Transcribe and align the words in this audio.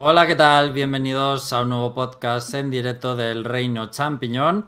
Hola, 0.00 0.28
¿qué 0.28 0.36
tal? 0.36 0.72
Bienvenidos 0.72 1.52
a 1.52 1.62
un 1.62 1.70
nuevo 1.70 1.92
podcast 1.92 2.54
en 2.54 2.70
directo 2.70 3.16
del 3.16 3.44
Reino 3.44 3.90
Champiñón. 3.90 4.66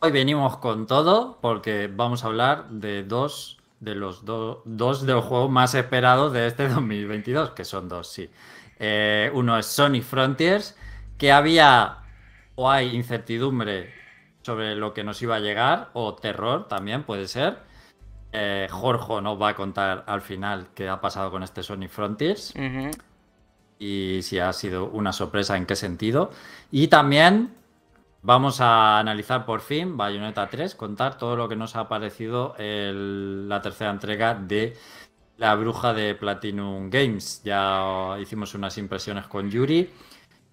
Hoy 0.00 0.10
venimos 0.10 0.56
con 0.56 0.88
todo 0.88 1.38
porque 1.40 1.86
vamos 1.86 2.24
a 2.24 2.26
hablar 2.26 2.68
de 2.70 3.04
dos 3.04 3.58
de 3.78 3.94
los 3.94 4.24
dos 4.24 5.06
de 5.06 5.12
los 5.12 5.24
juegos 5.26 5.48
más 5.48 5.76
esperados 5.76 6.32
de 6.32 6.48
este 6.48 6.66
2022, 6.74 7.50
que 7.50 7.64
son 7.64 7.88
dos, 7.88 8.08
sí. 8.08 8.28
Eh, 8.80 9.30
uno 9.32 9.56
es 9.56 9.66
Sonic 9.66 10.02
Frontiers, 10.02 10.76
que 11.18 11.30
había 11.30 11.98
o 12.56 12.68
hay 12.68 12.96
incertidumbre 12.96 13.94
sobre 14.42 14.74
lo 14.74 14.92
que 14.92 15.04
nos 15.04 15.22
iba 15.22 15.36
a 15.36 15.40
llegar, 15.40 15.90
o 15.92 16.16
terror 16.16 16.66
también 16.66 17.04
puede 17.04 17.28
ser. 17.28 17.58
Eh, 18.32 18.66
Jorge 18.72 19.22
nos 19.22 19.40
va 19.40 19.50
a 19.50 19.54
contar 19.54 20.02
al 20.08 20.20
final 20.20 20.66
qué 20.74 20.88
ha 20.88 21.00
pasado 21.00 21.30
con 21.30 21.44
este 21.44 21.62
Sonic 21.62 21.90
Frontiers 21.90 22.52
y 23.84 24.22
si 24.22 24.38
ha 24.38 24.52
sido 24.52 24.86
una 24.86 25.12
sorpresa, 25.12 25.56
en 25.56 25.66
qué 25.66 25.76
sentido. 25.76 26.30
Y 26.70 26.88
también 26.88 27.54
vamos 28.22 28.60
a 28.60 28.98
analizar 28.98 29.44
por 29.44 29.60
fin 29.60 29.96
Bayonetta 29.96 30.48
3, 30.48 30.74
contar 30.74 31.18
todo 31.18 31.36
lo 31.36 31.48
que 31.48 31.56
nos 31.56 31.76
ha 31.76 31.88
parecido 31.88 32.54
la 32.58 33.60
tercera 33.60 33.90
entrega 33.90 34.34
de 34.34 34.76
La 35.36 35.54
Bruja 35.54 35.92
de 35.92 36.14
Platinum 36.14 36.88
Games. 36.88 37.42
Ya 37.44 38.16
hicimos 38.20 38.54
unas 38.54 38.78
impresiones 38.78 39.26
con 39.26 39.50
Yuri. 39.50 39.90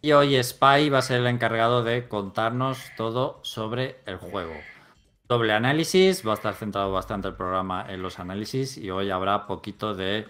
Y 0.03 0.11
hoy 0.13 0.43
Spy 0.43 0.89
va 0.89 0.97
a 0.97 1.01
ser 1.03 1.21
el 1.21 1.27
encargado 1.27 1.83
de 1.83 2.07
contarnos 2.07 2.79
todo 2.97 3.39
sobre 3.43 3.99
el 4.07 4.17
juego. 4.17 4.55
Doble 5.29 5.53
análisis, 5.53 6.27
va 6.27 6.31
a 6.31 6.33
estar 6.33 6.55
centrado 6.55 6.91
bastante 6.91 7.29
el 7.29 7.35
programa 7.35 7.85
en 7.87 8.01
los 8.01 8.19
análisis 8.19 8.77
y 8.77 8.89
hoy 8.89 9.11
habrá 9.11 9.45
poquito 9.47 9.93
de 9.93 10.25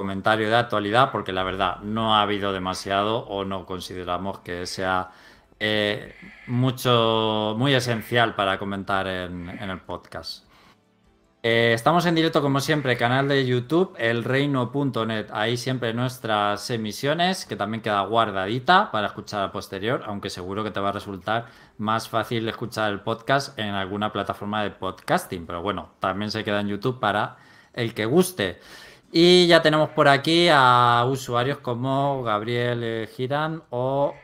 comentario 0.00 0.48
de 0.48 0.56
actualidad 0.56 1.12
porque 1.12 1.30
la 1.30 1.42
verdad 1.42 1.80
no 1.82 2.14
ha 2.14 2.22
habido 2.22 2.54
demasiado 2.54 3.18
o 3.26 3.44
no 3.44 3.66
consideramos 3.66 4.38
que 4.38 4.64
sea 4.64 5.10
eh, 5.58 6.14
mucho, 6.46 7.54
muy 7.58 7.74
esencial 7.74 8.34
para 8.34 8.58
comentar 8.58 9.06
en, 9.06 9.50
el 9.50 9.80
podcast. 9.80 10.46
Eh, 11.42 11.72
estamos 11.74 12.06
en 12.06 12.14
directo 12.14 12.40
como 12.40 12.60
siempre, 12.60 12.96
canal 12.96 13.28
de 13.28 13.44
YouTube, 13.44 13.94
elreino.net, 13.98 15.26
ahí 15.32 15.58
siempre 15.58 15.92
nuestras 15.92 16.70
emisiones, 16.70 17.44
que 17.44 17.56
también 17.56 17.82
queda 17.82 18.00
guardadita 18.00 18.90
para 18.90 19.08
escuchar 19.08 19.42
a 19.42 19.52
posterior, 19.52 20.02
aunque 20.06 20.30
seguro 20.30 20.64
que 20.64 20.70
te 20.70 20.80
va 20.80 20.88
a 20.88 20.92
resultar 20.92 21.48
más 21.76 22.08
fácil 22.08 22.48
escuchar 22.48 22.90
el 22.90 23.00
podcast 23.00 23.58
en 23.58 23.74
alguna 23.74 24.14
plataforma 24.14 24.62
de 24.62 24.70
podcasting, 24.70 25.44
pero 25.44 25.60
bueno, 25.60 25.90
también 26.00 26.30
se 26.30 26.42
queda 26.42 26.60
en 26.60 26.68
YouTube 26.68 26.98
para 27.00 27.36
el 27.74 27.92
que 27.92 28.06
guste. 28.06 28.60
Y 29.12 29.46
ya 29.48 29.60
tenemos 29.60 29.90
por 29.90 30.06
aquí 30.08 30.48
a 30.52 31.04
usuarios 31.08 31.58
como 31.58 32.22
Gabriel 32.22 33.08
Girán 33.08 33.62
o 33.70 34.14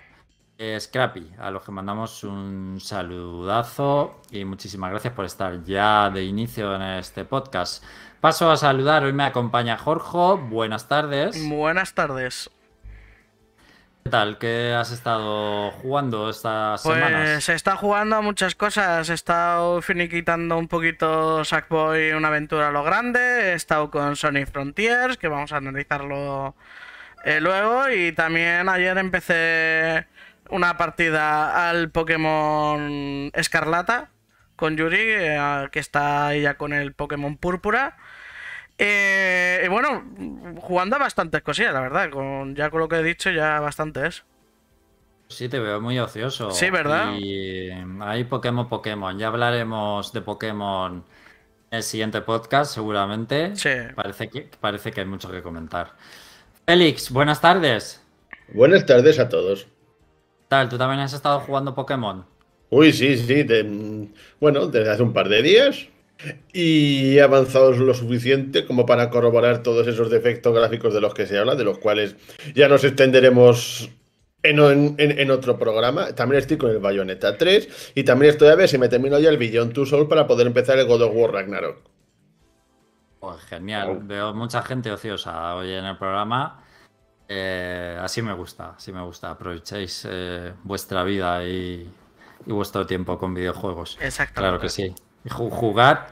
eh, 0.58 0.78
Scrappy, 0.80 1.32
a 1.38 1.50
los 1.50 1.62
que 1.64 1.72
mandamos 1.72 2.24
un 2.24 2.78
saludazo 2.80 4.22
y 4.30 4.44
muchísimas 4.44 4.90
gracias 4.90 5.12
por 5.12 5.24
estar 5.24 5.62
ya 5.64 6.08
de 6.08 6.24
inicio 6.24 6.74
en 6.76 6.82
este 6.82 7.24
podcast. 7.24 7.84
Paso 8.20 8.50
a 8.50 8.56
saludar, 8.56 9.04
hoy 9.04 9.12
me 9.12 9.24
acompaña 9.24 9.76
Jorge, 9.76 10.42
buenas 10.48 10.88
tardes. 10.88 11.36
Buenas 11.48 11.92
tardes. 11.92 12.50
¿Qué 14.06 14.10
tal? 14.10 14.38
¿Qué 14.38 14.72
has 14.72 14.92
estado 14.92 15.72
jugando 15.72 16.30
estas 16.30 16.80
pues 16.84 16.94
semanas? 16.94 17.22
Pues 17.22 17.48
he 17.48 17.54
estado 17.54 17.76
jugando 17.78 18.22
muchas 18.22 18.54
cosas. 18.54 19.10
He 19.10 19.14
estado 19.14 19.82
finiquitando 19.82 20.56
un 20.56 20.68
poquito 20.68 21.44
Sackboy, 21.44 22.12
una 22.12 22.28
aventura 22.28 22.68
a 22.68 22.70
lo 22.70 22.84
grande. 22.84 23.18
He 23.18 23.54
estado 23.54 23.90
con 23.90 24.14
Sonic 24.14 24.48
Frontiers, 24.48 25.16
que 25.16 25.26
vamos 25.26 25.50
a 25.50 25.56
analizarlo 25.56 26.54
eh, 27.24 27.40
luego. 27.40 27.90
Y 27.90 28.12
también 28.12 28.68
ayer 28.68 28.96
empecé 28.96 30.06
una 30.50 30.76
partida 30.76 31.68
al 31.68 31.90
Pokémon 31.90 33.32
Escarlata 33.34 34.10
con 34.54 34.76
Yuri, 34.76 35.00
eh, 35.00 35.68
que 35.72 35.80
está 35.80 36.32
ya 36.36 36.54
con 36.54 36.72
el 36.72 36.92
Pokémon 36.92 37.36
Púrpura. 37.36 37.96
Eh, 38.78 39.62
y 39.64 39.68
bueno, 39.68 40.04
jugando 40.60 40.96
a 40.96 40.98
bastantes 40.98 41.42
cosillas, 41.42 41.72
la 41.72 41.80
verdad. 41.80 42.10
Con, 42.10 42.54
ya 42.54 42.70
con 42.70 42.80
lo 42.80 42.88
que 42.88 42.96
he 42.96 43.02
dicho, 43.02 43.30
ya 43.30 43.60
bastante 43.60 44.06
es. 44.06 44.24
Sí, 45.28 45.48
te 45.48 45.58
veo 45.58 45.80
muy 45.80 45.98
ocioso. 45.98 46.50
Sí, 46.50 46.70
¿verdad? 46.70 47.14
Y 47.18 47.70
hay 48.00 48.24
Pokémon 48.24 48.68
Pokémon. 48.68 49.18
Ya 49.18 49.28
hablaremos 49.28 50.12
de 50.12 50.20
Pokémon 50.20 51.04
en 51.70 51.76
el 51.76 51.82
siguiente 51.82 52.20
podcast, 52.20 52.72
seguramente. 52.72 53.56
Sí. 53.56 53.70
Parece 53.94 54.28
que, 54.28 54.48
parece 54.60 54.92
que 54.92 55.00
hay 55.00 55.06
mucho 55.06 55.30
que 55.30 55.42
comentar. 55.42 55.94
Félix, 56.64 57.10
buenas 57.10 57.40
tardes. 57.40 58.02
Buenas 58.52 58.86
tardes 58.86 59.18
a 59.18 59.28
todos. 59.28 59.64
¿Qué 59.64 60.44
tal? 60.48 60.68
¿Tú 60.68 60.78
también 60.78 61.00
has 61.00 61.12
estado 61.12 61.40
jugando 61.40 61.74
Pokémon? 61.74 62.24
Uy, 62.70 62.92
sí, 62.92 63.16
sí. 63.16 63.46
bueno, 64.40 64.66
desde 64.66 64.90
hace 64.90 65.02
un 65.02 65.12
par 65.12 65.28
de 65.28 65.42
días 65.42 65.88
y 66.52 67.18
he 67.18 67.22
avanzado 67.22 67.72
lo 67.72 67.94
suficiente 67.94 68.64
como 68.64 68.86
para 68.86 69.10
corroborar 69.10 69.62
todos 69.62 69.86
esos 69.86 70.10
defectos 70.10 70.54
gráficos 70.54 70.94
de 70.94 71.00
los 71.00 71.14
que 71.14 71.26
se 71.26 71.38
habla, 71.38 71.54
de 71.54 71.64
los 71.64 71.78
cuales 71.78 72.16
ya 72.54 72.68
nos 72.68 72.84
extenderemos 72.84 73.90
en, 74.42 75.30
otro 75.30 75.58
programa. 75.58 76.14
También 76.14 76.40
estoy 76.40 76.56
con 76.56 76.70
el 76.70 76.78
Bayonetta 76.78 77.36
3 77.36 77.92
y 77.94 78.04
también 78.04 78.30
estoy 78.30 78.48
a 78.48 78.54
ver 78.54 78.68
si 78.68 78.78
me 78.78 78.88
termino 78.88 79.18
ya 79.18 79.28
el 79.28 79.38
Beyond 79.38 79.72
Two 79.72 79.86
Soul 79.86 80.08
para 80.08 80.26
poder 80.26 80.46
empezar 80.46 80.78
el 80.78 80.86
God 80.86 81.02
of 81.02 81.12
War 81.14 81.32
Ragnarok. 81.32 81.78
Pues 83.20 83.42
genial, 83.42 84.00
veo 84.02 84.34
mucha 84.34 84.62
gente 84.62 84.90
ociosa 84.90 85.56
hoy 85.56 85.72
en 85.72 85.84
el 85.84 85.96
programa. 85.96 86.62
Eh, 87.28 87.98
así 88.00 88.22
me 88.22 88.32
gusta, 88.34 88.74
así 88.76 88.92
me 88.92 89.02
gusta. 89.02 89.30
Aprovechéis 89.30 90.06
eh, 90.08 90.52
vuestra 90.62 91.02
vida 91.02 91.44
y, 91.44 91.90
y, 92.46 92.52
vuestro 92.52 92.86
tiempo 92.86 93.18
con 93.18 93.34
videojuegos. 93.34 93.98
Exacto. 94.00 94.40
Claro 94.40 94.60
que 94.60 94.68
sí. 94.68 94.94
Jugar 95.28 96.08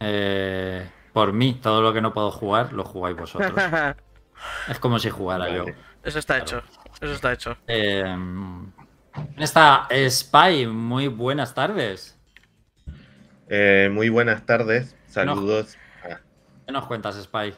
eh, 0.00 0.88
por 1.12 1.32
mí, 1.32 1.54
todo 1.62 1.80
lo 1.82 1.92
que 1.92 2.00
no 2.00 2.12
puedo 2.12 2.30
jugar, 2.30 2.72
lo 2.72 2.84
jugáis 2.84 3.16
vosotros. 3.16 3.52
es 4.68 4.78
como 4.78 4.98
si 4.98 5.10
jugara 5.10 5.48
yo. 5.48 5.64
Eso 6.02 6.18
está 6.18 6.38
hecho. 6.38 6.62
Eso 7.00 7.12
está 7.12 7.32
hecho. 7.32 7.56
Eh, 7.66 8.04
está 9.38 9.88
Spy, 10.08 10.66
muy 10.66 11.08
buenas 11.08 11.54
tardes. 11.54 12.18
Eh, 13.48 13.88
muy 13.92 14.08
buenas 14.08 14.44
tardes, 14.46 14.96
saludos. 15.06 15.76
¿Qué 16.66 16.72
nos 16.72 16.86
cuentas, 16.86 17.22
Spy? 17.22 17.54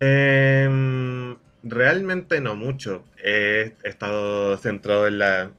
Em, 0.00 1.36
realmente 1.62 2.40
no 2.40 2.56
mucho. 2.56 3.04
He 3.16 3.74
estado 3.84 4.56
centrado 4.58 5.06
en 5.06 5.18
la, 5.18 5.50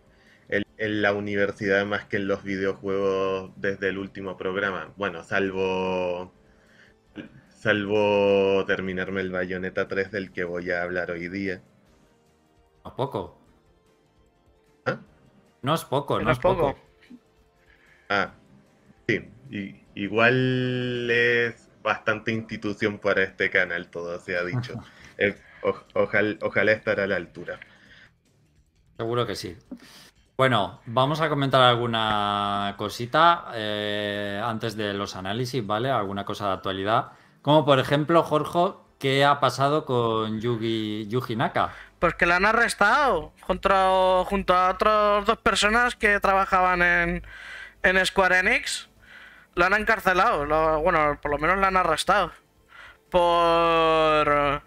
en 0.84 1.02
la 1.02 1.14
universidad 1.14 1.86
más 1.86 2.04
que 2.06 2.18
en 2.18 2.28
los 2.28 2.44
videojuegos 2.44 3.52
desde 3.56 3.88
el 3.88 3.98
último 3.98 4.36
programa. 4.36 4.92
Bueno, 4.98 5.24
salvo 5.24 6.34
salvo 7.48 8.66
terminarme 8.68 9.22
el 9.22 9.32
Bayonetta 9.32 9.88
3 9.88 10.12
del 10.12 10.34
que 10.34 10.44
voy 10.44 10.72
a 10.72 10.84
hablar 10.84 11.12
hoy 11.12 11.30
día. 11.30 11.62
No 12.84 12.90
es 12.92 12.96
poco. 12.98 13.40
¿Ah? 14.86 15.00
No 15.62 15.74
es 15.74 15.86
poco, 15.86 16.20
no, 16.20 16.30
es 16.30 16.40
poco. 16.40 16.76
Ah, 18.10 18.34
sí. 19.08 19.32
igual 19.96 21.10
es 21.10 21.70
bastante 21.82 22.34
institución 22.34 23.00
para 23.00 23.24
este 23.24 23.50
canal, 23.50 23.90
todo 23.90 24.20
se 24.20 24.36
ha 24.36 24.44
dicho. 24.44 24.74
ojalá, 25.94 26.36
ojalá 26.42 26.74
estar 26.74 27.00
a 27.00 27.08
la 27.08 27.16
altura. 27.16 27.58
Seguro 28.98 29.26
que 29.26 29.36
sí. 29.36 29.58
Bueno, 30.36 30.80
vamos 30.88 31.22
a 31.22 31.30
comentar 31.30 31.62
alguna 31.62 32.74
cosita 32.76 33.46
eh, 33.54 34.42
antes 34.44 34.76
de 34.76 34.94
los 34.94 35.16
análisis, 35.16 35.66
¿vale? 35.66 35.92
Alguna 35.92 36.26
cosa 36.26 36.48
de 36.48 36.54
actualidad. 36.54 37.12
Como 37.44 37.64
por 37.66 37.78
ejemplo, 37.78 38.24
Jorge, 38.24 38.74
¿qué 38.98 39.24
ha 39.26 39.40
pasado 39.40 39.86
con 39.86 40.42
Yugi, 40.42 41.08
Yuji 41.08 41.36
Naka? 41.36 41.70
Pues 42.00 42.16
que 42.16 42.26
la 42.26 42.38
han 42.38 42.48
arrestado 42.48 43.32
junto, 43.42 43.70
a 43.74 44.70
otras 44.72 45.26
dos 45.26 45.38
personas 45.38 45.96
que 45.96 46.20
trabajaban 46.20 46.82
en, 46.82 47.24
en 47.84 48.04
Square 48.04 48.40
Enix. 48.40 48.90
Lo 49.54 49.66
han 49.66 49.74
encarcelado, 49.76 50.48
bueno, 50.82 51.20
por 51.22 51.30
lo 51.30 51.38
menos 51.38 51.60
la 51.60 51.68
han 51.68 51.78
arrestado. 51.78 52.32
Por 53.12 54.64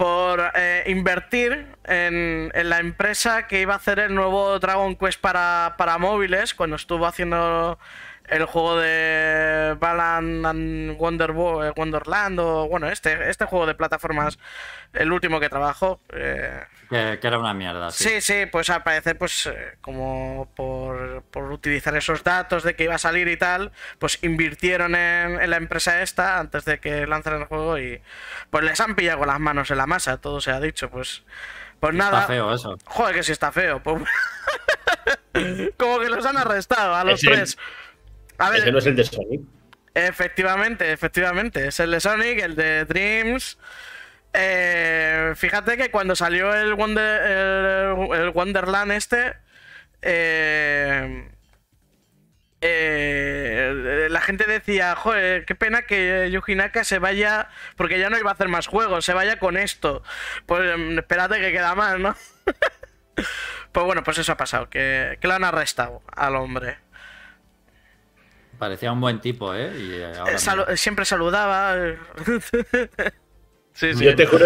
por 0.00 0.52
eh, 0.54 0.84
invertir 0.86 1.66
en, 1.84 2.50
la 2.54 2.78
empresa 2.78 3.46
que 3.46 3.60
iba 3.60 3.74
a 3.74 3.76
hacer 3.76 3.98
el 3.98 4.14
nuevo 4.14 4.58
Dragon 4.58 4.96
Quest 4.96 5.20
para, 5.20 5.74
para 5.76 5.98
móviles 5.98 6.54
cuando 6.54 6.76
estuvo 6.76 7.04
haciendo 7.04 7.78
el 8.30 8.44
juego 8.46 8.78
de 8.78 9.76
Balan 9.78 10.46
and 10.46 10.96
Wonder, 10.98 11.30
eh, 11.30 11.72
Wonderland 11.76 12.38
o 12.40 12.68
bueno, 12.68 12.88
este, 12.88 13.28
este 13.28 13.44
juego 13.44 13.66
de 13.66 13.74
plataformas, 13.74 14.38
el 14.92 15.12
último 15.12 15.40
que 15.40 15.48
trabajó. 15.48 16.00
Eh, 16.12 16.62
que, 16.88 17.18
era 17.22 17.38
una 17.38 17.54
mierda. 17.54 17.90
Sí, 17.90 18.08
sí, 18.08 18.20
sí 18.20 18.46
pues 18.46 18.70
al 18.70 18.82
parecer, 18.82 19.16
pues 19.18 19.46
eh, 19.46 19.76
como 19.80 20.48
por, 20.56 21.22
por, 21.30 21.50
utilizar 21.52 21.96
esos 21.96 22.24
datos 22.24 22.62
de 22.62 22.74
que 22.74 22.84
iba 22.84 22.94
a 22.94 22.98
salir 22.98 23.28
y 23.28 23.36
tal, 23.36 23.72
pues 23.98 24.18
invirtieron 24.22 24.94
en, 24.94 25.40
en 25.40 25.50
la 25.50 25.56
empresa 25.56 26.02
esta 26.02 26.38
antes 26.38 26.64
de 26.64 26.80
que 26.80 27.06
lanzaran 27.06 27.42
el 27.42 27.46
juego 27.46 27.78
y 27.78 28.02
pues 28.50 28.64
les 28.64 28.80
han 28.80 28.94
pillado 28.96 29.18
con 29.20 29.28
las 29.28 29.40
manos 29.40 29.70
en 29.70 29.76
la 29.78 29.86
masa, 29.86 30.16
todo 30.18 30.40
se 30.40 30.50
ha 30.50 30.60
dicho, 30.60 30.90
pues 30.90 31.22
Pues 31.80 31.94
nada. 31.94 32.20
Está 32.20 32.26
feo 32.32 32.54
eso. 32.54 32.76
Joder, 32.84 33.14
que 33.14 33.22
sí 33.22 33.32
está 33.32 33.50
feo. 33.52 33.82
pues- 33.82 34.02
Como 35.78 35.98
que 36.00 36.08
los 36.08 36.26
han 36.26 36.36
arrestado 36.36 36.94
a 36.94 37.04
los 37.04 37.22
Ese- 37.22 37.32
tres. 37.32 37.58
A 38.40 38.50
ver, 38.50 38.60
Ese 38.60 38.72
no 38.72 38.78
es 38.78 38.86
el 38.86 38.96
de 38.96 39.04
Sonic. 39.04 39.40
Efectivamente, 39.94 40.92
efectivamente. 40.92 41.68
Es 41.68 41.80
el 41.80 41.90
de 41.90 42.00
Sonic, 42.00 42.38
el 42.40 42.56
de 42.56 42.84
Dreams. 42.86 43.58
Eh, 44.32 45.32
fíjate 45.36 45.76
que 45.76 45.90
cuando 45.90 46.16
salió 46.16 46.54
el, 46.54 46.74
Wonder, 46.74 47.22
el, 47.22 48.20
el 48.20 48.28
Wonderland 48.30 48.92
este, 48.92 49.34
eh, 50.02 51.28
eh, 52.60 54.08
la 54.10 54.20
gente 54.20 54.44
decía, 54.44 54.94
joder, 54.94 55.44
qué 55.44 55.54
pena 55.54 55.82
que 55.82 56.30
Yuji 56.30 56.54
Naka 56.54 56.84
se 56.84 56.98
vaya, 56.98 57.48
porque 57.76 57.98
ya 57.98 58.10
no 58.10 58.18
iba 58.18 58.30
a 58.30 58.34
hacer 58.34 58.48
más 58.48 58.66
juegos, 58.66 59.04
se 59.04 59.14
vaya 59.14 59.38
con 59.38 59.56
esto. 59.56 60.02
Pues 60.46 60.78
mm, 60.78 60.98
espérate 60.98 61.40
que 61.40 61.52
queda 61.52 61.74
más, 61.74 61.98
¿no? 61.98 62.16
pues 63.72 63.86
bueno, 63.86 64.04
pues 64.04 64.18
eso 64.18 64.32
ha 64.32 64.36
pasado, 64.36 64.68
que, 64.68 65.18
que 65.20 65.28
lo 65.28 65.34
han 65.34 65.44
arrestado 65.44 66.02
al 66.14 66.36
hombre. 66.36 66.78
Parecía 68.60 68.92
un 68.92 69.00
buen 69.00 69.20
tipo, 69.22 69.54
¿eh? 69.54 69.72
Y 69.76 69.94
eh, 69.94 70.12
ahora 70.18 70.32
Eh, 70.32 70.36
salu- 70.36 70.64
mira. 70.66 70.76
siempre 70.76 71.04
saludaba. 71.06 71.74
sí, 73.72 73.94
sí. 73.94 74.04
Yo 74.04 74.14
te 74.14 74.26
juro 74.26 74.44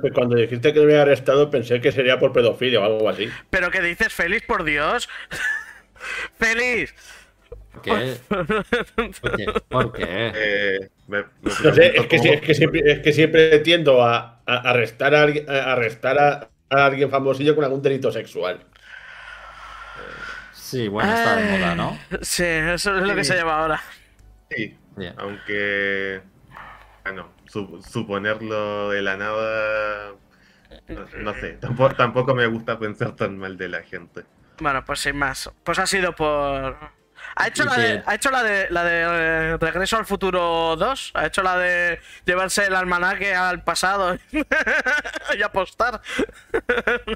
que 0.00 0.10
cuando, 0.12 0.36
dijiste 0.36 0.72
que 0.72 0.78
lo 0.78 0.84
había 0.84 1.02
arrestado 1.02 1.50
pensé 1.50 1.80
que 1.80 1.90
sería 1.90 2.18
por 2.18 2.32
pedofilia 2.32 2.80
o 2.80 2.84
algo 2.84 3.08
así. 3.08 3.28
Pero 3.50 3.70
que 3.72 3.82
dices, 3.82 4.12
feliz 4.12 4.42
por 4.46 4.62
Dios. 4.64 5.08
feliz. 6.38 6.94
¿Por 7.72 7.82
qué? 7.82 8.14
¿Por 9.20 9.36
qué? 9.36 9.46
¿Por 9.68 9.92
qué? 9.92 10.32
Eh, 10.34 10.88
me- 11.08 11.22
me 11.42 11.50
No 11.64 11.74
sé, 11.74 11.92
es 11.98 12.06
que, 12.06 12.18
sí- 12.18 12.28
cómo- 12.28 12.34
es 12.34 12.40
que 12.42 12.54
siempre, 12.54 12.82
es 12.92 12.98
que 13.00 13.12
siempre 13.12 13.58
tiendo 13.58 14.02
a, 14.02 14.42
a 14.46 14.56
arrestar, 14.70 15.12
a, 15.14 15.22
alguien- 15.22 15.50
a 15.50 15.72
arrestar 15.72 16.18
a, 16.18 16.48
a 16.70 16.86
alguien 16.86 17.10
famosillo 17.10 17.54
con 17.56 17.64
algún 17.64 17.82
delito 17.82 18.12
sexual. 18.12 18.60
Sí, 20.66 20.88
bueno, 20.88 21.14
está 21.14 21.36
de 21.36 21.58
moda, 21.58 21.74
¿no? 21.76 21.96
Sí, 22.22 22.42
eso 22.42 22.96
es 22.96 23.02
lo 23.04 23.14
que 23.14 23.22
Sí. 23.22 23.30
se 23.32 23.36
lleva 23.36 23.60
ahora. 23.60 23.80
Sí, 24.50 24.76
Bien. 24.96 25.14
aunque. 25.16 26.22
Bueno, 27.04 27.28
su- 27.46 27.80
suponerlo 27.88 28.90
de 28.90 29.00
la 29.00 29.16
nada. 29.16 30.12
No, 30.88 31.04
no 31.18 31.34
sé, 31.34 31.52
tampoco, 31.52 31.94
tampoco 31.94 32.34
me 32.34 32.46
gusta 32.46 32.78
pensar 32.80 33.14
tan 33.14 33.38
mal 33.38 33.56
de 33.56 33.68
la 33.68 33.82
gente. 33.84 34.24
Bueno, 34.58 34.84
pues 34.84 34.98
sin 35.00 35.16
más. 35.16 35.48
Pues 35.62 35.78
ha 35.78 35.86
sido 35.86 36.16
por. 36.16 36.76
Ha 37.36 37.46
hecho 37.48 37.64
la 37.64 37.76
de, 37.76 38.02
ha 38.04 38.14
hecho 38.16 38.30
la 38.32 38.42
de 38.42 38.66
la 38.70 38.82
de 38.84 39.56
Regreso 39.58 39.96
al 39.98 40.06
Futuro 40.06 40.74
2. 40.76 41.12
Ha 41.14 41.26
hecho 41.26 41.42
la 41.44 41.56
de 41.58 42.00
llevarse 42.24 42.66
el 42.66 42.74
almanaque 42.74 43.34
al 43.36 43.62
pasado 43.62 44.18
y 45.38 45.42
apostar. 45.42 46.00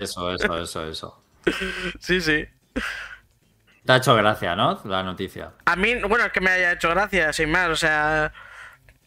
Eso, 0.00 0.32
eso, 0.34 0.58
eso, 0.62 0.88
eso. 0.88 1.24
Sí, 1.98 2.20
sí. 2.20 2.46
Te 3.84 3.92
ha 3.92 3.96
hecho 3.96 4.14
gracia, 4.14 4.54
¿no? 4.54 4.80
La 4.84 5.02
noticia. 5.02 5.52
A 5.64 5.76
mí, 5.76 5.94
bueno, 6.02 6.24
es 6.26 6.32
que 6.32 6.40
me 6.40 6.50
haya 6.50 6.72
hecho 6.72 6.90
gracia, 6.90 7.32
sin 7.32 7.50
más, 7.50 7.68
o 7.68 7.76
sea, 7.76 8.32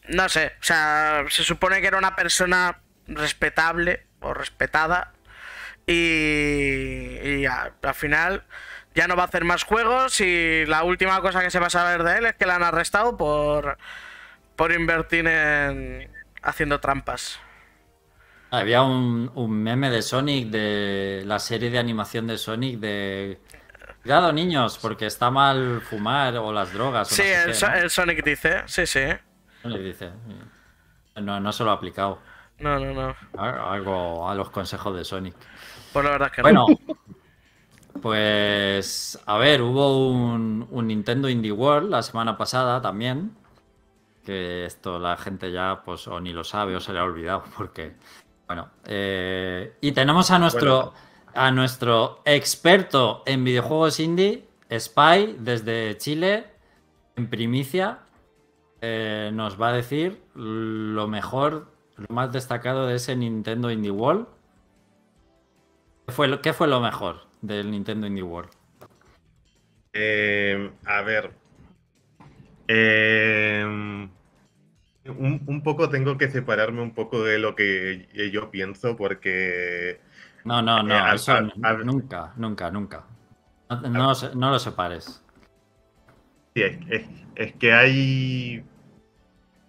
no 0.08 0.28
sé, 0.28 0.52
o 0.60 0.62
sea, 0.64 1.24
se 1.28 1.44
supone 1.44 1.80
que 1.80 1.86
era 1.86 1.98
una 1.98 2.16
persona 2.16 2.78
respetable 3.06 4.06
o 4.20 4.34
respetada 4.34 5.12
y, 5.86 7.18
y 7.40 7.46
a- 7.46 7.72
al 7.82 7.94
final 7.94 8.44
ya 8.94 9.06
no 9.08 9.16
va 9.16 9.22
a 9.24 9.26
hacer 9.26 9.44
más 9.44 9.64
juegos 9.64 10.20
y 10.20 10.64
la 10.66 10.82
última 10.84 11.20
cosa 11.20 11.42
que 11.42 11.50
se 11.50 11.58
va 11.58 11.66
a 11.66 11.70
saber 11.70 12.02
de 12.04 12.18
él 12.18 12.26
es 12.26 12.34
que 12.34 12.46
le 12.46 12.52
han 12.52 12.62
arrestado 12.62 13.16
por, 13.16 13.76
por 14.56 14.72
invertir 14.72 15.26
en 15.26 16.10
haciendo 16.42 16.80
trampas. 16.80 17.40
Había 18.50 18.82
un, 18.82 19.30
un 19.34 19.50
meme 19.62 19.90
de 19.90 20.00
Sonic, 20.02 20.48
de 20.48 21.22
la 21.26 21.38
serie 21.40 21.70
de 21.70 21.78
animación 21.78 22.26
de 22.26 22.38
Sonic, 22.38 22.78
de... 22.78 23.40
Cuidado, 24.04 24.32
niños, 24.32 24.78
porque 24.80 25.06
está 25.06 25.30
mal 25.30 25.80
fumar 25.80 26.36
o 26.36 26.52
las 26.52 26.72
drogas. 26.72 27.10
O 27.10 27.14
Sí, 27.14 27.22
no 27.22 27.26
sé 27.26 27.40
el, 27.40 27.46
qué, 27.46 27.54
So- 27.54 27.68
¿no? 27.68 27.74
el 27.74 27.90
Sonic 27.90 28.24
dice, 28.24 28.62
sí, 28.66 28.86
sí. 28.86 29.00
Le 29.64 29.78
dice. 29.80 30.10
No, 31.16 31.40
no 31.40 31.52
se 31.52 31.64
lo 31.64 31.70
ha 31.70 31.74
aplicado. 31.74 32.18
No, 32.58 32.78
no, 32.78 32.92
no. 32.92 33.16
Algo 33.42 34.28
a 34.28 34.34
los 34.34 34.50
consejos 34.50 34.94
de 34.96 35.04
Sonic. 35.04 35.34
Pues 35.92 36.04
la 36.04 36.10
verdad 36.12 36.28
es 36.28 36.36
que 36.36 36.42
Bueno, 36.42 36.66
no. 36.68 36.94
pues 38.02 39.18
a 39.26 39.38
ver, 39.38 39.62
hubo 39.62 40.08
un, 40.10 40.66
un 40.70 40.86
Nintendo 40.86 41.28
Indie 41.28 41.52
World 41.52 41.90
la 41.90 42.02
semana 42.02 42.36
pasada 42.36 42.80
también. 42.82 43.34
Que 44.24 44.64
esto 44.64 44.98
la 44.98 45.16
gente 45.16 45.52
ya, 45.52 45.82
pues, 45.84 46.06
o 46.08 46.18
ni 46.20 46.32
lo 46.32 46.44
sabe 46.44 46.74
o 46.76 46.80
se 46.80 46.92
le 46.92 46.98
ha 46.98 47.04
olvidado, 47.04 47.44
porque. 47.56 47.94
Bueno, 48.46 48.70
eh, 48.84 49.76
y 49.80 49.92
tenemos 49.92 50.30
a 50.30 50.38
nuestro, 50.38 50.92
a 51.34 51.50
nuestro 51.50 52.20
experto 52.24 53.22
en 53.26 53.44
videojuegos 53.44 54.00
indie, 54.00 54.44
Spy, 54.70 55.36
desde 55.38 55.96
Chile, 55.98 56.44
en 57.16 57.28
primicia. 57.28 58.00
eh, 58.86 59.30
nos 59.32 59.58
va 59.60 59.68
a 59.68 59.72
decir 59.72 60.20
lo 60.34 61.08
mejor, 61.08 61.72
lo 61.96 62.14
más 62.14 62.32
destacado 62.32 62.86
de 62.86 62.96
ese 62.96 63.16
Nintendo 63.16 63.70
Indie 63.70 63.90
World. 63.90 64.26
¿Qué 66.06 66.12
fue, 66.12 66.28
lo- 66.28 66.42
qué 66.42 66.52
fue 66.52 66.68
lo 66.68 66.80
mejor 66.80 67.22
del 67.40 67.70
Nintendo 67.70 68.06
Indie 68.06 68.22
World? 68.24 68.50
Eh, 69.94 70.70
a 70.84 71.00
ver. 71.02 71.32
Eh, 72.68 73.62
un, 73.64 75.42
un 75.46 75.62
poco 75.62 75.88
tengo 75.88 76.18
que 76.18 76.30
separarme 76.30 76.82
un 76.82 76.92
poco 76.94 77.22
de 77.24 77.38
lo 77.38 77.54
que 77.54 78.08
yo 78.32 78.50
pienso 78.50 78.96
porque 78.96 80.00
No, 80.44 80.60
no, 80.62 80.82
no, 80.82 80.98
Eh, 81.06 81.12
eso 81.12 81.40
nunca, 81.82 82.32
nunca, 82.36 82.70
nunca. 82.70 83.04
No, 83.68 84.12
no 84.34 84.50
lo 84.50 84.58
separes. 84.58 85.22
sí, 86.54 86.62
es, 86.62 86.78
es- 86.90 87.06
es 87.36 87.52
que 87.56 87.72
hay... 87.72 88.64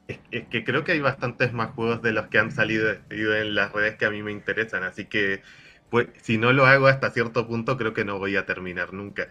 Es, 0.07 0.19
es 0.31 0.47
que 0.49 0.63
creo 0.63 0.83
que 0.83 0.91
hay 0.93 0.99
bastantes 0.99 1.51
más 1.53 1.71
juegos 1.73 2.01
de 2.01 2.11
los 2.13 2.27
que 2.27 2.37
han 2.39 2.51
salido 2.51 2.91
en 3.09 3.55
las 3.55 3.71
redes 3.71 3.95
que 3.97 4.05
a 4.05 4.11
mí 4.11 4.21
me 4.23 4.31
interesan, 4.31 4.83
así 4.83 5.05
que 5.05 5.41
pues, 5.89 6.07
si 6.21 6.37
no 6.37 6.53
lo 6.53 6.65
hago 6.67 6.87
hasta 6.87 7.09
cierto 7.11 7.47
punto 7.47 7.77
creo 7.77 7.93
que 7.93 8.05
no 8.05 8.19
voy 8.19 8.35
a 8.35 8.45
terminar 8.45 8.93
nunca. 8.93 9.27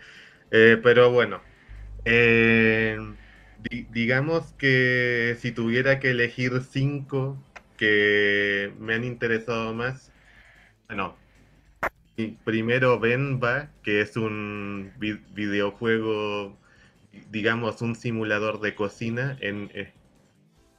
Eh, 0.50 0.78
pero 0.82 1.10
bueno, 1.12 1.42
eh, 2.04 2.98
di- 3.58 3.84
digamos 3.90 4.52
que 4.54 5.36
si 5.40 5.52
tuviera 5.52 6.00
que 6.00 6.10
elegir 6.12 6.62
cinco 6.62 7.38
que 7.76 8.74
me 8.78 8.94
han 8.94 9.04
interesado 9.04 9.74
más, 9.74 10.12
bueno, 10.88 11.16
primero 12.44 12.98
Venba, 13.00 13.70
que 13.82 14.00
es 14.00 14.16
un 14.16 14.92
vi- 14.98 15.20
videojuego, 15.32 16.56
digamos, 17.30 17.82
un 17.82 17.94
simulador 17.96 18.60
de 18.60 18.74
cocina 18.74 19.36
en, 19.40 19.70
eh, 19.74 19.92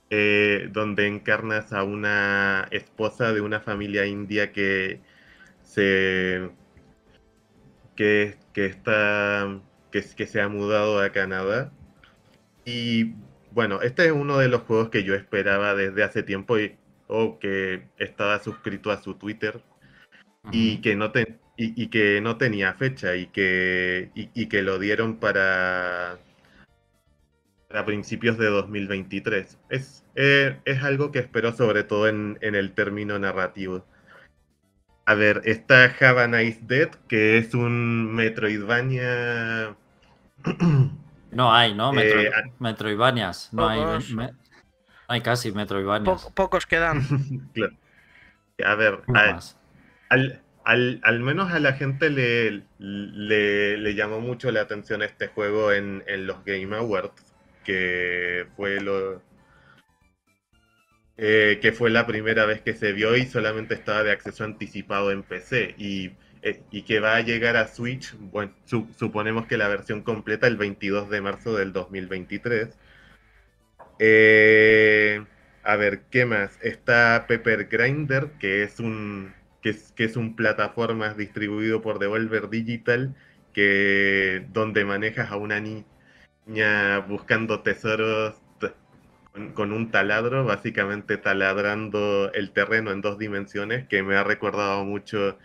eh, 0.10 0.70
donde 0.72 1.08
encarnas 1.08 1.74
a 1.74 1.84
una 1.84 2.68
esposa 2.72 3.34
de 3.34 3.42
una 3.42 3.60
familia 3.60 4.06
india 4.06 4.52
que 4.52 5.02
se 5.64 6.50
que, 7.96 8.38
está 8.56 9.62
que, 9.92 10.02
se 10.02 10.42
ha 10.42 10.50
mudado 10.50 11.00
a 11.00 11.12
Canadá. 11.12 11.72
Y 12.66 13.14
bueno 13.52 13.82
este 13.82 14.06
es 14.08 14.12
uno 14.12 14.38
de 14.40 14.50
los 14.50 14.62
juegos 14.64 14.90
que 14.90 15.04
yo 15.04 15.16
esperaba 15.16 15.76
desde 15.76 16.04
hace 16.04 16.24
tiempo 16.24 16.60
y 16.60 16.78
o 17.08 17.40
que 17.40 17.84
estaba 17.98 18.40
suscrito 18.40 18.92
a 18.92 19.02
su 19.02 19.16
Twitter 19.16 19.62
y 20.52 20.78
que 20.82 20.96
no 20.96 21.12
te- 21.12 21.40
y, 21.58 21.82
y 21.84 21.88
que 21.88 22.22
no 22.22 22.38
tenía 22.38 22.74
fecha 22.74 23.16
y 23.16 23.28
que 23.28 24.12
y, 24.16 24.30
y 24.34 24.48
que 24.48 24.62
lo 24.62 24.78
dieron 24.80 25.18
para 25.18 26.20
para 27.68 27.86
principios 27.86 28.38
de 28.38 28.46
2023 28.48 29.58
es 29.70 30.04
eh, 30.16 30.60
es 30.66 30.84
algo 30.84 31.12
que 31.12 31.20
espero 31.20 31.54
sobre 31.54 31.84
todo 31.84 32.08
en, 32.08 32.38
en 32.42 32.56
el 32.56 32.74
término 32.74 33.18
narrativo 33.20 33.86
a 35.06 35.14
ver 35.14 35.42
está 35.46 35.86
Have 36.00 36.22
a 36.24 36.28
Nice 36.28 36.60
Dead 36.64 36.90
que 37.08 37.38
es 37.38 37.54
un 37.54 38.14
Metroidvania 38.14 39.76
No 41.32 41.52
hay, 41.54 41.74
¿no? 41.74 41.92
Metro, 41.92 42.22
Eh, 42.22 42.32
Metroidvanias. 42.60 43.50
No 43.52 43.68
hay, 43.68 43.82
me- 44.14 44.32
no 44.32 44.34
hay 45.10 45.20
casi 45.20 45.52
Metroidvanias. 45.52 46.24
Po- 46.24 46.32
pocos 46.34 46.66
quedan. 46.66 47.02
claro. 47.54 47.74
a 48.64 48.76
ver 48.76 49.02
Uno 49.08 49.20
a- 49.20 49.32
más. 49.34 49.60
Al, 50.10 50.42
al, 50.64 51.00
al 51.04 51.20
menos 51.20 51.52
a 51.52 51.60
la 51.60 51.74
gente 51.74 52.10
le, 52.10 52.64
le, 52.80 53.96
llamó 53.96 54.20
mucho 54.20 54.52
la 54.52 54.62
atención 54.62 55.02
este 55.04 55.28
juego 55.28 55.72
en, 55.72 56.04
en 56.08 56.28
los 56.28 56.44
Game 56.46 56.76
Awards, 56.76 57.34
que 57.64 58.48
fue 58.56 58.80
lo 58.82 59.22
eh, 61.18 61.60
que 61.62 61.72
fue 61.72 61.90
la 61.90 62.06
primera 62.06 62.46
vez 62.46 62.62
que 62.62 62.74
se 62.74 62.92
vio 62.92 63.16
y 63.16 63.26
solamente 63.26 63.74
estaba 63.74 64.04
de 64.04 64.12
acceso 64.12 64.44
anticipado 64.44 65.12
en 65.12 65.24
PC 65.24 65.76
y, 65.78 66.12
eh, 66.42 66.62
y 66.72 66.84
que 66.84 67.00
va 67.00 67.16
a 67.16 67.22
llegar 67.22 67.56
a 67.58 67.68
Switch, 67.68 68.14
bueno, 68.20 68.54
su- 68.66 68.88
suponemos 68.98 69.46
que 69.48 69.58
la 69.58 69.68
versión 69.70 70.02
completa 70.02 70.48
el 70.48 70.58
22 70.58 71.10
de 71.10 71.22
marzo 71.22 71.56
del 71.56 71.72
2023. 71.74 72.78
Eh, 74.00 75.26
a 75.64 75.76
ver, 75.78 76.02
¿qué 76.12 76.26
más? 76.26 76.60
Está 76.62 77.26
Pepper 77.28 77.66
Grinder, 77.68 78.32
que 78.40 78.64
es 78.64 78.80
un 78.80 79.34
que 79.66 79.72
es, 79.72 79.92
que 79.94 80.04
es 80.04 80.16
un 80.16 80.36
plataformas 80.36 81.18
distribuido 81.18 81.82
por 81.82 81.98
Devolver 81.98 82.50
Digital, 82.52 83.16
que, 83.52 84.46
donde 84.54 84.86
manejas 84.86 85.32
a 85.32 85.38
una 85.38 85.60
niña 85.60 87.00
buscando 87.00 87.62
tesoros 87.62 88.36
con, 89.56 89.74
un 89.74 89.90
taladro, 89.90 90.46
básicamente 90.46 91.18
taladrando 91.18 92.32
el 92.34 92.52
terreno 92.52 92.92
en 92.92 93.02
dos 93.02 93.18
dimensiones, 93.18 93.88
que 93.88 94.04
me 94.04 94.16
ha 94.16 94.24
recordado 94.24 94.86
mucho 94.86 95.36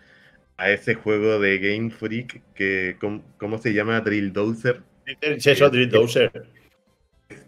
a 0.58 0.70
ese 0.70 0.96
juego 0.96 1.38
de 1.38 1.58
Game 1.58 1.88
Freak 1.88 2.42
que, 2.52 2.98
¿cómo, 3.00 3.56
se 3.56 3.72
llama? 3.72 4.02
Drill 4.02 4.34
Dozer. 4.34 4.82
Sí, 5.38 5.50
eso, 5.50 5.70
Drill 5.70 5.88
Dozer. 5.88 6.30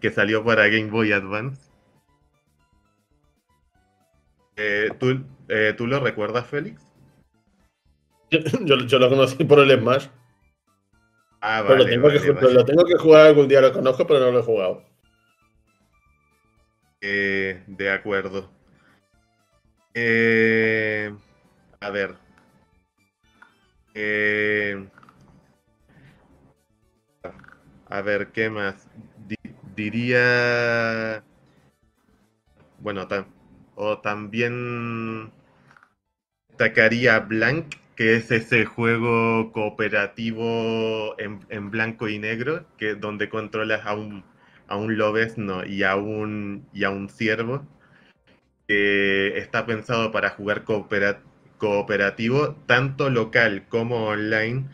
Que 0.00 0.10
salió 0.10 0.42
para 0.42 0.68
Game 0.68 0.88
Boy 0.88 1.12
Advance. 1.12 1.71
Eh, 4.64 4.90
¿tú, 5.00 5.24
eh, 5.48 5.74
¿tú, 5.76 5.88
lo 5.88 5.98
recuerdas, 5.98 6.46
Félix? 6.46 6.80
Yo, 8.30 8.38
yo, 8.86 8.98
lo 9.00 9.08
conocí 9.08 9.42
por 9.44 9.58
el 9.58 9.76
Smash. 9.76 10.06
Ah, 11.40 11.62
vale, 11.62 11.78
lo, 11.78 11.84
tengo 11.86 12.08
que, 12.08 12.50
lo 12.52 12.64
tengo 12.64 12.84
que 12.84 12.96
jugar 12.96 13.26
algún 13.26 13.48
día, 13.48 13.60
lo 13.60 13.72
conozco, 13.72 14.06
pero 14.06 14.20
no 14.20 14.30
lo 14.30 14.38
he 14.38 14.42
jugado. 14.44 14.84
Eh, 17.00 17.64
de 17.66 17.90
acuerdo. 17.90 18.48
Eh, 19.94 21.12
a 21.80 21.90
ver. 21.90 22.14
Eh, 23.94 24.88
a 27.88 28.00
ver, 28.00 28.28
¿qué 28.28 28.48
más? 28.48 28.88
diría... 29.74 31.24
Bueno, 32.78 33.08
o 33.74 33.98
también 33.98 35.32
sacaría 36.58 37.20
Blank, 37.20 37.74
que 37.96 38.16
es 38.16 38.30
ese 38.30 38.64
juego 38.64 39.52
cooperativo 39.52 41.14
en, 41.18 41.70
blanco 41.70 42.08
y 42.08 42.18
negro, 42.18 42.66
que 42.78 42.94
donde 42.94 43.28
controlas 43.28 43.86
a 43.86 43.94
un 43.94 44.24
a 44.72 44.76
un 44.76 44.96
lobesno 44.96 45.66
y 45.66 45.82
a 45.82 45.96
un, 45.96 46.66
y 46.72 46.84
a 46.84 46.90
un 46.90 47.10
ciervo, 47.10 47.66
que 48.66 49.36
está 49.38 49.66
pensado 49.66 50.10
para 50.12 50.30
jugar 50.30 50.64
cooperativo, 51.58 52.54
tanto 52.66 53.10
local 53.10 53.66
como 53.68 54.06
online, 54.06 54.64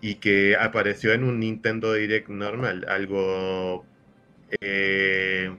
y 0.00 0.16
que 0.16 0.56
apareció 0.56 1.12
en 1.12 1.24
un 1.24 1.40
Nintendo 1.40 1.92
Direct 1.92 2.28
normal, 2.28 2.86
algo 2.88 3.84
eh, 4.60 5.54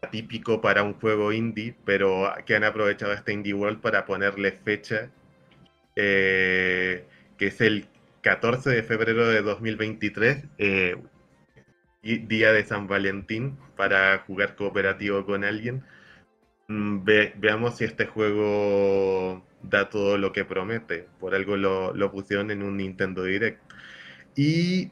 atípico 0.00 0.60
para 0.60 0.82
un 0.82 0.94
juego 0.94 1.32
indie, 1.32 1.74
pero 1.84 2.32
que 2.46 2.56
han 2.56 2.64
aprovechado 2.64 3.12
este 3.12 3.32
Indie 3.32 3.54
World 3.54 3.80
para 3.80 4.06
ponerle 4.06 4.52
fecha, 4.52 5.10
eh, 5.96 7.04
que 7.36 7.46
es 7.48 7.60
el 7.60 7.86
14 8.22 8.70
de 8.70 8.82
febrero 8.82 9.28
de 9.28 9.42
2023 9.42 10.44
día 12.02 12.52
de 12.52 12.64
San 12.64 12.86
Valentín 12.86 13.58
para 13.76 14.18
jugar 14.26 14.56
cooperativo 14.56 15.24
con 15.26 15.44
alguien. 15.44 15.84
Mm, 16.68 17.04
veamos 17.36 17.76
si 17.76 17.84
este 17.84 18.06
juego 18.06 19.44
da 19.62 19.88
todo 19.88 20.18
lo 20.18 20.32
que 20.32 20.44
promete. 20.44 21.06
Por 21.20 21.34
algo 21.34 21.56
lo, 21.56 21.94
lo, 21.94 22.12
pusieron 22.12 22.50
en 22.50 22.62
un 22.62 22.76
Nintendo 22.76 23.24
Direct. 23.24 23.60
Y 24.36 24.90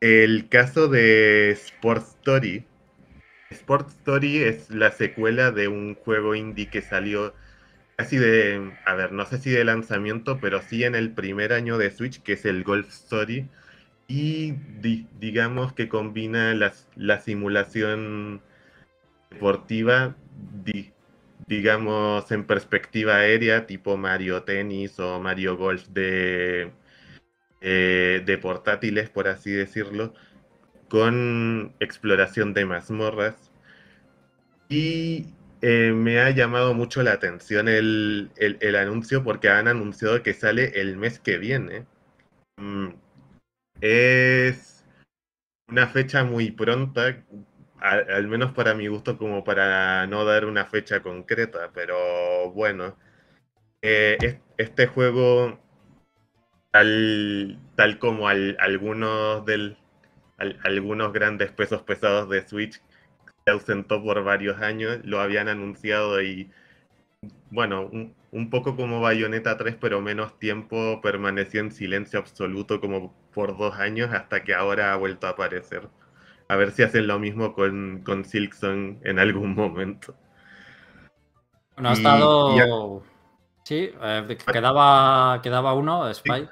el 0.00 0.48
caso 0.48 0.88
de 0.88 1.50
Sport 1.52 2.04
Story. 2.20 2.64
Sport 3.50 3.88
Story 3.88 4.38
es 4.38 4.70
la 4.70 4.92
secuela 4.92 5.50
de 5.50 5.68
un 5.68 5.94
juego 5.94 6.34
indie 6.34 6.68
que 6.68 6.82
salió 6.82 7.34
casi 7.96 8.16
de, 8.16 8.72
a 8.86 8.94
ver, 8.94 9.12
no 9.12 9.26
sé 9.26 9.38
si 9.38 9.50
de 9.50 9.64
lanzamiento, 9.64 10.38
pero 10.40 10.62
sí 10.62 10.84
en 10.84 10.94
el 10.94 11.12
primer 11.12 11.52
año 11.52 11.76
de 11.76 11.90
Switch, 11.90 12.22
que 12.22 12.34
es 12.34 12.44
el 12.46 12.64
Golf 12.64 12.88
Story. 12.88 13.48
Y 14.08 14.54
digamos 15.20 15.72
que 15.72 15.88
combina 15.88 16.54
la 16.54 17.20
simulación 17.20 18.40
deportiva, 19.30 20.16
digamos, 21.46 22.30
en 22.32 22.44
perspectiva 22.44 23.16
aérea, 23.16 23.66
tipo 23.66 23.96
Mario 23.96 24.42
Tennis 24.44 24.98
o 25.00 25.20
Mario 25.20 25.56
Golf 25.56 25.86
de, 25.88 26.72
eh, 27.60 28.22
de 28.24 28.38
portátiles, 28.38 29.10
por 29.10 29.28
así 29.28 29.50
decirlo, 29.50 30.14
con 30.90 31.74
exploración 31.80 32.52
de 32.52 32.66
mazmorras. 32.66 33.50
Y 34.68 35.26
eh, 35.62 35.92
me 35.94 36.20
ha 36.20 36.30
llamado 36.30 36.74
mucho 36.74 37.02
la 37.02 37.12
atención 37.12 37.68
el, 37.68 38.30
anuncio 38.78 39.24
porque 39.24 39.48
han 39.48 39.68
anunciado 39.68 40.22
que 40.22 40.34
sale 40.34 40.80
el 40.80 40.96
mes 40.96 41.18
que 41.20 41.38
viene. 41.38 41.86
Mm, 42.58 42.90
es 43.80 44.84
una 45.68 45.88
fecha 45.88 46.24
muy 46.24 46.50
pronta, 46.50 47.24
al, 47.80 48.28
menos 48.28 48.52
para 48.52 48.74
mi 48.74 48.88
gusto, 48.88 49.18
como 49.18 49.44
para 49.44 50.06
no 50.06 50.24
dar 50.24 50.44
una 50.46 50.66
fecha 50.66 51.02
concreta, 51.02 51.70
pero 51.74 52.50
bueno, 52.52 52.96
eh, 53.82 54.40
este 54.58 54.86
juego, 54.86 55.58
tal, 56.72 57.58
tal 57.76 57.98
como 57.98 58.28
algunos, 58.28 59.44
del, 59.46 59.78
algunos 60.64 61.12
grandes 61.12 61.52
pesos 61.52 61.82
pesados 61.82 62.28
de 62.28 62.46
Switch, 62.46 62.80
se 63.44 63.50
ausentó 63.50 64.02
por 64.02 64.22
varios 64.24 64.60
años, 64.60 65.00
lo 65.04 65.20
habían 65.20 65.48
anunciado 65.48 66.22
y 66.22 66.50
bueno, 67.50 67.82
un, 67.82 68.14
un 68.32 68.50
poco 68.50 68.76
como 68.76 69.00
Bayonetta 69.00 69.56
3, 69.56 69.76
pero 69.80 70.00
menos 70.00 70.38
tiempo 70.38 71.00
permaneció 71.02 71.60
en 71.60 71.72
silencio 71.72 72.18
absoluto 72.18 72.80
como 72.80 73.14
por 73.32 73.56
dos 73.56 73.74
años 73.76 74.10
hasta 74.12 74.42
que 74.44 74.54
ahora 74.54 74.92
ha 74.92 74.96
vuelto 74.96 75.26
a 75.26 75.30
aparecer. 75.30 75.88
A 76.48 76.56
ver 76.56 76.72
si 76.72 76.82
hacen 76.82 77.06
lo 77.06 77.18
mismo 77.18 77.54
con, 77.54 78.02
con 78.04 78.24
Silkson 78.24 78.98
en 79.04 79.18
algún 79.18 79.54
momento. 79.54 80.16
Bueno, 81.74 81.90
ha 81.90 81.92
estado... 81.92 83.02
Sí, 83.64 83.92
eh, 84.02 84.38
quedaba, 84.52 85.40
quedaba 85.42 85.74
uno, 85.74 86.08
Spike. 86.08 86.48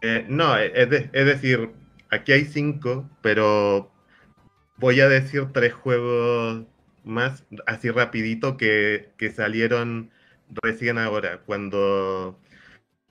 Eh, 0.00 0.26
no, 0.28 0.56
es, 0.56 0.90
decir, 1.12 1.70
aquí 2.10 2.32
hay 2.32 2.44
cinco, 2.44 3.08
pero 3.22 3.90
voy 4.76 5.00
a 5.00 5.08
decir 5.08 5.46
tres 5.52 5.74
juegos 5.74 6.64
más 7.04 7.44
así 7.66 7.90
rapidito 7.90 8.56
que, 8.56 9.10
que 9.16 9.30
salieron 9.30 10.10
recién 10.62 10.98
ahora, 10.98 11.40
cuando, 11.46 12.38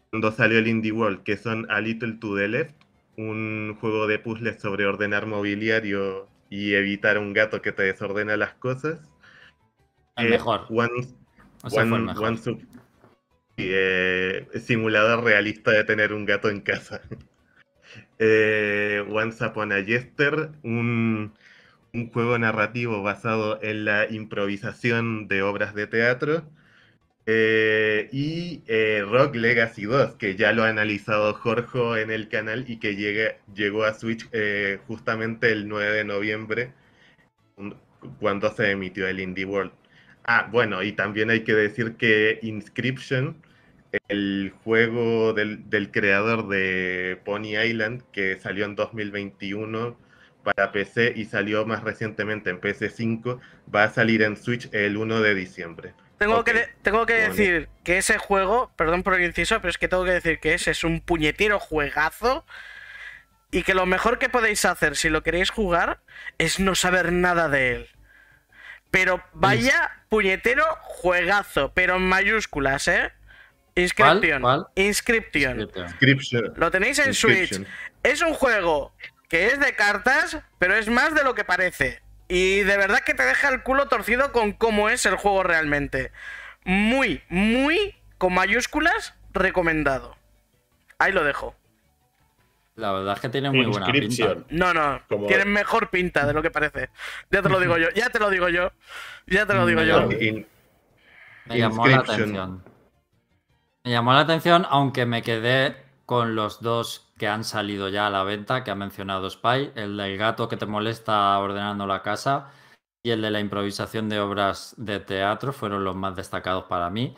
cuando 0.09 0.31
salió 0.31 0.59
el 0.59 0.67
Indie 0.67 0.91
World, 0.91 1.23
que 1.23 1.37
son 1.37 1.69
A 1.69 1.81
Little 1.81 2.13
to 2.13 2.35
the 2.35 2.47
Left, 2.47 2.75
un 3.17 3.75
juego 3.79 4.07
de 4.07 4.19
puzzles 4.19 4.61
sobre 4.61 4.85
ordenar 4.85 5.25
mobiliario 5.25 6.27
y 6.49 6.73
evitar 6.73 7.17
un 7.17 7.33
gato 7.33 7.61
que 7.61 7.71
te 7.71 7.83
desordena 7.83 8.37
las 8.37 8.53
cosas. 8.53 8.99
El 10.15 10.29
mejor. 10.29 10.65
One, 10.69 11.07
eh, 13.57 14.47
simulador 14.59 15.23
realista 15.23 15.71
de 15.71 15.83
tener 15.83 16.13
un 16.13 16.25
gato 16.25 16.49
en 16.49 16.61
casa. 16.61 17.01
eh, 18.19 19.05
Once 19.09 19.43
Upon 19.45 19.71
a 19.71 19.79
Yester, 19.79 20.51
un, 20.63 21.33
juego 22.13 22.37
narrativo 22.37 23.01
basado 23.01 23.59
en 23.63 23.85
la 23.85 24.07
improvisación 24.11 25.27
de 25.27 25.41
obras 25.41 25.73
de 25.75 25.87
teatro. 25.87 26.43
Eh, 27.25 28.09
y 28.13 28.63
eh, 28.67 29.03
Rock 29.05 29.35
Legacy 29.35 29.83
2, 29.83 30.13
que 30.15 30.35
ya 30.37 30.53
lo 30.53 30.63
ha 30.63 30.69
analizado 30.69 31.33
Jorge 31.33 32.01
en 32.01 32.11
el 32.11 32.29
canal 32.29 32.65
y 32.67 32.77
que 32.77 32.95
llegó 33.53 33.83
a 33.83 33.93
Switch 33.93 34.27
eh, 34.31 34.79
justamente 34.87 35.51
el 35.51 35.67
9 35.67 35.97
de 35.97 36.03
noviembre, 36.05 36.73
cuando 38.19 38.51
se 38.53 38.71
emitió 38.71 39.07
el 39.07 39.19
Indie 39.19 39.45
World. 39.45 39.71
Ah, 40.23 40.49
bueno, 40.51 40.83
y 40.83 40.91
también 40.93 41.29
hay 41.29 41.43
que 41.43 41.53
decir 41.53 41.95
que 41.95 42.39
Inscription, 42.41 43.37
el 44.07 44.53
juego 44.63 45.33
del, 45.33 45.69
del 45.69 45.91
creador 45.91 46.47
de 46.47 47.19
Pony 47.25 47.57
Island, 47.63 48.03
que 48.11 48.39
salió 48.39 48.65
en 48.65 48.75
2021 48.75 49.97
para 50.43 50.71
PC 50.71 51.13
y 51.15 51.25
salió 51.25 51.65
más 51.65 51.83
recientemente 51.83 52.49
en 52.49 52.61
PC5, 52.61 53.39
va 53.73 53.83
a 53.83 53.89
salir 53.89 54.21
en 54.21 54.37
Switch 54.37 54.69
el 54.73 54.97
1 54.97 55.21
de 55.21 55.35
diciembre. 55.35 55.93
Tengo 56.17 56.43
que, 56.43 56.69
tengo 56.81 57.05
que 57.05 57.13
decir 57.13 57.69
que 57.83 57.99
ese 57.99 58.17
juego, 58.17 58.71
perdón 58.75 59.03
por 59.03 59.13
el 59.13 59.23
inciso, 59.23 59.57
pero 59.61 59.69
es 59.69 59.77
que 59.77 59.87
tengo 59.87 60.03
que 60.03 60.13
decir 60.13 60.39
que 60.39 60.55
ese 60.55 60.71
es 60.71 60.83
un 60.83 60.99
puñetero 60.99 61.59
juegazo. 61.59 62.45
Y 63.51 63.63
que 63.63 63.73
lo 63.73 63.85
mejor 63.85 64.19
que 64.19 64.27
podéis 64.27 64.65
hacer 64.65 64.97
si 64.97 65.09
lo 65.09 65.23
queréis 65.23 65.51
jugar 65.51 65.99
es 66.37 66.59
no 66.59 66.75
saber 66.75 67.13
nada 67.13 67.47
de 67.47 67.75
él. 67.75 67.89
Pero 68.91 69.23
vaya 69.33 69.91
puñetero 70.09 70.65
juegazo, 70.81 71.71
pero 71.73 71.95
en 71.95 72.03
mayúsculas, 72.03 72.87
¿eh? 72.87 73.11
Inscription. 73.81 74.41
Inscription. 74.75 75.69
Lo 76.57 76.71
tenéis 76.71 76.99
en 76.99 77.13
Switch. 77.13 77.61
Es 78.03 78.21
un 78.21 78.33
juego 78.33 78.93
que 79.29 79.47
es 79.47 79.59
de 79.59 79.73
cartas, 79.75 80.39
pero 80.59 80.75
es 80.75 80.89
más 80.89 81.13
de 81.13 81.23
lo 81.23 81.35
que 81.35 81.43
parece. 81.43 82.01
Y 82.27 82.59
de 82.61 82.77
verdad 82.77 82.99
que 83.05 83.13
te 83.13 83.23
deja 83.23 83.49
el 83.49 83.63
culo 83.63 83.87
torcido 83.87 84.31
con 84.31 84.51
cómo 84.51 84.89
es 84.89 85.05
el 85.05 85.15
juego 85.15 85.43
realmente. 85.43 86.11
Muy, 86.65 87.21
muy 87.29 87.95
con 88.17 88.33
mayúsculas, 88.33 89.13
recomendado. 89.33 90.17
Ahí 90.99 91.11
lo 91.13 91.23
dejo. 91.23 91.55
La 92.75 92.91
verdad 92.91 93.15
es 93.15 93.21
que 93.21 93.29
tiene 93.29 93.49
muy 93.49 93.65
buena 93.65 93.87
pinta. 93.91 94.35
No, 94.49 94.73
no, 94.73 95.01
Como- 95.07 95.27
tienen 95.27 95.51
mejor 95.51 95.89
pinta 95.89 96.25
de 96.27 96.33
lo 96.33 96.41
que 96.41 96.51
parece. 96.51 96.89
Ya 97.31 97.41
te 97.41 97.49
lo 97.49 97.59
digo 97.59 97.77
yo, 97.77 97.89
ya 97.95 98.09
te 98.09 98.19
lo 98.19 98.29
digo 98.29 98.49
yo. 98.49 98.71
Ya 99.25 99.45
te 99.45 99.53
lo 99.53 99.65
digo 99.65 99.81
yo. 99.83 100.07
Me 101.45 101.57
llamó 101.59 101.87
la 101.87 101.97
atención. 101.97 102.63
Me 103.87 103.93
llamó 103.93 104.11
la 104.11 104.19
atención, 104.19 104.65
aunque 104.69 105.05
me 105.05 105.21
quedé 105.21 105.77
con 106.05 106.35
los 106.35 106.59
dos 106.59 107.09
que 107.17 107.29
han 107.29 107.45
salido 107.45 107.87
ya 107.87 108.07
a 108.07 108.09
la 108.09 108.23
venta, 108.23 108.65
que 108.65 108.69
ha 108.69 108.75
mencionado 108.75 109.29
Spy, 109.29 109.71
el 109.75 109.95
del 109.95 110.17
gato 110.17 110.49
que 110.49 110.57
te 110.57 110.65
molesta 110.65 111.39
ordenando 111.39 111.87
la 111.87 112.01
casa 112.01 112.51
y 113.01 113.11
el 113.11 113.21
de 113.21 113.31
la 113.31 113.39
improvisación 113.39 114.09
de 114.09 114.19
obras 114.19 114.73
de 114.75 114.99
teatro 114.99 115.53
fueron 115.53 115.85
los 115.85 115.95
más 115.95 116.17
destacados 116.17 116.65
para 116.65 116.89
mí. 116.89 117.15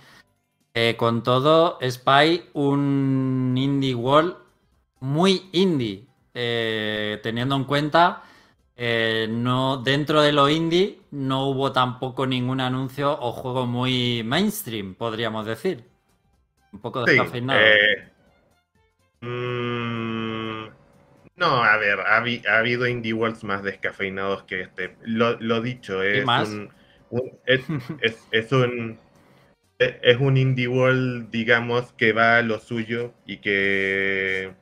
Eh, 0.76 0.96
con 0.96 1.24
todo, 1.24 1.80
Spy, 1.82 2.52
un 2.54 3.56
indie 3.58 3.96
world 3.96 4.36
muy 5.00 5.50
indie, 5.54 6.06
eh, 6.36 7.20
teniendo 7.24 7.56
en 7.56 7.64
cuenta 7.64 8.22
eh, 8.76 9.28
no, 9.28 9.78
dentro 9.78 10.22
de 10.22 10.34
lo 10.34 10.48
indie 10.50 11.02
no 11.10 11.48
hubo 11.48 11.72
tampoco 11.72 12.28
ningún 12.28 12.62
anuncio 12.62 13.12
o 13.20 13.32
juego 13.32 13.66
muy 13.66 14.22
mainstream, 14.24 14.94
podríamos 14.94 15.48
decir. 15.48 15.99
Un 16.72 16.80
poco 16.80 17.06
Sí, 17.06 17.16
descafeinado. 17.18 17.60
eh, 17.60 18.10
mm, 19.22 20.68
no, 21.38 21.64
a 21.64 21.78
ver, 21.78 22.00
ha, 22.02 22.18
habi- 22.22 22.46
ha 22.48 22.60
habido 22.60 22.88
indie 22.88 23.14
worlds 23.14 23.44
más 23.44 23.64
descafeinados 23.64 24.44
que 24.44 24.62
este. 24.62 24.96
Lo, 25.04 25.40
lo 25.40 25.62
dicho, 25.62 26.04
es 26.04 26.26
más? 26.26 26.50
un, 26.50 26.70
un- 27.12 27.32
es, 27.46 27.62
es- 28.02 28.28
es 28.32 28.52
un 28.52 28.98
es 29.80 30.18
un 30.20 30.38
indie 30.38 30.68
world, 30.68 31.30
digamos, 31.32 31.94
que 31.94 32.12
va 32.14 32.38
a 32.38 32.42
lo 32.42 32.60
suyo 32.60 33.14
y 33.26 33.38
que 33.38 34.54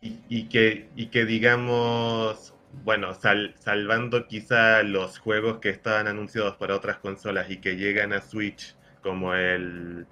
y, 0.00 0.18
y 0.28 0.48
que 0.48 0.88
y 0.96 1.06
que 1.06 1.24
digamos 1.24 2.54
bueno, 2.84 3.14
sal- 3.14 3.54
salvando 3.58 4.26
quizá 4.26 4.82
los 4.82 5.18
juegos 5.18 5.58
que 5.60 5.70
estaban 5.70 6.08
anunciados 6.08 6.56
para 6.56 6.74
otras 6.76 6.98
consolas 6.98 7.48
y 7.50 7.58
que 7.58 7.76
llegan 7.76 8.12
a 8.12 8.20
Switch, 8.20 8.74
como 9.02 9.34
el 9.34 10.06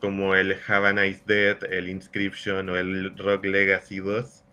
como 0.00 0.34
el 0.34 0.56
Have 0.66 0.88
a 0.88 0.92
Nice 0.92 1.22
Dead, 1.26 1.58
el 1.72 1.88
Inscription 1.88 2.68
o 2.70 2.76
el 2.76 3.16
Rock 3.18 3.44
Legacy 3.46 3.98
2. 4.00 4.44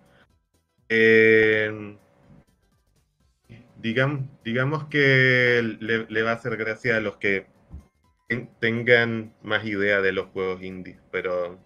eh, 0.90 1.98
digam- 3.82 4.30
digamos 4.44 4.86
que 4.86 5.62
le, 5.80 6.22
va 6.24 6.32
a 6.32 6.34
hacer 6.36 6.58
gracia 6.58 6.98
a 6.98 7.00
los 7.00 7.18
que 7.18 7.48
ten- 8.30 8.50
tengan 8.60 9.34
más 9.44 9.66
idea 9.66 10.02
de 10.02 10.12
los 10.14 10.28
juegos 10.28 10.64
indie, 10.64 11.00
pero 11.12 11.60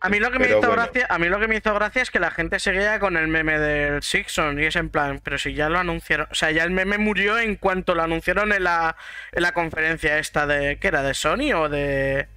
A 0.00 0.08
mí 0.08 0.20
lo 0.20 0.30
que 0.30 0.38
me 0.38 0.46
hizo 0.46 0.58
bueno. 0.58 0.74
gracia, 0.74 1.06
a 1.10 1.18
mí 1.18 1.28
lo 1.28 1.40
que 1.40 1.48
me 1.48 1.56
hizo 1.56 1.74
gracia 1.74 2.02
es 2.02 2.10
que 2.10 2.20
la 2.20 2.30
gente 2.30 2.60
seguía 2.60 3.00
con 3.00 3.16
el 3.16 3.26
meme 3.28 3.58
del 3.58 4.02
Sixon 4.02 4.60
y 4.60 4.64
es 4.66 4.76
en 4.76 4.90
plan, 4.90 5.20
pero 5.24 5.38
si 5.38 5.54
ya 5.54 5.68
lo 5.68 5.78
anunciaron, 5.78 6.28
o 6.30 6.34
sea, 6.34 6.50
ya 6.52 6.62
el 6.64 6.70
meme 6.70 6.98
murió 6.98 7.36
en 7.38 7.56
cuanto 7.56 7.94
lo 7.96 8.02
anunciaron 8.02 8.52
en 8.52 8.62
la, 8.64 8.96
en 9.32 9.42
la 9.42 9.52
conferencia 9.52 10.18
esta 10.18 10.46
de, 10.46 10.78
¿qué 10.78 10.88
era? 10.88 11.02
¿De 11.02 11.14
Sony 11.14 11.52
o 11.54 11.68
de...? 11.68 12.28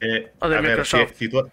eh, 0.00 0.30
O 0.40 0.48
de 0.48 0.56
a 0.56 0.60
ver, 0.60 0.70
Microsoft. 0.70 1.10
si- 1.12 1.26
si 1.26 1.28
tú- 1.30 1.50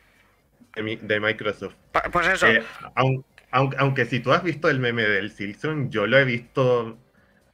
de, 0.76 0.84
mi- 0.84 0.96
de 0.98 1.20
Microsoft. 1.20 1.76
Pues 2.12 2.28
eso, 2.28 2.48
Eh, 2.48 2.64
aun- 2.96 3.26
aun- 3.52 3.76
aunque 3.78 4.06
si 4.06 4.20
tú 4.20 4.34
has 4.34 4.44
visto 4.44 4.70
el 4.70 4.80
meme 4.80 5.04
del 5.04 5.32
Silson, 5.32 5.90
yo 5.90 6.08
lo 6.08 6.18
he 6.20 6.26
visto. 6.26 6.98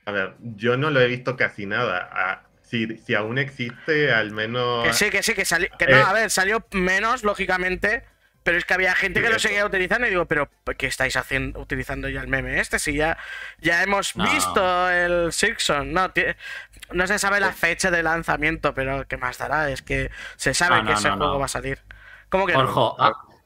A 0.06 0.12
ver, 0.12 0.34
yo 0.42 0.76
no 0.78 0.90
lo 0.90 1.00
he 1.00 1.08
visto 1.08 1.38
casi 1.38 1.66
nada. 1.66 2.10
Ah, 2.12 2.42
si, 2.74 2.98
si 2.98 3.13
aún 3.13 3.38
existe, 3.38 4.12
al 4.12 4.32
menos. 4.32 4.84
que 4.84 4.94
sí, 4.94 5.12
que 5.12 5.22
sí, 5.22 5.36
que 5.36 5.46
salió, 5.46 5.70
que 5.77 5.86
no, 5.86 5.98
eh, 5.98 6.03
a 6.03 6.12
ver, 6.12 6.32
salió 6.32 6.65
menos, 6.72 7.24
lógicamente, 7.24 8.03
pero 8.42 8.58
es 8.58 8.65
que 8.65 8.74
había 8.74 8.96
gente 8.96 9.22
que 9.22 9.29
lo 9.29 9.38
seguía 9.38 9.64
utilizando 9.64 10.07
y 10.07 10.09
digo, 10.09 10.25
pero 10.25 10.50
¿qué 10.75 10.88
estáis 10.88 11.16
haciendo, 11.16 11.59
utilizando 11.59 12.09
ya 12.09 12.22
el 12.22 12.27
meme 12.27 12.59
este? 12.59 12.79
Si 12.79 12.96
ya, 12.96 13.16
ya 13.62 13.83
hemos 13.83 14.16
No. 14.16 14.24
visto 14.24 14.90
el 14.90 15.31
Sixon, 15.31 15.94
no, 15.94 16.12
no 16.92 17.07
se 17.07 17.20
sabe 17.20 17.40
la 17.40 17.51
Sí. 17.53 17.59
fecha 17.59 17.92
de 17.92 18.01
lanzamiento, 18.01 18.74
pero 18.74 19.07
¿qué 19.07 19.18
más 19.18 19.38
dará? 19.38 19.70
Es 19.70 19.83
que 19.83 20.09
se 20.36 20.55
sabe 20.55 20.77
No, 20.77 20.83
que 20.86 20.92
no, 20.94 20.98
ese 20.98 21.09
no, 21.09 21.18
juego 21.18 21.33
no. 21.33 21.40
va 21.40 21.46
a 21.46 21.50
salir. 21.50 21.79
¿Cómo 22.29 22.48
que 22.48 22.53
no? 22.53 22.96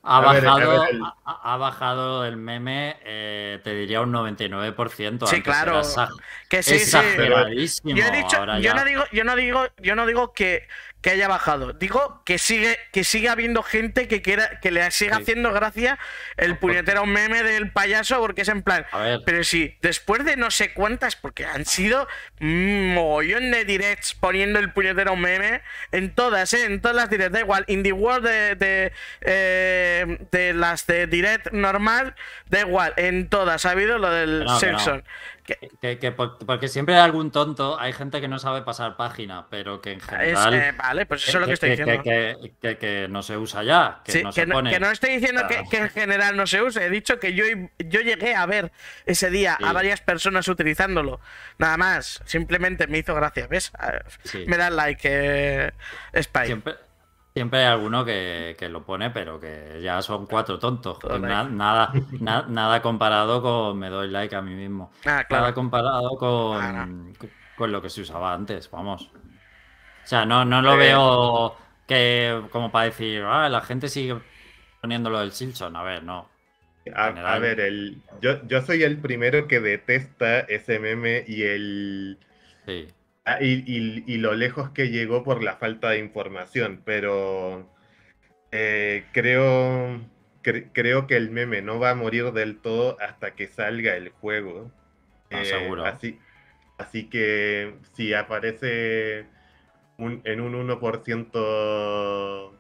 Ha, 0.10 0.32
ver, 0.34 0.44
bajado, 0.46 0.82
ver 0.82 0.90
el- 0.92 1.02
ha, 1.04 1.54
ha 1.54 1.58
bajado 1.58 2.26
el 2.26 2.38
meme, 2.38 2.98
eh, 3.04 3.60
te 3.64 3.74
diría 3.76 4.02
un 4.02 4.12
99%. 4.12 5.28
Sí, 5.28 5.42
claro. 5.42 5.82
era 5.82 6.08
Que 6.50 6.64
sí, 6.64 6.72
sí. 6.80 6.84
exageradísimo. 6.84 7.96
Yo 7.96 8.06
he 8.06 8.12
dicho, 8.12 8.38
ahora 8.38 8.56
yo 8.58 8.64
ya- 8.64 8.74
no 8.74 8.86
digo, 8.86 9.04
yo 9.12 9.24
no 9.24 9.36
digo, 9.36 9.68
yo 9.82 9.96
no 9.96 10.06
digo 10.06 10.34
que, 10.34 10.68
que 11.08 11.14
haya 11.14 11.30
bajado. 11.30 11.72
Digo 11.72 12.22
que 12.26 12.38
sigue, 12.38 12.78
que 12.92 13.06
sigue 13.06 13.30
habiendo 13.30 13.64
gente 13.64 14.10
que 14.10 14.22
quiera, 14.22 14.60
que 14.60 14.72
le 14.72 14.92
siga 14.92 15.16
Sí. 15.16 15.22
haciendo 15.22 15.54
gracia 15.54 15.98
el 16.36 16.58
puñetero 16.58 17.06
meme 17.06 17.44
del 17.44 17.72
payaso, 17.72 18.20
porque 18.20 18.42
es 18.42 18.50
en 18.50 18.62
plan. 18.62 18.86
Pero 19.26 19.42
sí, 19.46 19.78
después 19.82 20.26
de 20.26 20.36
no 20.36 20.52
sé 20.52 20.74
cuántas, 20.74 21.16
porque 21.16 21.46
han 21.46 21.64
sido 21.66 22.10
un 22.42 22.94
mogollón 22.94 23.52
de 23.52 23.64
directs 23.64 24.16
poniendo 24.16 24.60
el 24.60 24.74
puñetero 24.74 25.16
meme 25.16 25.62
en 25.94 26.14
todas, 26.14 26.54
¿eh? 26.54 26.66
En 26.66 26.82
todas 26.82 26.98
las 26.98 27.10
directs, 27.10 27.32
da 27.32 27.40
igual. 27.40 27.64
Indie 27.68 27.94
World 27.94 28.28
de, 28.28 28.56
de, 28.56 28.92
eh, 29.22 30.18
de 30.30 30.54
las 30.54 30.88
de 30.88 31.08
direct 31.08 31.54
normal, 31.54 32.16
da 32.50 32.60
igual. 32.60 32.94
En 32.98 33.30
todas 33.30 33.66
ha 33.66 33.72
habido 33.72 33.98
lo 33.98 34.12
del 34.12 34.44
no, 34.44 34.60
no. 34.60 35.02
Simpson. 35.48 35.70
Que- 35.70 35.78
Que, 35.82 36.00
que 36.00 36.12
por- 36.12 36.38
porque 36.46 36.68
siempre 36.68 36.96
hay 36.96 37.02
algún 37.02 37.32
tonto, 37.32 37.80
hay 37.80 37.94
gente 37.94 38.20
que 38.22 38.28
no 38.28 38.40
sabe 38.40 38.62
pasar 38.64 38.98
página, 38.98 39.48
pero 39.50 39.80
que 39.82 39.94
en 39.94 40.00
Es, 40.00 40.06
general. 40.06 40.54
eh, 40.54 40.72
vale, 40.78 41.06
pues 41.06 41.28
eso 41.28 41.38
es 41.38 41.42
lo 41.42 41.48
que 41.48 41.54
estoy 41.54 41.70
diciendo. 41.72 42.02
que- 42.04 42.78
que- 42.78 43.08
no 43.10 43.22
se 43.24 43.38
usa 43.38 43.64
ya, 43.64 44.02
que 44.04 44.12
Sí, 44.12 44.24
no 44.24 44.32
se 44.32 44.46
no, 44.46 44.56
pone. 44.56 44.72
que 44.72 44.80
no 44.80 44.90
estoy 44.92 45.12
diciendo 45.18 45.44
que, 45.48 45.56
Claro. 45.56 45.70
que 45.70 45.78
en 45.78 45.90
general 45.90 46.36
no 46.36 46.48
se 46.48 46.62
use. 46.62 46.86
He 46.86 46.90
dicho 46.90 47.20
que 47.20 47.34
yo, 47.34 47.46
yo 47.80 48.02
llegué 48.02 48.36
a 48.36 48.46
ver 48.46 48.72
ese 49.06 49.30
día 49.30 49.58
a 49.64 49.72
varias 49.74 50.02
personas 50.02 50.48
utilizándolo. 50.48 51.20
Nada 51.58 51.78
más. 51.78 52.22
Simplemente 52.26 52.88
me 52.88 52.98
hizo 53.00 53.14
gracia. 53.16 53.48
¿Ves? 53.48 53.72
Ah, 53.78 54.00
Sí. 54.24 54.46
Me 54.48 54.58
da 54.58 54.70
like, 54.70 55.00
eh, 55.04 55.72
Spy. 56.22 56.46
Siempre, 56.48 56.76
siempre 57.38 57.60
hay 57.60 57.66
alguno 57.68 58.04
que, 58.04 58.56
que 58.58 58.68
lo 58.68 58.84
pone, 58.84 59.12
pero 59.12 59.40
que 59.40 59.80
ya 59.82 60.02
son 60.02 60.26
cuatro 60.26 60.58
tontos. 60.58 60.98
Na- 61.22 61.44
nada, 61.44 61.94
na- 62.20 62.46
nada 62.50 62.82
comparado 62.82 63.42
con 63.44 63.78
me 63.78 63.90
doy 63.90 64.08
like 64.10 64.36
a 64.36 64.42
mí 64.42 64.56
mismo. 64.56 64.92
Ah, 65.06 65.24
claro. 65.24 65.44
Nada 65.44 65.54
comparado 65.54 66.10
con, 66.18 67.14
con 67.56 67.72
lo 67.72 67.82
que 67.82 67.90
se 67.90 68.02
usaba 68.02 68.34
antes, 68.34 68.70
vamos. 68.72 69.12
O 70.04 70.08
sea, 70.08 70.26
no, 70.26 70.46
no 70.46 70.62
lo 70.62 70.74
Eh. 70.74 70.78
veo 70.78 71.56
que 71.88 72.42
como 72.52 72.72
para 72.72 72.86
decir, 72.86 73.22
ah, 73.24 73.48
la 73.50 73.62
gente 73.62 73.88
sigue 73.88 74.18
poniéndolo 74.82 75.20
del 75.20 75.32
Simpson. 75.32 75.76
A 75.76 75.84
ver, 75.84 76.04
no. 76.04 76.28
A, 76.96 77.38
ver, 77.38 77.60
el, 77.60 78.02
yo, 78.22 78.42
yo 78.48 78.62
soy 78.62 78.82
el 78.84 78.98
primero 78.98 79.48
que 79.48 79.60
detesta 79.60 80.40
ese 80.40 80.80
meme 80.80 81.24
y 81.28 81.44
el. 81.44 82.18
Sí. 82.66 82.88
Ah, 83.28 83.40
Y, 83.42 83.64
y- 83.68 84.04
y 84.08 84.18
lo 84.18 84.34
lejos 84.36 84.72
que 84.72 84.90
llegó 84.90 85.24
por 85.24 85.44
la 85.44 85.58
falta 85.58 85.92
de 85.92 86.00
información, 86.00 86.82
pero 86.86 87.70
eh, 88.52 89.06
creo, 89.14 90.00
cre- 90.44 90.72
creo 90.74 91.08
que 91.08 91.18
el 91.18 91.32
meme 91.32 91.62
no 91.62 91.80
va 91.80 91.92
a 91.92 91.96
morir 91.96 92.32
del 92.34 92.60
todo 92.62 92.98
hasta 93.02 93.36
que 93.36 93.48
salga 93.48 93.96
el 93.98 94.10
juego. 94.12 94.72
Ah, 95.32 95.44
Eh, 95.44 95.46
seguro. 95.46 95.86
Así, 95.86 96.20
así 96.78 97.10
que 97.10 97.76
si 97.94 98.14
aparece 98.14 99.28
un- 99.98 100.22
en 100.26 100.42
un 100.42 100.56
1% 100.56 102.54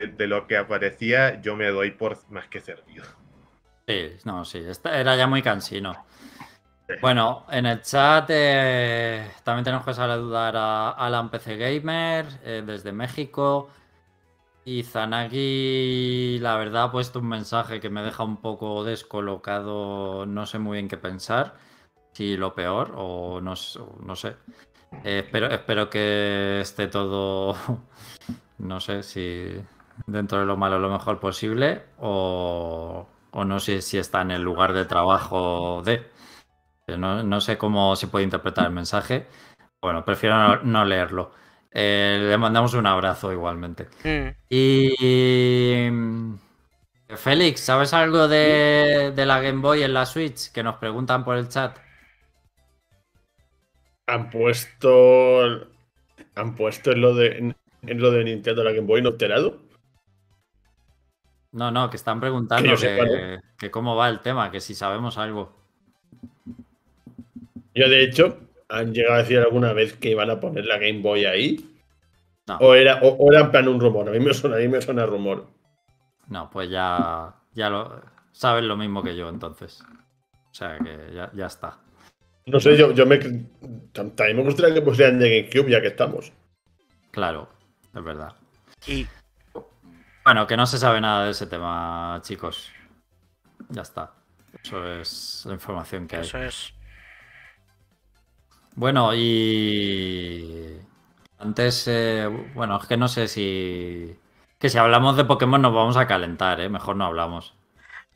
de, 0.00 0.08
de 0.08 0.26
lo 0.28 0.46
que 0.48 0.56
aparecía, 0.56 1.40
yo 1.42 1.56
me 1.56 1.68
doy 1.68 1.92
por 1.92 2.18
más 2.30 2.48
que 2.48 2.60
servido. 2.60 3.04
Sí, 3.86 4.16
no, 4.24 4.44
sí, 4.44 4.58
esta 4.68 5.00
era 5.00 5.16
ya 5.16 5.26
muy 5.26 5.42
cansino. 5.42 6.04
Bueno, 7.02 7.44
en 7.50 7.66
el 7.66 7.82
chat 7.82 8.26
eh, 8.30 9.30
también 9.44 9.64
tenemos 9.64 9.84
que 9.84 9.92
saludar 9.92 10.56
a 10.56 10.90
Alan 10.92 11.30
PC 11.30 11.56
Gamer 11.56 12.26
eh, 12.42 12.62
desde 12.64 12.92
México. 12.92 13.68
Y 14.64 14.82
Zanagi, 14.84 16.38
la 16.40 16.56
verdad, 16.56 16.84
ha 16.84 16.92
puesto 16.92 17.20
un 17.20 17.28
mensaje 17.28 17.80
que 17.80 17.90
me 17.90 18.02
deja 18.02 18.24
un 18.24 18.38
poco 18.38 18.84
descolocado, 18.84 20.26
no 20.26 20.46
sé 20.46 20.58
muy 20.58 20.76
bien 20.78 20.88
qué 20.88 20.98
pensar, 20.98 21.54
si 22.12 22.36
lo 22.36 22.54
peor 22.54 22.92
o 22.96 23.40
no, 23.40 23.54
no 24.04 24.16
sé. 24.16 24.36
Eh, 25.04 25.20
espero, 25.24 25.48
espero 25.48 25.90
que 25.90 26.60
esté 26.60 26.88
todo, 26.88 27.56
no 28.58 28.80
sé 28.80 29.02
si 29.02 29.54
dentro 30.06 30.40
de 30.40 30.46
lo 30.46 30.56
malo 30.56 30.78
lo 30.78 30.90
mejor 30.90 31.20
posible 31.20 31.84
o, 31.98 33.06
o 33.32 33.44
no 33.44 33.60
sé 33.60 33.82
si 33.82 33.98
está 33.98 34.22
en 34.22 34.32
el 34.32 34.42
lugar 34.42 34.72
de 34.74 34.84
trabajo 34.86 35.82
de. 35.84 36.17
No, 36.96 37.22
no 37.22 37.40
sé 37.40 37.58
cómo 37.58 37.96
se 37.96 38.06
puede 38.06 38.24
interpretar 38.24 38.66
el 38.66 38.72
mensaje. 38.72 39.26
Bueno, 39.80 40.04
prefiero 40.04 40.36
no, 40.36 40.62
no 40.62 40.84
leerlo. 40.84 41.32
Eh, 41.70 42.18
le 42.20 42.38
mandamos 42.38 42.74
un 42.74 42.86
abrazo 42.86 43.32
igualmente. 43.32 43.88
Mm. 44.04 44.28
Y. 44.48 45.88
mm, 45.90 46.34
Félix, 47.16 47.60
¿sabes 47.60 47.94
algo 47.94 48.28
de, 48.28 49.12
de 49.14 49.26
la 49.26 49.40
Game 49.40 49.60
Boy 49.60 49.82
en 49.82 49.94
la 49.94 50.06
Switch? 50.06 50.50
Que 50.52 50.62
nos 50.62 50.76
preguntan 50.76 51.24
por 51.24 51.36
el 51.36 51.48
chat. 51.48 51.78
Han 54.06 54.30
pueto. 54.30 55.68
¿Han 56.34 56.54
puesto 56.54 56.92
en 56.92 57.00
lo 57.00 57.14
de, 57.14 57.38
en, 57.38 57.56
en 57.82 58.00
lo 58.00 58.10
de 58.10 58.24
Nintendo 58.24 58.64
la 58.64 58.72
Game 58.72 58.86
Boy 58.86 59.02
no 59.02 59.10
alterado? 59.10 59.60
No, 61.52 61.70
no, 61.70 61.88
que 61.88 61.96
están 61.96 62.20
preguntando 62.20 62.76
Que 62.76 62.76
que, 62.76 63.38
que 63.58 63.70
cómo 63.70 63.96
va 63.96 64.08
el 64.08 64.20
tema, 64.20 64.50
que 64.50 64.60
si 64.60 64.74
sabemos 64.74 65.18
algo. 65.18 65.57
Yo, 67.78 67.88
de 67.88 68.02
hecho, 68.02 68.38
han 68.68 68.92
llegado 68.92 69.14
a 69.16 69.18
decir 69.18 69.38
alguna 69.38 69.72
vez 69.72 69.94
que 69.94 70.10
iban 70.10 70.30
a 70.30 70.40
poner 70.40 70.64
la 70.66 70.78
Game 70.78 71.00
Boy 71.00 71.24
ahí. 71.24 71.74
No, 72.46 72.56
O 72.58 72.74
era, 72.74 73.00
o, 73.02 73.08
o 73.08 73.30
era 73.32 73.42
en 73.42 73.50
plan 73.50 73.68
un 73.68 73.80
rumor. 73.80 74.08
A 74.08 74.12
mí 74.12 74.20
me 74.20 74.32
suena, 74.34 74.56
a 74.56 74.60
mí 74.60 74.68
me 74.68 74.80
suena 74.80 75.06
rumor. 75.06 75.46
no, 76.28 76.50
pues 76.50 76.70
ya, 76.70 77.34
ya 77.54 77.70
lo 77.70 78.02
sabes 78.32 78.64
lo 78.64 78.76
mismo 78.76 79.02
que 79.02 79.16
yo 79.16 79.28
entonces. 79.28 79.82
O 80.50 80.54
sea 80.54 80.78
que 80.78 81.12
ya, 81.14 81.30
ya 81.34 81.46
está. 81.46 81.78
No 82.46 82.58
sé, 82.60 82.76
yo, 82.78 82.92
yo 82.92 83.04
me. 83.04 83.18
También 83.92 84.36
me 84.38 84.42
gustaría 84.42 84.74
que 84.74 84.80
pusieran 84.82 85.18
de 85.18 85.42
GameCube 85.42 85.70
ya 85.70 85.82
que 85.82 85.88
estamos. 85.88 86.32
Claro, 87.10 87.48
es 87.94 88.02
verdad. 88.02 88.32
Y 88.86 89.06
Bueno, 90.24 90.46
que 90.46 90.56
no 90.56 90.66
se 90.66 90.78
sabe 90.78 91.00
nada 91.00 91.26
de 91.26 91.32
ese 91.32 91.46
tema, 91.46 92.18
chicos. 92.22 92.70
Ya 93.68 93.82
está. 93.82 94.14
Eso 94.64 94.82
es 94.94 95.44
la 95.46 95.52
información 95.54 96.06
que 96.06 96.16
hay. 96.16 96.22
eso 96.22 96.38
es. 96.38 96.72
Bueno, 98.78 99.10
y 99.12 100.76
antes, 101.40 101.84
eh, 101.88 102.28
bueno, 102.54 102.78
es 102.80 102.86
que 102.86 102.96
no 102.96 103.08
sé 103.08 103.26
si... 103.26 104.16
Que 104.60 104.68
si 104.68 104.78
hablamos 104.78 105.16
de 105.16 105.24
Pokémon 105.24 105.60
nos 105.60 105.74
vamos 105.74 105.96
a 105.96 106.06
calentar, 106.06 106.60
¿eh? 106.60 106.68
Mejor 106.68 106.94
no 106.94 107.04
hablamos. 107.06 107.56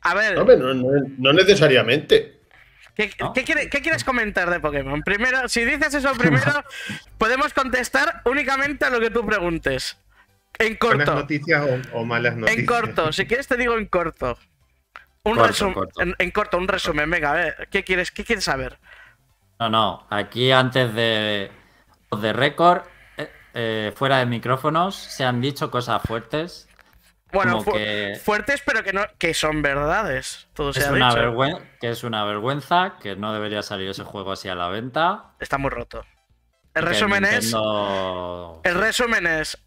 A 0.01 0.13
ver, 0.13 0.37
Hombre, 0.39 0.55
no, 0.55 0.73
no- 0.73 0.87
no 1.17 1.33
necesariamente. 1.33 2.39
¿qué, 2.95 3.11
¿no? 3.19 3.33
qué 3.33 3.43
quiere- 3.43 3.69
qué 3.69 3.81
quieres 3.81 4.05
comentar 4.05 4.49
de 4.49 4.61
Pokémon? 4.61 5.01
Primero, 5.03 5.49
si 5.49 5.65
dices 5.65 5.93
eso 5.95 6.13
primero, 6.13 6.63
podemos 7.17 7.53
contestar 7.53 8.21
únicamente 8.23 8.85
a 8.85 8.89
lo 8.89 9.01
que 9.01 9.09
tú 9.09 9.25
preguntes. 9.25 9.97
En 10.59 10.77
¿Buenas 10.79 11.05
corto. 11.07 11.19
noticias 11.21 11.61
o, 11.93 11.99
o 11.99 12.05
malas 12.05 12.37
noticias? 12.37 12.59
En 12.59 12.65
corto, 12.65 13.11
si 13.11 13.25
quieres 13.25 13.47
te 13.49 13.57
digo 13.57 13.77
en 13.77 13.87
corto. 13.87 14.37
Un 15.25 15.33
Corto, 15.35 15.47
resumen. 15.47 15.73
corto. 15.73 16.01
En, 16.01 16.15
en 16.19 16.31
corto, 16.31 16.57
un 16.57 16.69
resumen. 16.69 17.09
Venga, 17.09 17.31
a 17.31 17.35
ver, 17.35 17.67
¿qué 17.69 17.83
quieres, 17.83 18.11
qué 18.11 18.23
quieres 18.23 18.45
saber? 18.45 18.77
No, 19.63 19.69
no, 19.69 20.07
aquí 20.09 20.51
antes 20.51 20.93
de, 20.93 21.49
de 22.19 22.33
récord, 22.33 22.81
eh, 23.17 23.31
eh, 23.53 23.93
fuera 23.95 24.17
de 24.17 24.25
micrófonos, 24.25 24.95
se 24.95 25.23
han 25.23 25.39
dicho 25.39 25.71
cosas 25.71 26.01
fuertes. 26.03 26.67
Bueno, 27.31 27.53
Como 27.59 27.63
fu- 27.63 27.71
que- 27.73 28.19
fuertes, 28.23 28.61
pero 28.65 28.83
que 28.83 28.93
no, 28.93 29.03
que 29.17 29.33
son 29.33 29.61
verdades. 29.61 30.47
Todo 30.53 30.71
Es 30.71 30.75
se 30.75 30.85
ha 30.85 30.91
una 30.91 31.07
dicho. 31.09 31.19
vergüenza, 31.19 31.61
que 31.79 31.89
es 31.89 32.03
una 32.03 32.25
vergüenza, 32.25 32.93
que 33.01 33.15
no 33.15 33.33
debería 33.33 33.63
salir 33.63 33.89
ese 33.89 34.03
juego 34.03 34.33
así 34.33 34.49
a 34.49 34.55
la 34.55 34.67
venta. 34.67 35.31
Está 35.39 35.57
muy 35.57 35.69
roto. 35.71 36.03
El 36.75 36.83
resumen 36.83 37.23
es. 37.25 37.53
El 38.63 38.75
resumen 38.75 39.25
es 39.27 39.57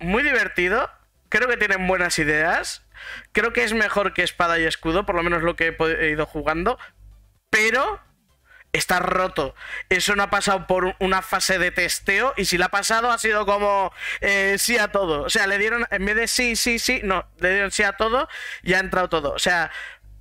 muy 0.00 0.22
divertido. 0.22 0.90
Creo 1.28 1.48
que 1.48 1.56
tienen 1.56 1.86
buenas 1.88 2.18
ideas. 2.18 2.86
Creo 3.32 3.52
que 3.52 3.64
es 3.64 3.72
mejor 3.72 4.12
que 4.14 4.22
Espada 4.22 4.58
y 4.58 4.64
Escudo, 4.64 5.06
por 5.06 5.14
lo 5.16 5.22
menos 5.22 5.42
lo 5.42 5.56
que 5.56 5.74
he 6.00 6.10
ido 6.10 6.26
jugando. 6.26 6.78
Pero 7.50 8.00
está 8.76 8.98
roto. 8.98 9.54
Eso 9.88 10.14
no 10.16 10.22
ha 10.22 10.30
pasado 10.30 10.66
por 10.66 10.84
un- 10.84 10.94
una 11.00 11.22
fase 11.22 11.58
de 11.58 11.70
testeo. 11.70 12.34
Y 12.36 12.44
si 12.46 12.58
la 12.58 12.66
ha 12.66 12.68
pasado, 12.70 13.10
ha 13.10 13.18
sido 13.18 13.46
como 13.46 13.92
eh, 14.20 14.56
sí 14.58 14.78
a 14.78 14.88
todo. 14.88 15.22
O 15.22 15.30
sea, 15.30 15.46
le 15.46 15.58
dieron, 15.58 15.86
en 15.90 16.04
vez 16.04 16.16
de 16.16 16.28
sí, 16.28 16.56
sí, 16.56 16.78
sí, 16.78 17.00
no, 17.04 17.26
le 17.38 17.50
dieron 17.52 17.70
sí 17.70 17.82
a 17.82 17.92
todo 17.94 18.28
y 18.62 18.74
ha 18.74 18.78
entrado 18.80 19.08
todo. 19.08 19.32
O 19.32 19.38
sea, 19.38 19.70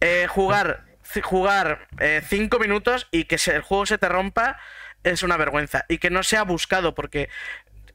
eh, 0.02 0.28
jugar, 0.30 0.86
jugar 1.24 1.88
eh, 2.00 2.22
cinco 2.28 2.60
minutos 2.60 3.08
y 3.12 3.26
que 3.26 3.38
el 3.52 3.62
juego 3.62 3.86
se 3.86 3.98
te 3.98 4.10
rompa 4.10 4.60
es 5.04 5.24
una 5.24 5.38
vergüenza. 5.38 5.86
Y 5.88 5.98
que 6.00 6.10
no 6.10 6.24
sea 6.24 6.44
buscado, 6.44 6.96
porque 6.96 7.30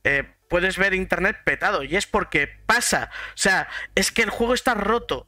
eh, 0.04 0.24
puedes 0.48 0.78
ver 0.78 0.94
internet 0.94 1.38
petado 1.44 1.82
y 1.82 1.96
es 1.96 2.06
porque 2.06 2.48
pasa. 2.66 3.10
O 3.34 3.36
sea, 3.38 3.68
es 3.94 4.10
que 4.12 4.22
el 4.22 4.30
juego 4.30 4.54
está 4.54 4.74
roto. 4.74 5.26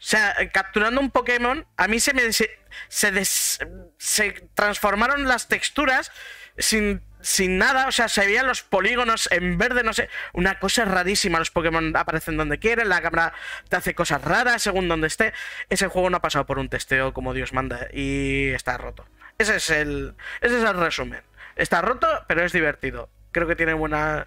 O 0.00 0.02
sea, 0.02 0.34
capturando 0.52 0.98
un 1.00 1.10
Pokémon, 1.10 1.66
a 1.76 1.86
mí 1.86 2.00
se 2.00 2.14
me 2.14 2.22
se, 2.32 3.12
des- 3.12 3.58
se 3.98 4.32
transformaron 4.54 5.28
las 5.28 5.46
texturas 5.48 6.10
sin, 6.56 7.02
sin 7.20 7.58
nada, 7.58 7.86
o 7.86 7.92
sea, 7.92 8.08
se 8.08 8.24
veían 8.24 8.46
los 8.46 8.62
polígonos 8.62 9.28
en 9.30 9.58
verde, 9.58 9.82
no 9.82 9.92
sé, 9.92 10.08
una 10.32 10.58
cosa 10.58 10.86
rarísima, 10.86 11.38
los 11.38 11.50
Pokémon 11.50 11.94
aparecen 11.94 12.38
donde 12.38 12.58
quieren, 12.58 12.88
la 12.88 13.02
cámara 13.02 13.34
te 13.68 13.76
hace 13.76 13.94
cosas 13.94 14.22
raras 14.22 14.62
según 14.62 14.88
donde 14.88 15.06
esté. 15.06 15.34
Ese 15.68 15.88
juego 15.88 16.08
no 16.08 16.16
ha 16.16 16.22
pasado 16.22 16.46
por 16.46 16.58
un 16.58 16.70
testeo 16.70 17.12
como 17.12 17.34
Dios 17.34 17.52
manda 17.52 17.88
y 17.92 18.48
está 18.50 18.78
roto. 18.78 19.06
Ese 19.36 19.56
es 19.56 19.68
el 19.70 20.14
ese 20.40 20.58
es 20.58 20.64
el 20.64 20.76
resumen. 20.78 21.22
Está 21.56 21.82
roto, 21.82 22.08
pero 22.26 22.42
es 22.42 22.52
divertido. 22.52 23.10
Creo 23.32 23.46
que 23.46 23.56
tiene 23.56 23.74
buenas 23.74 24.26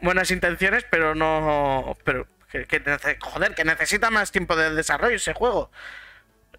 buenas 0.00 0.30
intenciones, 0.30 0.84
pero 0.90 1.14
no. 1.14 1.96
Pero 2.04 2.26
que, 2.66 3.16
joder, 3.20 3.54
que 3.54 3.64
necesita 3.64 4.10
más 4.10 4.30
tiempo 4.32 4.56
de 4.56 4.74
desarrollo 4.74 5.16
ese 5.16 5.32
juego. 5.34 5.70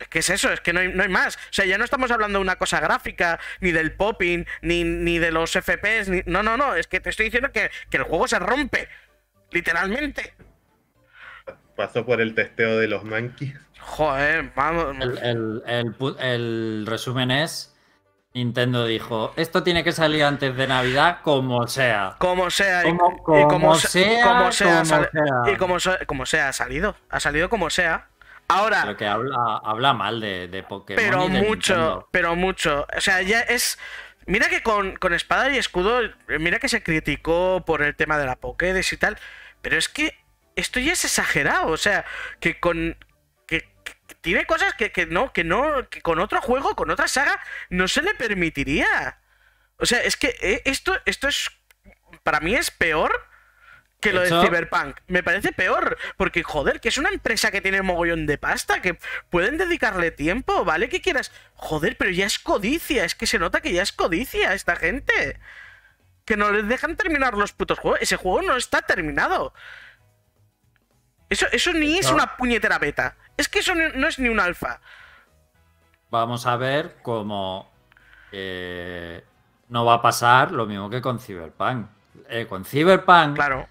¿Qué 0.09 0.19
es 0.19 0.29
eso? 0.29 0.51
Es 0.51 0.59
que 0.59 0.73
no 0.73 0.81
hay, 0.81 0.89
no 0.89 1.03
hay 1.03 1.09
más. 1.09 1.37
O 1.37 1.39
sea, 1.51 1.63
ya 1.65 1.77
no 1.77 1.85
estamos 1.85 2.11
hablando 2.11 2.37
de 2.39 2.43
una 2.43 2.57
cosa 2.57 2.81
gráfica, 2.81 3.39
ni 3.61 3.71
del 3.71 3.93
popping, 3.93 4.45
ni, 4.61 4.83
ni 4.83 5.19
de 5.19 5.31
los 5.31 5.51
FPS, 5.51 6.09
ni... 6.09 6.21
No, 6.25 6.43
no, 6.43 6.57
no. 6.57 6.75
Es 6.75 6.87
que 6.87 6.99
te 6.99 7.09
estoy 7.09 7.27
diciendo 7.27 7.51
que, 7.53 7.71
que 7.89 7.97
el 7.97 8.03
juego 8.03 8.27
se 8.27 8.37
rompe. 8.39 8.89
Literalmente. 9.51 10.33
Pasó 11.75 12.05
por 12.05 12.19
el 12.21 12.35
testeo 12.35 12.77
de 12.77 12.87
los 12.87 13.03
monkeys. 13.03 13.55
Joder, 13.79 14.51
vamos. 14.55 14.95
El, 14.99 15.61
el- 15.67 16.15
el 16.19 16.85
resumen 16.87 17.31
es: 17.31 17.74
Nintendo 18.35 18.85
dijo, 18.85 19.33
esto 19.37 19.63
tiene 19.63 19.83
que 19.85 19.93
salir 19.93 20.23
antes 20.25 20.55
de 20.57 20.67
Navidad, 20.67 21.19
como 21.23 21.65
sea. 21.67 22.15
Como 22.19 22.49
sea, 22.51 22.85
y, 22.85 22.95
Como- 22.97 23.39
y 23.39 23.43
como 23.47 23.75
se- 23.75 23.87
sea, 23.87 24.23
como 24.27 24.51
sea, 24.51 24.73
como 24.73 24.85
sale- 24.85 25.09
sea. 25.11 25.53
y 25.53 25.55
como, 25.55 25.77
como 26.05 26.25
sea, 26.25 26.49
ha 26.49 26.53
salido. 26.53 26.97
Ha 27.09 27.19
salido 27.21 27.49
como 27.49 27.69
sea. 27.69 28.07
Ahora, 28.49 28.81
Pero 28.83 28.97
que 28.97 29.07
habla, 29.07 29.61
habla 29.63 29.93
mal 29.93 30.19
de, 30.19 30.49
de 30.49 30.63
Pokémon. 30.63 31.01
pero 31.03 31.25
y 31.27 31.31
de 31.31 31.41
mucho, 31.43 31.73
Nintendo. 31.75 32.09
pero 32.11 32.35
mucho. 32.35 32.85
O 32.95 33.01
sea, 33.01 33.21
ya 33.21 33.39
es. 33.39 33.79
Mira 34.27 34.49
que 34.49 34.61
con, 34.61 34.97
con 34.97 35.13
espada 35.13 35.49
y 35.51 35.57
escudo, 35.57 36.01
mira 36.27 36.59
que 36.59 36.67
se 36.67 36.83
criticó 36.83 37.63
por 37.65 37.81
el 37.83 37.95
tema 37.95 38.17
de 38.17 38.25
la 38.25 38.35
Pokédex 38.35 38.91
y 38.91 38.97
tal, 38.97 39.17
pero 39.61 39.77
es 39.77 39.87
que 39.87 40.13
esto 40.57 40.79
ya 40.81 40.91
es 40.93 41.05
exagerado. 41.05 41.67
O 41.67 41.77
sea, 41.77 42.03
que 42.41 42.59
con. 42.59 42.97
Tiene 44.25 44.47
cosas 44.47 44.73
que, 44.73 44.91
que 44.91 45.05
no, 45.05 45.31
que 45.31 45.43
no, 45.43 45.87
que 45.87 46.01
con 46.01 46.17
otro 46.17 46.41
juego, 46.41 46.75
con 46.75 46.89
otra 46.89 47.07
saga, 47.07 47.39
no 47.69 47.87
se 47.87 48.01
le 48.01 48.15
permitiría. 48.15 49.19
O 49.77 49.85
sea, 49.85 49.99
es 49.99 50.17
que 50.17 50.35
eh, 50.41 50.63
esto, 50.65 50.99
esto 51.05 51.27
es. 51.27 51.51
Para 52.23 52.39
mí 52.39 52.55
es 52.55 52.71
peor 52.71 53.11
que 53.99 54.13
lo 54.13 54.21
de 54.21 54.29
Cyberpunk. 54.29 54.97
Me 55.05 55.21
parece 55.21 55.51
peor. 55.51 55.99
Porque, 56.17 56.41
joder, 56.41 56.81
que 56.81 56.89
es 56.89 56.97
una 56.97 57.09
empresa 57.09 57.51
que 57.51 57.61
tiene 57.61 57.83
mogollón 57.83 58.25
de 58.25 58.39
pasta, 58.39 58.81
que 58.81 58.97
pueden 59.29 59.59
dedicarle 59.59 60.09
tiempo, 60.09 60.65
¿vale? 60.65 60.89
Que 60.89 61.01
quieras. 61.01 61.31
Joder, 61.53 61.95
pero 61.95 62.09
ya 62.09 62.25
es 62.25 62.39
codicia. 62.39 63.05
Es 63.05 63.13
que 63.13 63.27
se 63.27 63.37
nota 63.37 63.61
que 63.61 63.73
ya 63.73 63.83
es 63.83 63.91
codicia 63.91 64.55
esta 64.55 64.75
gente. 64.75 65.39
Que 66.25 66.35
no 66.35 66.51
les 66.51 66.67
dejan 66.67 66.97
terminar 66.97 67.35
los 67.35 67.53
putos 67.53 67.77
juegos. 67.77 68.01
Ese 68.01 68.15
juego 68.15 68.41
no 68.41 68.57
está 68.57 68.81
terminado. 68.81 69.53
Eso, 71.29 71.45
eso 71.51 71.73
ni 71.73 71.97
es 71.97 72.11
una 72.11 72.37
puñetera 72.37 72.77
beta. 72.79 73.15
Es 73.37 73.49
que 73.49 73.59
eso 73.59 73.73
no 73.75 74.07
es 74.07 74.19
ni 74.19 74.29
un 74.29 74.39
alfa. 74.39 74.79
Vamos 76.11 76.45
a 76.45 76.55
ver 76.55 76.97
cómo 77.01 77.69
eh, 78.31 79.23
no 79.69 79.85
va 79.85 79.95
a 79.95 80.01
pasar 80.01 80.51
lo 80.51 80.65
mismo 80.65 80.89
que 80.89 81.01
con 81.01 81.19
Cyberpunk. 81.19 81.87
Eh, 82.29 82.45
con 82.47 82.63
Cyberpunk 82.63 83.35
Claro. 83.35 83.67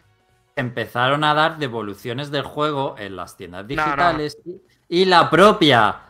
empezaron 0.57 1.25
a 1.25 1.33
dar 1.35 1.59
devoluciones 1.59 2.31
del 2.31 2.43
juego 2.43 2.97
en 2.99 3.17
las 3.17 3.37
tiendas 3.37 3.65
No, 3.69 3.75
no. 3.77 3.83
digitales 3.85 4.37
y- 4.45 4.61
y 4.89 5.05
la 5.07 5.31
propia 5.31 6.01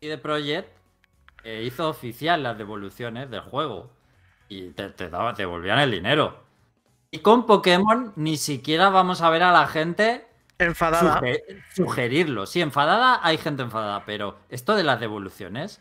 CD 0.00 0.16
Projekt 0.18 0.68
eh, 1.44 1.62
hizo 1.66 1.88
oficial 1.88 2.42
las 2.42 2.56
devoluciones 2.56 3.28
del 3.30 3.40
juego 3.40 3.90
y 4.48 4.70
te, 4.70 4.88
te 4.90 5.10
daba- 5.10 5.34
te 5.34 5.42
devolvían 5.42 5.80
el 5.80 5.90
dinero. 5.90 6.42
Y 7.10 7.18
con 7.18 7.44
Pokémon 7.46 8.12
ni 8.16 8.36
siquiera 8.38 8.88
vamos 8.88 9.20
a 9.20 9.28
ver 9.30 9.42
a 9.42 9.52
la 9.52 9.66
gente 9.66 10.26
Enfadada. 10.64 11.20
suge- 11.20 11.62
sugerirlo. 11.74 12.46
Sí, 12.46 12.60
enfadada 12.60 13.20
hay 13.22 13.38
gente 13.38 13.62
enfadada, 13.62 14.04
pero 14.04 14.38
esto 14.48 14.74
de 14.76 14.84
las 14.84 15.00
devoluciones 15.00 15.80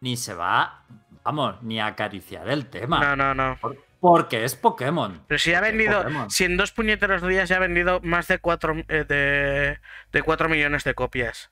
ni 0.00 0.16
se 0.16 0.34
va, 0.34 0.84
vamos, 1.24 1.62
ni 1.62 1.80
a 1.80 1.86
acariciar 1.86 2.48
el 2.48 2.66
tema. 2.66 3.00
No, 3.00 3.16
no, 3.16 3.34
no. 3.34 3.58
Por- 3.60 3.76
Porque 4.00 4.44
es 4.44 4.54
Pokémon. 4.54 5.22
Pero 5.26 5.38
si 5.40 5.52
ha 5.54 5.60
vendido, 5.60 6.04
si 6.30 6.44
en 6.44 6.56
dos 6.56 6.70
puñeteros 6.70 7.20
días 7.26 7.48
ya 7.48 7.56
ha 7.56 7.58
vendido 7.58 8.00
más 8.02 8.28
de 8.28 8.38
4 8.38 8.74
de, 8.86 9.78
de 10.12 10.22
4 10.22 10.48
millones 10.48 10.84
de 10.84 10.94
copias. 10.94 11.50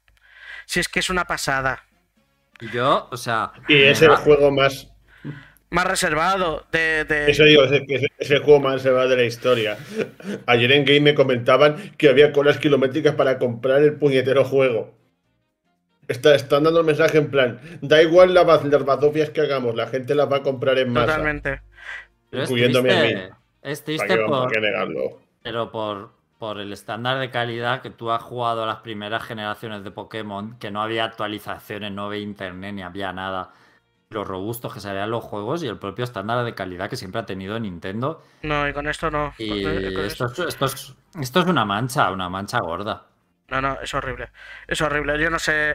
Si 0.65 0.79
es 0.79 0.89
que 0.89 1.01
es 1.01 1.11
una 1.11 1.25
pasada. 1.25 1.83
Y 2.61 2.71
yo, 2.71 3.09
o 3.11 3.17
sea. 3.17 3.51
Y 3.69 3.83
es 3.83 4.01
el 4.03 4.15
juego 4.17 4.53
más. 4.53 4.89
Más 5.71 5.87
reservado 5.87 6.65
de... 6.73 7.05
de- 7.05 7.31
Eso 7.31 7.45
digo, 7.45 7.65
es 7.65 7.73
el, 7.73 7.85
es 7.89 8.03
el- 8.03 8.13
es 8.19 8.31
el 8.31 8.39
juego 8.41 8.61
más 8.61 8.75
reservado 8.75 9.09
de 9.09 9.17
la 9.17 9.25
historia. 9.25 9.77
Ayer 10.47 10.73
en 10.73 10.85
Game 10.85 11.01
me 11.01 11.15
comentaban 11.15 11.77
que 11.99 12.09
había 12.09 12.33
colas 12.33 12.59
kilométricas 12.59 13.15
para 13.15 13.39
comprar 13.39 13.83
el 13.83 13.95
puñetero 13.95 14.45
juego. 14.45 14.95
Está, 16.09 16.35
están 16.37 16.63
dando 16.63 16.81
el 16.81 16.87
mensaje 16.87 17.19
en 17.19 17.31
plan: 17.31 17.61
da 17.81 18.01
igual 18.01 18.33
la 18.33 18.45
las 18.45 18.85
bazofias 18.85 19.31
que 19.31 19.41
hagamos, 19.41 19.75
la 19.75 19.89
gente 19.89 20.15
las 20.15 20.31
va 20.31 20.37
a 20.39 20.43
comprar 20.43 20.79
en 20.79 20.93
masa. 20.93 21.07
Totalmente. 21.07 21.63
pero 22.31 22.43
es 22.45 22.51
incluyéndome 22.51 22.93
a 22.93 23.01
triste, 23.01 23.17
mí. 23.31 23.37
Es 23.63 23.83
¿Para 23.83 23.85
triste 23.85 24.17
por, 24.25 24.57
a 24.57 24.61
negarlo? 24.61 25.21
pero 25.43 25.71
por, 25.73 26.13
por 26.39 26.61
el 26.61 26.73
estándar 26.73 27.19
de 27.19 27.31
calidad 27.31 27.83
que 27.83 27.91
tú 27.91 28.11
has 28.13 28.23
jugado 28.23 28.63
a 28.63 28.67
las 28.67 28.77
primeras 28.81 29.25
generaciones 29.25 29.83
de 29.83 29.91
Pokémon, 29.91 30.57
que 30.61 30.71
no 30.71 30.81
había 30.81 31.05
actualizaciones, 31.05 31.91
no 31.93 32.07
había 32.07 32.21
internet 32.21 32.75
ni 32.75 32.83
había 32.83 33.13
nada. 33.13 33.53
Lo 34.11 34.25
robustos 34.25 34.73
que 34.73 34.81
salían 34.81 35.11
los 35.11 35.25
juegos 35.25 35.63
y 35.65 35.67
el 35.67 35.79
propio 35.79 36.05
estándar 36.05 36.45
de 36.45 36.55
calidad 36.55 36.89
que 36.89 36.97
siempre 36.97 37.21
ha 37.21 37.27
tenido 37.27 37.59
Nintendo. 37.59 38.23
No, 38.43 38.69
y 38.69 38.73
con 38.73 38.87
esto 38.87 39.11
no. 39.11 39.35
Y 39.37 39.49
con 39.49 40.05
esto, 40.05 40.25
esto- 40.27 40.43
es- 40.45 40.55
esto, 40.55 40.65
es, 40.67 40.95
esto 41.21 41.41
es 41.41 41.47
una 41.47 41.65
mancha, 41.65 42.11
una 42.13 42.29
mancha 42.29 42.59
gorda. 42.61 43.07
No, 43.49 43.61
no, 43.61 43.79
es 43.81 43.93
horrible. 43.95 44.31
Es 44.69 44.81
horrible. 44.81 45.21
Yo 45.21 45.29
no 45.31 45.39
sé. 45.39 45.75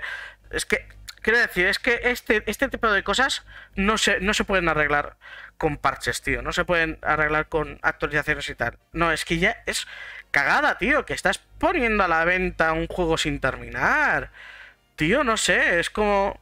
Es 0.49 0.65
que. 0.65 0.87
Quiero 1.21 1.37
decir, 1.37 1.67
es 1.67 1.77
que 1.77 1.99
este, 2.05 2.41
este 2.47 2.67
tipo 2.67 2.91
de 2.91 3.03
cosas 3.03 3.45
no 3.75 3.99
se, 3.99 4.19
no 4.21 4.33
se 4.33 4.43
pueden 4.43 4.67
arreglar 4.69 5.17
con 5.59 5.77
parches, 5.77 6.23
tío. 6.23 6.41
No 6.41 6.51
se 6.51 6.65
pueden 6.65 6.97
arreglar 7.03 7.47
con 7.47 7.77
actualizaciones 7.83 8.49
y 8.49 8.55
tal. 8.55 8.79
No, 8.91 9.11
es 9.11 9.23
que 9.23 9.37
ya 9.37 9.57
es 9.67 9.85
cagada, 10.31 10.79
tío. 10.79 11.05
Que 11.05 11.13
estás 11.13 11.37
poniendo 11.59 12.03
a 12.03 12.07
la 12.07 12.25
venta 12.25 12.73
un 12.73 12.87
juego 12.87 13.17
sin 13.19 13.39
terminar. 13.39 14.31
Tío, 14.95 15.23
no 15.23 15.37
sé, 15.37 15.79
es 15.79 15.89
como. 15.91 16.39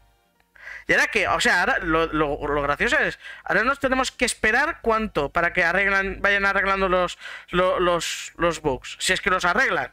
Y 0.90 0.94
ahora 0.94 1.06
que, 1.08 1.28
o 1.28 1.40
sea, 1.40 1.60
ahora 1.60 1.78
lo, 1.84 2.08
lo- 2.08 2.48
lo 2.48 2.62
gracioso 2.64 2.98
es, 2.98 3.20
ahora 3.44 3.64
nos 3.64 3.80
tenemos 3.80 4.12
que 4.12 4.26
esperar 4.26 4.80
cuánto 4.82 5.30
para 5.30 5.54
que 5.54 5.64
arreglan, 5.64 6.18
vayan 6.20 6.48
arreglando 6.48 6.90
los, 6.90 7.20
lo- 7.52 7.80
los, 7.80 8.34
los 8.38 8.60
bugs. 8.64 8.98
Si 9.00 9.14
es 9.14 9.22
que 9.22 9.30
los 9.30 9.46
arreglan. 9.46 9.92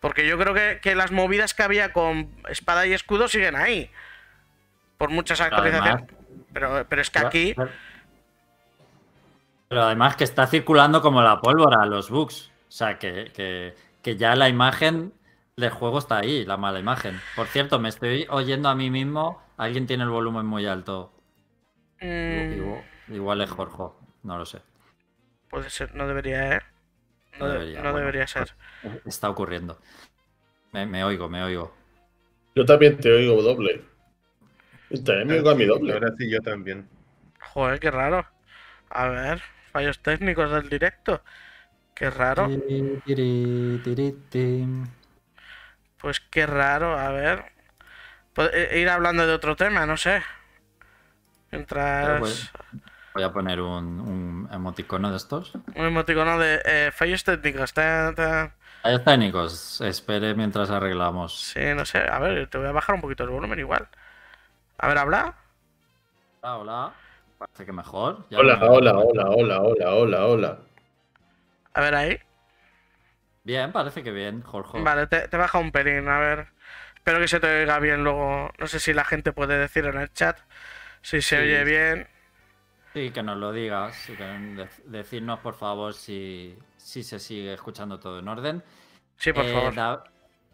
Porque 0.00 0.26
yo 0.26 0.36
creo 0.38 0.54
que, 0.54 0.80
que 0.82 0.96
las 0.96 1.12
movidas 1.12 1.54
que 1.54 1.62
había 1.62 1.92
con 1.92 2.34
espada 2.48 2.84
y 2.86 2.94
escudo 2.94 3.28
siguen 3.28 3.54
ahí. 3.54 3.88
Por 4.98 5.10
muchas 5.10 5.40
actualizaciones. 5.40 6.04
Pero, 6.52 6.84
pero 6.88 7.02
es 7.02 7.10
que 7.10 7.18
aquí. 7.20 7.54
Pero 9.68 9.82
además 9.84 10.16
que 10.16 10.24
está 10.24 10.46
circulando 10.48 11.00
como 11.00 11.22
la 11.22 11.40
pólvora 11.40 11.86
los 11.86 12.10
bugs. 12.10 12.50
O 12.68 12.72
sea, 12.72 12.98
que, 12.98 13.30
que- 13.34 13.74
que 14.02 14.16
ya 14.16 14.34
la 14.34 14.48
imagen 14.48 15.12
del 15.56 15.70
juego 15.70 15.98
está 16.00 16.18
ahí, 16.18 16.44
la 16.44 16.56
mala 16.56 16.80
imagen. 16.80 17.20
Por 17.36 17.46
cierto, 17.46 17.78
me 17.78 17.88
estoy 17.88 18.26
oyendo 18.30 18.68
a 18.68 18.74
mí 18.74 18.90
mismo. 18.90 19.45
Alguien 19.58 19.86
tiene 19.86 20.04
el 20.04 20.10
volumen 20.10 20.46
muy 20.46 20.66
alto. 20.66 21.12
mm, 22.00 22.46
Igual, 22.50 22.84
igual 23.08 23.40
es 23.42 23.50
Jorge, 23.50 23.82
no 24.22 24.38
lo 24.38 24.46
sé. 24.46 24.60
puede 25.48 25.70
ser, 25.70 25.92
no 25.94 26.06
debería, 26.06 26.56
¿eh? 26.56 26.60
No, 27.38 27.46
No 27.46 27.48
de- 27.48 27.60
debería, 27.60 27.82
no 27.82 27.92
bueno, 27.92 27.98
debería 27.98 28.26
ser. 28.26 28.54
Está 29.04 29.30
ocurriendo. 29.30 29.78
Me, 30.72 30.86
me 30.86 31.04
oigo, 31.04 31.28
me 31.28 31.42
oigo. 31.44 31.74
Yo 32.56 32.64
también 32.64 32.98
te 32.98 33.12
oigo 33.12 33.40
doble. 33.40 33.84
También 35.04 35.28
me 35.28 35.34
oigo 35.34 35.50
a 35.50 35.54
mi 35.54 35.64
doble. 35.64 35.92
Ahora 35.92 36.12
sí, 36.18 36.28
yo 36.28 36.40
también. 36.40 36.88
Joder, 37.54 37.80
qué 37.80 37.90
raro. 37.90 38.26
A 38.90 39.08
ver, 39.08 39.42
fallos 39.72 40.02
técnicos 40.02 40.50
del 40.50 40.68
directo. 40.68 41.22
Qué 41.94 42.10
raro. 42.10 42.52
Pues 45.98 46.20
qué 46.20 46.46
raro, 46.46 46.98
a 46.98 47.10
ver. 47.10 47.52
Pod- 48.36 48.50
eh, 48.54 48.78
Ir 48.80 48.88
hablando 48.88 49.26
de 49.26 49.32
otro 49.34 49.56
tema, 49.56 49.86
no 49.86 49.96
sé. 49.96 50.22
Mientras. 51.50 52.20
Pues, 52.20 52.50
Voy 53.14 53.22
a 53.24 53.32
poner 53.32 53.60
un, 53.62 54.00
un 54.00 54.48
emoticono 54.52 55.10
de 55.10 55.16
estos. 55.16 55.52
Un 55.76 55.84
emoticono 55.86 56.38
de 56.40 56.60
eh, 56.64 56.90
fallos 56.92 57.22
técnicos. 57.24 57.72
ta, 57.72 58.12
ta. 58.16 58.56
Ahí 58.82 58.94
está, 58.94 59.16
Nicos. 59.18 59.80
Espere 59.82 60.34
mientras 60.34 60.70
arreglamos. 60.70 61.52
Sí, 61.52 61.60
no 61.74 61.84
sé. 61.84 61.98
A 61.98 62.18
ver, 62.18 62.48
te 62.48 62.58
voy 62.58 62.66
a 62.66 62.72
bajar 62.72 62.94
un 62.94 63.00
poquito 63.00 63.24
el 63.24 63.30
volumen 63.30 63.58
igual. 63.58 63.88
A 64.78 64.88
ver, 64.88 64.98
habla. 64.98 65.36
Hola, 66.42 66.56
hola. 66.58 66.94
Parece 67.38 67.66
que 67.66 67.72
mejor. 67.72 68.26
Ya 68.30 68.38
Hola, 68.40 68.58
me- 68.58 68.68
hola, 68.70 68.96
hola, 68.98 69.30
hola, 69.30 69.60
hola, 69.62 69.94
hola, 69.94 70.26
hola. 70.26 70.58
A 71.74 71.80
ver 71.80 71.94
ahí. 71.94 72.18
Bien, 73.44 73.72
parece 73.72 74.02
que 74.02 74.10
bien, 74.10 74.42
Jorge. 74.42 74.84
Vale, 74.84 75.06
te, 75.08 75.26
te 75.28 75.36
baja 75.36 75.58
un 75.58 75.72
pelín, 75.72 76.08
a 76.08 76.18
ver. 76.20 76.48
Espero 77.06 77.20
que 77.20 77.28
se 77.28 77.38
te 77.38 77.46
oiga 77.60 77.78
bien 77.78 78.02
luego. 78.02 78.50
No 78.58 78.66
sé 78.66 78.80
si 78.80 78.92
la 78.92 79.04
gente 79.04 79.32
puede 79.32 79.56
decir 79.58 79.84
en 79.86 79.96
el 79.96 80.12
chat 80.12 80.40
si 81.02 81.22
se 81.22 81.38
Sí. 81.38 81.42
oye 81.42 81.62
bien. 81.64 82.08
Sí, 82.92 83.10
que 83.12 83.22
nos 83.22 83.36
lo 83.36 83.52
digas. 83.52 83.94
sí, 83.96 84.16
que 84.16 84.24
de- 84.24 84.68
decidnos, 84.86 85.40
por 85.40 85.54
favor, 85.54 85.92
si, 85.94 86.56
si 86.76 87.02
se 87.02 87.18
sigue 87.18 87.52
escuchando 87.54 88.00
todo 88.00 88.18
en 88.20 88.28
orden. 88.28 88.64
Sí, 89.18 89.32
por 89.32 89.44
Eh, 89.44 89.50
favor. 89.50 89.74
Da- 89.74 90.04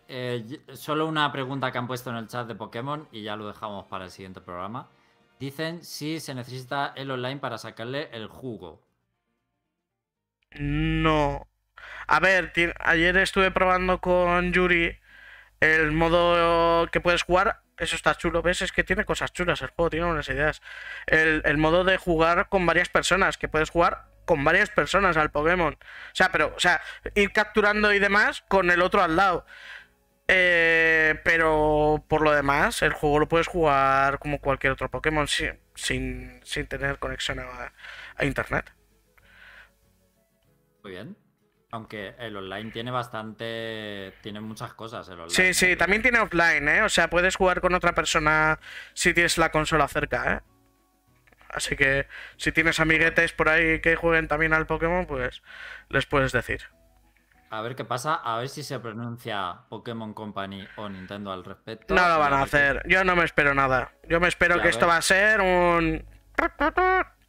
eh, 0.09 0.61
solo 0.75 1.07
una 1.07 1.33
pregunta 1.33 1.73
que 1.73 1.79
han 1.79 1.87
puesto 1.89 2.11
en 2.11 2.17
el 2.17 2.29
chat 2.29 2.47
de 2.49 2.55
Pokémon 2.57 3.09
y 3.13 3.23
ya 3.23 3.37
lo 3.37 3.47
dejamos 3.49 3.87
para 3.87 4.05
el 4.07 4.11
siguiente 4.11 4.41
programa. 4.41 4.91
Dicen 5.41 5.85
si 5.85 6.21
se 6.21 6.35
necesita 6.35 6.93
el 6.97 7.11
online 7.11 7.41
para 7.41 7.59
sacarle 7.59 8.11
el 8.13 8.29
jugo. 8.29 8.83
No. 10.59 11.49
A 12.09 12.21
ver, 12.21 12.53
ayer 12.81 13.17
estuve 13.19 13.51
probando 13.53 14.01
con 14.01 14.53
Yuri 14.53 14.99
el 15.63 15.93
modo 15.93 16.89
que 16.91 17.01
puedes 17.01 17.23
jugar. 17.23 17.61
Eso 17.79 17.97
está 17.97 18.15
chulo, 18.17 18.43
¿ves? 18.43 18.63
Es 18.63 18.73
que 18.73 18.85
tiene 18.85 19.05
cosas 19.05 19.33
chulas 19.33 19.63
el 19.63 19.69
juego, 19.71 19.91
tiene 19.91 20.07
unas 20.07 20.29
ideas. 20.29 20.61
El, 21.07 21.43
el 21.45 21.57
modo 21.59 21.85
de 21.85 21.97
jugar 21.97 22.49
con 22.49 22.67
varias 22.67 22.89
personas, 22.89 23.39
que 23.39 23.49
puedes 23.49 23.71
jugar 23.71 24.07
con 24.25 24.45
varias 24.45 24.71
personas 24.71 25.17
al 25.17 25.31
Pokémon. 25.31 25.75
O 25.75 26.15
sea, 26.15 26.31
pero, 26.31 26.53
o 26.57 26.61
sea, 26.61 26.81
ir 27.15 27.33
capturando 27.33 27.93
y 27.93 27.99
demás 27.99 28.45
con 28.49 28.71
el 28.71 28.83
otro 28.83 29.03
al 29.03 29.17
lado. 29.17 29.47
Eh, 30.29 31.21
pero 31.25 32.05
por 32.09 32.23
lo 32.23 32.33
demás, 32.33 32.83
el 32.83 32.93
juego 32.93 33.19
lo 33.21 33.29
puedes 33.29 33.49
jugar 33.49 34.19
como 34.19 34.41
cualquier 34.41 34.73
otro 34.73 34.91
Pokémon 34.91 35.27
si- 35.29 35.51
sin, 35.75 36.41
sin 36.45 36.67
tener 36.67 36.99
conexión 36.99 37.41
a- 37.41 37.73
a 38.17 38.25
internet. 38.25 38.73
Muy 40.83 40.93
bien. 40.93 41.17
Aunque 41.73 42.15
el 42.19 42.37
online 42.37 42.71
tiene 42.71 42.91
bastante. 42.91 44.15
Tiene 44.21 44.41
muchas 44.41 44.75
cosas 44.75 45.09
el 45.09 45.15
online. 45.15 45.35
Sí, 45.35 45.55
sí, 45.55 45.75
también 45.75 46.03
tiene 46.03 46.21
offline, 46.21 46.69
¿eh? 46.69 46.83
O 46.83 46.89
sea, 46.91 47.09
puedes 47.09 47.35
jugar 47.35 47.63
con 47.63 47.75
otra 47.75 47.95
persona 47.95 48.61
si 48.93 49.15
tienes 49.15 49.39
la 49.39 49.51
consola 49.51 49.89
cerca, 49.89 50.35
¿eh? 50.35 50.41
Así 51.49 51.75
que 51.75 52.07
si 52.37 52.53
tienes 52.53 52.79
amiguetes 52.79 53.33
por 53.33 53.49
ahí 53.49 53.81
que 53.81 53.97
jueguen 53.97 54.29
también 54.29 54.53
al 54.53 54.67
Pokémon, 54.67 55.07
pues 55.07 55.43
les 55.89 56.07
puedes 56.07 56.33
decir. 56.33 56.63
A 57.49 57.61
ver 57.63 57.75
qué 57.75 57.85
pasa, 57.85 58.15
a 58.15 58.39
ver 58.39 58.51
si 58.51 58.63
se 58.63 58.79
pronuncia 58.79 59.61
Pokémon 59.69 60.15
Company 60.15 60.67
o 60.77 60.89
Nintendo 60.89 61.33
al 61.33 61.45
respecto. 61.45 61.95
No 61.95 62.09
lo 62.09 62.19
van 62.19 62.35
a 62.35 62.43
hacer. 62.43 62.83
Yo 62.87 63.05
no 63.05 63.17
me 63.17 63.25
espero 63.25 63.55
nada. 63.55 63.93
Yo 64.09 64.21
me 64.21 64.29
espero 64.29 64.61
que 64.61 64.69
esto 64.69 64.87
va 64.87 64.97
a 64.97 65.03
ser 65.03 65.41
un... 65.41 66.05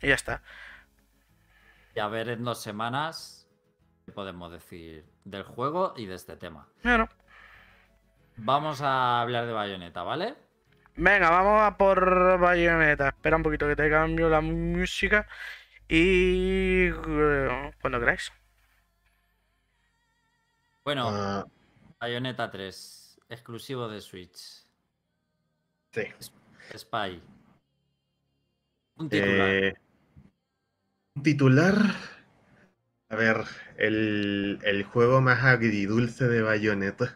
Y 0.02 0.08
ya 0.08 0.16
está. 0.16 0.42
Y 1.96 2.00
a 2.00 2.08
ver 2.08 2.30
en 2.30 2.44
dos 2.44 2.62
semanas 2.62 3.43
qué 4.06 4.12
podemos 4.12 4.52
decir 4.52 5.06
del 5.24 5.44
juego 5.44 5.94
y 5.98 6.06
de 6.06 6.16
este 6.16 6.36
tema. 6.38 6.68
Bueno, 6.84 7.10
Vamos 8.36 8.82
a 8.82 9.22
hablar 9.22 9.46
de 9.46 9.54
Bayonetta, 9.54 10.02
¿vale? 10.04 10.36
venga, 10.96 11.30
vamos 11.30 11.62
a 11.62 11.78
por 11.78 12.40
Bayonetta. 12.40 13.10
Espera 13.10 13.38
un 13.38 13.44
poquito 13.44 13.68
que 13.68 13.76
te 13.76 13.90
cambio 13.90 14.28
la 14.30 14.42
música. 14.42 15.28
Y... 15.88 16.88
eh, 16.88 17.72
Cuando 17.82 18.00
queráis. 18.00 18.32
Bueno, 20.84 21.10
Ah, 21.10 21.46
Bayonetta 22.00 22.50
3, 22.52 23.20
exclusivo 23.30 23.88
de 23.88 24.02
Switch. 24.02 24.66
sí. 25.92 26.04
Spy. 26.76 27.22
Un 28.96 29.10
titular. 29.10 29.50
Eh, 29.50 29.74
un 31.16 31.24
titular. 31.24 31.76
A 33.14 33.16
ver, 33.16 33.44
el, 33.78 34.58
el 34.64 34.84
juego 34.86 35.22
más 35.22 35.44
agridulce 35.44 36.28
de 36.28 36.42
Bayonetta. 36.42 37.16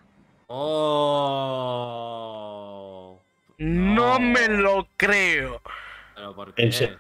¡Oh! 1.88 3.20
No 3.58 4.20
me 4.20 4.48
lo 4.48 4.88
creo. 4.96 5.60
¿Pero 6.14 6.36
por 6.36 6.54
qué? 6.54 7.00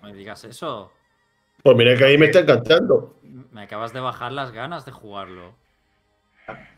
No 0.00 0.08
me 0.08 0.14
digas 0.14 0.44
eso. 0.44 0.90
Pues 1.62 1.76
mira 1.76 1.94
que 1.94 2.04
ahí 2.04 2.16
me 2.16 2.24
está 2.24 2.38
encantando. 2.38 3.20
Me 3.52 3.60
acabas 3.64 3.92
de 3.92 4.00
bajar 4.00 4.32
las 4.32 4.50
ganas 4.52 4.86
de 4.86 4.92
jugarlo. 4.92 5.54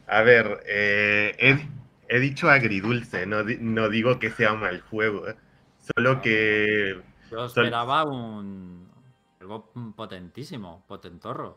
A 0.09 0.23
ver, 0.23 0.61
eh, 0.67 1.37
he, 1.39 1.69
he 2.09 2.19
dicho 2.19 2.51
agridulce, 2.51 3.27
no, 3.27 3.45
no 3.45 3.89
digo 3.91 4.19
que 4.19 4.31
sea 4.31 4.55
un 4.55 4.61
mal 4.63 4.81
juego. 4.81 5.29
eh. 5.29 5.37
Solo 5.95 6.21
que 6.21 7.01
Yo 7.31 7.49
Sol- 7.49 7.67
esperaba 7.67 8.03
un. 8.03 8.88
Algo 9.41 9.57
potentísimo, 9.97 10.85
potentorro. 10.87 11.51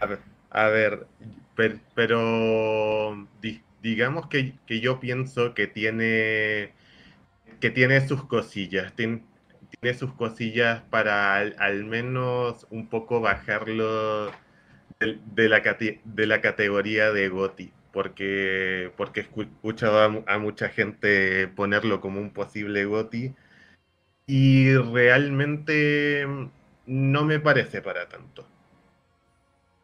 A 0.00 0.06
ver, 0.06 0.20
a 0.50 0.68
ver, 0.68 1.06
per- 1.56 1.80
pero, 1.94 3.28
di- 3.40 3.62
digamos 3.82 4.26
que, 4.28 4.54
que 4.66 4.80
yo 4.80 5.00
pienso 5.00 5.54
que 5.54 5.66
tiene 5.66 6.72
que 7.60 7.70
tiene 7.70 8.06
sus 8.08 8.24
cosillas, 8.26 8.94
tien- 8.96 9.24
tiene 9.80 9.98
sus 9.98 10.12
cosillas 10.14 10.82
para 10.90 11.36
al, 11.38 11.84
menos 11.86 12.66
un 12.70 12.88
poco 12.88 13.20
bajarlo 13.20 14.30
de, 15.00 15.48
la, 15.48 15.62
de 16.04 16.26
la 16.26 16.40
categoría 16.40 17.12
de 17.12 17.28
GOTY, 17.28 17.72
porque, 17.92 18.92
porque 18.96 19.20
he 19.20 19.24
escu- 19.30 19.48
escuchado 19.48 20.24
a, 20.26 20.34
a 20.34 20.38
mucha 20.38 20.68
gente 20.70 21.48
ponerlo 21.48 22.00
como 22.00 22.20
un 22.20 22.32
posible 22.32 22.84
GOTY 22.86 23.34
y 24.26 24.74
realmente 24.76 26.26
no 26.86 27.24
me 27.24 27.38
parece 27.40 27.82
para 27.82 28.08
tanto. 28.08 28.46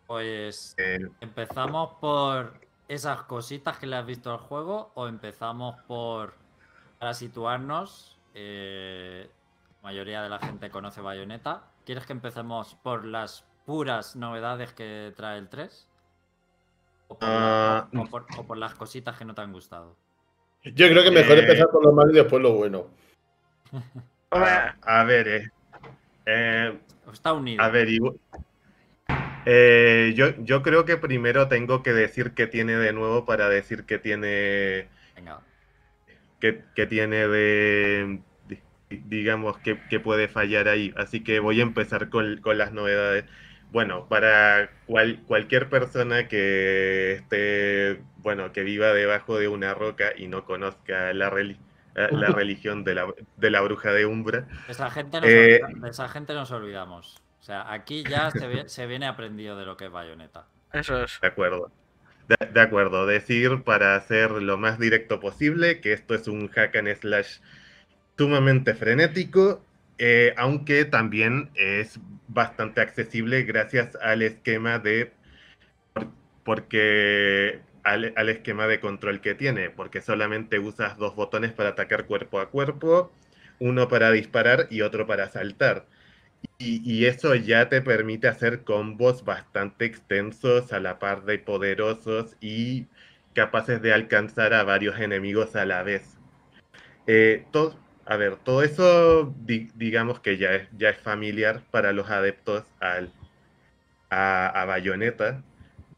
Pues 0.06 0.74
Eh, 0.78 1.00
empezamos 1.20 1.94
por 2.00 2.60
esas 2.88 3.22
cositas 3.24 3.78
que 3.78 3.86
le 3.86 3.96
has 3.96 4.06
visto 4.06 4.32
al 4.32 4.38
juego 4.38 4.90
o 4.94 5.06
empezamos 5.08 5.76
por 5.86 6.34
para 6.98 7.14
situarnos. 7.14 8.14
eh, 8.40 9.28
la 9.82 9.88
mayoría 9.88 10.22
de 10.22 10.28
la 10.28 10.38
gente 10.38 10.70
conoce 10.70 11.00
Bayonetta. 11.00 11.64
¿Quieres 11.84 12.06
que 12.06 12.12
empecemos 12.12 12.74
por 12.82 13.04
las 13.04 13.44
puras 13.66 14.14
novedades 14.16 14.72
que 14.74 15.12
trae 15.16 15.38
el 15.38 15.48
3? 15.48 15.88
¿O 17.08 17.18
por, 17.18 17.28
la- 17.28 17.78
Ah, 17.78 17.88
o- 17.96 18.04
por- 18.06 18.26
o 18.36 18.46
por 18.46 18.58
las 18.58 18.74
cositas 18.74 19.16
que 19.16 19.24
no 19.24 19.34
te 19.34 19.40
han 19.40 19.52
gustado? 19.52 19.96
Yo 20.64 20.88
creo 20.88 21.02
que 21.02 21.10
mejor 21.10 21.38
Eh. 21.38 21.40
empezar 21.40 21.68
por 21.70 21.84
lo 21.84 21.92
malo 21.92 22.10
y 22.12 22.14
después 22.16 22.42
lo 22.42 22.52
bueno. 22.52 22.86
A, 24.30 24.74
a 24.82 25.04
ver, 25.04 25.50
eh, 26.28 26.78
Está 27.12 27.32
unido. 27.32 27.64
a 27.64 27.68
ver, 27.70 27.88
igu- 27.90 28.18
eh, 29.46 30.12
yo, 30.16 30.34
yo 30.44 30.62
creo 30.62 30.84
que 30.84 30.96
primero 30.96 31.48
tengo 31.48 31.82
que 31.82 31.92
decir 31.92 32.32
qué 32.34 32.46
tiene 32.46 32.76
de 32.76 32.92
nuevo 32.92 33.24
para 33.24 33.48
decir 33.48 33.84
qué 33.86 33.98
tiene 33.98 34.88
Venga. 35.14 35.42
que, 36.40 36.64
que 36.74 36.86
tiene 36.86 37.28
de, 37.28 38.20
di- 38.44 38.62
digamos, 38.90 39.58
que, 39.58 39.78
que 39.88 40.00
puede 40.00 40.28
fallar 40.28 40.68
ahí. 40.68 40.92
Así 40.96 41.22
que 41.22 41.40
voy 41.40 41.60
a 41.60 41.62
empezar 41.64 42.08
con, 42.10 42.40
con 42.40 42.58
las 42.58 42.72
novedades. 42.72 43.24
Bueno, 43.70 44.08
para 44.08 44.70
cual- 44.86 45.22
cualquier 45.26 45.68
persona 45.68 46.28
que 46.28 47.12
esté, 47.12 48.00
bueno, 48.16 48.52
que 48.52 48.62
viva 48.62 48.92
debajo 48.94 49.38
de 49.38 49.48
una 49.48 49.74
roca 49.74 50.12
y 50.16 50.28
no 50.28 50.44
conozca 50.44 51.12
la, 51.12 51.30
reli- 51.30 51.58
eh, 52.04 52.08
la 52.12 52.28
religión 52.28 52.84
de 52.84 52.94
la, 52.94 53.06
de 53.36 53.50
la 53.50 53.60
bruja 53.60 53.92
de 53.92 54.06
Umbra, 54.06 54.42
De 54.66 54.72
esa 54.72 54.90
gente 54.90 55.20
nos, 55.20 55.30
Eh. 55.30 55.60
esa 55.88 56.08
gente 56.08 56.34
nos 56.34 56.50
olvidamos. 56.50 57.20
O 57.40 57.42
sea, 57.42 57.72
aquí 57.72 58.04
ya 58.04 58.30
se, 58.66 58.86
viene 58.86 59.06
aprendido 59.06 59.56
de 59.56 59.64
lo 59.64 59.76
que 59.76 59.86
es 59.86 59.90
Bayonetta. 59.90 60.46
eso 60.72 61.02
es. 61.02 61.18
de 61.20 61.28
acuerdo. 61.28 61.70
De, 62.28 62.36
de 62.46 62.60
acuerdo, 62.60 63.06
decir 63.06 63.62
para 63.64 63.94
hacer 63.96 64.30
lo 64.30 64.58
más 64.58 64.78
directo 64.78 65.18
posible 65.18 65.80
que 65.80 65.94
esto 65.94 66.14
es 66.14 66.28
un 66.28 66.48
hack 66.48 66.76
and 66.76 66.94
slash 66.94 67.38
sumamente 68.18 68.74
frenético, 68.74 69.62
eh, 69.96 70.34
aunque 70.36 70.84
también 70.84 71.50
es 71.54 71.98
bastante 72.28 72.80
accesible 72.82 73.44
gracias 73.44 73.96
al 74.02 74.20
esquema 74.22 74.78
de 74.78 75.12
por- 75.94 76.08
porque 76.44 77.60
al, 77.88 78.12
al 78.16 78.28
esquema 78.28 78.66
de 78.66 78.80
control 78.80 79.20
que 79.20 79.34
tiene, 79.34 79.70
porque 79.70 80.00
solamente 80.02 80.58
usas 80.58 80.96
dos 80.98 81.14
botones 81.16 81.52
para 81.52 81.70
atacar 81.70 82.06
cuerpo 82.06 82.40
a 82.40 82.50
cuerpo, 82.50 83.12
uno 83.60 83.88
para 83.88 84.10
disparar 84.12 84.66
y 84.70 84.82
otro 84.82 85.06
para 85.06 85.28
saltar. 85.30 85.86
Y, 86.58 86.82
y 86.90 87.06
eso 87.06 87.34
ya 87.34 87.68
te 87.68 87.82
permite 87.82 88.28
hacer 88.28 88.64
combos 88.64 89.24
bastante 89.24 89.84
extensos, 89.86 90.72
a 90.72 90.80
la 90.80 90.98
par 90.98 91.24
de 91.24 91.38
poderosos 91.38 92.36
y 92.40 92.88
capaces 93.34 93.82
de 93.82 93.92
alcanzar 93.92 94.54
a 94.54 94.64
varios 94.64 94.98
enemigos 95.00 95.56
a 95.56 95.66
la 95.66 95.82
vez. 95.82 96.18
Eh, 97.06 97.46
todo, 97.52 97.76
a 98.06 98.16
ver, 98.16 98.36
todo 98.36 98.62
eso 98.62 99.34
di- 99.38 99.70
digamos 99.74 100.20
que 100.20 100.36
ya 100.38 100.54
es, 100.54 100.68
ya 100.72 100.90
es 100.90 100.98
familiar 101.00 101.64
para 101.70 101.92
los 101.92 102.10
adeptos 102.10 102.64
al, 102.80 103.12
a, 104.10 104.48
a. 104.62 105.44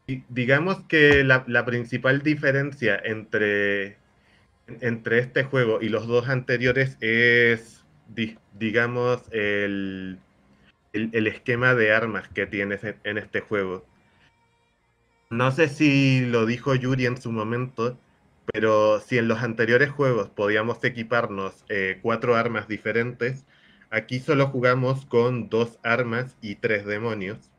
Di- 0.07 0.23
digamos 0.29 0.81
que 0.87 1.23
la, 1.23 1.45
principal 1.65 2.21
diferencia 2.21 2.99
entre, 3.03 3.97
entre 4.67 5.19
este 5.19 5.43
juego 5.43 5.81
y 5.81 5.89
los 5.89 6.07
dos 6.07 6.29
anteriores 6.29 6.97
es, 7.01 7.85
di- 8.09 8.37
digamos, 8.53 9.23
el, 9.31 10.19
el, 10.93 11.27
esquema 11.27 11.75
de 11.75 11.93
armas 11.93 12.29
que 12.29 12.47
tienes 12.47 12.83
en, 12.83 12.97
en 13.03 13.17
este 13.17 13.41
juego. 13.41 13.85
No 15.31 15.51
sé 15.51 15.67
si 15.69 16.25
lo 16.25 16.45
dijo 16.45 16.75
Yuri 16.75 17.05
en 17.07 17.19
su 17.19 17.31
momento, 17.31 17.97
pero 18.53 18.99
si 18.99 19.17
en 19.17 19.27
los 19.27 19.39
anteriores 19.41 19.89
juegos 19.91 20.29
podíamos 20.29 20.83
equiparnos 20.83 21.65
eh, 21.69 21.99
cuatro 22.03 22.35
armas 22.35 22.67
diferentes, 22.67 23.45
aquí 23.89 24.19
solo 24.19 24.47
jugamos 24.47 25.05
con 25.05 25.49
dos 25.49 25.79
armas 25.83 26.37
y 26.41 26.55
tres 26.57 26.85
demonios. 26.85 27.50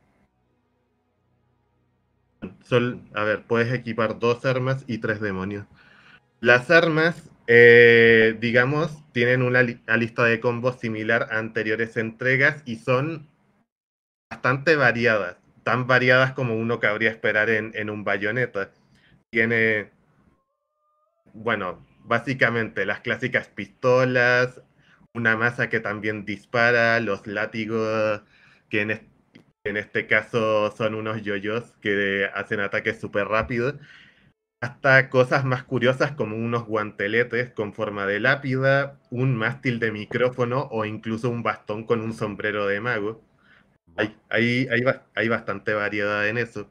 Sol, 2.65 3.01
a 3.15 3.25
ver, 3.25 3.43
puedes 3.45 3.73
equipar 3.73 4.19
dos 4.19 4.45
armas 4.45 4.85
y 4.87 4.99
tres 4.99 5.21
demonios. 5.21 5.67
Las 6.41 6.71
armas, 6.71 7.31
eh, 7.47 8.37
digamos, 8.41 9.03
tienen 9.13 9.43
una, 9.43 9.63
li- 9.63 9.81
una 9.87 9.97
lista 9.97 10.25
de 10.25 10.41
combos 10.41 10.81
similar 10.81 11.29
a 11.31 11.39
anteriores 11.39 11.97
entregas 11.97 12.63
y 12.67 12.77
son 12.77 13.29
bastante 14.31 14.77
variadas, 14.77 15.37
tan 15.63 15.87
variadas 15.87 16.33
como 16.33 16.57
uno 16.57 16.81
cabría 16.81 17.11
esperar 17.11 17.51
en, 17.51 17.91
un 17.91 18.05
bayoneta. 18.05 18.71
Tiene, 19.31 19.91
bueno, 21.35 21.87
básicamente 22.01 22.87
las 22.87 23.01
clásicas 23.01 23.49
pistolas, 23.49 24.61
una 25.15 25.37
masa 25.37 25.69
que 25.69 25.81
también 25.81 26.25
dispara, 26.25 26.99
los 27.01 27.27
látigos 27.27 28.23
que 28.71 28.81
en, 28.83 29.12
en 29.65 29.77
este 29.77 30.07
caso 30.07 30.71
son 30.77 30.95
unos 30.95 31.23
yoyos 31.23 31.65
que 31.81 32.29
hacen 32.35 32.61
ataques 32.61 33.01
súper 33.01 33.29
rápidos, 33.29 33.75
hasta 34.61 35.11
cosas 35.11 35.45
más 35.45 35.65
curiosas 35.65 36.13
como 36.13 36.37
unos 36.37 36.67
guanteletes 36.67 37.51
con 37.53 37.75
forma 37.75 38.07
de 38.07 38.21
lápida, 38.21 39.01
un 39.11 39.37
mástil 39.37 39.81
de 39.81 39.93
micrófono 39.93 40.69
o 40.73 40.85
incluso 40.87 41.31
un 41.31 41.43
bastón 41.45 41.85
con 41.87 42.01
un 42.01 42.15
sombrero 42.15 42.67
de 42.67 42.81
mago. 42.81 43.23
Hay, 43.97 44.17
hay, 44.31 44.69
hay, 44.71 44.83
ba- 44.83 45.07
hay 45.15 45.29
bastante 45.29 45.75
variedad 45.75 46.29
en 46.29 46.39
eso. 46.39 46.71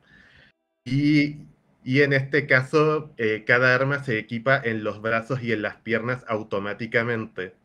Y, 0.85 1.47
y 1.83 2.01
en 2.01 2.13
este 2.13 2.47
caso, 2.47 3.13
eh, 3.17 3.43
cada 3.45 3.75
arma 3.75 4.03
se 4.03 4.17
equipa 4.19 4.59
en 4.63 4.83
los 4.83 5.01
brazos 5.01 5.41
y 5.43 5.51
en 5.53 5.61
las 5.61 5.77
piernas 5.77 6.23
automáticamente. 6.27 7.55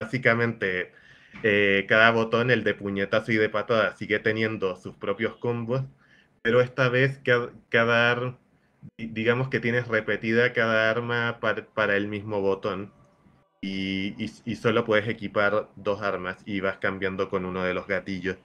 Básicamente, 0.00 0.92
eh, 1.42 1.86
cada 1.88 2.10
botón, 2.10 2.50
el 2.50 2.64
de 2.64 2.74
puñetazo 2.74 3.32
y 3.32 3.36
de 3.36 3.48
patada, 3.48 3.96
sigue 3.96 4.18
teniendo 4.20 4.76
sus 4.76 4.96
propios 4.96 5.36
combos, 5.36 5.82
pero 6.42 6.60
esta 6.60 6.88
vez 6.88 7.20
cada, 7.70 8.38
digamos 8.98 9.48
que 9.48 9.60
tienes 9.60 9.88
repetida 9.88 10.52
cada 10.52 10.90
arma 10.90 11.38
par- 11.40 11.66
para 11.68 11.96
el 11.96 12.08
mismo 12.08 12.40
botón. 12.40 12.92
Y, 13.62 14.14
y- 14.24 14.32
y 14.46 14.56
solo 14.56 14.84
puedes 14.84 15.08
equipar 15.08 15.68
dos 15.76 16.02
armas 16.02 16.38
y 16.46 16.60
vas 16.60 16.78
cambiando 16.78 17.28
con 17.30 17.44
uno 17.46 17.64
de 17.64 17.74
los 17.74 17.86
gatillos. 17.88 18.38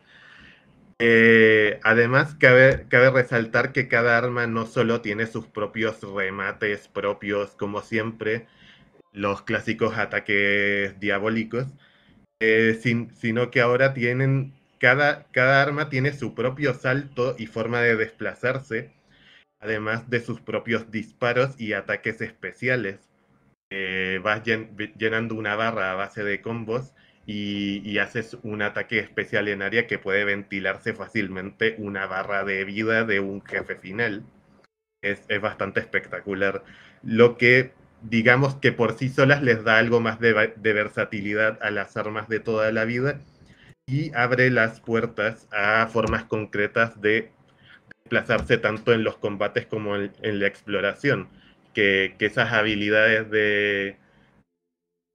Eh, 0.99 1.79
además, 1.83 2.35
cabe, 2.35 2.87
cabe 2.89 3.11
resaltar 3.11 3.71
que 3.71 3.87
cada 3.87 4.17
arma 4.17 4.47
no 4.47 4.65
solo 4.65 5.01
tiene 5.01 5.27
sus 5.27 5.45
propios 5.47 6.01
remates 6.01 6.87
propios, 6.87 7.51
como 7.55 7.81
siempre, 7.81 8.47
los 9.13 9.43
clásicos 9.43 9.97
ataques 9.97 10.99
diabólicos, 10.99 11.67
eh, 12.39 12.77
sin- 12.81 13.13
sino 13.15 13.51
que 13.51 13.61
ahora 13.61 13.93
tienen, 13.93 14.53
cada, 14.79 15.25
cada 15.31 15.61
arma 15.61 15.89
tiene 15.89 16.13
su 16.13 16.35
propio 16.35 16.73
salto 16.73 17.35
y 17.37 17.47
forma 17.47 17.81
de 17.81 17.95
desplazarse, 17.95 18.91
además 19.59 20.09
de 20.09 20.21
sus 20.21 20.41
propios 20.41 20.91
disparos 20.91 21.59
y 21.59 21.73
ataques 21.73 22.21
especiales. 22.21 22.99
Eh, 23.71 24.19
vas 24.23 24.43
llen- 24.43 24.75
llenando 24.97 25.35
una 25.35 25.55
barra 25.55 25.91
a 25.91 25.95
base 25.95 26.23
de 26.23 26.41
combos 26.41 26.93
y, 27.25 27.81
y 27.89 27.99
haces 27.99 28.37
un 28.43 28.61
ataque 28.61 28.99
especial 28.99 29.47
en 29.49 29.61
área 29.63 29.87
que 29.87 29.99
puede 29.99 30.25
ventilarse 30.25 30.93
fácilmente 30.93 31.75
una 31.79 32.07
barra 32.07 32.43
de 32.45 32.65
vida 32.65 33.05
de 33.05 33.19
un 33.21 33.43
jefe 33.45 33.75
final. 33.77 34.25
Es, 35.01 35.23
es 35.27 35.41
bastante 35.41 35.79
espectacular. 35.79 36.63
Lo 37.03 37.37
que 37.37 37.73
digamos 38.01 38.55
que 38.55 38.71
por 38.71 38.97
sí 38.97 39.09
solas 39.09 39.41
les 39.41 39.63
da 39.63 39.77
algo 39.77 39.99
más 39.99 40.19
de, 40.19 40.33
versatilidad 40.61 41.59
a 41.61 41.71
las 41.71 41.97
armas 41.97 42.27
de 42.29 42.39
toda 42.39 42.71
la 42.71 42.85
vida 42.85 43.19
y 43.85 44.13
abre 44.15 44.51
las 44.51 44.81
puertas 44.81 45.47
a 45.51 45.87
formas 45.87 46.25
concretas 46.25 46.99
de 47.01 47.31
desplazarse 48.03 48.57
tanto 48.57 48.93
en 48.93 49.03
los 49.03 49.17
combates 49.17 49.65
como 49.65 49.95
en, 49.95 50.39
la 50.39 50.47
exploración. 50.47 51.29
Que, 51.73 52.15
que 52.17 52.25
esas 52.25 52.53
habilidades 52.53 53.29
de, 53.29 53.97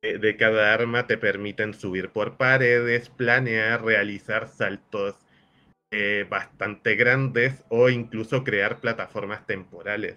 de, 0.01 0.19
de 0.19 0.37
cada 0.37 0.73
arma 0.73 1.09
te 1.09 1.19
permiten 1.19 1.75
subir 1.75 2.11
por 2.11 2.37
paredes, 2.37 3.09
planear, 3.09 3.85
realizar 3.85 4.47
saltos 4.49 5.17
eh, 5.95 6.27
bastante 6.27 6.95
grandes 6.95 7.65
o 7.69 7.91
incluso 7.91 8.45
crear 8.45 8.81
plataformas 8.81 9.47
temporales. 9.47 10.17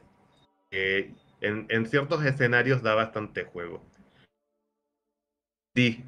Eh, 0.71 1.11
en, 1.45 1.85
ciertos 1.87 2.25
escenarios 2.25 2.81
da 2.81 2.95
bastante 2.95 3.43
juego. 3.43 3.83
Sí. 5.75 6.03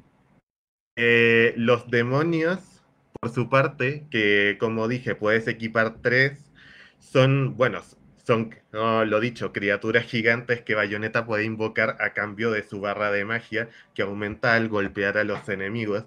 Eh, 0.96 1.54
los 1.56 1.90
demonios, 1.90 2.82
por 3.20 3.30
su 3.30 3.48
parte, 3.48 4.06
que 4.10 4.56
como 4.58 4.88
dije, 4.88 5.14
puedes 5.14 5.46
equipar 5.46 6.00
tres, 6.02 6.50
son, 6.98 7.56
bueno, 7.56 7.82
son, 8.26 8.54
lo 8.72 9.20
dicho, 9.20 9.52
criaturas 9.52 10.04
gigantes 10.06 10.62
que 10.62 10.74
Bayonetta 10.74 11.24
puede 11.24 11.44
invocar 11.44 11.96
a 12.00 12.12
cambio 12.14 12.50
de 12.50 12.62
su 12.62 12.80
barra 12.80 13.10
de 13.12 13.24
magia 13.24 13.68
que 13.94 14.02
aumenta 14.02 14.54
al 14.54 14.68
golpear 14.68 15.18
a 15.18 15.24
los 15.24 15.48
enemigos. 15.48 16.04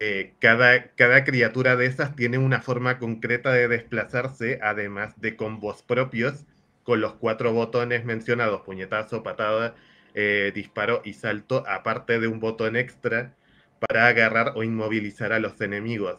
eh, 0.00 0.34
cada, 0.40 0.92
cada 0.94 1.24
criatura 1.24 1.76
de 1.76 1.86
esas 1.86 2.16
tiene 2.16 2.38
una 2.38 2.62
forma 2.62 2.98
concreta 2.98 3.52
de 3.52 3.68
desplazarse, 3.68 4.58
además 4.62 5.20
de 5.20 5.36
combos 5.36 5.82
propios, 5.82 6.46
con 6.90 7.00
los 7.00 7.12
cuatro 7.12 7.52
botones 7.52 8.04
mencionados, 8.04 8.62
puñetazo, 8.62 9.22
patada, 9.22 9.76
eh, 10.12 10.50
disparo 10.52 11.02
y 11.04 11.12
salto, 11.12 11.62
aparte 11.68 12.18
de 12.18 12.26
un 12.26 12.40
botón 12.40 12.74
extra 12.74 13.36
para 13.78 14.08
agarrar 14.08 14.54
o 14.56 14.64
inmovilizar 14.64 15.32
a 15.32 15.38
los 15.38 15.60
enemigos. 15.60 16.18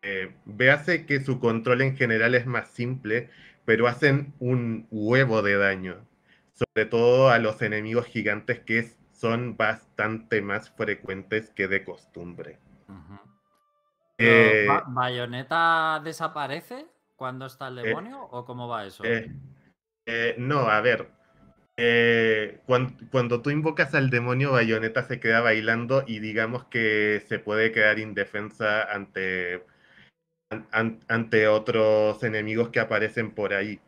Eh, 0.00 0.34
véase 0.46 1.04
que 1.04 1.20
su 1.20 1.38
control 1.38 1.82
en 1.82 1.98
general 1.98 2.34
es 2.34 2.46
más 2.46 2.70
simple, 2.70 3.28
pero 3.66 3.88
hacen 3.88 4.32
un 4.38 4.88
huevo 4.90 5.42
de 5.42 5.58
daño, 5.58 5.98
sobre 6.54 6.86
todo 6.86 7.28
a 7.28 7.38
los 7.38 7.60
enemigos 7.60 8.06
gigantes 8.06 8.60
que 8.60 8.88
son 9.12 9.58
bastante 9.58 10.40
más 10.40 10.70
frecuentes 10.70 11.50
que 11.50 11.68
de 11.68 11.84
costumbre. 11.84 12.58
Eh, 14.16 14.66
¿Bayoneta 14.86 16.00
desaparece 16.02 16.86
cuando 17.16 17.44
está 17.44 17.68
el 17.68 17.76
demonio 17.76 18.22
o 18.30 18.46
cómo 18.46 18.66
va 18.66 18.86
eso? 18.86 19.04
No, 20.38 20.68
a 20.68 20.80
ver, 20.80 21.08
eh, 21.82 22.60
cuando, 22.66 23.40
tú 23.40 23.48
invocas 23.48 23.94
al 23.94 24.10
demonio, 24.10 24.52
Bayonetta 24.52 25.02
se 25.02 25.18
queda 25.18 25.40
bailando 25.40 26.04
y 26.06 26.18
digamos 26.18 26.64
que 26.64 27.22
se 27.26 27.38
puede 27.38 27.72
quedar 27.72 27.98
indefensa 27.98 28.82
ante, 28.82 29.64
ante 31.08 31.48
otros 31.48 32.22
enemigos 32.22 32.68
que 32.68 32.80
aparecen 32.80 33.30
por 33.30 33.54
ahí. 33.54 33.80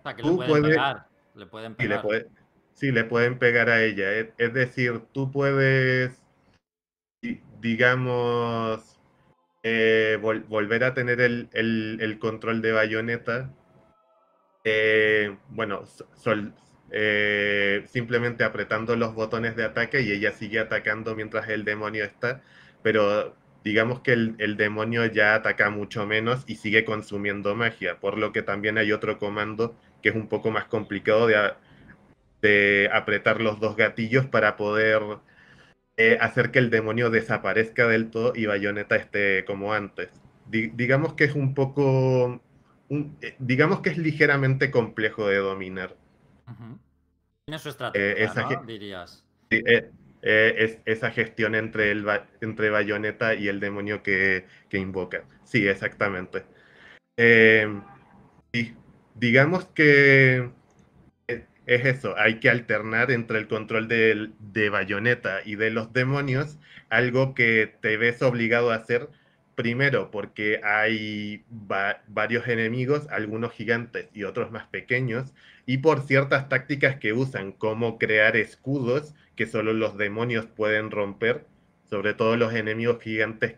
O 0.00 0.02
sea, 0.02 0.16
que 0.16 0.24
le 0.24 0.32
pueden 0.32 0.62
pegar. 0.64 1.06
Le 1.36 1.46
pueden 1.46 1.74
pegar. 1.76 2.04
Sí, 2.72 2.90
le, 2.90 3.04
pueden 3.04 3.38
pegar 3.38 3.70
a 3.70 3.80
ella. 3.84 4.12
Es, 4.12 4.52
decir, 4.52 5.02
tú 5.12 5.30
puedes, 5.30 6.20
digamos, 7.60 8.98
eh, 9.62 10.18
volver 10.20 10.82
a 10.82 10.94
tener 10.94 11.20
el, 11.20 12.18
control 12.18 12.60
de 12.60 12.72
Bayonetta. 12.72 13.54
Eh, 14.68 15.36
bueno, 15.50 15.84
eh, 16.90 17.84
simplemente 17.86 18.42
apretando 18.42 18.96
los 18.96 19.14
botones 19.14 19.54
de 19.54 19.64
ataque 19.64 20.00
y 20.00 20.10
ella 20.10 20.32
sigue 20.32 20.58
atacando 20.58 21.14
mientras 21.14 21.48
el 21.48 21.64
demonio 21.64 22.04
está, 22.04 22.42
pero 22.82 23.36
digamos 23.62 24.00
que 24.00 24.12
el, 24.12 24.56
demonio 24.56 25.06
ya 25.06 25.36
ataca 25.36 25.70
mucho 25.70 26.04
menos 26.04 26.42
y 26.48 26.56
sigue 26.56 26.84
consumiendo 26.84 27.54
magia, 27.54 28.00
por 28.00 28.18
lo 28.18 28.32
que 28.32 28.42
también 28.42 28.76
hay 28.76 28.90
otro 28.90 29.18
comando 29.20 29.76
que 30.02 30.08
es 30.08 30.16
un 30.16 30.28
poco 30.28 30.50
más 30.50 30.64
complicado 30.64 31.28
de, 31.28 31.52
de 32.42 32.90
apretar 32.92 33.40
los 33.40 33.60
dos 33.60 33.76
gatillos 33.76 34.26
para 34.26 34.56
poder 34.56 35.00
eh, 35.96 36.18
hacer 36.20 36.50
que 36.50 36.58
el 36.58 36.70
demonio 36.70 37.10
desaparezca 37.10 37.86
del 37.86 38.10
todo 38.10 38.32
y 38.34 38.46
Bayonetta 38.46 38.96
esté 38.96 39.44
como 39.44 39.72
antes. 39.72 40.10
digamos 40.48 41.14
que 41.14 41.24
es 41.24 41.34
un 41.36 41.54
poco, 41.54 42.42
eh, 42.88 43.36
digamos 43.38 43.80
que 43.80 43.90
es 43.90 43.98
ligeramente 43.98 44.70
complejo 44.70 45.26
de 45.28 45.36
dominar. 45.38 45.96
Tiene 47.44 47.58
su 47.58 47.68
estrategia, 47.68 48.24
esa, 48.24 48.62
dirías. 48.66 49.24
Eh, 49.50 49.90
eh, 50.22 50.54
es, 50.58 50.78
esa 50.84 51.10
gestión 51.10 51.54
entre, 51.54 51.90
el, 51.90 52.06
entre 52.40 52.70
Bayonetta 52.70 53.34
y 53.34 53.48
el 53.48 53.60
demonio 53.60 54.02
que, 54.02 54.46
invoca. 54.72 55.24
Sí, 55.44 55.66
exactamente. 55.66 56.44
Em, 57.16 57.82
digamos 59.14 59.66
que 59.66 60.50
es 61.28 61.84
eso, 61.84 62.16
hay 62.16 62.38
que 62.38 62.50
alternar 62.50 63.10
entre 63.10 63.38
el 63.38 63.48
control 63.48 63.88
de, 63.88 64.30
de 64.38 64.70
Bayonetta 64.70 65.40
y 65.44 65.56
de 65.56 65.70
los 65.70 65.92
demonios, 65.92 66.58
algo 66.88 67.34
que 67.34 67.74
te 67.80 67.96
ves 67.96 68.22
obligado 68.22 68.70
a 68.70 68.76
hacer 68.76 69.08
Primero, 69.56 70.10
porque 70.10 70.60
hay 70.62 71.44
varios 72.06 72.46
enemigos, 72.46 73.08
algunos 73.10 73.52
gigantes 73.52 74.08
y 74.12 74.22
otros 74.22 74.52
más 74.52 74.66
pequeños, 74.66 75.32
y 75.64 75.78
por 75.78 76.02
ciertas 76.02 76.48
tácticas 76.48 76.96
que 76.96 77.12
usan, 77.12 77.52
como 77.52 77.98
crear 77.98 78.36
escudos 78.36 79.14
que 79.34 79.46
solo 79.46 79.72
los 79.72 79.96
demonios 79.96 80.46
pueden 80.46 80.90
romper, 80.92 81.46
sobre 81.90 82.14
todo 82.14 82.36
los 82.36 82.54
enemigos 82.54 83.02
gigantes 83.02 83.56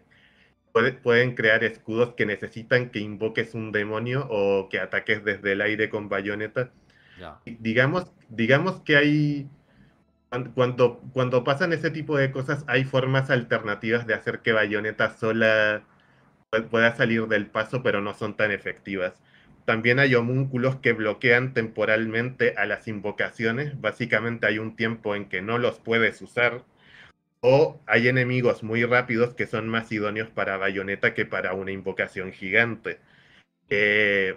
pueden 1.03 1.35
crear 1.35 1.65
escudos 1.65 2.15
que 2.15 2.27
necesitan 2.27 2.91
que 2.91 3.01
invoques 3.01 3.55
un 3.55 3.73
demonio 3.73 4.27
o 4.31 4.69
que 4.69 4.79
ataques 4.79 5.25
desde 5.25 5.53
el 5.53 5.61
aire 5.61 5.89
con 5.89 6.09
bayoneta. 6.09 6.71
Digamos, 7.45 8.13
digamos 8.29 8.81
que 8.83 8.97
hay 8.97 9.49
cuando, 10.55 11.01
cuando 11.13 11.45
pasan 11.45 11.73
ese 11.73 11.91
tipo 11.91 12.17
de 12.17 12.31
cosas, 12.31 12.65
hay 12.67 12.85
formas 12.85 13.31
alternativas 13.31 14.07
de 14.07 14.15
hacer 14.15 14.41
que 14.41 14.53
Bayonetta 14.53 15.17
sola 15.17 15.83
pueda 16.71 16.95
salir 16.97 17.27
del 17.29 17.47
paso, 17.47 17.83
pero 17.83 18.01
no 18.01 18.15
son 18.15 18.37
tan 18.37 18.51
efectivas. 18.51 19.15
También 19.65 19.99
hay 19.99 20.15
homúnculos 20.15 20.77
que 20.77 20.95
bloquean 20.95 21.53
temporalmente 21.53 22.55
a 22.57 22.65
las 22.67 22.89
invocaciones. 22.89 23.79
Básicamente 23.81 24.47
hay 24.47 24.59
un 24.59 24.77
tiempo 24.77 25.15
en 25.15 25.29
que 25.29 25.43
no 25.43 25.59
los 25.59 25.79
puedes 25.79 26.23
usar. 26.23 26.65
O 27.41 27.81
hay 27.87 28.09
enemigos 28.09 28.63
muy 28.63 28.85
rápidos 28.85 29.35
que 29.35 29.47
son 29.47 29.69
más 29.69 29.93
idóneos 29.93 30.31
para 30.31 30.57
Bayonetta 30.57 31.15
que 31.15 31.27
para 31.27 31.53
una 31.53 31.71
invocación 31.71 32.33
gigante. 32.33 32.99
Eh, 33.69 34.37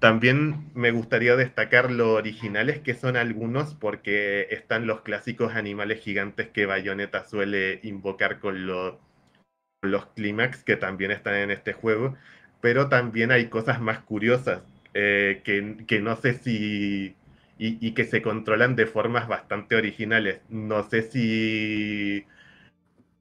también 0.00 0.70
me 0.74 0.90
gustaría 0.92 1.36
destacar 1.36 1.90
lo 1.90 2.12
originales 2.14 2.80
que 2.80 2.94
son 2.94 3.16
algunos, 3.16 3.74
porque 3.74 4.46
están 4.50 4.86
los 4.86 5.00
clásicos 5.02 5.54
animales 5.54 6.00
gigantes 6.00 6.48
que 6.48 6.66
Bayonetta 6.66 7.24
suele 7.24 7.80
invocar 7.82 8.38
con, 8.38 8.66
los 8.66 10.06
clímax 10.14 10.64
que 10.64 10.76
también 10.76 11.10
están 11.10 11.34
en 11.34 11.50
este 11.50 11.72
juego, 11.72 12.16
pero 12.60 12.88
también 12.88 13.32
hay 13.32 13.46
cosas 13.48 13.80
más 13.80 14.00
curiosas 14.00 14.62
eh, 14.94 15.42
que, 15.44 16.00
no 16.00 16.16
sé 16.16 16.34
si... 16.34 17.14
Y, 17.60 17.92
que 17.92 18.04
se 18.04 18.22
controlan 18.22 18.76
de 18.76 18.86
formas 18.86 19.26
bastante 19.26 19.74
originales. 19.74 20.40
No 20.48 20.88
sé 20.88 21.02
si 21.02 22.24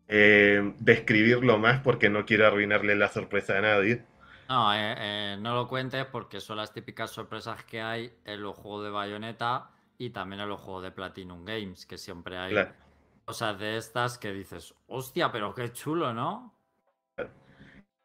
eh, 0.07 0.73
describirlo 0.79 1.57
más 1.57 1.81
porque 1.81 2.09
no 2.09 2.25
quiero 2.25 2.45
arruinarle 2.45 2.95
la 2.95 3.09
sorpresa 3.09 3.57
a 3.57 3.61
nadie. 3.61 4.03
No, 4.49 4.73
eh, 4.73 4.95
eh, 4.97 5.37
no 5.39 5.55
lo 5.55 5.67
cuentes 5.67 6.05
porque 6.05 6.39
son 6.39 6.57
las 6.57 6.71
típicas 6.71 7.11
sorpresas 7.11 7.63
que 7.65 7.81
hay 7.81 8.13
en 8.23 8.41
los 8.41 8.55
juegos 8.55 8.85
de 8.85 8.91
Bayonetta 8.91 9.69
y 9.97 10.11
también 10.11 10.41
en 10.41 10.49
los 10.49 10.61
juegos 10.61 10.83
de 10.83 10.91
Platinum 10.91 11.43
Games, 11.43 11.85
que 11.85 11.97
siempre 11.97 12.37
hay 12.37 12.55
cosas 13.25 13.59
de 13.59 13.77
estas 13.77 14.17
que 14.17 14.31
dices, 14.31 14.73
hostia, 14.87 15.31
pero 15.31 15.53
qué 15.53 15.71
chulo, 15.73 16.13
¿no? 16.13 16.53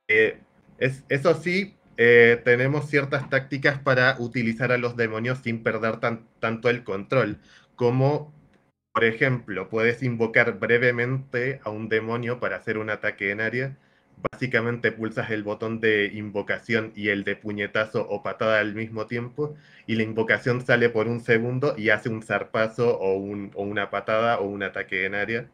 Eh, 0.08 0.40
es, 0.78 1.04
eso 1.08 1.34
sí, 1.34 1.76
tenemos 1.96 2.86
ciertas 2.86 3.30
tácticas 3.30 3.78
para 3.78 4.16
utilizar 4.18 4.72
a 4.72 4.78
los 4.78 4.96
demonios 4.96 5.38
sin 5.38 5.62
perder 5.62 6.00
tanto 6.00 6.68
el 6.68 6.82
control, 6.82 7.38
como 7.76 8.32
por 8.92 9.04
ejemplo, 9.04 9.70
puedes 9.70 10.02
invocar 10.02 10.58
brevemente 10.58 11.60
a 11.64 11.70
un 11.70 11.88
demonio 11.88 12.40
para 12.40 12.56
hacer 12.56 12.76
un 12.76 12.90
ataque 12.90 13.30
en 13.30 13.40
área 13.40 13.78
básicamente 14.30 14.92
pulsas 14.92 15.30
el 15.30 15.42
botón 15.42 15.80
de 15.80 16.06
invocación 16.14 16.92
y 16.94 17.08
el 17.08 17.24
de 17.24 17.36
puñetazo 17.36 18.06
o 18.08 18.22
patada 18.22 18.60
al 18.60 18.74
mismo 18.74 19.06
tiempo 19.06 19.54
y 19.86 19.96
la 19.96 20.02
invocación 20.02 20.64
sale 20.64 20.88
por 20.90 21.08
un 21.08 21.20
segundo 21.20 21.74
y 21.76 21.90
hace 21.90 22.08
un 22.08 22.22
zarpazo 22.22 22.98
o, 22.98 23.16
una 23.16 23.90
patada 23.90 24.38
o 24.38 24.44
un 24.46 24.62
ataque 24.62 25.06
en 25.06 25.14
área. 25.14 25.46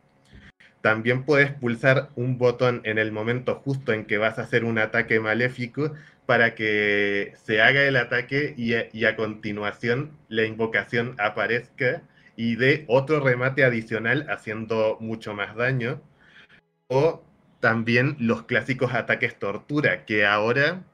También 0.81 1.25
puedes 1.25 1.53
pulsar 1.53 2.11
un 2.14 2.39
botón 2.39 2.81
en 2.85 2.99
el 2.99 3.12
momento 3.12 3.57
justo 3.57 3.93
en 3.93 4.05
que 4.05 4.19
vas 4.19 4.39
a 4.39 4.43
hacer 4.43 4.64
un 4.64 4.79
ataque 4.79 5.21
maléfico 5.21 5.93
para 6.27 6.55
que 6.55 7.33
se 7.43 7.62
haga 7.62 7.83
el 7.83 7.97
ataque 7.97 8.55
y 8.57 8.75
y 8.93 9.05
a 9.07 9.16
continuación 9.16 10.12
la 10.29 10.45
invocación 10.45 11.14
aparezca 11.19 12.03
y 12.37 12.55
dé 12.57 12.85
otro 12.87 13.21
remate 13.21 13.64
adicional 13.64 14.27
haciendo 14.31 14.97
mucho 15.01 15.35
más 15.35 15.57
daño. 15.57 16.01
O 16.89 17.23
también 17.61 18.16
los 18.20 18.44
clásicos 18.44 18.94
ataques 18.94 19.38
tortura, 19.38 20.04
que 20.04 20.26
ahora, 20.26 20.84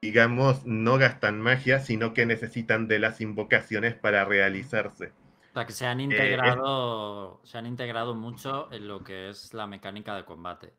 digamos, 0.00 0.64
no 0.64 0.98
gastan 0.98 1.40
magia, 1.40 1.80
sino 1.80 2.14
que 2.14 2.26
necesitan 2.26 2.88
de 2.88 2.98
las 2.98 3.20
invocaciones 3.20 3.94
para 3.94 4.24
realizarse. 4.24 5.12
O 5.50 5.54
sea, 5.54 5.66
que 5.66 5.72
se 5.72 5.86
han 5.86 6.00
eh, 6.00 6.04
integrado, 6.04 7.40
se 7.44 7.58
han 7.58 7.66
integrado 7.66 8.14
mucho 8.14 8.72
en 8.72 8.88
lo 8.88 9.04
que 9.04 9.30
es 9.30 9.54
la 9.54 9.66
mecánica 9.66 10.16
de 10.16 10.24
combate. 10.24 10.72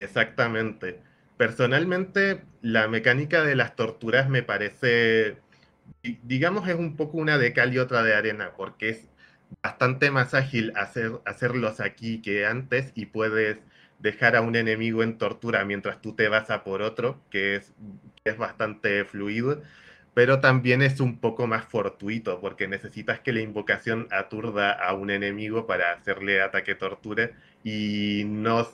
Exactamente. 0.00 1.02
Personalmente, 1.36 2.44
la 2.60 2.88
mecánica 2.88 3.42
de 3.42 3.56
las 3.56 3.76
torturas 3.76 4.28
me 4.28 4.42
parece, 4.42 5.38
digamos, 6.02 6.68
es 6.68 6.74
un 6.74 6.96
poco 6.96 7.18
una 7.18 7.38
de 7.38 7.52
cal 7.54 7.72
y 7.72 7.78
otra 7.78 8.02
de 8.02 8.14
arena, 8.14 8.52
porque 8.56 8.90
es 8.90 9.08
bastante 9.62 10.10
más 10.10 10.34
ágil 10.34 10.72
hacer, 10.76 11.20
hacerlos 11.24 11.80
aquí 11.80 12.20
que 12.22 12.46
antes 12.46 12.92
y 12.94 13.06
puedes 13.06 13.58
dejar 14.00 14.36
a 14.36 14.40
un 14.40 14.56
enemigo 14.56 15.02
en 15.02 15.18
tortura 15.18 15.64
mientras 15.64 16.00
tú 16.02 16.14
te 16.14 16.28
vas 16.28 16.50
a 16.50 16.64
por 16.64 16.82
otro, 16.82 17.20
que 17.30 17.56
es, 17.56 17.72
es 18.24 18.36
bastante 18.36 19.04
fluido, 19.04 19.62
pero 20.14 20.40
también 20.40 20.82
es 20.82 21.00
un 21.00 21.18
poco 21.20 21.46
más 21.46 21.64
fortuito, 21.64 22.40
porque 22.40 22.66
necesitas 22.68 23.20
que 23.20 23.32
la 23.32 23.40
invocación 23.40 24.08
aturda 24.10 24.72
a 24.72 24.92
un 24.94 25.10
enemigo 25.10 25.66
para 25.66 25.92
hacerle 25.92 26.42
ataque 26.42 26.74
tortura 26.74 27.30
y 27.62 28.24
no, 28.26 28.66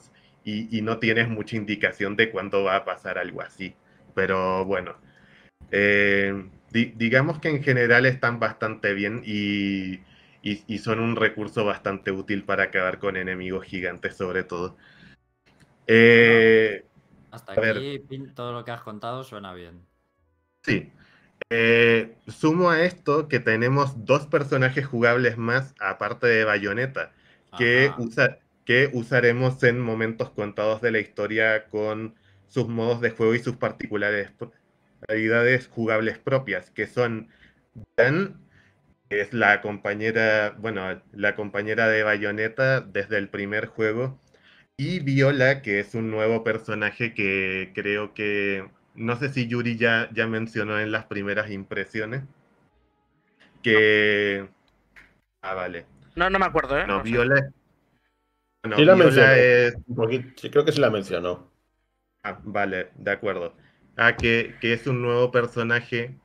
y, 0.43 0.81
no 0.81 0.97
tienes 0.99 1.29
mucha 1.29 1.55
indicación 1.55 2.15
de 2.15 2.31
cuándo 2.31 2.63
va 2.63 2.77
a 2.77 2.85
pasar 2.85 3.17
algo 3.17 3.41
así. 3.41 3.75
Pero 4.15 4.65
bueno, 4.65 4.95
eh, 5.71 6.49
digamos 6.71 7.39
que 7.39 7.49
en 7.49 7.63
general 7.63 8.05
están 8.05 8.39
bastante 8.39 8.93
bien 8.93 9.21
y, 9.25 9.99
son 10.79 10.99
un 10.99 11.15
recurso 11.15 11.65
bastante 11.65 12.11
útil 12.11 12.43
para 12.43 12.63
acabar 12.63 12.99
con 12.99 13.17
enemigos 13.17 13.65
gigantes 13.65 14.15
sobre 14.17 14.43
todo. 14.43 14.77
Eh, 15.87 16.85
Hasta 17.31 17.53
aquí 17.53 18.03
todo 18.35 18.53
lo 18.53 18.63
que 18.63 18.71
has 18.71 18.81
contado 18.81 19.23
suena 19.23 19.53
bien. 19.53 19.81
Sí. 20.63 20.91
Eh, 21.49 22.17
sumo 22.27 22.69
a 22.69 22.83
esto 22.83 23.27
que 23.27 23.39
tenemos 23.39 24.05
dos 24.05 24.25
personajes 24.25 24.85
jugables 24.85 25.37
más 25.37 25.73
aparte 25.79 26.27
de 26.27 26.43
Bayonetta 26.43 27.13
que, 27.57 27.91
que 28.65 28.89
usaremos 28.91 29.63
en 29.63 29.79
momentos 29.79 30.29
contados 30.31 30.81
de 30.81 30.91
la 30.91 30.99
historia 30.99 31.67
con 31.69 32.15
sus 32.47 32.67
modos 32.67 33.01
de 33.01 33.11
juego 33.11 33.33
y 33.33 33.39
sus 33.39 33.55
particulares 33.55 34.31
habilidades 35.07 35.67
jugables 35.67 36.17
propias, 36.17 36.71
que 36.71 36.87
son 36.87 37.29
Dan, 37.95 38.41
que 39.09 39.21
es 39.21 39.33
la 39.33 39.61
compañera, 39.61 40.55
bueno, 40.57 41.01
la 41.13 41.35
compañera 41.35 41.87
de 41.87 42.03
Bayonetta 42.03 42.81
desde 42.81 43.17
el 43.17 43.29
primer 43.29 43.67
juego, 43.67 44.19
y 44.77 44.99
Viola, 44.99 45.63
que 45.63 45.79
es 45.79 45.95
un 45.95 46.11
nuevo 46.11 46.43
personaje 46.43 47.15
que 47.15 47.71
creo 47.73 48.13
que, 48.13 48.69
no 48.93 49.15
sé 49.17 49.29
si 49.29 49.47
Yuri 49.47 49.75
ya, 49.75 50.07
ya 50.13 50.27
mencionó 50.27 50.79
en 50.79 50.91
las 50.91 51.05
primeras 51.05 51.49
impresiones, 51.49 52.23
que... 53.63 54.47
Ah, 55.41 55.55
vale. 55.55 55.87
No, 56.15 56.29
no 56.29 56.37
me 56.37 56.45
acuerdo, 56.45 56.77
¿eh? 56.77 56.85
No, 56.85 57.01
Viola... 57.01 57.51
sí 58.75 58.85
la 58.85 58.95
mencionó. 58.95 59.33
Sí, 60.35 60.49
creo 60.51 60.63
que 60.63 60.71
sí 60.71 60.79
la 60.79 60.91
mencionó. 60.91 61.51
Ah, 62.23 62.39
vale, 62.43 62.91
de 62.95 63.11
acuerdo. 63.11 63.55
Ah, 63.95 64.15
que, 64.15 64.55
es 64.61 64.85
un 64.85 65.01
nuevo 65.01 65.31
personaje. 65.31 66.15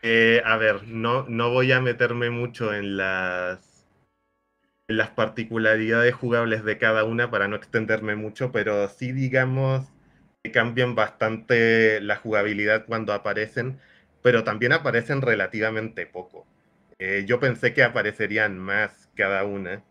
Eh, 0.00 0.40
a 0.42 0.56
ver, 0.56 0.84
no, 0.88 1.26
no 1.28 1.50
voy 1.50 1.70
a 1.72 1.82
meterme 1.82 2.30
mucho 2.30 2.72
en 2.72 2.96
las, 2.96 3.67
las 4.88 5.10
particularidades 5.10 6.14
jugables 6.14 6.64
de 6.64 6.78
cada 6.78 7.04
una 7.04 7.30
para 7.30 7.46
no 7.46 7.56
extenderme 7.56 8.16
mucho, 8.16 8.50
pero 8.50 8.88
sí 8.88 9.12
digamos 9.12 9.86
que 10.42 10.50
cambian 10.50 10.94
bastante 10.94 12.00
la 12.00 12.16
jugabilidad 12.16 12.86
cuando 12.86 13.12
aparecen, 13.12 13.80
pero 14.22 14.44
también 14.44 14.72
aparecen 14.72 15.20
relativamente 15.20 16.06
poco. 16.06 16.46
Eh, 16.98 17.24
yo 17.28 17.38
pensé 17.38 17.74
que 17.74 17.84
aparecerían 17.84 18.58
más 18.58 19.10
cada 19.14 19.44
una. 19.44 19.84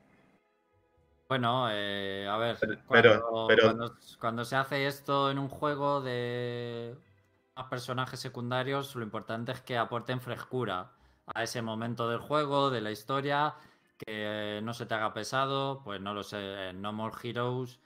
Bueno, 1.30 1.68
eh, 1.72 2.28
a 2.28 2.38
ver, 2.38 2.58
cuando, 2.88 3.96
cuando, 4.20 4.46
se 4.46 4.56
hace 4.56 4.88
esto 4.88 5.30
en 5.30 5.38
un 5.38 5.50
juego 5.50 6.02
de 6.02 6.96
personajes 7.70 8.20
secundarios, 8.20 8.96
lo 8.96 9.04
importante 9.04 9.52
es 9.52 9.62
que 9.62 9.78
aporten 9.78 10.22
frescura 10.22 10.92
a 11.36 11.44
ese 11.44 11.62
momento 11.62 12.10
del 12.10 12.20
juego, 12.20 12.70
de 12.70 12.82
la 12.82 12.92
historia, 12.92 13.56
que 13.98 14.60
no 14.64 14.74
se 14.74 14.86
te 14.86 14.94
haga 14.94 15.14
pesado, 15.14 15.82
pues 15.84 16.00
no 16.02 16.14
lo 16.14 16.24
sé, 16.24 16.70
en 16.70 16.82
No 16.82 16.94
More 16.94 17.16
Heroes 17.24 17.80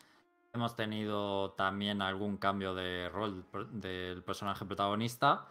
hemos 0.53 0.75
tenido 0.75 1.51
también 1.51 2.01
algún 2.01 2.37
cambio 2.37 2.75
de 2.75 3.09
rol 3.09 3.45
del 3.71 4.23
personaje 4.23 4.65
protagonista 4.65 5.47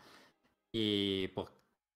y 0.73 1.29
pues 1.29 1.49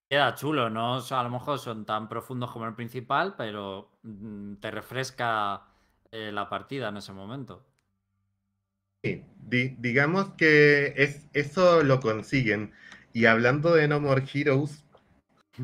queda 0.09 0.35
chulo, 0.35 0.71
no 0.71 0.97
a 0.99 1.23
lo 1.23 1.31
mejor 1.31 1.59
son 1.59 1.85
tan 1.85 2.09
profundos 2.09 2.51
como 2.51 2.67
el 2.67 2.75
principal, 2.75 3.35
pero 3.37 3.91
mm, 4.03 4.55
te 4.55 4.71
refresca 4.71 5.63
eh, 6.11 6.31
la 6.33 6.49
partida 6.49 6.89
en 6.89 6.97
ese 6.97 7.13
momento. 7.13 7.65
Sí, 9.03 9.23
digamos 9.51 10.31
que 10.31 10.95
es, 10.97 11.27
eso 11.35 11.83
lo 11.83 12.01
consiguen. 12.01 12.73
Y 13.13 13.27
hablando 13.27 13.75
de 13.75 13.87
No 13.87 14.01
More 14.01 14.25
Heroes, 14.33 14.83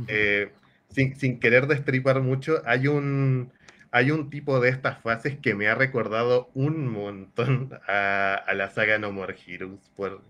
eh, 0.07 0.53
sin, 0.91 1.41
querer 1.41 1.66
destripar 1.66 2.20
mucho, 2.20 2.62
hay 2.66 2.88
un, 2.88 3.53
hay 3.91 4.11
un 4.11 4.30
tipo 4.30 4.61
de 4.61 4.70
estas 4.70 5.01
fases 5.01 5.38
que 5.38 5.55
me 5.55 5.68
ha 5.68 5.74
recordado 5.74 6.51
un 6.55 6.88
montón 6.88 7.70
a, 7.88 8.45
la 8.55 8.70
saga 8.70 8.99
No 8.99 9.12
More 9.12 9.36
Heroes. 9.47 9.91
Por, 9.97 10.22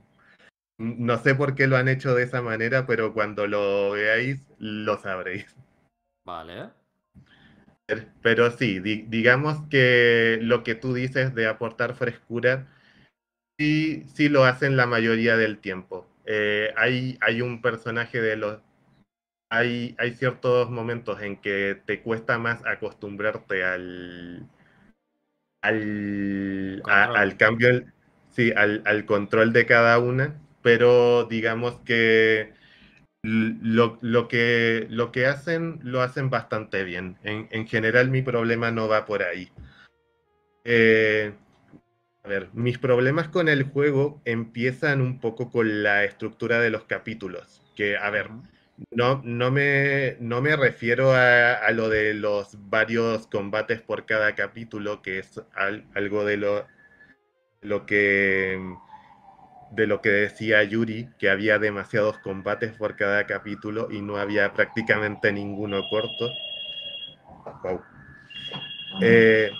no 0.78 1.18
sé 1.18 1.34
por 1.34 1.54
qué 1.54 1.66
lo 1.66 1.76
han 1.76 1.88
hecho 1.88 2.14
de 2.14 2.24
esa 2.24 2.42
manera, 2.42 2.86
pero 2.86 3.12
cuando 3.12 3.46
lo 3.46 3.92
veáis, 3.92 4.46
lo 4.58 4.98
sabréis. 4.98 5.46
Vale. 6.24 6.70
Pero 8.22 8.50
sí, 8.52 8.78
digamos 8.80 9.66
que 9.68 10.38
lo 10.42 10.62
que 10.62 10.74
tú 10.76 10.94
dices 10.94 11.34
de 11.34 11.48
aportar 11.48 11.94
frescura, 11.94 12.68
sí, 13.58 14.04
sí 14.14 14.28
lo 14.28 14.44
hacen 14.44 14.76
la 14.76 14.86
mayoría 14.86 15.36
del 15.36 15.58
tiempo. 15.58 16.06
Eh, 16.24 16.72
hay, 16.76 17.18
hay 17.20 17.42
un 17.42 17.61
personaje 17.61 18.20
de 18.20 18.36
los... 18.36 18.61
Hay, 19.51 19.96
hay 19.98 20.14
ciertos 20.14 20.70
momentos 20.70 21.20
en 21.22 21.36
que 21.36 21.80
te 21.84 22.03
cuesta 22.03 22.38
más 22.38 22.64
acostumbrarte 22.64 23.64
al, 23.64 24.48
al, 25.62 26.82
al 26.86 27.36
cambio, 27.36 27.84
sí, 28.30 28.53
al, 28.57 28.82
al 28.86 29.05
control 29.07 29.53
de 29.53 29.66
cada 29.66 29.98
una, 29.98 30.40
pero 30.62 31.24
digamos 31.24 31.80
que 31.80 32.53
lo, 33.22 33.98
lo, 34.01 34.28
que, 34.28 34.86
lo 34.88 35.12
que 35.12 35.26
hacen 35.26 35.80
lo 35.82 36.03
hacen 36.03 36.30
bastante 36.30 36.84
bien. 36.84 37.16
En, 37.22 37.66
general 37.66 38.11
mi 38.11 38.22
problema 38.22 38.70
no 38.70 38.88
va 38.88 39.05
por 39.05 39.22
ahí. 39.22 39.51
Eh, 40.64 41.32
a 42.22 42.28
ver, 42.28 42.48
mis 42.53 42.78
problemas 42.78 43.28
con 43.28 43.48
el 43.48 43.64
juego 43.64 44.20
empiezan 44.24 45.01
un 45.01 45.20
poco 45.20 45.51
con 45.51 45.82
la 45.82 46.05
estructura 46.05 46.61
de 46.61 46.70
los 46.70 46.84
capítulos. 46.84 47.62
Que, 47.76 47.96
a 47.96 48.11
ver, 48.11 48.28
no, 48.91 49.20
no, 49.24 49.51
me, 49.51 50.16
no 50.20 50.41
me 50.41 50.57
refiero 50.57 51.12
a, 51.12 51.55
a 51.55 51.70
lo 51.72 51.89
de 51.89 52.14
los 52.14 52.57
varios 52.68 53.26
combates 53.26 53.81
por 53.81 54.07
cada 54.07 54.35
capítulo, 54.35 55.03
que 55.03 55.18
es 55.18 55.41
algo 55.95 56.24
de 56.24 56.37
lo, 56.37 56.66
lo 57.61 57.87
que 57.87 58.59
de 59.70 59.87
lo 59.87 60.01
que 60.01 60.11
decía 60.11 60.62
Yuri, 60.64 61.09
que 61.18 61.31
había 61.31 61.59
demasiados 61.59 62.18
combates 62.18 62.72
por 62.72 62.97
cada 62.97 63.26
capítulo 63.26 63.89
y 63.91 64.01
no 64.01 64.16
había 64.16 64.53
prácticamente 64.53 65.33
ninguno 65.33 65.83
corto. 65.89 66.28
Eh, 69.01 69.51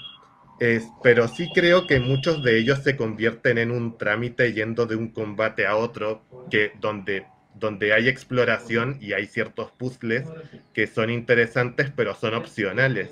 pero 1.03 1.29
sí 1.29 1.49
creo 1.55 1.87
que 1.87 2.01
muchos 2.01 2.43
de 2.43 2.59
ellos 2.59 2.81
se 2.81 2.97
convierten 2.97 3.59
en 3.59 3.71
un 3.71 3.97
trámite 3.97 4.53
yendo 4.53 4.87
de 4.87 4.97
un 4.97 5.09
combate 5.11 5.67
a 5.67 5.77
otro, 5.77 6.23
que 6.51 6.73
donde, 6.81 7.27
donde 7.55 7.93
hay 7.93 8.09
exploración 8.09 8.97
y 9.01 9.13
hay 9.13 9.27
ciertos 9.27 9.71
puzzles 9.73 10.27
que 10.73 10.87
son 10.87 11.11
interesantes, 11.11 11.93
pero 11.95 12.15
son 12.15 12.35
opcionales. 12.35 13.11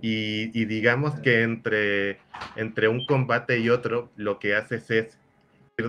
Y, 0.00 0.64
digamos 0.66 1.18
que 1.20 1.42
entre, 1.42 2.18
entre 2.56 2.88
un 2.88 3.06
combate 3.06 3.58
y 3.58 3.70
otro, 3.70 4.10
lo 4.16 4.38
que 4.38 4.54
haces 4.54 4.90
es 4.90 5.18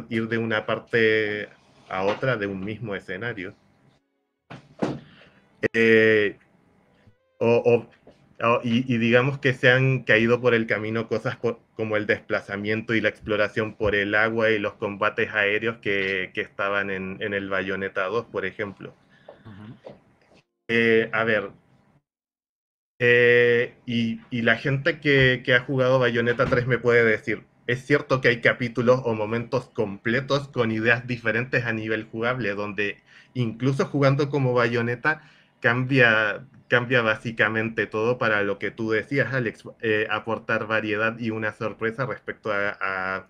ir 0.09 0.27
de 0.27 0.37
una 0.37 0.65
parte 0.65 1.49
a 1.89 2.03
otra 2.03 2.37
de 2.37 2.47
un 2.47 2.63
mismo 2.63 2.95
escenario. 2.95 3.53
Eh, 5.73 6.37
y, 8.63 8.97
digamos 8.97 9.39
que 9.39 9.53
se 9.53 9.69
han 9.69 10.03
caído 10.03 10.41
por 10.41 10.53
el 10.53 10.67
camino 10.67 11.07
cosas 11.07 11.37
como 11.75 11.97
el 11.97 12.05
desplazamiento 12.05 12.93
y 12.93 13.01
la 13.01 13.09
exploración 13.09 13.75
por 13.75 13.95
el 13.95 14.15
agua 14.15 14.49
y 14.49 14.59
los 14.59 14.73
combates 14.73 15.33
aéreos 15.33 15.77
que, 15.77 16.31
estaban 16.35 16.89
en, 16.89 17.21
el 17.21 17.49
Bayonetta 17.49 18.05
2, 18.05 18.25
por 18.25 18.45
ejemplo. 18.45 18.93
Eh, 20.67 21.09
a 21.13 21.23
ver, 21.23 21.51
eh, 22.99 23.75
y, 23.85 24.41
la 24.41 24.57
gente 24.57 24.99
que, 24.99 25.41
que, 25.43 25.53
ha 25.53 25.61
jugado 25.61 25.99
Bayonetta 25.99 26.45
3 26.45 26.67
me 26.67 26.77
puede 26.77 27.03
decir, 27.03 27.43
es 27.67 27.85
cierto 27.85 28.21
que 28.21 28.27
hay 28.27 28.41
capítulos 28.41 29.01
o 29.05 29.15
momentos 29.15 29.69
completos 29.69 30.47
con 30.49 30.71
ideas 30.71 31.07
diferentes 31.07 31.65
a 31.65 31.73
nivel 31.73 32.05
jugable, 32.05 32.53
donde 32.53 33.01
incluso 33.33 33.85
jugando 33.85 34.29
como 34.29 34.53
bayoneta 34.53 35.21
cambia, 35.59 36.45
cambia 36.68 37.01
básicamente 37.01 37.88
todo 37.88 38.18
para 38.18 38.43
lo 38.43 38.59
que 38.59 38.72
tú 38.72 38.91
decías, 38.91 39.34
Alex, 39.34 39.63
eh, 39.82 40.07
aportar 40.09 40.68
variedad 40.68 41.18
y 41.20 41.30
una 41.32 41.53
sorpresa 41.53 42.05
respecto 42.05 42.51
a, 42.53 43.28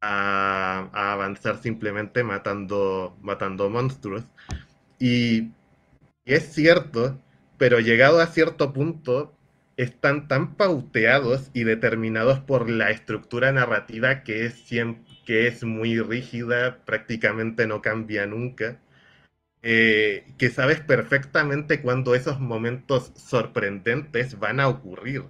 avanzar 0.00 1.58
simplemente 1.62 2.22
matando, 2.24 3.16
matando 3.22 3.70
monstruos. 3.70 4.24
Y, 4.98 5.52
es 6.26 6.52
cierto, 6.52 7.20
pero 7.58 7.80
llegado 7.80 8.20
a 8.20 8.26
cierto 8.26 8.72
punto, 8.72 9.34
están 9.76 10.28
tan 10.28 10.54
pauteados 10.56 11.50
y 11.52 11.64
determinados 11.64 12.38
por 12.40 12.70
la 12.70 12.90
estructura 12.90 13.52
narrativa 13.52 14.22
que 14.22 14.46
es, 14.46 14.62
que 15.26 15.46
es 15.46 15.64
muy 15.64 16.00
rígida, 16.00 16.84
prácticamente 16.84 17.66
no 17.66 17.82
cambia 17.82 18.26
nunca, 18.26 18.78
eh, 19.66 20.26
que 20.36 20.50
sabes 20.50 20.80
perfectamente 20.82 21.80
cuándo 21.80 22.14
esos 22.14 22.38
momentos 22.38 23.12
sorprendentes 23.16 24.38
van 24.38 24.60
a 24.60 24.68
ocurrir. 24.68 25.24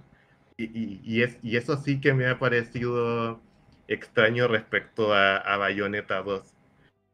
Y, 0.57 1.21
es, 1.21 1.37
y 1.41 1.57
eso 1.57 1.77
sí 1.77 2.01
que 2.01 2.13
me 2.13 2.27
ha 2.27 2.37
parecido 2.37 3.39
extraño 3.87 4.47
respecto 4.47 5.13
a, 5.13 5.37
a 5.37 5.57
Bayonetta 5.57 6.21
2 6.21 6.53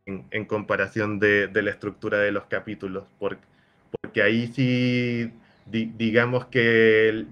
en, 0.05 0.45
comparación 0.45 1.19
de, 1.19 1.49
la 1.53 1.69
estructura 1.69 2.17
de 2.17 2.31
los 2.31 2.45
capítulos, 2.45 3.07
porque, 3.19 3.45
porque 4.01 4.23
ahí 4.23 4.47
sí, 4.47 5.31
digamos 5.65 6.45
que 6.47 7.27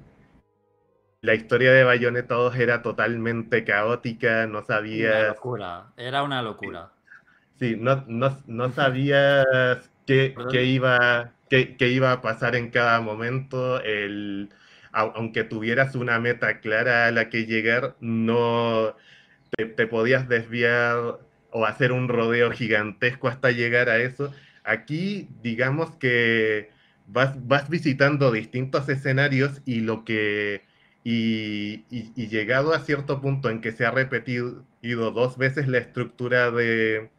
la 1.21 1.33
historia 1.33 1.73
de 1.73 1.83
Bayonetta 1.83 2.35
2 2.35 2.55
era 2.57 2.81
totalmente 2.83 3.63
caótica, 3.63 4.45
no 4.45 4.63
sabías... 4.63 5.15
Una 5.15 5.27
locura, 5.29 5.93
era 5.97 6.23
una 6.23 6.41
locura. 6.43 6.91
Sí, 7.59 7.75
no, 7.77 8.05
no, 8.07 8.71
sabías 8.71 9.45
qué, 10.05 10.33
iba, 10.65 11.33
qué, 11.49 11.75
iba 11.89 12.13
a 12.13 12.21
pasar 12.21 12.55
en 12.55 12.69
cada 12.69 13.01
momento, 13.01 13.81
el, 13.81 14.49
aunque 14.93 15.43
tuvieras 15.43 15.95
una 15.95 16.19
meta 16.19 16.61
clara 16.61 17.07
a 17.07 17.11
la 17.11 17.29
que 17.29 17.45
llegar, 17.45 17.95
no 17.99 18.95
te 19.57 19.87
podías 19.87 20.29
desviar 20.29 21.19
o 21.51 21.65
hacer 21.65 21.91
un 21.91 22.07
rodeo 22.07 22.51
gigantesco 22.51 23.27
hasta 23.27 23.51
llegar 23.51 23.89
a 23.89 23.97
eso. 23.97 24.33
Aquí, 24.63 25.27
digamos 25.41 25.95
que 25.97 26.69
vas, 27.07 27.45
vas 27.47 27.69
visitando 27.69 28.31
distintos 28.31 28.87
escenarios 28.89 29.61
y 29.65 29.81
lo 29.81 30.05
que. 30.05 30.63
Y, 31.03 31.85
llegado 32.15 32.73
a 32.73 32.79
cierto 32.79 33.21
punto 33.21 33.49
en 33.49 33.61
que 33.61 33.71
se 33.71 33.85
ha 33.85 33.91
repetido 33.91 34.63
dos 34.81 35.37
veces 35.37 35.67
la 35.67 35.79
estructura 35.79 36.51
de, 36.51 37.09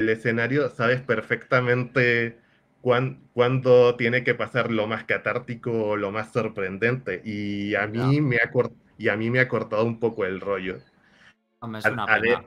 del 0.00 0.08
escenario, 0.08 0.70
sabes 0.70 1.02
perfectamente 1.02 2.38
cuándo 2.80 3.96
tiene 3.96 4.24
que 4.24 4.34
pasar 4.34 4.70
lo 4.70 4.86
más 4.86 5.04
catártico 5.04 5.70
o 5.70 5.96
lo 5.96 6.10
más 6.10 6.32
sorprendente. 6.32 7.20
Y 7.24 7.74
a 7.74 7.86
mí, 7.86 8.20
me, 8.22 8.36
ha, 8.36 8.50
y 8.96 9.08
a 9.08 9.16
mí 9.16 9.30
me 9.30 9.40
ha 9.40 9.48
cortado 9.48 9.84
un 9.84 10.00
poco 10.00 10.24
el 10.24 10.40
rollo. 10.40 10.76
es 10.76 11.84
una 11.84 12.06
pena. 12.06 12.44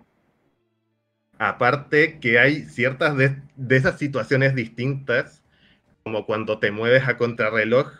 Aparte 1.38 2.20
que 2.20 2.39
hay 2.39 2.64
ciertas 2.64 3.16
de, 3.18 3.36
esas 3.70 3.99
situaciones 3.99 4.56
distintas, 4.56 5.43
como 6.04 6.26
cuando 6.26 6.60
te 6.60 6.72
mueves 6.72 7.08
a 7.08 7.18
contrarreloj 7.18 7.91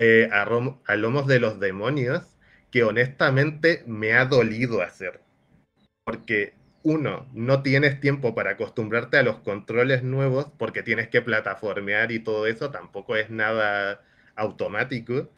eh, 0.00 0.28
a, 0.32 0.96
lomos 0.96 1.26
de 1.28 1.38
los 1.38 1.60
demonios, 1.60 2.36
que 2.72 2.82
honestamente 2.82 3.84
me 3.86 4.14
ha 4.14 4.24
dolido 4.24 4.82
hacer. 4.82 5.20
Porque 6.04 6.54
uno, 6.84 7.28
no 7.34 7.62
tienes 7.64 8.00
tiempo 8.00 8.34
para 8.36 8.52
acostumbrarte 8.52 9.16
a 9.18 9.24
los 9.24 9.38
controles 9.40 10.04
nuevos 10.04 10.46
porque 10.58 10.84
tienes 10.84 11.08
que 11.08 11.22
plataformear 11.22 12.12
y 12.12 12.20
todo 12.20 12.46
eso, 12.46 12.70
tampoco 12.70 13.16
es 13.16 13.30
nada 13.30 14.02
automático. 14.36 15.30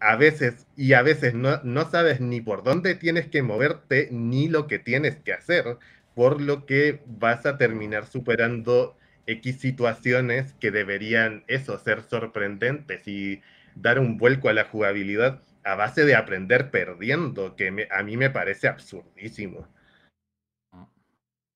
A 0.00 0.16
veces, 0.16 0.66
y 0.76 0.92
a 0.92 1.02
veces 1.02 1.34
no, 1.34 1.60
no 1.64 1.88
sabes 1.90 2.20
ni 2.20 2.40
por 2.40 2.62
dónde 2.62 2.94
tienes 2.94 3.26
que 3.28 3.42
moverte 3.42 4.08
ni 4.12 4.48
lo 4.48 4.66
que 4.66 4.78
tienes 4.78 5.16
que 5.16 5.32
hacer, 5.32 5.78
por 6.14 6.40
lo 6.40 6.66
que 6.66 7.00
vas 7.06 7.46
a 7.46 7.56
terminar 7.58 8.06
superando 8.06 8.96
X 9.26 9.60
situaciones 9.60 10.52
que 10.60 10.70
deberían 10.70 11.44
eso, 11.48 11.78
ser 11.78 12.02
sorprendentes 12.02 13.08
y 13.08 13.42
dar 13.74 13.98
un 13.98 14.18
vuelco 14.18 14.48
a 14.48 14.52
la 14.52 14.64
jugabilidad 14.64 15.42
a 15.64 15.74
base 15.76 16.04
de 16.04 16.14
aprender 16.16 16.70
perdiendo, 16.70 17.56
que 17.56 17.88
a 17.90 18.02
mí 18.02 18.16
me 18.18 18.30
parece 18.30 18.68
absurdísimo. 18.68 19.66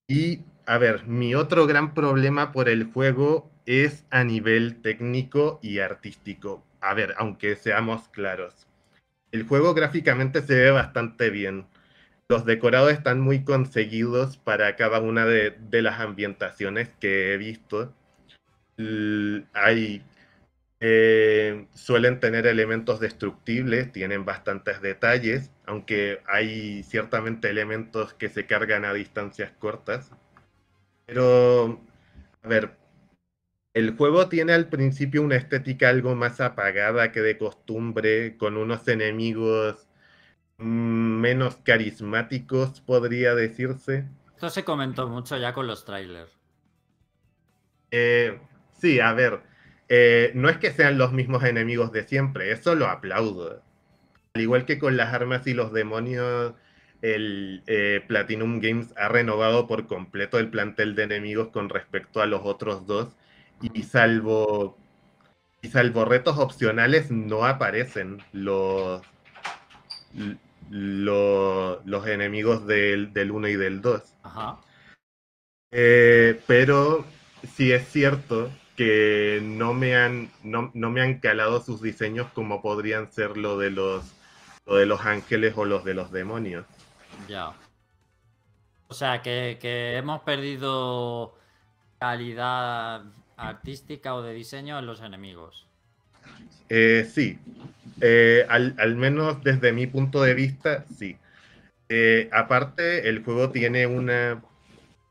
Y, 0.09 0.41
a 0.67 0.79
ver, 0.79 1.07
mi 1.07 1.35
otro 1.35 1.67
gran 1.67 1.95
problema 1.95 2.51
por 2.51 2.69
el 2.69 2.85
juego 2.85 3.51
es 3.67 4.05
a 4.11 4.25
nivel 4.25 4.81
técnico 4.83 5.61
y 5.63 5.79
artístico. 5.79 6.65
A 6.81 6.95
ver, 6.95 7.15
aunque 7.19 7.55
seamos 7.55 8.09
claros. 8.09 8.67
El 9.31 9.45
juego 9.45 9.75
gráficamente 9.75 10.43
se 10.43 10.55
ve 10.55 10.71
bastante 10.71 11.31
bien 11.31 11.67
los 12.31 12.45
decorados 12.45 12.93
están 12.93 13.21
muy 13.21 13.43
conseguidos 13.43 14.37
para 14.37 14.77
cada 14.77 15.01
una 15.01 15.25
de, 15.25 15.57
las 15.71 15.99
ambientaciones 15.99 16.91
que 17.01 17.33
he 17.33 17.39
visto. 17.39 17.95
hay, 19.55 20.03
eh, 20.81 21.67
suelen 21.75 22.21
tener 22.21 22.47
elementos 22.47 23.01
destructibles, 23.01 23.91
tienen 23.93 24.25
bastantes 24.25 24.81
detalles, 24.81 25.51
aunque 25.67 26.21
hay 26.27 26.83
ciertamente 26.85 27.51
elementos 27.51 28.15
que 28.15 28.29
se 28.29 28.47
cargan 28.47 28.85
a 28.85 28.93
distancias 28.93 29.53
cortas. 29.59 30.13
Pero, 31.07 31.81
a 32.43 32.49
ver, 32.49 32.77
el 33.75 33.97
juego 33.97 34.29
tiene 34.29 34.53
al 34.53 34.69
principio 34.69 35.23
una 35.23 35.37
estética 35.37 35.89
algo 35.89 36.15
más 36.15 36.41
apagada 36.41 37.13
que 37.13 37.21
de 37.21 37.39
costumbre, 37.39 38.37
con 38.37 38.57
unos 38.57 38.87
enemigos 38.89 39.89
menos 40.59 41.57
carismáticos, 41.59 42.81
podría 42.81 43.35
decirse. 43.35 44.07
Esto 44.35 44.51
se 44.51 44.65
comentó 44.65 45.09
mucho 45.09 45.37
ya 45.37 45.53
con 45.53 45.67
los 45.67 45.85
trailers. 45.85 46.33
Eh, 47.91 48.39
sí, 48.73 49.01
a 49.01 49.13
ver, 49.13 49.41
eh, 49.89 50.33
no 50.35 50.49
es 50.49 50.59
que 50.59 50.73
sean 50.73 50.99
los 50.99 51.13
mismos 51.13 51.45
enemigos 51.45 51.93
de 51.93 52.05
siempre, 52.05 52.53
eso 52.53 52.75
lo 52.75 52.87
aplaudo. 52.87 53.63
Al 54.35 54.43
igual 54.43 54.67
que 54.67 54.79
con 54.79 54.97
las 54.97 55.15
armas 55.15 55.47
y 55.47 55.55
los 55.55 55.73
demonios, 55.73 56.55
el 57.03 57.63
eh, 57.67 58.03
Platinum 58.07 58.61
Games 58.61 58.93
ha 58.97 59.09
renovado 59.09 59.67
por 59.67 59.87
completo 59.87 60.39
el 60.39 60.51
plantel 60.51 60.95
de 60.95 61.05
enemigos 61.05 61.49
con 61.49 61.69
respecto 61.69 62.21
a 62.21 62.27
los 62.27 62.43
otros 62.45 62.87
dos 62.87 63.09
y 63.61 63.83
salvo 63.85 64.77
y 65.63 65.69
salvo 65.69 66.05
retos 66.05 66.39
opcionales 66.39 67.11
no 67.11 67.45
aparecen 67.45 68.23
los 68.33 69.03
los 70.71 72.07
enemigos 72.07 72.67
del, 72.67 73.31
1 73.31 73.49
y 73.49 73.57
del 73.57 73.81
2. 73.81 74.03
Eh, 75.71 76.41
pero 76.47 77.05
sí 77.57 77.73
es 77.73 77.89
cierto 77.89 78.51
que 78.79 79.41
no 79.43 79.75
me 79.75 79.97
han, 79.97 80.31
no, 80.45 80.71
me 80.73 81.01
han 81.01 81.19
calado 81.19 81.61
sus 81.61 81.83
diseños 81.83 82.29
como 82.33 82.63
podrían 82.63 83.11
ser 83.11 83.37
lo 83.37 83.59
de 83.59 83.73
los, 83.73 84.05
de 84.67 84.87
los 84.87 85.05
ángeles 85.05 85.55
o 85.57 85.65
los 85.65 85.85
de 85.85 85.95
los 85.95 86.13
demonios. 86.13 86.65
Ya. 87.29 87.53
O 88.87 88.95
sea, 88.95 89.21
que, 89.21 89.59
que 89.61 89.97
hemos 89.97 90.23
perdido 90.23 91.35
calidad 91.99 93.03
artística 93.37 94.15
o 94.15 94.23
de 94.23 94.33
diseño 94.33 94.79
en 94.79 94.87
los 94.87 95.01
enemigos. 95.01 95.67
Eh, 96.69 97.11
sí, 97.13 97.37
eh, 98.01 98.47
al, 98.49 98.95
menos 98.95 99.43
desde 99.43 99.73
mi 99.73 99.89
punto 99.89 100.23
de 100.23 100.35
vista, 100.35 100.85
sí. 100.97 101.17
Eh, 101.89 102.31
aparte, 102.33 103.09
el 103.09 103.25
juego 103.25 103.51
tiene 103.51 103.89
una, 103.89 104.41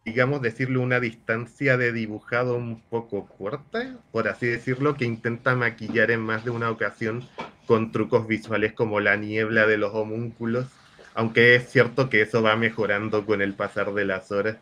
digamos, 0.07 0.41
decirlo, 0.41 0.79
una 0.79 1.01
distancia 1.01 1.75
de 1.75 1.91
dibujado 1.91 2.55
un 2.55 2.79
poco 2.79 3.27
corta, 3.27 3.97
por 4.13 4.29
así 4.29 4.47
decirlo, 4.47 4.95
que 4.95 5.03
intenta 5.03 5.53
maquillar 5.53 6.11
en 6.11 6.21
más 6.21 6.45
de 6.45 6.49
una 6.49 6.71
ocasión 6.71 7.27
con 7.65 7.91
trucos 7.91 8.25
visuales 8.25 8.71
como 8.71 9.01
la 9.01 9.17
niebla 9.17 9.67
de 9.67 9.75
los 9.75 9.93
homúnculos, 9.93 10.67
aunque 11.13 11.55
es 11.55 11.69
cierto 11.69 12.09
que 12.09 12.21
eso 12.21 12.41
va 12.41 12.55
mejorando 12.55 13.25
con 13.25 13.41
el 13.41 13.53
pasar 13.53 13.93
de 13.93 14.05
las 14.05 14.31
horas. 14.31 14.55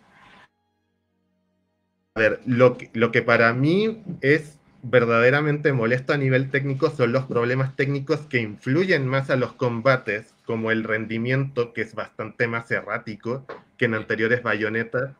A 2.15 2.19
ver, 2.21 2.39
lo 2.47 2.75
lo 2.93 3.11
que 3.11 3.21
para 3.21 3.53
mí 3.53 4.01
es 4.21 4.57
verdaderamente 4.81 5.73
molesto 5.73 6.13
a 6.13 6.17
nivel 6.17 6.49
técnico 6.49 6.89
son 6.89 7.11
los 7.11 7.25
problemas 7.25 7.75
técnicos 7.75 8.21
que 8.21 8.39
influyen 8.39 9.07
más 9.07 9.29
a 9.29 9.35
los 9.35 9.53
combates, 9.53 10.33
como 10.43 10.71
el 10.71 10.83
rendimiento, 10.83 11.71
que 11.71 11.81
es 11.81 11.93
bastante 11.93 12.47
más 12.47 12.71
errático 12.71 13.45
que 13.77 13.85
en 13.85 13.93
anteriores 13.93 14.41
bayonetas. 14.41 15.11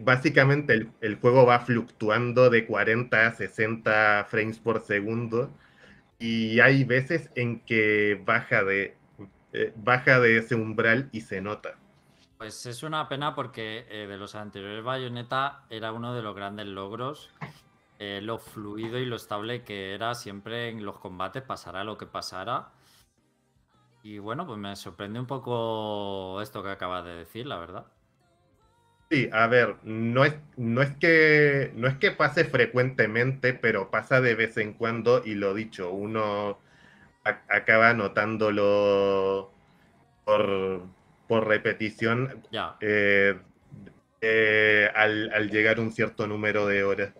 Básicamente 0.00 0.88
el, 1.00 1.16
juego 1.16 1.46
va 1.46 1.60
fluctuando 1.60 2.50
de 2.50 2.66
40 2.66 3.26
a 3.26 3.32
60 3.32 4.26
frames 4.28 4.58
por 4.58 4.80
segundo 4.80 5.50
y 6.18 6.60
hay 6.60 6.84
veces 6.84 7.30
en 7.34 7.60
que 7.60 8.20
baja 8.24 8.64
de, 8.64 8.96
eh, 9.52 9.72
baja 9.76 10.20
de 10.20 10.38
ese 10.38 10.54
umbral 10.54 11.08
y 11.12 11.22
se 11.22 11.40
nota. 11.40 11.76
Pues 12.38 12.66
es 12.66 12.82
una 12.82 13.08
pena 13.08 13.34
porque 13.34 13.86
eh, 13.90 14.06
de 14.06 14.16
los 14.16 14.34
anteriores 14.34 14.84
Bayonetta 14.84 15.64
era 15.70 15.92
uno 15.92 16.14
de 16.14 16.22
los 16.22 16.36
grandes 16.36 16.66
logros 16.66 17.30
eh, 18.00 18.20
lo 18.22 18.38
fluido 18.38 18.98
y 18.98 19.06
lo 19.06 19.16
estable 19.16 19.64
que 19.64 19.92
era 19.92 20.14
siempre 20.14 20.68
en 20.68 20.84
los 20.84 20.98
combates, 20.98 21.42
pasara 21.42 21.82
lo 21.82 21.98
que 21.98 22.06
pasara. 22.06 22.70
Y 24.04 24.18
bueno, 24.18 24.46
pues 24.46 24.58
me 24.58 24.76
sorprende 24.76 25.18
un 25.18 25.26
poco 25.26 26.40
esto 26.40 26.62
que 26.62 26.70
acabas 26.70 27.04
de 27.04 27.14
decir, 27.14 27.46
la 27.46 27.58
verdad. 27.58 27.86
Sí, 29.10 29.30
a 29.32 29.46
ver, 29.46 29.76
no 29.84 30.24
es, 30.24 30.34
no 30.56 30.82
es 30.82 30.90
que 30.96 31.72
no 31.74 31.88
es 31.88 31.96
que 31.96 32.10
pase 32.10 32.44
frecuentemente, 32.44 33.54
pero 33.54 33.90
pasa 33.90 34.20
de 34.20 34.34
vez 34.34 34.58
en 34.58 34.74
cuando, 34.74 35.22
y 35.24 35.34
lo 35.34 35.54
dicho, 35.54 35.90
uno 35.90 36.58
acaba 37.48 37.94
notándolo 37.94 39.50
por, 40.24 40.82
por 41.26 41.46
repetición 41.46 42.42
eh, 42.80 43.38
eh, 44.20 44.90
al, 44.94 45.30
al, 45.32 45.50
llegar 45.50 45.80
un 45.80 45.92
cierto 45.92 46.26
número 46.26 46.66
de 46.66 46.84
horas. 46.84 47.12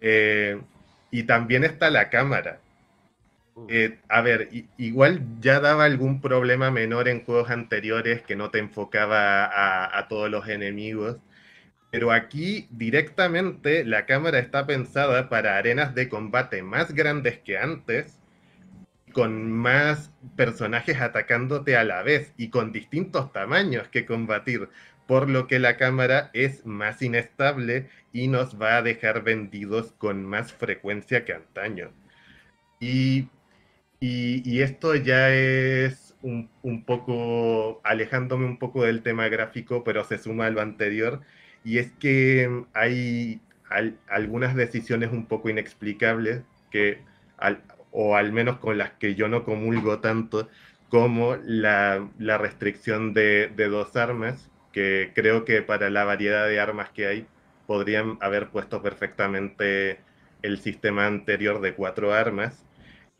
Eh, 0.00 0.60
y 1.10 1.22
también 1.22 1.64
está 1.64 1.90
la 1.90 2.10
cámara. 2.10 2.60
Eh, 3.68 3.98
a 4.08 4.20
ver, 4.20 4.50
igual 4.76 5.22
ya 5.40 5.60
daba 5.60 5.84
algún 5.84 6.20
problema 6.20 6.70
menor 6.70 7.08
en 7.08 7.24
juegos 7.24 7.50
anteriores 7.50 8.20
que 8.22 8.36
no 8.36 8.50
te 8.50 8.58
enfocaba 8.58 9.98
a, 9.98 10.08
todos 10.08 10.30
los 10.30 10.46
enemigos. 10.48 11.16
Pero 11.90 12.12
aquí 12.12 12.68
directamente 12.70 13.84
la 13.84 14.04
cámara 14.06 14.38
está 14.38 14.66
pensada 14.66 15.28
para 15.30 15.56
arenas 15.56 15.94
de 15.94 16.08
combate 16.08 16.62
más 16.62 16.92
grandes 16.92 17.38
que 17.38 17.56
antes, 17.58 18.20
con 19.12 19.50
más 19.50 20.12
personajes 20.36 21.00
atacándote 21.00 21.76
a 21.76 21.84
la 21.84 22.02
vez 22.02 22.34
y 22.36 22.50
con 22.50 22.72
distintos 22.72 23.32
tamaños 23.32 23.88
que 23.88 24.04
combatir, 24.04 24.68
por 25.06 25.30
lo 25.30 25.46
que 25.46 25.58
la 25.58 25.78
cámara 25.78 26.30
es 26.34 26.66
más 26.66 27.00
inestable 27.00 27.88
y 28.12 28.28
nos 28.28 28.60
va 28.60 28.76
a 28.76 28.82
dejar 28.82 29.22
vendidos 29.22 29.92
con 29.92 30.24
más 30.26 30.52
frecuencia 30.52 31.24
que 31.24 31.32
antaño. 31.32 31.92
Y 32.80 33.28
y, 34.00 34.60
esto 34.60 34.94
ya 34.94 35.30
es 35.32 36.14
un, 36.22 36.48
poco, 36.84 37.80
alejándome 37.84 38.46
un 38.46 38.58
poco 38.58 38.84
del 38.84 39.02
tema 39.02 39.28
gráfico, 39.28 39.84
pero 39.84 40.04
se 40.04 40.18
suma 40.18 40.46
a 40.46 40.50
lo 40.50 40.60
anterior, 40.60 41.22
y 41.64 41.78
es 41.78 41.92
que 41.92 42.64
hay 42.74 43.40
algunas 44.08 44.54
decisiones 44.54 45.12
un 45.12 45.26
poco 45.26 45.50
inexplicables 45.50 46.42
que, 46.70 47.00
o 47.90 48.16
al 48.16 48.32
menos 48.32 48.58
con 48.58 48.78
las 48.78 48.92
que 48.92 49.14
yo 49.14 49.28
no 49.28 49.44
comulgo 49.44 50.00
tanto, 50.00 50.48
como 50.88 51.36
la, 51.44 52.08
restricción 52.38 53.14
de, 53.14 53.50
de 53.56 53.68
dos 53.68 53.96
armas, 53.96 54.50
que 54.72 55.12
creo 55.14 55.44
que 55.44 55.62
para 55.62 55.90
la 55.90 56.04
variedad 56.04 56.46
de 56.48 56.60
armas 56.60 56.90
que 56.90 57.06
hay, 57.06 57.26
podrían 57.66 58.18
haber 58.20 58.48
puesto 58.50 58.82
perfectamente 58.82 60.00
el 60.42 60.58
sistema 60.58 61.06
anterior 61.06 61.60
de 61.60 61.74
cuatro 61.74 62.12
armas 62.12 62.65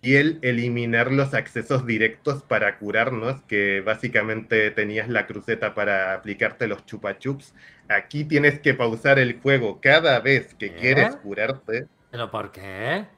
y 0.07 0.15
el 0.15 0.39
eliminar 0.43 1.11
los 1.11 1.35
accesos 1.35 1.85
directos 1.85 2.41
para 2.45 2.79
curarnos, 2.79 3.43
que 3.43 3.81
básicamente 3.81 4.71
tenías 4.71 5.09
la 5.09 5.27
cruceta 5.27 5.75
para 5.75 6.15
aplicarte 6.15 6.69
los 6.69 6.87
chupachups. 6.87 7.53
Aquí 7.89 8.25
tienes 8.25 8.61
que 8.61 8.73
pausar 8.73 9.19
el 9.19 9.41
juego 9.41 9.81
cada 9.81 10.21
vez 10.21 10.55
que 10.55 10.73
quieres 10.77 11.17
curarte. 11.17 11.89
¿Pero 12.13 12.31
por 12.31 12.53
qué? 12.53 13.09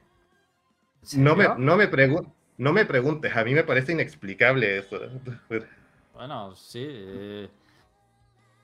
No 1.15 1.35
me, 1.35 1.43
no, 1.59 1.77
me 1.77 1.87
no 2.57 2.73
me 2.73 2.85
preguntes, 2.85 3.37
a 3.37 3.43
mí 3.43 3.53
me 3.53 3.63
parece 3.63 3.91
inexplicable 3.91 4.79
eso. 4.79 4.99
Bueno, 6.15 6.53
sí. 6.53 6.85
Eh, 6.85 7.49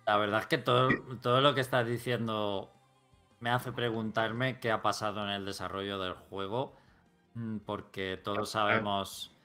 la 0.06 0.18
verdad 0.18 0.42
es 0.42 0.48
que 0.48 0.58
todo, 0.58 0.90
todo 1.22 1.40
lo 1.40 1.56
que 1.56 1.62
estás 1.62 1.88
diciendo 1.88 2.70
me 3.40 3.50
hace 3.50 3.72
preguntarme 3.72 4.60
qué 4.60 4.72
ha 4.72 4.82
pasado 4.82 5.24
en 5.24 5.30
el 5.30 5.46
desarrollo 5.46 5.98
del 6.00 6.14
juego 6.14 6.76
porque 7.66 8.20
todos 8.24 8.52
sabemos 8.52 9.36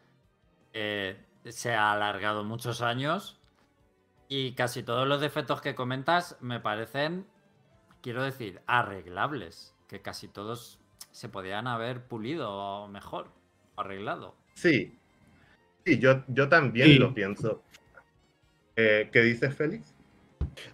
que 0.73 1.17
se 1.47 1.75
ha 1.75 1.93
alargado 1.93 2.45
muchos 2.45 2.83
años 2.83 3.41
y 4.29 4.53
casi 4.53 4.83
todos 4.83 5.09
los 5.09 5.21
defectos 5.21 5.61
que 5.61 5.75
comentas 5.75 6.37
me 6.41 6.61
parecen, 6.61 7.27
quiero 8.01 8.23
decir, 8.23 8.61
arreglables, 8.67 9.75
que 9.89 10.01
casi 10.01 10.29
todos 10.29 10.79
se 11.11 11.29
podían 11.29 11.67
haber 11.67 12.05
pulido 12.05 12.87
mejor, 12.89 13.33
arreglado. 13.77 14.37
Sí, 14.55 14.97
sí 15.85 15.99
yo, 15.99 16.25
yo 16.29 16.49
también 16.49 17.01
lo 17.01 17.13
pienso. 17.13 17.63
Eh, 18.77 19.11
¿Qué 19.13 19.23
dices, 19.23 19.55
Félix? 19.57 19.90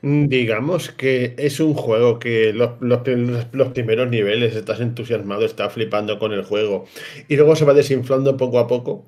Digamos 0.03 0.91
que 0.91 1.35
es 1.39 1.59
un 1.61 1.75
juego 1.75 2.19
que 2.19 2.53
los, 2.53 2.81
los, 2.81 3.01
primeros 3.73 4.09
niveles 4.09 4.55
estás 4.55 4.81
entusiasmado, 4.81 5.45
estás 5.45 5.73
flipando 5.73 6.19
con 6.19 6.33
el 6.33 6.45
juego 6.45 6.87
y 7.29 7.37
luego 7.37 7.57
se 7.57 7.65
va 7.65 7.75
desinflando 7.75 8.37
poco 8.37 8.59
a 8.59 8.67
poco. 8.67 9.07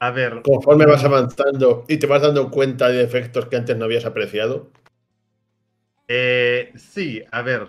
A 0.00 0.10
ver. 0.10 0.42
Conforme 0.42 0.86
vas 0.86 1.04
avanzando 1.04 1.84
y 1.88 1.96
te 1.96 2.06
vas 2.06 2.22
dando 2.22 2.50
cuenta 2.50 2.88
de 2.88 3.02
efectos 3.02 3.46
que 3.46 3.56
antes 3.56 3.76
no 3.76 3.84
habías 3.84 4.04
apreciado. 4.04 4.70
Eh, 6.06 6.72
sí, 6.76 7.22
a 7.30 7.42
ver. 7.42 7.68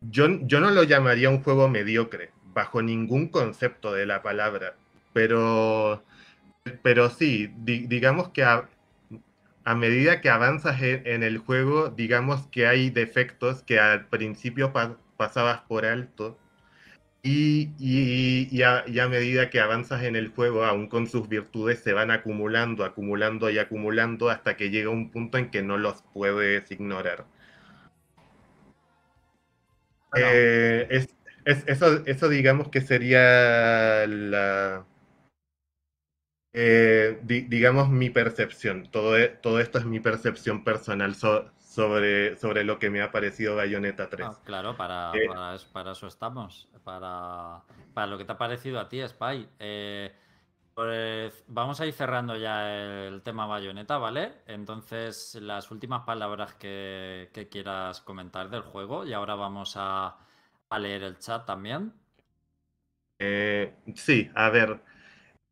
Yo, 0.00 0.26
yo 0.42 0.60
no 0.60 0.70
lo 0.70 0.84
llamaría 0.84 1.28
un 1.28 1.42
juego 1.42 1.68
mediocre, 1.68 2.30
bajo 2.54 2.80
ningún 2.80 3.28
concepto 3.28 3.92
de 3.92 4.06
la 4.06 4.22
palabra. 4.22 4.76
Pero, 5.12 6.04
pero 6.82 7.10
sí, 7.10 7.52
digamos 7.56 8.28
que 8.28 8.44
a 8.44 8.68
medida 9.74 10.20
que 10.20 10.30
avanzas 10.30 10.80
en, 10.82 11.22
el 11.22 11.38
juego, 11.38 11.90
digamos 11.90 12.46
que 12.48 12.66
hay 12.66 12.90
defectos 12.90 13.62
que 13.62 13.78
al 13.78 14.06
principio 14.08 14.72
pasabas 15.16 15.60
por 15.62 15.84
alto. 15.84 16.38
Y, 17.22 17.72
y, 17.78 18.62
a, 18.62 18.84
medida 19.08 19.50
que 19.50 19.60
avanzas 19.60 20.04
en 20.04 20.16
el 20.16 20.28
juego, 20.28 20.64
aún 20.64 20.88
con 20.88 21.08
sus 21.08 21.28
virtudes, 21.28 21.80
se 21.80 21.92
van 21.92 22.10
acumulando, 22.10 22.84
acumulando 22.84 23.50
y 23.50 23.58
acumulando 23.58 24.30
hasta 24.30 24.56
que 24.56 24.70
llega 24.70 24.90
un 24.90 25.10
punto 25.10 25.36
en 25.38 25.50
que 25.50 25.62
no 25.62 25.76
los 25.76 26.02
puedes 26.14 26.70
ignorar. 26.70 27.26
Eh, 30.16 31.06
eso, 31.44 32.04
eso 32.06 32.28
digamos 32.28 32.68
que 32.68 32.80
sería 32.80 34.06
la, 34.06 34.86
eh, 36.52 37.20
digamos, 37.22 37.90
mi 37.90 38.10
percepción. 38.10 38.88
Todo, 38.90 39.16
e, 39.18 39.28
todo 39.28 39.60
esto 39.60 39.78
es 39.78 39.84
mi 39.84 40.00
percepción 40.00 40.64
personal 40.64 41.14
sobre, 41.14 42.36
sobre 42.36 42.64
lo 42.64 42.78
que 42.78 42.90
me 42.90 43.02
ha 43.02 43.12
parecido 43.12 43.56
Bayonetta 43.56 44.08
3. 44.08 44.26
Ah, 44.28 44.38
claro, 44.44 44.76
para, 44.76 45.12
eh, 45.14 45.28
para, 45.72 45.92
eso 45.92 46.06
estamos. 46.06 46.68
Para, 46.84 47.62
para, 47.92 48.06
lo 48.06 48.18
que 48.18 48.24
te 48.24 48.32
ha 48.32 48.38
parecido 48.38 48.80
a 48.80 48.88
ti, 48.88 49.06
Spy. 49.06 49.48
Eh, 49.58 50.14
pues 50.74 51.44
vamos 51.48 51.80
a 51.80 51.86
ir 51.86 51.92
cerrando 51.92 52.36
ya 52.36 52.72
el 53.06 53.22
tema 53.22 53.46
Bayonetta, 53.46 53.98
¿vale? 53.98 54.32
Entonces, 54.46 55.36
las 55.42 55.70
últimas 55.70 56.04
palabras 56.04 56.54
que, 56.54 57.30
que 57.34 57.48
quieras 57.48 58.00
comentar 58.00 58.48
del 58.48 58.62
juego 58.62 59.04
y 59.04 59.12
ahora 59.12 59.34
vamos 59.34 59.74
a, 59.76 60.16
a 60.70 60.78
leer 60.78 61.02
el 61.02 61.18
chat 61.18 61.44
también. 61.44 61.92
sí, 63.18 64.30
a 64.34 64.50
ver. 64.50 64.80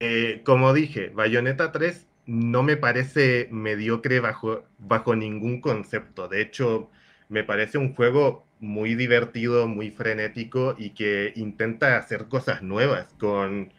Eh, 0.01 0.43
como 0.45 0.73
dije, 0.75 1.11
Bayonetta 1.11 1.73
3 1.73 2.07
no 2.27 2.63
me 2.63 2.77
parece 2.77 3.49
mediocre 3.51 4.21
bajo, 4.21 4.65
bajo 4.79 5.17
ningún 5.17 5.61
concepto. 5.61 6.29
De 6.29 6.43
hecho, 6.43 6.91
me 7.29 7.45
parece 7.45 7.79
un 7.79 7.95
juego 7.95 8.47
muy 8.61 8.95
divertido, 8.95 9.69
muy 9.69 9.91
frenético 9.91 10.75
y 10.79 10.91
que 10.91 11.33
intenta 11.37 11.97
hacer 11.99 12.27
cosas 12.29 12.63
nuevas 12.63 13.07
con, 13.19 13.73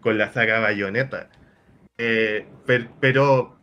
con 0.00 0.18
la 0.18 0.32
saga 0.32 0.60
Bayonetta. 0.60 1.30
Eh, 1.98 2.46
pero 3.00 3.58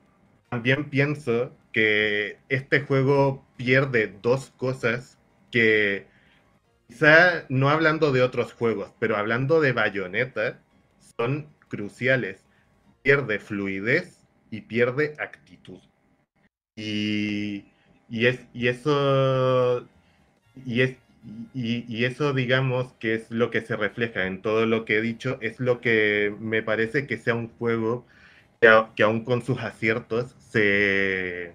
también 0.49 0.89
pienso 0.89 1.55
que 1.71 2.39
este 2.49 2.82
juego 2.82 3.45
pierde 3.57 4.13
dos 4.21 4.51
cosas 4.57 5.19
que 5.51 6.07
quizá 6.88 7.45
no 7.49 7.69
hablando 7.69 8.11
de 8.11 8.21
otros 8.23 8.53
juegos, 8.53 8.93
pero 8.99 9.17
hablando 9.17 9.61
de 9.61 9.73
Bayonetta, 9.73 10.61
son 11.17 11.54
cruciales. 11.76 12.43
Pierde 13.03 13.39
fluidez 13.39 14.26
y 14.51 14.61
pierde 14.61 15.15
actitud. 15.19 15.80
Y, 16.76 17.65
y, 18.09 18.26
es, 18.28 18.41
y 18.53 18.67
eso, 18.67 19.88
y, 20.65 20.82
es, 20.82 20.97
y, 21.53 22.05
eso, 22.05 22.34
digamos, 22.34 22.93
que 22.93 23.15
es 23.15 23.32
lo 23.32 23.51
que 23.51 23.61
se 23.61 23.76
refleja 23.76 24.26
en 24.28 24.41
todo 24.41 24.65
lo 24.65 24.86
que 24.86 24.97
he 24.97 25.01
dicho, 25.01 25.38
es 25.41 25.59
lo 25.59 25.82
que 25.82 26.36
me 26.39 26.63
parece 26.63 27.07
que 27.07 27.17
sea 27.17 27.36
un 27.36 27.49
juego 27.57 28.05
que, 28.61 28.69
que 28.95 29.03
aún 29.03 29.23
con 29.26 29.41
sus 29.43 29.59
aciertos 29.59 30.36
se, 30.39 31.53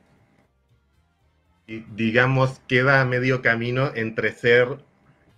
digamos, 1.94 2.60
queda 2.68 3.00
a 3.00 3.04
medio 3.04 3.42
camino 3.42 3.92
entre 3.94 4.32
ser 4.32 4.78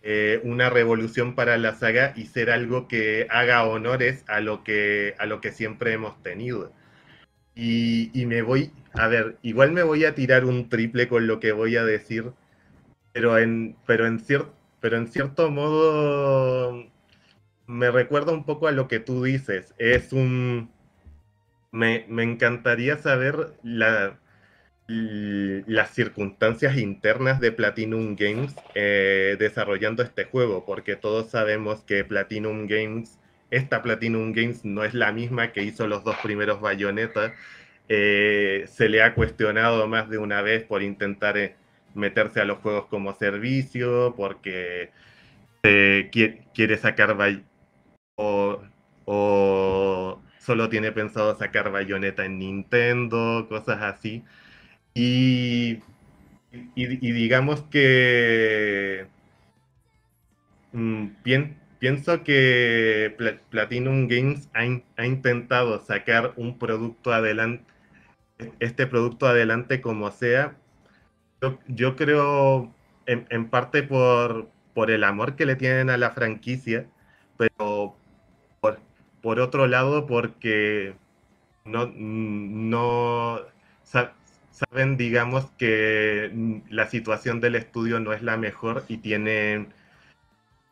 eh, 0.05 0.41
una 0.45 0.69
revolución 0.69 1.35
para 1.37 1.57
la 1.59 1.75
saga 1.75 2.13
y 2.17 2.27
ser 2.27 2.51
algo 2.51 2.89
que 2.89 3.27
haga 3.31 3.65
honores 3.65 4.25
a 4.27 4.41
lo 4.41 4.65
que, 4.65 5.15
a 5.19 5.27
lo 5.27 5.41
que 5.41 5.53
siempre 5.53 5.93
hemos 5.93 6.21
tenido. 6.23 6.73
Y, 7.55 8.11
me 8.27 8.43
voy, 8.43 8.73
a 8.95 9.09
ver, 9.09 9.37
igual 9.43 9.73
me 9.73 9.83
voy 9.83 10.05
a 10.05 10.15
tirar 10.15 10.45
un 10.45 10.69
triple 10.69 11.09
con 11.09 11.27
lo 11.27 11.39
que 11.41 11.53
voy 11.53 11.77
a 11.77 11.85
decir, 11.85 12.33
pero 13.13 13.39
en, 13.39 13.77
pero 13.87 14.07
en, 14.07 14.21
pero 14.81 14.97
en 14.97 15.09
cierto 15.09 15.51
modo 15.51 16.91
me 17.67 17.91
recuerda 17.91 18.33
un 18.33 18.45
poco 18.45 18.69
a 18.69 18.73
lo 18.73 18.89
que 18.89 19.01
tú 19.01 19.23
dices. 19.25 19.75
Es 19.79 20.13
un... 20.13 20.71
Me, 21.73 22.07
me 22.09 22.23
encantaría 22.23 22.99
saber 22.99 23.55
la, 23.63 24.19
las 24.87 25.91
circunstancias 25.91 26.77
internas 26.77 27.41
de 27.41 27.53
Platinum 27.53 28.17
Games 28.17 28.55
eh, 28.75 29.37
desarrollando 29.39 30.03
este 30.03 30.25
juego, 30.25 30.65
porque 30.67 30.97
todos 30.97 31.31
sabemos 31.31 31.83
que 31.83 32.05
Platinum 32.05 32.67
Games, 32.67 33.19
esta 33.51 33.83
Platinum 33.83 34.33
Games 34.33 34.65
no 34.65 34.85
es 34.85 34.95
la 34.95 35.13
misma 35.13 35.53
que 35.53 35.63
hizo 35.63 35.87
los 35.87 36.05
dos 36.05 36.17
primeros 36.23 36.61
Bayonetta. 36.61 37.35
Eh, 37.89 38.65
se 38.69 38.89
le 38.89 39.03
ha 39.03 39.15
cuestionado 39.15 39.87
más 39.89 40.09
de 40.09 40.19
una 40.19 40.43
vez 40.43 40.65
por 40.65 40.83
intentar 40.83 41.37
eh, 41.39 41.57
meterse 41.95 42.41
a 42.41 42.45
los 42.45 42.59
juegos 42.59 42.87
como 42.87 43.15
servicio, 43.15 44.15
porque 44.17 44.91
quiere, 45.63 46.77
sacar 46.77 47.17
o 48.17 48.63
o 49.05 50.23
solo 50.39 50.69
tiene 50.69 50.93
pensado 50.93 51.37
sacar 51.37 51.71
Bayonetta 51.71 52.25
en 52.25 52.39
Nintendo, 52.39 53.47
cosas 53.49 53.83
así. 53.83 54.25
Y, 54.95 55.81
y, 56.75 57.13
digamos 57.13 57.63
que 57.63 59.07
mm, 60.73 61.07
pienso 61.79 62.23
que 62.25 63.17
Platinum 63.51 64.07
Games 64.09 64.51
ha, 64.55 65.05
intentado 65.05 65.81
sacar 65.81 66.35
un 66.37 66.59
producto 66.59 67.13
adelante, 67.13 67.65
este 68.61 68.87
producto 68.87 69.27
adelante 69.27 69.81
como 69.81 70.11
sea. 70.11 70.57
Yo, 71.69 71.97
creo 71.97 72.73
en, 73.07 73.49
parte 73.49 73.83
por, 73.83 74.49
por 74.75 74.91
el 74.91 75.05
amor 75.05 75.37
que 75.37 75.47
le 75.47 75.57
tienen 75.57 75.91
a 75.91 75.97
la 75.97 76.11
franquicia, 76.11 76.87
pero 77.37 77.97
por, 78.61 78.79
por 79.23 79.41
otro 79.41 79.67
lado 79.67 80.07
porque 80.07 80.95
no, 81.65 81.87
no 81.97 83.41
saben, 84.69 84.97
digamos, 84.97 85.47
que 85.59 86.61
la 86.71 86.87
situación 86.89 87.41
del 87.41 87.55
estudio 87.55 88.01
no 88.01 88.13
es 88.13 88.23
la 88.23 88.37
mejor 88.37 88.85
y 88.89 88.99
tienen 88.99 89.73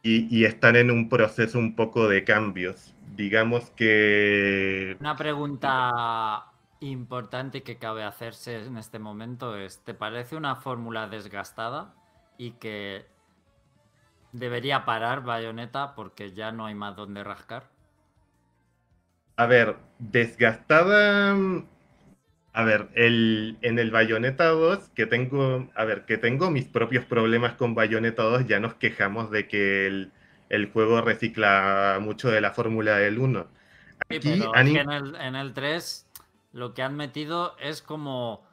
y, 0.02 0.44
están 0.44 0.76
en 0.76 0.90
un 0.90 1.08
proceso 1.08 1.58
un 1.58 1.74
poco 1.76 2.08
de 2.08 2.24
cambios. 2.24 2.94
Digamos 3.16 3.70
que... 3.70 4.96
Una 5.00 5.16
pregunta 5.16 6.46
importante 6.80 7.62
que 7.62 7.76
cabe 7.76 8.02
hacerse 8.02 8.64
en 8.64 8.78
este 8.78 8.98
momento 8.98 9.56
es, 9.56 9.80
¿te 9.80 9.92
parece 9.92 10.36
una 10.36 10.56
fórmula 10.56 11.08
desgastada 11.08 11.94
y 12.38 12.52
que 12.52 13.04
debería 14.32 14.86
parar 14.86 15.22
Bayonetta 15.22 15.94
porque 15.94 16.32
ya 16.32 16.52
no 16.52 16.66
hay 16.66 16.74
más 16.74 16.96
donde 16.96 17.22
rascar? 17.22 17.64
A 19.36 19.46
ver, 19.46 19.76
desgastada 19.98 21.36
a 22.52 22.64
ver, 22.64 22.88
el, 22.94 23.58
en 23.62 23.78
el 23.78 23.90
Bayonetta 23.90 24.46
2, 24.46 24.90
que 24.90 25.06
tengo, 25.06 25.68
a 25.74 25.84
ver, 25.84 26.04
que 26.04 26.18
tengo 26.18 26.50
mis 26.50 26.64
propios 26.64 27.04
problemas 27.04 27.54
con 27.54 27.74
Bayonetta 27.74 28.24
2, 28.24 28.46
ya 28.48 28.58
nos 28.58 28.74
quejamos 28.74 29.30
de 29.30 29.46
que 29.46 29.86
el, 30.48 30.72
juego 30.72 31.00
recicla 31.00 31.98
mucho 32.00 32.30
de 32.30 32.40
la 32.40 32.50
fórmula 32.50 32.96
del 32.96 33.18
1. 33.18 33.46
Aquí, 34.08 34.42
en, 34.54 34.90
el, 34.90 35.14
en 35.14 35.36
el 35.36 35.52
3 35.52 36.06
lo 36.52 36.74
que 36.74 36.82
han 36.82 36.96
metido 36.96 37.56
es 37.60 37.82
como 37.82 38.44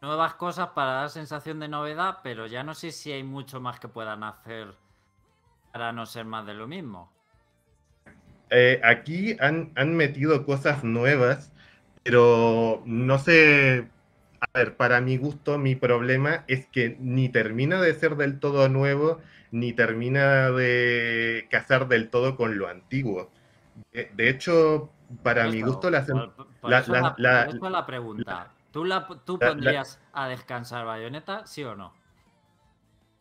nuevas 0.00 0.34
cosas 0.34 0.70
para 0.70 0.92
dar 0.94 1.10
sensación 1.10 1.60
de 1.60 1.68
novedad, 1.68 2.18
pero 2.24 2.48
ya 2.48 2.64
no 2.64 2.74
sé 2.74 2.90
si 2.90 3.12
hay 3.12 3.22
mucho 3.22 3.60
más 3.60 3.78
que 3.78 3.86
puedan 3.86 4.24
hacer 4.24 4.74
para 5.72 5.92
no 5.92 6.06
ser 6.06 6.24
más 6.24 6.44
de 6.44 6.54
lo 6.54 6.66
mismo. 6.66 7.12
Eh, 8.50 8.80
aquí 8.82 9.36
han, 9.38 9.72
han 9.76 9.94
metido 9.94 10.44
cosas 10.44 10.82
nuevas 10.82 11.51
pero 12.02 12.82
no 12.84 13.18
sé, 13.18 13.88
a 14.40 14.58
ver, 14.58 14.76
para 14.76 15.00
mi 15.00 15.16
gusto, 15.16 15.58
mi 15.58 15.76
problema 15.76 16.44
es 16.48 16.66
que 16.66 16.96
ni 17.00 17.28
termina 17.28 17.80
de 17.80 17.94
ser 17.94 18.16
del 18.16 18.40
todo 18.40 18.68
nuevo, 18.68 19.20
ni 19.50 19.72
termina 19.72 20.50
de 20.50 21.46
casar 21.50 21.88
del 21.88 22.10
todo 22.10 22.36
con 22.36 22.58
lo 22.58 22.68
antiguo. 22.68 23.30
De, 23.92 24.28
hecho, 24.28 24.90
para 25.22 25.46
mi 25.48 25.62
gusto, 25.62 25.90
la, 25.90 26.04
la, 26.62 27.86
pregunta. 27.86 28.50
¿Tú, 28.72 28.84
la, 28.84 29.06
tú 29.24 29.38
pondrías 29.38 30.00
a 30.12 30.28
descansar 30.28 30.86
Bayonetta, 30.86 31.46
sí 31.46 31.62
o 31.62 31.76
no? 31.76 31.92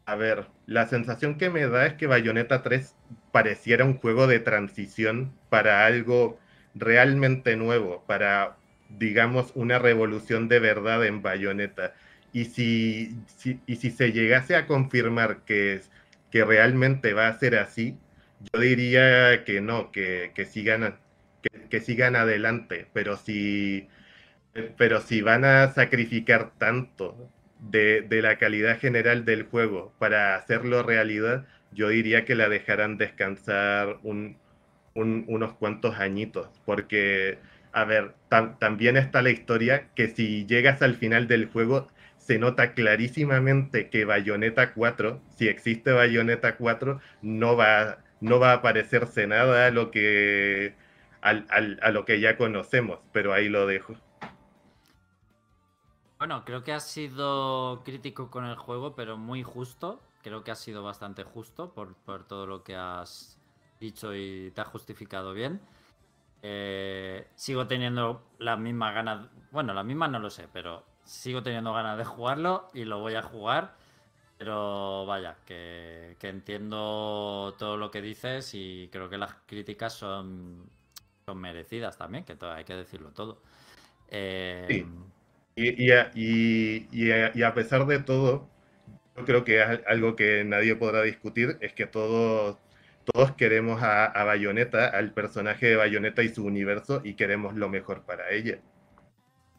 A 0.05 0.15
ver, 0.15 0.47
la 0.65 0.87
sensación 0.87 1.37
que 1.37 1.49
me 1.49 1.67
da 1.67 1.85
es 1.85 1.93
que 1.93 2.07
Bayonetta 2.07 2.63
3 2.63 2.95
pareciera 3.31 3.85
un 3.85 3.97
juego 3.97 4.27
de 4.27 4.39
transición 4.39 5.33
para 5.49 5.85
algo 5.85 6.39
realmente 6.73 7.55
nuevo, 7.55 8.03
para 8.07 8.57
digamos, 8.97 9.51
una 9.55 9.79
revolución 9.79 10.47
de 10.47 10.59
verdad 10.59 11.05
en 11.05 11.21
Bayonetta. 11.21 11.93
Y 12.33 12.45
si, 12.45 13.17
y 13.65 13.75
si 13.75 13.91
se 13.91 14.11
llegase 14.11 14.55
a 14.55 14.67
confirmar 14.67 15.39
que, 15.45 15.81
que 16.31 16.45
realmente 16.45 17.13
va 17.13 17.27
a 17.27 17.39
ser 17.39 17.55
así, 17.57 17.97
yo 18.53 18.59
diría 18.59 19.43
que 19.43 19.61
no, 19.61 19.91
que, 19.91 20.31
que 20.35 20.45
sigan, 20.45 20.97
que, 21.69 21.81
sigan 21.81 22.15
adelante. 22.15 22.87
Pero 22.93 23.17
si, 23.17 23.87
pero 24.77 25.01
si 25.01 25.21
van 25.21 25.45
a 25.45 25.71
sacrificar 25.73 26.51
tanto 26.57 27.29
de, 27.59 28.07
la 28.21 28.37
calidad 28.37 28.79
general 28.79 29.25
del 29.25 29.43
juego 29.43 29.93
para 29.99 30.35
hacerlo 30.35 30.83
realidad, 30.83 31.45
yo 31.71 31.89
diría 31.89 32.25
que 32.25 32.35
la 32.35 32.49
dejarán 32.49 32.97
descansar 32.97 33.99
unos 34.03 35.53
cuantos 35.53 35.95
añitos, 35.99 36.49
porque 36.65 37.39
a 37.73 37.85
ver, 37.85 38.15
también 38.59 38.97
está 38.97 39.21
la 39.21 39.29
historia 39.29 39.89
que 39.95 40.07
si 40.07 40.45
llegas 40.45 40.81
al 40.81 40.95
final 40.95 41.27
del 41.27 41.49
juego, 41.49 41.87
se 42.17 42.37
nota 42.37 42.73
clarísimamente 42.73 43.89
que 43.89 44.05
Bayonetta 44.05 44.73
4, 44.73 45.21
si 45.35 45.47
existe 45.47 45.91
Bayonetta 45.91 46.57
4, 46.57 46.99
no 47.21 47.55
va, 47.55 47.99
no 48.19 48.39
va 48.39 48.53
a 48.53 48.61
parecerse 48.61 49.27
nada 49.27 49.67
a 49.67 49.71
lo 49.71 49.91
que, 49.91 50.75
a 51.21 51.91
lo 51.91 52.05
que 52.05 52.19
ya 52.19 52.37
conocemos, 52.37 52.99
pero 53.11 53.33
ahí 53.33 53.49
lo 53.49 53.65
dejo. 53.67 53.95
Bueno, 56.21 56.45
creo 56.45 56.63
que 56.63 56.71
has 56.71 56.87
sido 56.87 57.81
crítico 57.83 58.29
con 58.29 58.45
el 58.45 58.55
juego, 58.55 58.95
pero 58.95 59.17
muy 59.17 59.41
justo. 59.41 59.99
Creo 60.21 60.43
que 60.43 60.51
has 60.51 60.59
sido 60.59 60.83
bastante 60.83 61.23
justo 61.23 61.73
por, 61.73 61.95
por 61.95 62.27
todo 62.27 62.45
lo 62.45 62.63
que 62.63 62.75
has 62.75 63.39
dicho 63.79 64.13
y 64.13 64.51
te 64.51 64.61
has 64.61 64.67
justificado 64.67 65.33
bien. 65.33 65.59
Eh, 66.43 67.27
sigo 67.35 67.67
teniendo 67.67 68.23
las 68.39 68.59
mismas 68.59 68.93
ganas. 68.93 69.27
Bueno, 69.51 69.73
las 69.73 69.85
mismas 69.85 70.09
no 70.11 70.19
lo 70.19 70.29
sé, 70.29 70.47
pero 70.51 70.83
sigo 71.03 71.43
teniendo 71.43 71.73
ganas 71.73 71.97
de 71.97 72.05
jugarlo 72.05 72.69
y 72.73 72.85
lo 72.85 72.99
voy 72.99 73.15
a 73.15 73.21
jugar. 73.21 73.75
Pero 74.37 75.05
vaya, 75.05 75.37
que, 75.45 76.17
entiendo 76.21 77.55
todo 77.59 77.77
lo 77.77 77.91
que 77.91 78.01
dices 78.01 78.51
y 78.55 78.89
creo 78.91 79.07
que 79.07 79.19
las 79.19 79.35
críticas 79.45 79.93
son, 79.93 80.67
son 81.27 81.37
merecidas 81.37 81.95
también, 81.97 82.23
que 82.23 82.35
hay 82.41 82.63
que 82.63 82.75
decirlo 82.75 83.11
todo. 83.11 83.43
Eh, 84.07 84.83
y, 85.55 85.91
a, 87.43 87.53
pesar 87.53 87.85
de 87.85 87.99
todo, 87.99 88.49
yo 89.15 89.25
creo 89.25 89.43
que 89.43 89.61
algo 89.61 90.15
que 90.15 90.43
nadie 90.43 90.75
podrá 90.75 91.03
discutir 91.03 91.57
es 91.61 91.73
que 91.73 91.85
todos 91.85 92.57
todos 93.05 93.33
queremos 93.33 93.81
a, 93.83 94.23
Bayonetta, 94.23 94.87
al 94.87 95.13
personaje 95.13 95.67
de 95.67 95.75
Bayonetta 95.75 96.23
y 96.23 96.29
su 96.29 96.45
universo, 96.45 97.01
y 97.03 97.15
queremos 97.15 97.55
lo 97.55 97.69
mejor 97.69 98.03
para 98.03 98.29
ella. 98.29 98.59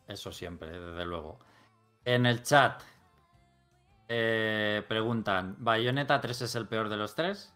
Eso 0.09 0.33
siempre, 0.33 0.71
desde 0.71 1.05
luego. 1.05 1.39
En 2.05 2.27
el 2.27 2.43
chat 2.43 2.83
eh, 4.09 4.83
preguntan: 4.89 5.57
¿Bayonetta 5.59 6.21
3 6.21 6.43
es 6.43 6.55
el 6.55 6.69
peor 6.69 6.89
de 6.89 6.97
los 6.97 7.15
tres? 7.15 7.55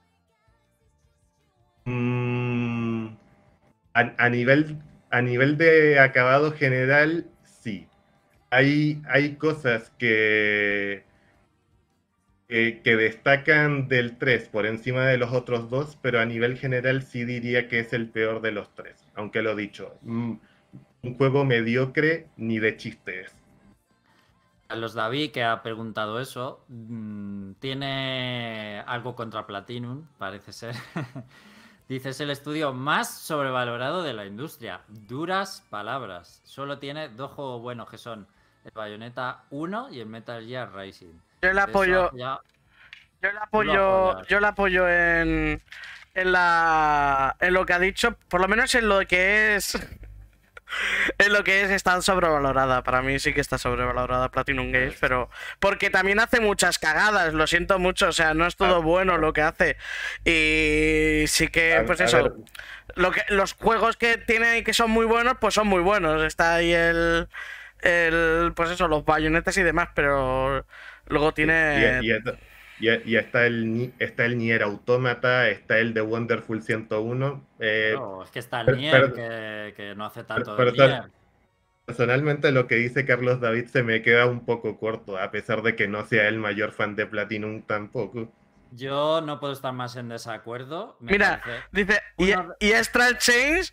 Mm, 1.87 3.17
a, 3.95 4.29
nivel, 4.29 4.83
a 5.11 5.23
nivel 5.23 5.57
de 5.57 6.01
acabado 6.01 6.53
general, 6.53 7.31
sí. 7.45 7.89
Hay, 8.51 9.03
hay 9.09 9.37
cosas 9.37 9.91
que, 9.99 11.06
que 12.49 12.97
destacan 12.97 13.89
del 13.89 14.19
3 14.19 14.49
por 14.49 14.67
encima 14.67 15.07
de 15.07 15.19
los 15.19 15.33
otros 15.33 15.69
dos, 15.69 15.99
pero 16.01 16.21
a 16.21 16.27
nivel 16.27 16.57
general 16.57 17.03
sí 17.03 17.25
diría 17.25 17.69
que 17.69 17.81
es 17.81 17.93
el 17.93 18.09
peor 18.09 18.41
de 18.41 18.53
los 18.53 18.73
tres. 18.75 19.05
Aunque 19.15 19.43
lo 19.43 19.57
dicho, 19.57 19.99
mm, 20.03 20.35
un 21.03 21.15
juego 21.17 21.45
mediocre 21.45 22.29
ni 22.37 22.59
de 22.59 22.77
chistes. 22.77 23.35
Carlos 24.69 24.95
David, 24.95 25.31
que 25.31 25.45
ha 25.45 25.63
preguntado 25.63 26.21
eso, 26.21 26.65
mm, 26.69 27.53
tiene 27.61 28.83
algo 28.87 29.15
contra 29.15 29.47
Platinum, 29.47 30.07
parece 30.19 30.53
ser. 30.53 30.75
Dice, 31.89 32.09
es 32.09 32.21
el 32.21 32.31
estudio 32.31 32.73
más 32.73 33.17
sobrevalorado 33.17 34.03
de 34.03 34.13
la 34.13 34.27
industria. 34.27 34.81
Duras 34.89 35.65
palabras. 35.71 36.41
Solo 36.45 36.81
tiene 36.81 37.09
dos 37.09 37.31
juegos 37.31 37.63
buenos 37.63 37.89
que 37.89 37.97
son 37.97 38.27
el 38.65 38.73
Bayonetta 38.75 39.45
1 39.51 39.91
y 39.93 40.01
el 40.01 40.07
Metal 40.07 40.45
Gear 40.45 40.75
Rising. 40.75 41.15
Yo 41.47 41.53
le 41.53 41.61
apoyo. 41.61 42.11
Yo 43.23 43.33
le 43.33 43.39
apoyo. 43.41 44.23
Yo 44.27 44.41
le 44.41 44.47
apoyo 44.47 44.89
en. 44.89 45.63
En 46.15 46.33
la. 46.33 47.37
En 47.41 47.55
lo 47.55 47.67
que 47.67 47.73
ha 47.73 47.79
dicho. 47.79 48.17
Por 48.29 48.41
lo 48.41 48.49
menos 48.49 48.75
en 48.75 48.89
lo 48.89 49.01
que 49.07 49.57
es. 49.57 49.79
en 51.19 51.33
lo 51.33 51.45
que 51.45 51.63
es 51.63 51.71
está 51.71 52.01
sobrevalorada. 52.03 52.83
Para 52.83 53.03
mí 53.03 53.19
sí 53.19 53.33
que 53.33 53.41
está 53.41 53.59
sobrevalorada 53.59 54.31
Platinum 54.31 54.73
Games, 54.73 54.97
pero. 55.01 55.31
Porque 55.61 55.91
también 55.91 56.19
hace 56.19 56.41
muchas 56.41 56.79
cagadas, 56.79 57.33
lo 57.33 57.47
siento 57.47 57.79
mucho. 57.79 58.09
O 58.09 58.13
sea, 58.13 58.35
no 58.35 58.47
es 58.47 58.57
todo 58.57 58.83
bueno 58.83 59.19
lo 59.19 59.33
que 59.33 59.43
hace. 59.43 59.77
Y 60.25 61.27
sí 61.29 61.49
que, 61.49 61.85
pues 61.87 62.01
eso. 62.01 62.35
Lo 62.95 63.13
que, 63.13 63.23
los 63.29 63.53
juegos 63.53 63.97
que 63.97 64.19
tiene 64.19 64.59
y 64.59 64.65
que 64.65 64.73
son 64.73 64.91
muy 64.91 65.07
buenos, 65.07 65.37
pues 65.41 65.55
son 65.55 65.69
muy 65.69 65.81
buenos. 65.81 66.25
Está 66.25 66.57
ahí 66.57 66.73
el. 66.73 67.29
el 67.83 68.53
pues 68.57 68.71
eso, 68.71 68.89
los 68.89 69.05
bayonetas 69.05 69.57
y 69.59 69.63
demás, 69.63 69.91
pero 69.95 70.67
Luego 71.09 71.33
tiene. 71.33 72.01
Y, 72.79 72.89
y 72.89 73.17
está, 73.17 73.47
el, 73.47 73.93
está 73.99 74.27
el 74.27 74.37
Nier 74.37 74.63
Automata, 74.63 75.49
está 75.49 75.79
el 75.79 75.95
de 75.95 76.03
Wonderful 76.03 76.63
101. 76.63 77.43
eh, 77.59 77.93
No, 77.95 78.23
es 78.23 78.31
que 78.31 78.39
está 78.39 78.61
el 78.61 78.77
Nier, 78.77 78.93
pero- 78.93 79.15
que, 79.15 79.75
que 79.77 79.95
no 79.95 80.05
hace 80.05 80.25
tanto 80.25 80.55
pero- 80.57 80.73
de 80.73 80.77
pero- 80.77 80.89
Nier. 80.89 81.03
Personalmente 81.87 82.51
lo 82.51 82.67
que 82.67 82.75
dice 82.75 83.07
Carlos 83.07 83.41
David 83.41 83.67
se 83.67 83.85
me 83.85 84.03
queda 84.03 84.27
un 84.27 84.45
poco 84.45 84.77
corto, 84.77 85.17
a 85.19 85.31
pesar 85.31 85.63
de 85.63 85.77
que 85.77 85.87
no 85.87 86.05
sea 86.05 86.27
el 86.27 86.37
mayor 86.37 86.73
fan 86.73 86.97
de 86.97 87.07
Platinum 87.07 87.63
tampoco. 87.63 88.29
Yo 88.73 89.21
no 89.21 89.39
puedo 89.41 89.53
estar 89.53 89.73
más 89.73 89.97
en 89.97 90.09
desacuerdo. 90.09 90.97
Me 91.01 91.13
Mira, 91.13 91.41
Dice, 91.73 92.01
¿y, 92.61 92.73
Astral 92.73 93.19
Change? 93.19 93.73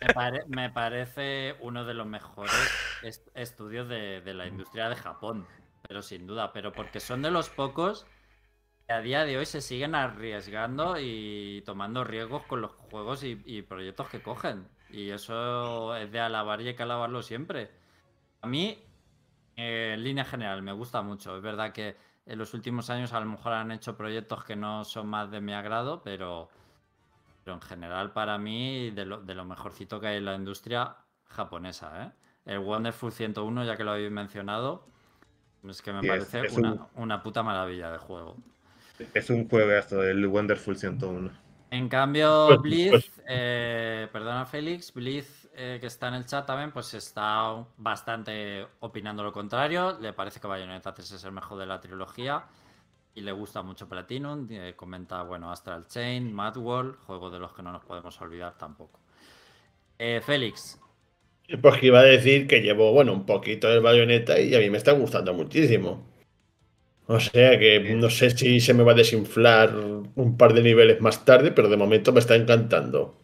Me, 0.00 0.14
pare- 0.14 0.44
me 0.48 0.70
parece 0.70 1.56
uno 1.60 1.84
de 1.84 1.94
los 1.94 2.06
mejores 2.06 2.52
est- 3.02 3.28
estudios 3.34 3.88
de, 3.88 4.20
de 4.20 4.34
la 4.34 4.46
industria 4.46 4.88
de 4.88 4.96
Japón, 4.96 5.46
pero 5.86 6.02
sin 6.02 6.26
duda, 6.26 6.52
pero 6.52 6.72
porque 6.72 7.00
son 7.00 7.22
de 7.22 7.30
los 7.30 7.48
pocos 7.50 8.06
que 8.86 8.94
a 8.94 9.00
día 9.00 9.24
de 9.24 9.38
hoy 9.38 9.46
se 9.46 9.60
siguen 9.60 9.94
arriesgando 9.94 10.96
y 10.98 11.62
tomando 11.66 12.04
riesgos 12.04 12.44
con 12.44 12.60
los 12.62 12.72
juegos 12.72 13.22
y, 13.24 13.42
y 13.46 13.62
proyectos 13.62 14.08
que 14.08 14.22
cogen. 14.22 14.68
Y 14.90 15.10
eso 15.10 15.96
es 15.96 16.10
de 16.10 16.20
alabar 16.20 16.60
y 16.62 16.68
hay 16.68 16.74
que 16.76 16.82
alabarlo 16.82 17.22
siempre. 17.22 17.70
A 18.42 18.46
mí, 18.46 18.82
eh, 19.56 19.92
en 19.94 20.04
línea 20.04 20.24
general, 20.24 20.62
me 20.62 20.72
gusta 20.72 21.02
mucho. 21.02 21.36
Es 21.36 21.42
verdad 21.42 21.72
que 21.72 21.96
en 22.28 22.38
los 22.38 22.54
últimos 22.54 22.90
años 22.90 23.12
a 23.12 23.20
lo 23.20 23.26
mejor 23.26 23.52
han 23.54 23.72
hecho 23.72 23.96
proyectos 23.96 24.44
que 24.44 24.54
no 24.54 24.84
son 24.84 25.08
más 25.08 25.30
de 25.30 25.40
mi 25.40 25.52
agrado, 25.52 26.02
pero... 26.04 26.48
Pero 27.44 27.54
en 27.56 27.62
general, 27.62 28.12
para 28.12 28.36
mí, 28.36 28.90
de 28.90 29.06
lo, 29.06 29.22
de 29.22 29.34
lo 29.34 29.44
mejorcito 29.46 29.98
que 30.00 30.08
hay 30.08 30.16
en 30.18 30.26
la 30.26 30.34
industria 30.34 30.96
japonesa, 31.28 32.04
¿eh? 32.04 32.10
El 32.44 32.58
Wonderful 32.58 33.10
101, 33.10 33.64
ya 33.64 33.76
que 33.76 33.84
lo 33.84 33.92
habéis 33.92 34.10
mencionado, 34.10 34.84
es 35.66 35.80
que 35.80 35.92
me 35.92 36.02
Sí, 36.02 36.08
parece 36.08 36.40
es 36.46 36.52
una, 36.56 36.72
un- 36.72 36.86
una 36.96 37.22
puta 37.22 37.42
maravilla 37.42 37.90
de 37.90 37.96
juego. 37.98 38.36
Es 39.14 39.30
un 39.30 39.48
juegazo, 39.48 40.02
el 40.02 40.26
Wonderful 40.26 40.76
101. 40.76 41.30
En 41.70 41.88
cambio, 41.88 42.46
Pues- 42.48 42.60
Blizz, 42.60 42.90
pues- 42.90 43.12
eh, 43.28 44.08
perdona 44.12 44.44
Félix, 44.44 44.92
Blizz, 44.92 45.47
eh, 45.58 45.78
que 45.80 45.86
está 45.88 46.08
en 46.08 46.14
el 46.14 46.26
chat 46.26 46.46
también, 46.46 46.72
pues 46.72 46.94
está 46.94 47.66
bastante 47.76 48.66
opinando 48.80 49.22
lo 49.22 49.32
contrario. 49.32 49.98
Le 50.00 50.12
parece 50.12 50.40
que 50.40 50.46
Bayonetta 50.46 50.94
3 50.94 51.10
es 51.12 51.24
el 51.24 51.32
mejor 51.32 51.58
de 51.58 51.66
la 51.66 51.80
trilogía 51.80 52.46
y 53.14 53.22
le 53.22 53.32
gusta 53.32 53.62
mucho 53.62 53.88
Platinum. 53.88 54.48
eh, 54.50 54.74
comenta, 54.76 55.22
bueno, 55.24 55.50
Astral 55.52 55.86
Chain, 55.88 56.32
Mad 56.32 56.56
World, 56.58 56.96
juego 57.06 57.30
de 57.30 57.40
los 57.40 57.52
que 57.54 57.62
no 57.62 57.72
nos 57.72 57.84
podemos 57.84 58.20
olvidar 58.22 58.58
tampoco. 58.58 59.00
Eh, 59.98 60.20
Félix, 60.22 60.78
Pues 61.62 61.78
que 61.80 61.86
iba 61.88 62.00
a 62.00 62.04
decir 62.04 62.46
que 62.46 62.60
llevo, 62.62 62.92
bueno, 62.92 63.12
un 63.12 63.26
poquito 63.26 63.68
de 63.68 63.80
bayoneta 63.80 64.40
y 64.40 64.54
a 64.54 64.58
mí 64.60 64.70
me 64.70 64.78
está 64.78 64.92
gustando 64.92 65.34
muchísimo. 65.34 66.06
O 67.08 67.18
sea 67.20 67.58
que 67.58 67.80
no 68.02 68.08
sé 68.10 68.30
si 68.30 68.60
se 68.60 68.74
me 68.74 68.84
va 68.84 68.92
a 68.92 68.94
desinflar 69.02 69.74
un 70.24 70.36
par 70.38 70.54
de 70.54 70.62
niveles 70.62 71.00
más 71.00 71.24
tarde, 71.24 71.50
pero 71.52 71.68
de 71.68 71.76
momento 71.76 72.12
me 72.12 72.20
está 72.20 72.36
encantando. 72.36 73.16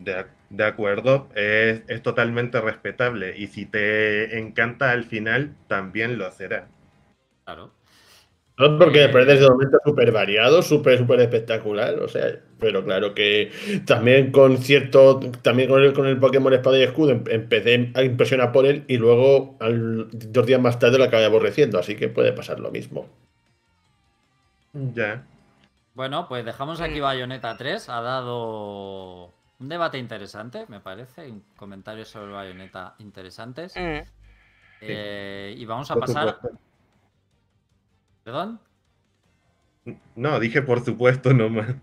De, 0.00 0.26
de 0.48 0.64
acuerdo, 0.64 1.28
es, 1.36 1.82
es 1.86 2.02
totalmente 2.02 2.60
respetable 2.60 3.36
y 3.38 3.46
si 3.46 3.66
te 3.66 4.38
encanta 4.38 4.90
al 4.90 5.04
final, 5.04 5.54
también 5.68 6.18
lo 6.18 6.30
será. 6.32 6.66
claro. 7.44 7.70
No, 8.58 8.78
porque 8.78 9.06
me 9.06 9.08
parece 9.08 9.32
desde 9.32 9.46
el 9.46 9.52
momento 9.52 9.78
súper 9.84 10.12
variado, 10.12 10.60
súper, 10.62 10.98
súper 10.98 11.20
espectacular. 11.20 11.94
O 12.00 12.08
sea, 12.08 12.26
pero 12.58 12.84
claro 12.84 13.14
que 13.14 13.50
también 13.86 14.30
con 14.32 14.58
cierto, 14.58 15.18
también 15.42 15.68
con 15.70 15.82
el, 15.82 15.94
con 15.94 16.06
el 16.06 16.18
Pokémon 16.18 16.52
Espada 16.52 16.78
y 16.78 16.82
Escudo 16.82 17.12
em- 17.12 17.24
empecé 17.30 17.90
a 17.94 18.02
impresionar 18.02 18.52
por 18.52 18.66
él 18.66 18.84
y 18.86 18.98
luego 18.98 19.56
al- 19.60 20.08
dos 20.12 20.46
días 20.46 20.60
más 20.60 20.78
tarde 20.78 20.98
lo 20.98 21.04
acabé 21.04 21.24
aborreciendo, 21.24 21.78
así 21.78 21.96
que 21.96 22.08
puede 22.08 22.32
pasar 22.32 22.60
lo 22.60 22.70
mismo. 22.70 23.08
Ya. 24.94 25.24
Bueno, 25.94 26.26
pues 26.28 26.44
dejamos 26.44 26.80
aquí. 26.80 27.00
Bayonetta 27.00 27.56
3. 27.56 27.88
Ha 27.88 28.00
dado 28.00 29.32
un 29.60 29.68
debate 29.68 29.98
interesante, 29.98 30.64
me 30.68 30.80
parece. 30.80 31.30
un- 31.30 31.44
Comentarios 31.56 32.08
sobre 32.08 32.32
Bayonetta 32.32 32.94
interesantes. 32.98 33.74
Mm. 33.76 34.00
Eh, 34.82 35.54
y 35.56 35.64
vamos 35.66 35.90
a 35.90 35.94
Por 35.94 36.06
pasar. 36.06 36.34
supuesto. 36.34 36.58
Perdón. 38.24 38.60
No, 40.14 40.38
dije 40.40 40.62
por 40.62 40.84
supuesto 40.84 41.32
nomás. 41.32 41.74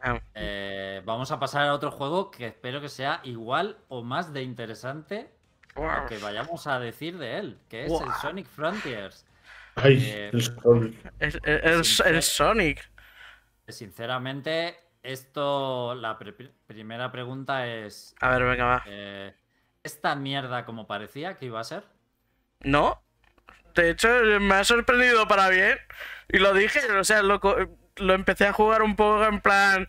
Ah, 0.00 0.20
Eh, 0.34 1.00
vamos 1.04 1.30
a 1.32 1.38
pasar 1.38 1.66
a 1.66 1.74
otro 1.74 1.90
juego 1.90 2.30
que 2.30 2.46
espero 2.48 2.80
que 2.80 2.88
sea 2.88 3.20
igual 3.24 3.78
o 3.88 4.02
más 4.02 4.32
de 4.32 4.42
interesante 4.42 5.30
lo 5.76 6.06
que 6.08 6.18
vayamos 6.18 6.66
a 6.66 6.78
decir 6.78 7.16
de 7.18 7.38
él, 7.38 7.58
que 7.68 7.86
es 7.86 7.92
el. 7.92 8.12
Sonic 8.20 8.46
Frontiers. 8.46 9.26
Ay, 9.76 9.98
Eh, 10.04 10.30
el 10.30 11.40
el 11.44 11.84
ser- 11.84 12.22
Sonic. 12.22 12.90
Sinceramente, 13.66 14.76
esto, 15.04 15.94
la 15.94 16.18
pre- 16.18 16.32
primera 16.66 17.12
pregunta 17.12 17.66
es, 17.66 18.14
A 18.20 18.30
ver, 18.30 18.42
venga, 18.44 18.64
va. 18.64 18.82
eh, 18.86 19.34
¿esta 19.82 20.16
mierda 20.16 20.64
como 20.64 20.86
parecía 20.86 21.34
que 21.38 21.46
iba 21.46 21.60
a 21.60 21.64
ser? 21.64 21.84
No. 22.60 23.00
De 23.74 23.90
hecho, 23.90 24.08
me 24.40 24.54
ha 24.54 24.64
sorprendido 24.64 25.26
para 25.28 25.48
bien. 25.48 25.78
Y 26.28 26.38
lo 26.38 26.54
dije, 26.54 26.80
o 26.92 27.04
sea, 27.04 27.22
lo, 27.22 27.40
lo 27.96 28.14
empecé 28.14 28.46
a 28.46 28.52
jugar 28.52 28.82
un 28.82 28.96
poco 28.96 29.24
en 29.24 29.40
plan. 29.40 29.88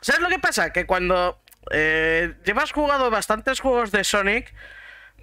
¿Sabes 0.00 0.20
lo 0.22 0.28
que 0.28 0.38
pasa? 0.38 0.72
Que 0.72 0.86
cuando 0.86 1.42
eh, 1.72 2.34
llevas 2.44 2.72
jugado 2.72 3.10
bastantes 3.10 3.60
juegos 3.60 3.90
de 3.90 4.04
Sonic, 4.04 4.54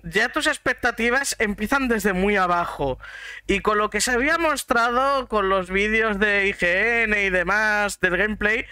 ya 0.05 0.29
tus 0.29 0.47
expectativas 0.47 1.35
empiezan 1.39 1.87
desde 1.87 2.13
muy 2.13 2.35
abajo. 2.37 2.99
Y 3.47 3.61
con 3.61 3.77
lo 3.77 3.89
que 3.89 4.01
se 4.01 4.11
había 4.11 4.37
mostrado, 4.37 5.27
con 5.27 5.49
los 5.49 5.69
vídeos 5.71 6.19
de 6.19 6.47
IGN 6.47 7.17
y 7.17 7.29
demás, 7.31 7.99
del 7.99 8.17
gameplay, 8.17 8.65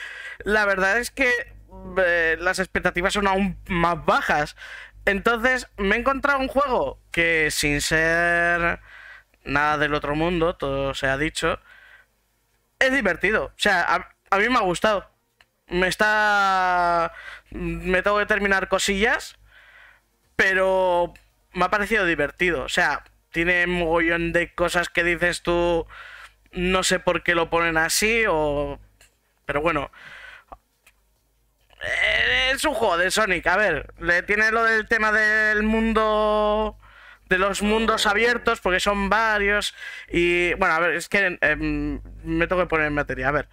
la 0.43 0.65
verdad 0.65 0.99
es 0.99 1.09
que 1.11 1.31
eh, 1.97 2.37
las 2.39 2.59
expectativas 2.59 3.13
son 3.13 3.27
aún 3.27 3.57
más 3.67 4.05
bajas. 4.05 4.55
Entonces, 5.05 5.67
me 5.77 5.95
he 5.95 5.99
encontrado 5.99 6.39
un 6.39 6.47
juego 6.47 6.99
que 7.11 7.49
sin 7.51 7.81
ser 7.81 8.79
nada 9.43 9.77
del 9.77 9.95
otro 9.95 10.15
mundo, 10.15 10.55
todo 10.55 10.93
se 10.93 11.07
ha 11.07 11.17
dicho, 11.17 11.59
es 12.79 12.93
divertido. 12.93 13.45
O 13.45 13.53
sea, 13.57 13.81
a, 13.81 14.15
a 14.29 14.37
mí 14.39 14.49
me 14.49 14.57
ha 14.57 14.61
gustado. 14.61 15.09
Me 15.67 15.87
está... 15.87 17.11
Me 17.51 18.01
tengo 18.03 18.19
que 18.19 18.25
terminar 18.25 18.67
cosillas, 18.69 19.37
pero 20.35 21.13
me 21.53 21.65
ha 21.65 21.69
parecido 21.69 22.05
divertido. 22.05 22.63
O 22.63 22.69
sea, 22.69 23.03
tiene 23.31 23.65
un 23.65 23.71
mogollón 23.79 24.31
de 24.33 24.53
cosas 24.53 24.89
que 24.89 25.03
dices 25.03 25.41
tú, 25.43 25.85
no 26.51 26.83
sé 26.83 26.99
por 26.99 27.23
qué 27.23 27.35
lo 27.35 27.49
ponen 27.49 27.77
así, 27.77 28.25
o... 28.29 28.79
Pero 29.45 29.61
bueno, 29.61 29.91
eh, 31.81 32.51
es 32.53 32.63
un 32.65 32.73
juego 32.73 32.97
de 32.97 33.11
Sonic. 33.11 33.45
A 33.47 33.57
ver, 33.57 33.93
le 33.99 34.23
tiene 34.23 34.51
lo 34.51 34.63
del 34.63 34.87
tema 34.87 35.11
del 35.11 35.63
mundo. 35.63 36.77
De 37.29 37.37
los 37.39 37.61
mundos 37.61 38.05
abiertos, 38.05 38.59
porque 38.61 38.79
son 38.79 39.09
varios. 39.09 39.73
Y 40.09 40.53
bueno, 40.55 40.75
a 40.75 40.79
ver, 40.79 40.93
es 40.95 41.09
que 41.09 41.37
em, 41.41 41.99
me 42.23 42.47
tengo 42.47 42.61
que 42.61 42.67
poner 42.67 42.87
en 42.87 42.93
materia. 42.93 43.29
A 43.29 43.31
ver, 43.31 43.49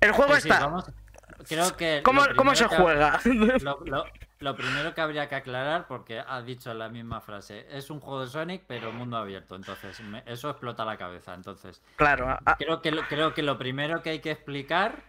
el 0.00 0.12
juego 0.12 0.36
Sí, 0.36 0.42
sí, 0.42 0.48
está. 0.48 0.64
vamos- 0.66 0.90
creo 1.48 1.76
que 1.76 2.02
¿Cómo, 2.04 2.22
cómo 2.36 2.54
se 2.54 2.68
que- 2.68 2.76
juega? 2.76 3.18
Lo, 3.24 3.80
lo- 3.84 4.04
lo 4.40 4.56
primero 4.56 4.94
que 4.94 5.02
habría 5.02 5.28
que 5.28 5.34
aclarar, 5.34 5.86
porque 5.86 6.18
has 6.18 6.46
dicho 6.46 6.72
la 6.72 6.88
misma 6.88 7.20
frase, 7.20 7.66
es 7.70 7.90
un 7.90 8.00
juego 8.00 8.22
de 8.22 8.30
Sonic, 8.30 8.62
pero 8.66 8.90
mundo 8.90 9.18
abierto. 9.18 9.54
Entonces, 9.54 10.00
me- 10.00 10.22
eso 10.26 10.48
explota 10.48 10.82
la 10.86 10.96
cabeza. 10.96 11.34
Entonces, 11.34 11.82
claro, 11.96 12.26
a- 12.30 12.40
a- 12.46 12.56
creo 12.56 12.80
que, 12.80 12.90
lo, 12.90 13.02
creo 13.06 13.34
que 13.34 13.42
lo 13.42 13.58
primero 13.58 14.02
que 14.02 14.10
hay 14.10 14.20
que 14.20 14.30
explicar 14.30 15.02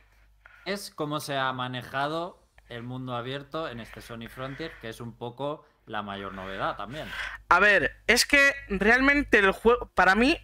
es 0.66 0.92
cómo 0.94 1.22
se 1.22 1.38
ha 1.38 1.52
manejado 1.54 2.44
el 2.68 2.84
mundo 2.84 3.16
abierto 3.16 3.70
en 3.70 3.80
este 3.80 4.02
Sonic 4.02 4.30
Frontier, 4.30 4.74
que 4.82 4.90
es 4.90 5.00
un 5.00 5.16
poco 5.18 5.66
la 5.86 6.02
mayor 6.02 6.34
novedad 6.34 6.76
también. 6.76 7.08
A 7.48 7.60
ver, 7.60 7.96
es 8.08 8.26
que 8.26 8.54
realmente 8.68 9.40
el 9.40 9.52
juego, 9.52 9.90
para 9.96 10.14
mí, 10.14 10.38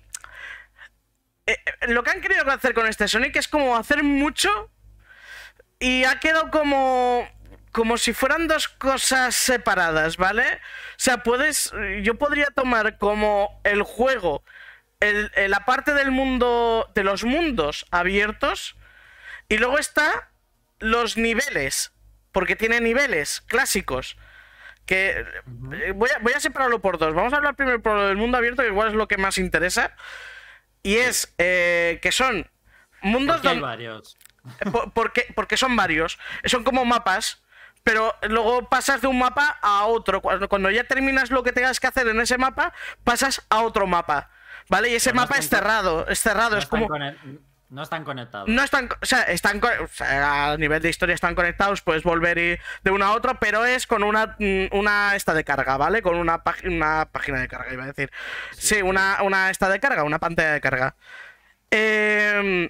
eh, 1.45 1.57
eh, 1.81 1.87
lo 1.91 2.03
que 2.03 2.11
han 2.11 2.21
querido 2.21 2.49
hacer 2.49 2.73
con 2.73 2.87
este 2.87 3.07
Sonic 3.09 3.35
es 3.35 3.49
como 3.49 3.75
hacer 3.75 4.01
mucho 4.01 4.71
y 5.79 6.05
ha 6.05 6.19
quedado 6.19 6.49
como 6.51 7.27
como 7.77 7.99
si 7.99 8.11
fueran 8.11 8.47
dos 8.47 8.67
cosas 8.67 9.35
separadas, 9.35 10.17
¿vale? 10.17 10.43
O 10.55 10.95
sea, 10.97 11.21
puedes, 11.21 11.71
yo 12.01 12.15
podría 12.15 12.47
tomar 12.47 12.97
como 12.97 13.61
el 13.63 13.83
juego, 13.83 14.43
el- 14.99 15.31
el- 15.35 15.51
la 15.51 15.63
parte 15.63 15.93
del 15.93 16.09
mundo, 16.09 16.89
de 16.95 17.03
los 17.03 17.23
mundos 17.23 17.85
abiertos, 17.91 18.75
y 19.47 19.59
luego 19.59 19.77
está 19.77 20.31
los 20.79 21.17
niveles, 21.17 21.91
porque 22.31 22.55
tiene 22.55 22.81
niveles 22.81 23.41
clásicos. 23.41 24.17
Que 24.87 25.19
eh, 25.19 25.91
voy, 25.93 26.09
a, 26.15 26.17
voy 26.19 26.33
a 26.33 26.39
separarlo 26.39 26.79
por 26.81 26.97
dos. 26.97 27.13
Vamos 27.13 27.31
a 27.33 27.35
hablar 27.37 27.55
primero 27.55 27.79
por 27.79 27.93
lo 27.93 28.07
del 28.07 28.17
mundo 28.17 28.39
abierto, 28.39 28.63
que 28.63 28.69
igual 28.69 28.87
es 28.87 28.93
lo 28.95 29.07
que 29.07 29.17
más 29.17 29.37
interesa. 29.37 29.95
Y 30.81 30.95
es 30.95 31.31
eh, 31.37 31.99
que 32.01 32.11
son 32.11 32.49
mundos 33.01 33.35
Porque 33.37 33.47
donde. 33.49 33.61
varios. 33.61 34.17
Por- 34.71 34.93
porque, 34.93 35.27
porque 35.35 35.57
son 35.57 35.75
varios. 35.75 36.17
Son 36.45 36.63
como 36.63 36.85
mapas. 36.85 37.43
Pero 37.87 38.13
luego 38.23 38.67
pasas 38.67 38.99
de 38.99 39.07
un 39.07 39.17
mapa 39.17 39.57
a 39.61 39.85
otro. 39.85 40.21
Cuando, 40.21 40.49
cuando 40.49 40.69
ya 40.69 40.83
terminas 40.83 41.31
lo 41.31 41.41
que 41.41 41.53
tengas 41.53 41.79
que 41.79 41.87
hacer 41.87 42.05
en 42.09 42.19
ese 42.19 42.37
mapa, 42.37 42.73
pasas 43.05 43.45
a 43.49 43.61
otro 43.61 43.87
mapa. 43.87 44.29
¿vale? 44.67 44.89
Y 44.89 44.95
ese 44.95 45.11
Pero 45.11 45.15
no 45.15 45.21
mapa 45.21 45.37
es 45.37 45.47
cerrado, 45.47 46.05
es 46.09 46.19
cerrado, 46.19 46.49
No 46.51 46.57
es 46.57 46.65
están, 46.65 46.85
como... 46.85 46.99
no 47.69 47.81
están 47.83 48.03
conectados. 48.03 48.49
No 48.49 48.61
están, 48.61 48.89
o 49.01 49.05
sea, 49.05 49.21
están, 49.23 49.61
o 49.63 49.87
sea, 49.87 50.51
a 50.51 50.57
nivel 50.57 50.81
de 50.81 50.89
historia 50.89 51.15
están 51.15 51.33
conectados, 51.35 51.81
puedes 51.81 52.03
volver 52.03 52.37
y- 52.37 52.59
de 52.83 52.91
uno 52.91 53.05
a 53.05 53.13
otro, 53.13 53.35
pero 53.39 53.63
es 53.65 53.87
con 53.87 54.03
una, 54.03 54.35
mm, 54.37 54.65
una 54.75 55.15
esta 55.15 55.33
de 55.33 55.45
carga, 55.45 55.77
¿vale? 55.77 56.01
Con 56.01 56.17
una, 56.17 56.43
página 56.43 56.75
una 56.75 57.05
página 57.09 57.39
de 57.39 57.47
carga, 57.47 57.71
iba 57.71 57.85
a 57.85 57.87
decir. 57.87 58.11
Sí, 58.51 58.81
una, 58.81 59.19
una 59.23 59.49
esta 59.49 59.69
de 59.69 59.79
carga, 59.79 60.03
una 60.03 60.19
pantalla 60.19 60.51
de 60.51 60.59
carga. 60.61 60.95
Eh, 61.71 62.69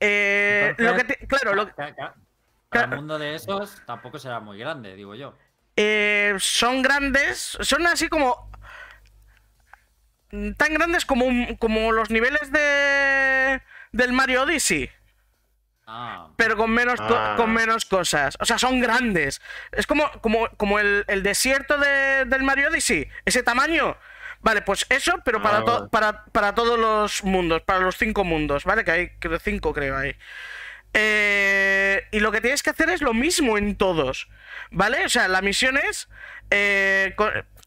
eh, 0.00 0.74
lo 0.78 0.96
que 0.96 1.04
te- 1.04 1.26
claro, 1.26 1.54
lo, 1.54 1.70
ca- 2.72 2.84
El 2.84 2.96
mundo 2.96 3.18
de 3.18 3.34
esos 3.36 3.80
tampoco 3.86 4.18
será 4.18 4.40
muy 4.40 4.58
grande, 4.58 4.94
digo 4.96 5.14
yo. 5.14 5.34
eh, 5.76 6.34
son 6.38 6.82
grandes, 6.82 7.56
son 7.60 7.86
así 7.86 8.08
como 8.08 8.50
tan 10.56 10.74
grandes 10.74 11.04
como, 11.04 11.26
un- 11.26 11.56
como 11.56 11.92
los 11.92 12.10
niveles 12.10 12.50
de 12.52 13.60
del 13.92 14.12
Mario 14.12 14.42
Odyssey. 14.44 14.90
Ah, 15.86 16.28
pero 16.36 16.56
con 16.56 16.70
menos, 16.70 16.98
co- 17.00 17.14
Ah. 17.14 17.34
con 17.36 17.52
menos 17.52 17.84
cosas. 17.84 18.38
O 18.40 18.46
sea, 18.46 18.58
son 18.58 18.80
grandes. 18.80 19.42
Es 19.72 19.86
como, 19.86 20.10
como, 20.22 20.48
como 20.56 20.78
el, 20.78 21.04
el 21.08 21.22
desierto 21.22 21.76
de- 21.76 22.24
del 22.24 22.42
Mario 22.44 22.70
Odyssey. 22.70 23.08
Ese 23.26 23.42
tamaño. 23.42 23.96
Vale, 24.40 24.62
pues 24.62 24.86
eso, 24.88 25.20
pero 25.24 25.42
para, 25.42 25.58
Ah, 25.58 25.64
to- 25.64 25.72
vale. 25.80 25.88
para, 25.90 26.24
para 26.26 26.54
todos 26.54 26.78
los 26.78 27.22
mundos, 27.24 27.60
para 27.62 27.80
los 27.80 27.96
cinco 27.98 28.24
mundos, 28.24 28.64
¿vale? 28.64 28.84
Que 28.84 28.90
hay 28.90 29.10
cinco, 29.42 29.72
creo, 29.74 29.96
ahí. 29.98 30.16
Eh, 30.94 32.06
y 32.10 32.20
lo 32.20 32.32
que 32.32 32.40
tienes 32.40 32.62
que 32.62 32.70
hacer 32.70 32.90
es 32.90 33.00
lo 33.00 33.14
mismo 33.14 33.56
en 33.56 33.76
todos, 33.76 34.28
¿vale? 34.70 35.04
O 35.04 35.08
sea, 35.08 35.28
la 35.28 35.40
misión 35.40 35.78
es... 35.78 36.08
eh, 36.50 37.14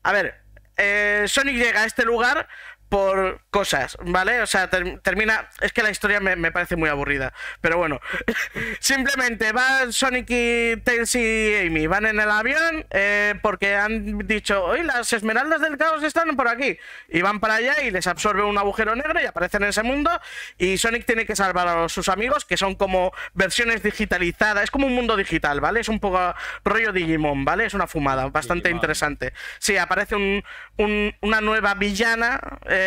a 0.04 0.12
ver, 0.12 0.36
eh, 0.78 1.26
Sonic 1.28 1.56
llega 1.56 1.82
a 1.82 1.86
este 1.86 2.04
lugar 2.04 2.48
por 2.96 3.42
cosas, 3.50 3.98
¿vale? 4.06 4.42
O 4.42 4.48
sea, 4.48 4.70
ter- 4.70 5.00
termina... 5.02 5.50
Es 5.60 5.74
que 5.74 5.84
la 5.84 5.90
historia 5.90 6.22
me, 6.22 6.38
me 6.38 6.54
parece 6.54 6.78
muy 6.78 6.88
aburrida, 6.88 7.34
pero 7.60 7.76
bueno. 7.78 8.00
Simplemente 8.80 9.52
van 9.52 9.92
Sonic 9.92 10.28
y 10.30 10.78
Tails 10.78 11.14
y 11.16 11.56
Amy, 11.68 11.88
van 11.88 12.06
en 12.06 12.22
el 12.22 12.32
avión 12.32 12.86
eh, 12.92 13.36
porque 13.42 13.76
han 13.76 14.20
dicho, 14.20 14.64
hoy 14.64 14.84
las 14.84 15.12
esmeraldas 15.12 15.60
del 15.60 15.78
caos 15.78 16.04
están 16.04 16.38
por 16.38 16.48
aquí. 16.48 16.78
Y 17.10 17.22
van 17.22 17.42
para 17.42 17.56
allá 17.56 17.82
y 17.84 17.92
les 17.92 18.08
absorbe 18.08 18.44
un 18.44 18.58
agujero 18.58 18.96
negro 18.96 19.20
y 19.22 19.26
aparecen 19.26 19.64
en 19.64 19.70
ese 19.70 19.84
mundo. 19.84 20.10
Y 20.58 20.78
Sonic 20.78 21.06
tiene 21.06 21.26
que 21.26 21.36
salvar 21.36 21.68
a 21.68 21.90
sus 21.90 22.08
amigos, 22.08 22.46
que 22.46 22.56
son 22.56 22.76
como 22.76 23.12
versiones 23.34 23.84
digitalizadas. 23.84 24.64
Es 24.64 24.72
como 24.72 24.88
un 24.88 24.96
mundo 24.96 25.18
digital, 25.18 25.60
¿vale? 25.60 25.82
Es 25.82 25.90
un 25.90 26.00
poco 26.00 26.34
rollo 26.64 26.94
Digimon, 26.94 27.44
¿vale? 27.44 27.66
Es 27.66 27.74
una 27.74 27.88
fumada 27.88 28.28
bastante 28.30 28.70
Digimon. 28.70 28.78
interesante. 28.78 29.34
Sí, 29.60 29.76
aparece 29.78 30.16
un- 30.16 30.44
un- 30.78 31.14
una 31.22 31.42
nueva 31.42 31.74
villana 31.74 32.40
eh, 32.70 32.84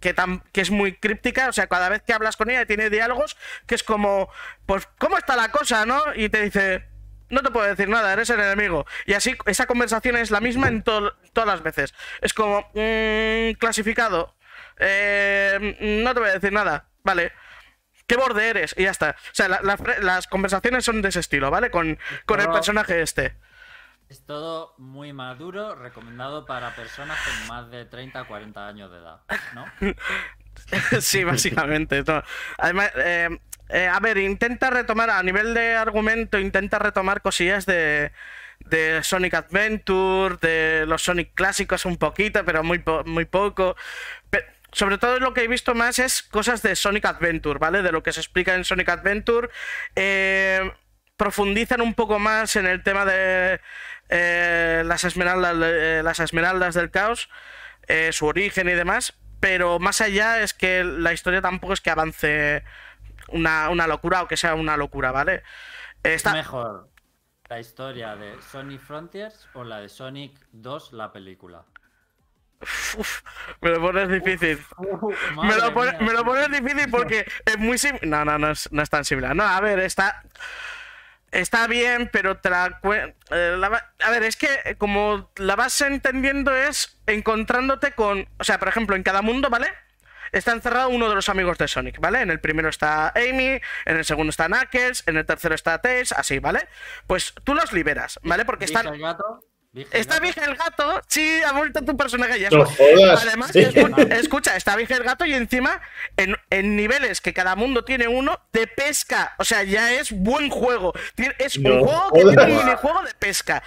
que, 0.00 0.14
tam- 0.14 0.42
que 0.52 0.60
es 0.60 0.70
muy 0.70 0.94
críptica. 0.96 1.48
O 1.48 1.52
sea, 1.52 1.66
cada 1.66 1.88
vez 1.88 2.02
que 2.02 2.12
hablas 2.12 2.36
con 2.36 2.50
ella 2.50 2.66
tiene 2.66 2.90
diálogos 2.90 3.36
que 3.66 3.74
es 3.74 3.82
como, 3.82 4.28
pues, 4.66 4.88
¿cómo 4.98 5.16
está 5.18 5.36
la 5.36 5.50
cosa, 5.50 5.84
no? 5.86 6.02
Y 6.14 6.28
te 6.28 6.42
dice, 6.42 6.84
no 7.30 7.42
te 7.42 7.50
puedo 7.50 7.66
decir 7.66 7.88
nada, 7.88 8.12
eres 8.12 8.30
el 8.30 8.40
enemigo. 8.40 8.86
Y 9.06 9.14
así, 9.14 9.36
esa 9.46 9.66
conversación 9.66 10.16
es 10.16 10.30
la 10.30 10.40
misma 10.40 10.68
en 10.68 10.82
to- 10.82 11.14
todas 11.32 11.46
las 11.48 11.62
veces. 11.62 11.94
Es 12.20 12.32
como, 12.34 12.60
mm, 12.74 13.52
clasificado. 13.58 14.34
Eh, 14.78 15.76
no 16.02 16.14
te 16.14 16.20
voy 16.20 16.28
a 16.30 16.34
decir 16.34 16.52
nada. 16.52 16.88
Vale. 17.02 17.32
¿Qué 18.06 18.16
borde 18.16 18.48
eres? 18.48 18.74
Y 18.78 18.84
ya 18.84 18.90
está. 18.90 19.10
O 19.18 19.34
sea, 19.34 19.48
la- 19.48 19.60
la 19.62 19.76
fre- 19.76 19.98
las 19.98 20.26
conversaciones 20.28 20.84
son 20.84 21.02
de 21.02 21.10
ese 21.10 21.20
estilo, 21.20 21.50
¿vale? 21.50 21.70
Con, 21.70 21.98
con 22.24 22.40
el 22.40 22.46
personaje 22.54 23.02
este. 23.02 23.34
Es 24.08 24.24
todo 24.26 24.74
muy 24.78 25.12
maduro, 25.12 25.74
recomendado 25.74 26.46
para 26.46 26.74
personas 26.74 27.20
con 27.22 27.38
más 27.46 27.70
de 27.70 27.84
30 27.86 28.26
40 28.26 28.66
años 28.68 28.90
de 28.90 28.98
edad, 28.98 29.22
¿no? 29.50 29.78
sí, 31.00 31.24
básicamente. 31.24 32.02
Además, 32.58 32.90
eh, 32.96 33.28
eh, 33.68 33.86
a 33.86 34.00
ver, 34.00 34.18
intenta 34.18 34.70
retomar, 34.70 35.10
a 35.10 35.22
nivel 35.22 35.54
de 35.54 35.74
argumento, 35.76 36.38
intenta 36.38 36.78
retomar 36.78 37.22
cosillas 37.22 37.66
de, 37.66 38.12
de 38.60 39.02
Sonic 39.02 39.34
Adventure, 39.34 40.36
de 40.40 40.84
los 40.86 41.02
Sonic 41.02 41.34
clásicos 41.34 41.84
un 41.84 41.96
poquito, 41.96 42.44
pero 42.44 42.62
muy, 42.62 42.78
po- 42.78 43.04
muy 43.04 43.24
poco. 43.24 43.76
Pe- 44.30 44.46
sobre 44.72 44.98
todo 44.98 45.18
lo 45.20 45.34
que 45.34 45.42
he 45.44 45.48
visto 45.48 45.74
más 45.74 45.98
es 45.98 46.22
cosas 46.22 46.62
de 46.62 46.76
Sonic 46.76 47.04
Adventure, 47.06 47.58
¿vale? 47.58 47.82
De 47.82 47.92
lo 47.92 48.02
que 48.02 48.12
se 48.12 48.20
explica 48.20 48.54
en 48.54 48.64
Sonic 48.64 48.88
Adventure. 48.90 49.48
Eh, 49.96 50.72
profundizan 51.16 51.80
un 51.80 51.94
poco 51.94 52.18
más 52.18 52.54
en 52.56 52.66
el 52.66 52.82
tema 52.82 53.04
de 53.04 53.60
eh, 54.08 54.82
las, 54.84 55.04
esmeraldas, 55.04 55.56
eh, 55.60 56.00
las 56.04 56.20
esmeraldas 56.20 56.74
del 56.74 56.90
caos, 56.90 57.28
eh, 57.86 58.10
su 58.12 58.26
origen 58.26 58.68
y 58.68 58.72
demás, 58.72 59.14
pero 59.40 59.78
más 59.78 60.00
allá 60.00 60.40
es 60.42 60.54
que 60.54 60.84
la 60.84 61.12
historia 61.12 61.40
tampoco 61.40 61.72
es 61.72 61.80
que 61.80 61.90
avance 61.90 62.64
una, 63.28 63.68
una 63.70 63.86
locura 63.86 64.22
o 64.22 64.28
que 64.28 64.36
sea 64.36 64.54
una 64.54 64.76
locura, 64.76 65.12
¿vale? 65.12 65.42
Está... 66.02 66.30
¿Es 66.30 66.36
mejor 66.36 66.88
la 67.48 67.60
historia 67.60 68.16
de 68.16 68.40
Sonic 68.42 68.80
Frontiers 68.80 69.48
o 69.54 69.64
la 69.64 69.80
de 69.80 69.88
Sonic 69.88 70.38
2, 70.52 70.92
la 70.92 71.12
película? 71.12 71.64
Uf, 72.60 73.22
me 73.60 73.70
lo 73.70 73.80
pones 73.80 74.08
difícil. 74.08 74.58
Me 75.36 75.56
lo, 75.56 75.72
pone- 75.72 75.92
mía. 75.92 76.00
me 76.00 76.12
lo 76.12 76.24
pones 76.24 76.50
difícil 76.50 76.90
porque 76.90 77.24
es 77.44 77.56
muy 77.56 77.78
similar. 77.78 78.04
No, 78.06 78.24
no, 78.24 78.38
no 78.38 78.50
es, 78.50 78.70
no 78.72 78.82
es 78.82 78.90
tan 78.90 79.04
similar. 79.04 79.36
No, 79.36 79.44
a 79.44 79.60
ver, 79.60 79.78
está. 79.78 80.22
Está 81.30 81.66
bien, 81.66 82.08
pero 82.10 82.38
te 82.38 82.48
la 82.48 82.80
eh, 83.30 83.56
la 83.58 83.92
A 84.04 84.10
ver, 84.10 84.22
es 84.22 84.36
que 84.36 84.48
eh, 84.64 84.76
como 84.76 85.30
la 85.36 85.56
vas 85.56 85.80
entendiendo 85.82 86.54
es 86.56 86.98
encontrándote 87.06 87.92
con. 87.92 88.26
O 88.38 88.44
sea, 88.44 88.58
por 88.58 88.68
ejemplo, 88.68 88.96
en 88.96 89.02
cada 89.02 89.20
mundo, 89.20 89.50
¿vale? 89.50 89.68
Está 90.32 90.52
encerrado 90.52 90.88
uno 90.88 91.08
de 91.08 91.14
los 91.14 91.28
amigos 91.28 91.58
de 91.58 91.68
Sonic, 91.68 92.00
¿vale? 92.00 92.20
En 92.20 92.30
el 92.30 92.40
primero 92.40 92.68
está 92.68 93.08
Amy, 93.10 93.60
en 93.84 93.96
el 93.96 94.04
segundo 94.04 94.30
está 94.30 94.46
Knuckles, 94.46 95.04
en 95.06 95.16
el 95.16 95.24
tercero 95.24 95.54
está 95.54 95.80
Tails, 95.80 96.12
así, 96.12 96.38
¿vale? 96.38 96.68
Pues 97.06 97.34
tú 97.44 97.54
los 97.54 97.72
liberas, 97.72 98.18
¿vale? 98.22 98.44
Porque 98.44 98.66
están. 98.66 98.86
el 98.86 99.00
gato, 99.00 99.44
Está. 99.92 100.18
Big 100.18 100.34
el 100.38 100.56
gato, 100.56 101.02
sí, 101.08 101.40
ha 101.46 101.52
vuelto 101.52 101.84
tu 101.84 101.96
personaje 101.96 102.40
ya. 102.40 102.50
No 102.50 102.64
jodas. 102.64 103.24
Además, 103.26 103.50
Sí. 103.52 103.64
escucha, 104.10 104.56
está 104.56 104.74
Big 104.76 104.90
el 104.90 105.04
gato 105.04 105.24
y 105.24 105.34
encima 105.34 105.80
en, 106.16 106.36
en 106.50 106.74
niveles 106.74 107.20
que 107.20 107.32
cada 107.34 107.54
mundo 107.54 107.84
tiene 107.84 108.08
uno 108.08 108.40
de 108.52 108.66
pesca. 108.66 109.34
O 109.38 109.44
sea, 109.44 109.62
ya 109.62 109.92
es 109.92 110.10
buen 110.10 110.48
juego. 110.50 110.92
Es 111.38 111.56
un 111.56 111.64
No 111.64 111.84
juego 111.84 112.12
que 112.12 112.22
tiene 112.22 112.42
un 112.44 112.64
minijuego 112.64 113.02
de 113.02 113.14
pesca. 113.14 113.62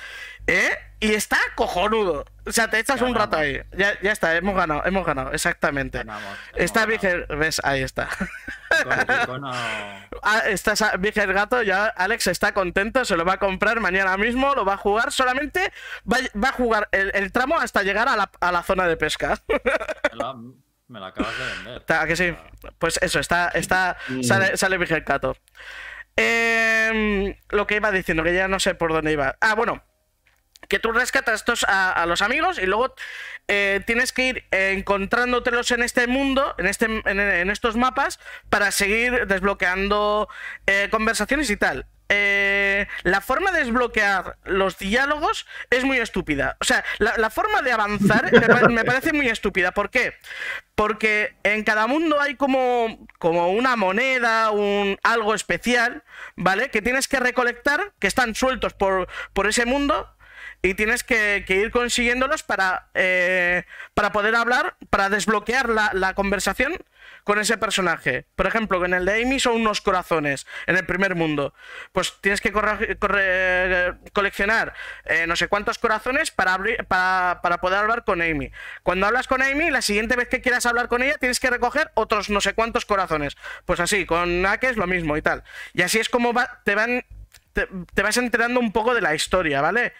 ¿Eh? 0.47 0.71
Y 1.01 1.15
está 1.15 1.37
cojonudo. 1.55 2.25
O 2.45 2.51
sea, 2.51 2.69
te 2.69 2.77
echas 2.77 3.01
un 3.01 3.15
rato 3.15 3.35
ahí. 3.35 3.59
Ya, 3.75 3.99
ya 4.01 4.11
está, 4.11 4.35
hemos 4.35 4.55
ganado, 4.55 4.83
hemos 4.85 5.03
ganado, 5.03 5.31
exactamente. 5.31 5.97
Ganamos, 5.97 6.37
Está 6.53 6.83
el... 6.83 7.25
¿Ves? 7.25 7.59
Ahí 7.63 7.81
está. 7.81 8.07
Con 9.25 9.41
Ah, 10.23 10.43
está 10.45 10.73
el 10.93 11.33
gato, 11.33 11.63
ya 11.63 11.87
Alex 11.87 12.27
está 12.27 12.53
contento, 12.53 13.03
se 13.03 13.17
lo 13.17 13.25
va 13.25 13.33
a 13.33 13.37
comprar 13.37 13.79
mañana 13.79 14.15
mismo, 14.17 14.53
lo 14.53 14.63
va 14.63 14.75
a 14.75 14.77
jugar, 14.77 15.11
solamente 15.11 15.73
va, 16.11 16.17
va 16.41 16.49
a 16.49 16.53
jugar 16.53 16.87
el, 16.91 17.11
el 17.15 17.31
tramo 17.31 17.57
hasta 17.57 17.81
llegar 17.81 18.07
a 18.07 18.15
la, 18.15 18.29
a 18.39 18.51
la 18.51 18.61
zona 18.61 18.87
de 18.87 18.97
pesca. 18.97 19.39
me 20.87 20.99
lo 20.99 21.05
acabas 21.05 21.33
de 21.35 21.45
vender. 21.45 21.83
¿a 21.97 22.05
que 22.05 22.15
sí? 22.15 22.35
Pues 22.77 22.99
eso, 23.01 23.19
está, 23.19 23.47
está, 23.49 23.97
sale, 24.21 24.55
sale 24.55 24.77
gato. 25.03 25.35
Em, 26.15 27.35
lo 27.49 27.65
que 27.65 27.77
iba 27.77 27.89
diciendo, 27.89 28.23
que 28.23 28.35
ya 28.35 28.47
no 28.47 28.59
sé 28.59 28.75
por 28.75 28.93
dónde 28.93 29.11
iba. 29.11 29.37
Ah, 29.41 29.55
bueno, 29.55 29.83
que 30.71 30.79
tú 30.79 30.93
rescatas 30.93 31.41
estos 31.41 31.65
a, 31.67 32.05
los 32.05 32.21
amigos 32.21 32.57
y 32.57 32.65
luego 32.65 32.95
eh, 33.49 33.81
tienes 33.85 34.13
que 34.13 34.23
ir 34.23 34.45
encontrándotelos 34.51 35.69
en 35.71 35.83
este 35.83 36.07
mundo, 36.07 36.55
en, 36.57 36.65
este, 36.65 36.85
en, 36.85 37.49
estos 37.49 37.75
mapas, 37.75 38.21
para 38.49 38.71
seguir 38.71 39.27
desbloqueando 39.27 40.29
eh, 40.67 40.87
conversaciones 40.89 41.49
y 41.49 41.57
tal. 41.57 41.87
Eh, 42.07 42.87
la 43.03 43.19
forma 43.19 43.51
de 43.51 43.59
desbloquear 43.59 44.37
los 44.45 44.77
diálogos 44.77 45.45
es 45.69 45.83
muy 45.83 45.97
estúpida. 45.97 46.55
O 46.61 46.63
sea, 46.63 46.85
la, 46.99 47.29
forma 47.29 47.61
de 47.61 47.73
avanzar 47.73 48.31
me, 48.31 48.73
me 48.73 48.85
parece 48.85 49.11
muy 49.11 49.27
estúpida. 49.27 49.73
¿Por 49.73 49.89
qué? 49.89 50.13
Porque 50.75 51.35
en 51.43 51.65
cada 51.65 51.85
mundo 51.85 52.21
hay 52.21 52.35
como, 52.35 53.05
como 53.19 53.51
una 53.51 53.75
moneda, 53.75 54.51
un 54.51 54.97
algo 55.03 55.35
especial, 55.35 56.03
¿vale? 56.37 56.69
Que 56.69 56.81
tienes 56.81 57.09
que 57.09 57.19
recolectar, 57.19 57.91
que 57.99 58.07
están 58.07 58.35
sueltos 58.35 58.73
por, 58.73 59.09
por 59.33 59.47
ese 59.47 59.65
mundo, 59.65 60.09
y 60.61 60.75
tienes 60.75 61.03
que, 61.03 61.43
ir 61.47 61.71
consiguiéndolos 61.71 62.43
para, 62.43 62.89
eh, 62.93 63.63
para 63.93 64.11
poder 64.11 64.35
hablar, 64.35 64.75
para 64.89 65.09
desbloquear 65.09 65.69
la, 65.69 66.13
conversación 66.13 66.75
con 67.23 67.39
ese 67.39 67.57
personaje. 67.57 68.25
Por 68.35 68.47
ejemplo, 68.47 68.83
en 68.85 68.93
el 68.93 69.05
de 69.05 69.23
Amy 69.23 69.39
son 69.39 69.55
unos 69.55 69.81
corazones, 69.81 70.45
en 70.67 70.77
el 70.77 70.85
primer 70.85 71.15
mundo. 71.15 71.53
Pues 71.91 72.13
tienes 72.21 72.41
que 72.41 72.51
corre- 72.53 72.97
coleccionar 74.13 74.73
eh, 75.05 75.25
no 75.27 75.35
sé 75.35 75.47
cuántos 75.47 75.77
corazones 75.79 76.31
para, 76.31 76.53
abrir, 76.53 76.85
para, 76.85 77.39
para 77.41 77.59
poder 77.59 77.79
hablar 77.79 78.03
con 78.03 78.21
Amy. 78.21 78.51
Cuando 78.83 79.07
hablas 79.07 79.27
con 79.27 79.41
Amy, 79.41 79.71
la 79.71 79.81
siguiente 79.81 80.15
vez 80.15 80.27
que 80.27 80.41
quieras 80.41 80.65
hablar 80.65 80.87
con 80.87 81.01
ella, 81.01 81.17
tienes 81.19 81.39
que 81.39 81.49
recoger 81.49 81.91
otros 81.95 82.29
no 82.29 82.41
sé 82.41 82.53
cuántos 82.53 82.85
corazones. 82.85 83.35
Pues 83.65 83.79
así, 83.79 84.05
con 84.05 84.45
Ake 84.45 84.69
es 84.69 84.77
lo 84.77 84.87
mismo 84.87 85.17
y 85.17 85.21
tal. 85.21 85.43
Y 85.73 85.81
así 85.81 85.99
es 85.99 86.09
como 86.09 86.33
va- 86.33 86.61
te 86.63 86.75
van... 86.75 87.03
Te, 87.53 87.67
te 87.93 88.01
vas 88.01 88.15
enterando 88.15 88.61
un 88.61 88.71
poco 88.71 88.93
de 88.95 89.01
la 89.01 89.13
historia, 89.13 89.59
¿vale? 89.59 89.91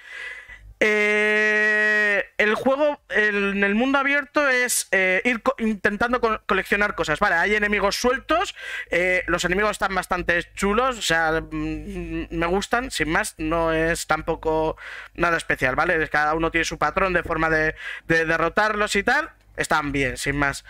Eh, 0.83 2.25
el 2.39 2.55
juego 2.55 2.99
en 3.09 3.63
el 3.63 3.75
mundo 3.75 3.99
abierto 3.99 4.49
es 4.49 4.87
eh, 4.89 5.21
ir 5.25 5.43
intentando 5.59 6.19
coleccionar 6.47 6.95
cosas. 6.95 7.19
Vale, 7.19 7.35
hay 7.35 7.53
enemigos 7.53 7.97
sueltos. 7.97 8.55
Eh, 8.89 9.23
los 9.27 9.45
enemigos 9.45 9.71
están 9.71 9.93
bastante 9.93 10.43
chulos. 10.55 10.97
O 10.97 11.01
sea, 11.03 11.39
mm, 11.39 12.29
me 12.31 12.45
gustan, 12.47 12.89
sin 12.89 13.11
más. 13.11 13.35
No 13.37 13.71
es 13.71 14.07
tampoco 14.07 14.75
nada 15.13 15.37
especial, 15.37 15.75
¿vale? 15.75 16.09
Cada 16.09 16.33
uno 16.33 16.49
tiene 16.49 16.65
su 16.65 16.79
patrón 16.79 17.13
de 17.13 17.21
forma 17.21 17.51
de, 17.51 17.75
de 18.07 18.25
derrotarlos 18.25 18.95
y 18.95 19.03
tal. 19.03 19.29
Están 19.55 19.91
bien, 19.91 20.17
sin 20.17 20.35
más. 20.35 20.65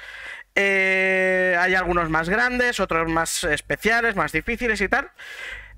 hay 0.57 1.73
algunos 1.73 2.09
más 2.09 2.27
grandes, 2.27 2.81
otros 2.81 3.09
más 3.09 3.45
especiales, 3.45 4.17
más 4.17 4.33
difíciles 4.33 4.81
y 4.81 4.89
tal. 4.89 5.09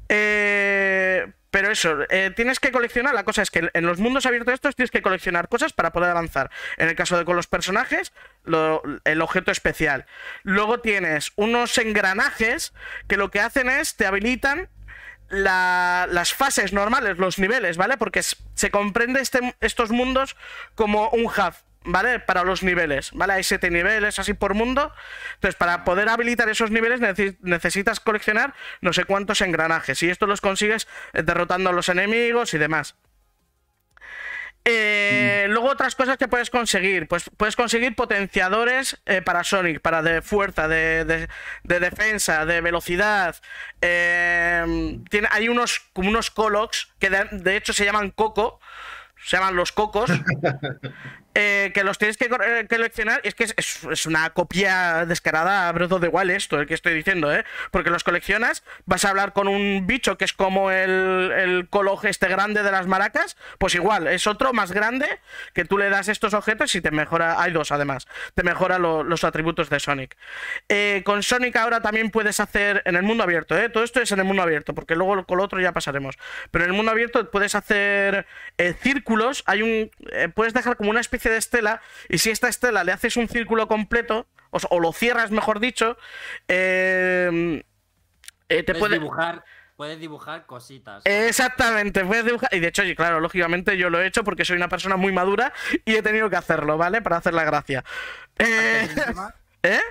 Eh, 0.10 1.32
pero 1.54 1.70
eso, 1.70 2.00
eh, 2.10 2.32
tienes 2.36 2.60
que 2.60 2.72
coleccionar. 2.72 3.14
La 3.14 3.24
cosa 3.24 3.44
es 3.44 3.52
que 3.52 3.70
en 3.76 3.86
los 3.86 4.00
mundos 4.00 4.26
abiertos 4.26 4.56
estos 4.56 4.76
tienes 4.76 4.90
que 4.90 5.04
coleccionar 5.04 5.50
cosas 5.50 5.72
para 5.72 5.94
poder 5.94 6.10
avanzar. 6.10 6.50
En 6.78 6.90
el 6.90 6.96
caso 6.96 7.16
de 7.16 7.26
con 7.26 7.36
los 7.36 7.46
personajes, 7.46 8.12
el 9.04 9.22
objeto 9.22 9.52
especial. 9.52 10.08
Luego 10.42 10.80
tienes 10.80 11.32
unos 11.36 11.78
engranajes 11.78 12.74
que 13.08 13.18
lo 13.18 13.30
que 13.30 13.40
hacen 13.40 13.70
es 13.70 13.96
te 13.96 14.08
habilitan 14.08 14.68
las 15.30 16.34
fases 16.34 16.74
normales, 16.74 17.20
los 17.20 17.38
niveles, 17.38 17.78
¿vale? 17.78 17.98
Porque 17.98 18.24
se 18.24 18.72
comprende 18.72 19.22
este, 19.22 19.56
estos 19.62 19.92
mundos 19.92 20.36
como 20.74 21.10
un 21.10 21.26
hub. 21.26 21.54
¿Vale? 21.86 22.20
Para 22.20 22.44
los 22.44 22.64
niveles, 22.64 23.12
¿vale? 23.14 23.34
Hay 23.34 23.44
siete 23.44 23.70
niveles 23.70 24.20
así 24.20 24.34
por 24.34 24.54
mundo. 24.54 24.94
Entonces, 25.36 25.56
para 25.56 25.84
poder 25.84 26.10
habilitar 26.10 26.50
esos 26.50 26.72
niveles 26.72 27.00
necesitas 27.42 28.00
coleccionar 28.00 28.54
no 28.82 28.94
sé 28.94 29.06
cuántos 29.06 29.42
engranajes. 29.42 30.02
Y 30.04 30.10
esto 30.10 30.26
los 30.26 30.42
consigues 30.42 30.88
eh, 31.14 31.24
derrotando 31.24 31.70
a 31.70 31.74
los 31.74 31.90
enemigos 31.90 32.54
y 32.54 32.58
demás. 32.58 32.96
Eh. 34.66 35.48
Luego 35.50 35.68
otras 35.70 35.94
cosas 35.94 36.16
que 36.18 36.30
puedes 36.30 36.50
conseguir, 36.50 37.10
pues 37.10 37.30
puedes 37.36 37.58
conseguir 37.58 37.96
potenciadores 37.96 38.98
eh, 39.06 39.22
para 39.22 39.44
Sonic, 39.44 39.82
para 39.82 40.02
de 40.02 40.22
fuerza, 40.22 40.70
de, 40.70 41.28
defensa, 41.64 42.46
de 42.46 42.62
velocidad. 42.62 43.36
tiene, 43.82 45.28
hay 45.32 45.50
unos 45.50 45.82
como 45.92 46.10
unos 46.10 46.32
Colox 46.32 46.94
que 46.98 47.10
de, 47.10 47.58
hecho 47.58 47.74
se 47.74 47.84
llaman 47.84 48.12
Coco, 48.12 48.62
se 49.22 49.36
llaman 49.36 49.58
los 49.58 49.74
Cocos, 49.74 50.10
Eh, 51.36 51.72
que 51.74 51.84
los 51.84 51.98
tienes 51.98 52.18
que 52.18 52.26
eh, 52.26 52.68
coleccionar. 52.70 53.22
Es 53.24 53.34
que 53.34 53.44
es, 53.44 54.06
una 54.06 54.30
copia 54.32 55.06
descarada 55.06 55.68
a 55.68 55.72
Breath 55.72 55.94
of 55.94 56.02
the 56.02 56.08
Wild 56.08 56.32
esto, 56.32 56.60
el 56.60 56.68
que 56.68 56.76
estoy 56.76 56.94
diciendo, 56.94 57.34
¿eh? 57.34 57.44
Porque 57.72 57.90
los 57.90 58.04
coleccionas, 58.04 58.64
vas 58.86 59.04
a 59.06 59.10
hablar 59.10 59.34
con 59.34 59.48
un 59.48 59.88
bicho 59.88 60.18
que 60.18 60.26
es 60.26 60.34
como 60.34 60.70
el, 60.70 61.32
el 61.36 61.70
este 62.04 62.28
grande 62.28 62.64
de 62.64 62.72
las 62.72 62.88
maracas, 62.88 63.36
pues 63.58 63.76
igual, 63.76 64.08
es 64.08 64.28
otro 64.28 64.54
más 64.54 64.72
grande 64.72 65.08
que 65.54 65.66
tú 65.66 65.78
le 65.78 65.90
das 65.90 66.08
estos 66.08 66.34
objetos 66.34 66.74
y 66.76 66.82
te 66.82 66.92
mejora, 66.92 67.42
hay 67.42 67.52
dos 67.52 67.72
además, 67.72 68.08
te 68.36 68.44
mejora 68.44 68.78
los 68.78 69.24
atributos 69.24 69.70
de 69.70 69.80
Sonic. 69.80 70.16
Eh, 70.70 71.02
con 71.06 71.24
Sonic 71.24 71.56
ahora 71.56 71.82
también 71.82 72.12
puedes 72.12 72.40
hacer, 72.40 72.84
en 72.86 72.96
el 72.96 73.04
mundo 73.04 73.24
abierto, 73.24 73.58
¿eh? 73.58 73.70
Todo 73.70 73.84
esto 73.84 74.02
es 74.02 74.12
en 74.12 74.20
el 74.20 74.26
mundo 74.26 74.44
abierto, 74.44 74.74
porque 74.74 74.96
luego 74.96 75.26
con 75.26 75.38
lo 75.38 75.44
otro 75.44 75.60
ya 75.60 75.72
pasaremos. 75.72 76.18
Pero 76.52 76.66
en 76.66 76.72
el 76.72 76.78
mundo 76.78 76.92
abierto 76.92 77.30
puedes 77.32 77.56
hacer 77.56 78.26
círculos, 78.82 79.44
hay 79.46 79.62
un, 79.62 79.92
puedes 80.36 80.54
dejar 80.54 80.78
como 80.78 80.90
una 80.90 81.02
especie 81.02 81.23
de 81.30 81.38
estela 81.38 81.82
y 82.10 82.18
si 82.20 82.30
esta 82.30 82.48
estela 82.48 82.84
le 82.84 82.92
haces 82.92 83.18
un 83.18 83.28
círculo 83.28 83.68
completo, 83.68 84.28
o, 84.52 84.80
lo 84.80 84.94
cierras, 84.94 85.32
mejor 85.32 85.60
dicho, 85.60 85.98
em, 86.48 87.64
eh, 88.50 88.64
te 88.64 88.76
puedes 88.76 89.00
dibujar. 89.00 89.44
Puedes 89.76 90.00
dibujar 90.00 90.46
cositas. 90.46 91.04
Exactamente, 91.06 92.06
puedes 92.06 92.26
dibujar. 92.26 92.50
Y 92.54 92.60
de 92.60 92.68
hecho, 92.68 92.84
claro, 92.96 93.20
lógicamente 93.20 93.76
yo 93.76 93.90
lo 93.90 94.00
he 94.00 94.06
hecho 94.06 94.24
porque 94.24 94.46
soy 94.46 94.56
una 94.56 94.70
persona 94.70 94.98
muy 94.98 95.12
madura 95.12 95.52
y 95.84 95.96
he 95.96 96.04
tenido 96.04 96.30
que 96.30 96.36
hacerlo, 96.36 96.78
¿vale? 96.78 97.02
Para 97.02 97.18
hacer 97.18 97.34
la 97.34 97.44
gracia. 97.44 97.84
Eh... 98.38 98.88
¿Eh? 99.64 99.82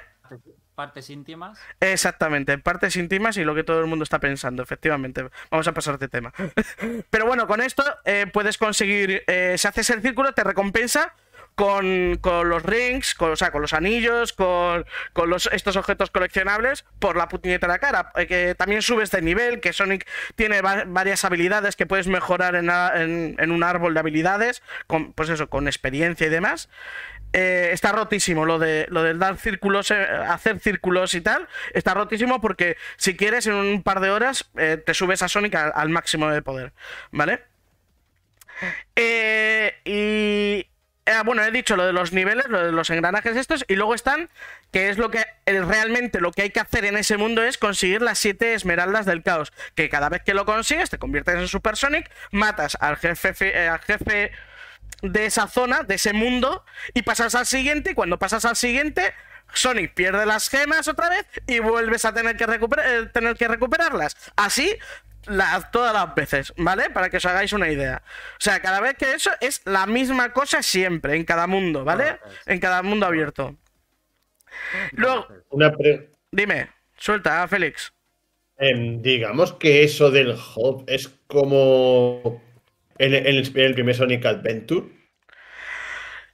partes 0.75 1.11
íntimas. 1.11 1.59
Exactamente, 1.81 2.57
partes 2.59 2.97
íntimas 2.97 3.37
y 3.37 3.45
lo 3.45 3.55
que 3.55 3.65
todo 3.65 3.81
el 3.81 3.87
mundo 3.87 4.03
está 4.05 4.19
pensando, 4.19 4.63
efectivamente. 4.63 5.29
Vamos 5.51 5.69
a 5.69 5.73
pasar 5.73 5.99
de 5.99 6.09
tema. 6.09 6.33
Pero 7.11 7.27
bueno, 7.27 7.47
con 7.47 7.61
esto 7.61 7.85
eh, 8.05 8.27
puedes 8.33 8.59
conseguir, 8.59 9.23
eh, 9.27 9.57
si 9.59 9.69
haces 9.69 9.91
el 9.91 10.03
círculo, 10.03 10.33
te 10.33 10.45
recompensa 10.45 11.15
con, 11.55 12.20
los 12.23 12.62
rings, 12.62 13.15
con, 13.15 13.33
o 13.33 13.37
sea, 13.37 13.51
con 13.51 13.62
los 13.62 13.73
anillos, 13.73 14.33
con, 14.33 14.85
los, 15.27 15.49
estos 15.53 15.77
objetos 15.77 16.11
coleccionables 16.11 16.85
por 16.99 17.16
la 17.16 17.29
puñetera 17.29 17.79
cara. 17.79 18.12
Eh, 18.16 18.27
que 18.27 18.55
también 18.55 18.83
subes 18.83 19.11
de 19.11 19.23
nivel, 19.23 19.61
que 19.61 19.73
Sonic 19.73 20.07
tiene 20.35 20.61
varias 20.61 21.24
habilidades 21.24 21.77
que 21.77 21.87
puedes 21.87 22.09
mejorar 22.09 22.55
en, 22.55 22.70
en, 23.39 23.51
un 23.51 23.62
árbol 23.62 23.95
de 23.95 24.01
habilidades, 24.01 24.62
con, 24.87 25.12
pues 25.12 25.29
eso, 25.29 25.49
con 25.49 25.66
experiencia 25.66 26.27
y 26.27 26.31
demás. 26.31 26.69
Eh, 27.35 27.70
está 27.73 27.93
rotísimo 27.93 28.45
lo 28.45 28.59
de 28.59 28.87
lo 28.91 29.03
del 29.03 29.19
dar 29.19 29.39
círculos, 29.39 29.91
eh, 29.91 30.07
hacer 30.29 30.59
círculos 30.61 31.15
y 31.15 31.23
tal. 31.23 31.49
Está 31.73 31.95
rotísimo 31.95 32.41
porque 32.41 32.77
si 32.97 33.16
quieres 33.16 33.47
en 33.47 33.55
un 33.55 33.83
par 33.83 34.01
de 34.01 34.11
horas 34.11 34.51
te 34.55 34.95
subes 34.95 35.23
a 35.23 35.29
Sonic 35.29 35.55
al, 35.55 35.89
máximo 35.89 36.29
de 36.31 36.43
poder, 36.43 36.73
¿vale? 37.11 37.45
y 39.85 40.66
bueno, 41.24 41.45
he 41.45 41.51
dicho 41.51 41.77
lo 41.77 41.85
de 41.85 41.93
los 41.93 42.12
niveles, 42.12 42.47
lo 42.49 42.65
de 42.65 42.73
los 42.73 42.91
engranajes 42.91 43.37
estos, 43.37 43.65
y 43.69 43.77
luego 43.77 43.95
están, 43.95 44.31
que 44.70 44.89
es 44.89 44.99
lo 44.99 45.11
que 45.11 45.24
realmente 45.47 46.20
lo 46.20 46.33
que 46.33 46.43
hay 46.43 46.51
que 46.51 46.61
hacer 46.61 46.85
en 46.85 46.97
ese 46.97 47.16
mundo 47.16 47.43
es 47.43 47.59
conseguir 47.59 48.03
las 48.03 48.19
siete 48.19 48.55
esmeraldas 48.55 49.07
del 49.07 49.23
caos, 49.23 49.53
que 49.74 49.89
cada 49.89 50.09
vez 50.09 50.23
que 50.23 50.35
lo 50.35 50.45
consigues 50.45 50.91
te 50.91 50.99
conviertes 50.99 51.35
en 51.35 51.49
Super 51.49 51.77
Sonic, 51.77 52.11
matas 52.31 52.77
al 52.81 52.97
jefe, 52.97 53.69
al 53.69 53.81
jefe 53.81 54.33
de 55.03 55.27
esa 55.27 55.49
zona, 55.49 55.83
de 55.83 55.97
ese 55.97 56.12
mundo, 56.12 56.65
y 56.95 57.03
pasas 57.03 57.35
al 57.35 57.47
siguiente, 57.47 57.91
y 57.91 57.95
cuando 57.95 58.19
pasas 58.19 58.45
al 58.45 58.57
siguiente, 58.57 59.12
Sonic 59.55 59.95
pierde 59.95 60.24
las 60.24 60.49
gemas 60.49 60.89
otra 60.89 61.09
vez 61.09 61.27
y 61.47 61.59
vuelves 61.59 62.05
a 62.05 62.15
tener 62.15 62.37
que, 62.37 62.45
eh, 62.45 63.07
tener 63.12 63.37
que 63.37 63.49
recuperarlas. 63.49 64.16
Así 64.37 64.77
todas 65.70 65.94
las 65.94 66.15
veces, 66.15 66.53
¿vale? 66.57 66.90
Para 66.90 67.11
que 67.11 67.16
os 67.16 67.24
hagáis 67.24 67.53
una 67.53 67.70
idea. 67.70 68.03
O 68.32 68.40
sea, 68.40 68.61
cada 68.61 68.81
vez 68.81 68.94
que 68.94 69.12
eso 69.12 69.31
es 69.40 69.62
la 69.65 69.86
misma 69.86 70.32
cosa 70.32 70.62
siempre, 70.62 71.16
en 71.16 71.24
cada 71.24 71.47
mundo, 71.47 71.85
¿vale? 71.85 72.19
En 72.47 72.59
cada 72.61 72.82
mundo 72.82 73.07
abierto. 73.07 73.57
Luego, 74.93 75.27
dime, 76.31 76.70
suelta, 76.97 77.47
Félix. 77.49 77.93
Em, 78.59 79.03
digamos 79.03 79.55
que 79.55 79.82
eso 79.82 80.11
del 80.11 80.36
hub 80.55 80.85
es 80.86 81.09
como 81.27 82.43
en, 82.99 83.15
el, 83.15 83.51
primer 83.74 83.94
Sonic 83.94 84.24
Adventure. 84.24 84.86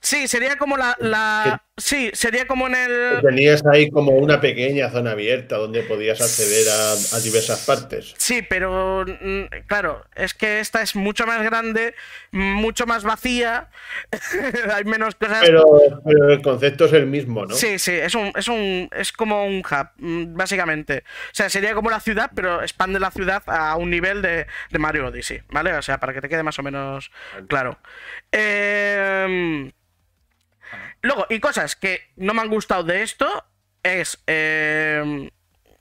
Sí, 0.00 0.28
sería 0.28 0.56
como 0.56 0.76
la, 0.76 1.62
Sí, 1.78 2.10
sería 2.12 2.46
como 2.46 2.66
en 2.66 2.74
el. 2.74 3.22
Tenías 3.22 3.64
ahí 3.64 3.88
como 3.90 4.12
una 4.12 4.40
pequeña 4.40 4.90
zona 4.90 5.12
abierta 5.12 5.56
donde 5.56 5.82
podías 5.82 6.20
acceder 6.20 6.66
a, 6.68 7.20
diversas 7.20 7.64
partes. 7.64 8.14
Sí, 8.18 8.42
pero 8.42 9.04
mm, 9.06 9.44
claro, 9.66 10.04
es 10.16 10.34
que 10.34 10.58
esta 10.58 10.82
es 10.82 10.96
mucho 10.96 11.26
más 11.26 11.42
grande, 11.42 11.94
mucho 12.32 12.84
más 12.86 13.04
vacía, 13.04 13.70
hay 14.74 14.84
menos 14.84 15.14
cosas. 15.14 15.40
Pero, 15.44 15.64
el 16.28 16.42
concepto 16.42 16.86
es 16.86 16.92
el 16.92 17.06
mismo, 17.06 17.46
¿no? 17.46 17.54
Sí, 17.54 17.78
sí, 17.78 17.92
es 17.92 18.14
un, 18.14 18.32
es 18.34 18.48
un, 18.48 18.90
es 18.96 19.12
como 19.12 19.46
un 19.46 19.58
hub, 19.58 19.88
mm, 19.98 20.34
básicamente. 20.34 21.04
O 21.30 21.34
sea, 21.34 21.48
sería 21.48 21.74
como 21.74 21.90
la 21.90 22.00
ciudad, 22.00 22.32
pero 22.34 22.60
expande 22.60 22.98
la 22.98 23.12
ciudad 23.12 23.42
a 23.46 23.76
un 23.76 23.90
nivel 23.90 24.20
de, 24.20 24.46
de 24.70 24.78
Mario 24.78 25.06
Odyssey, 25.06 25.42
¿vale? 25.50 25.72
O 25.74 25.82
sea, 25.82 25.98
para 26.00 26.12
que 26.12 26.20
te 26.20 26.28
quede 26.28 26.42
más 26.42 26.58
o 26.58 26.62
menos 26.64 27.12
claro. 27.46 27.78
Eh 28.32 29.70
Luego, 31.02 31.26
y 31.30 31.40
cosas 31.40 31.76
que 31.76 32.02
no 32.16 32.34
me 32.34 32.40
han 32.40 32.48
gustado 32.48 32.84
de 32.84 33.02
esto 33.02 33.44
es. 33.82 34.22
Eh, 34.26 35.30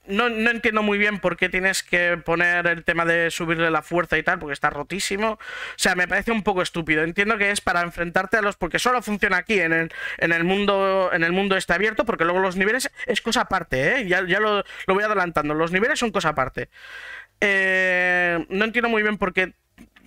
no, 0.08 0.28
entiendo 0.28 0.84
muy 0.84 0.98
bien 0.98 1.20
por 1.20 1.36
qué 1.36 1.50
tienes 1.50 1.84
que 1.84 2.18
poner 2.18 2.66
el 2.68 2.84
tema 2.86 3.04
de 3.04 3.30
subirle 3.30 3.70
la 3.70 3.82
fuerza 3.82 4.18
y 4.18 4.24
tal, 4.24 4.40
porque 4.40 4.54
está 4.54 4.70
rotísimo. 4.70 5.32
O 5.32 5.40
sea, 5.76 5.96
me 5.96 6.08
parece 6.08 6.32
un 6.32 6.44
poco 6.44 6.62
estúpido. 6.62 7.04
Entiendo 7.04 7.38
que 7.38 7.52
es 7.52 7.62
para 7.62 7.82
enfrentarte 7.82 8.38
a 8.38 8.42
los. 8.42 8.56
Porque 8.56 8.80
solo 8.80 9.02
funciona 9.02 9.38
aquí, 9.38 9.60
en 9.60 9.74
el, 9.74 9.92
en 10.18 10.32
el 10.32 10.44
mundo. 10.44 11.10
En 11.12 11.24
el 11.24 11.34
mundo 11.34 11.58
está 11.58 11.76
abierto, 11.76 12.06
porque 12.06 12.24
luego 12.24 12.40
los 12.40 12.56
niveles 12.56 12.90
es 13.06 13.22
cosa 13.22 13.42
aparte, 13.42 13.98
¿eh? 14.00 14.08
Ya, 14.08 14.26
ya 14.26 14.40
lo, 14.40 14.64
lo 14.86 14.94
voy 14.94 15.04
adelantando. 15.04 15.54
Los 15.54 15.72
niveles 15.72 16.00
son 16.00 16.12
cosa 16.12 16.30
aparte. 16.30 16.70
Eh, 17.42 18.46
no 18.50 18.66
entiendo 18.66 18.90
muy 18.90 19.04
bien 19.04 19.18
por 19.18 19.34
qué 19.34 19.54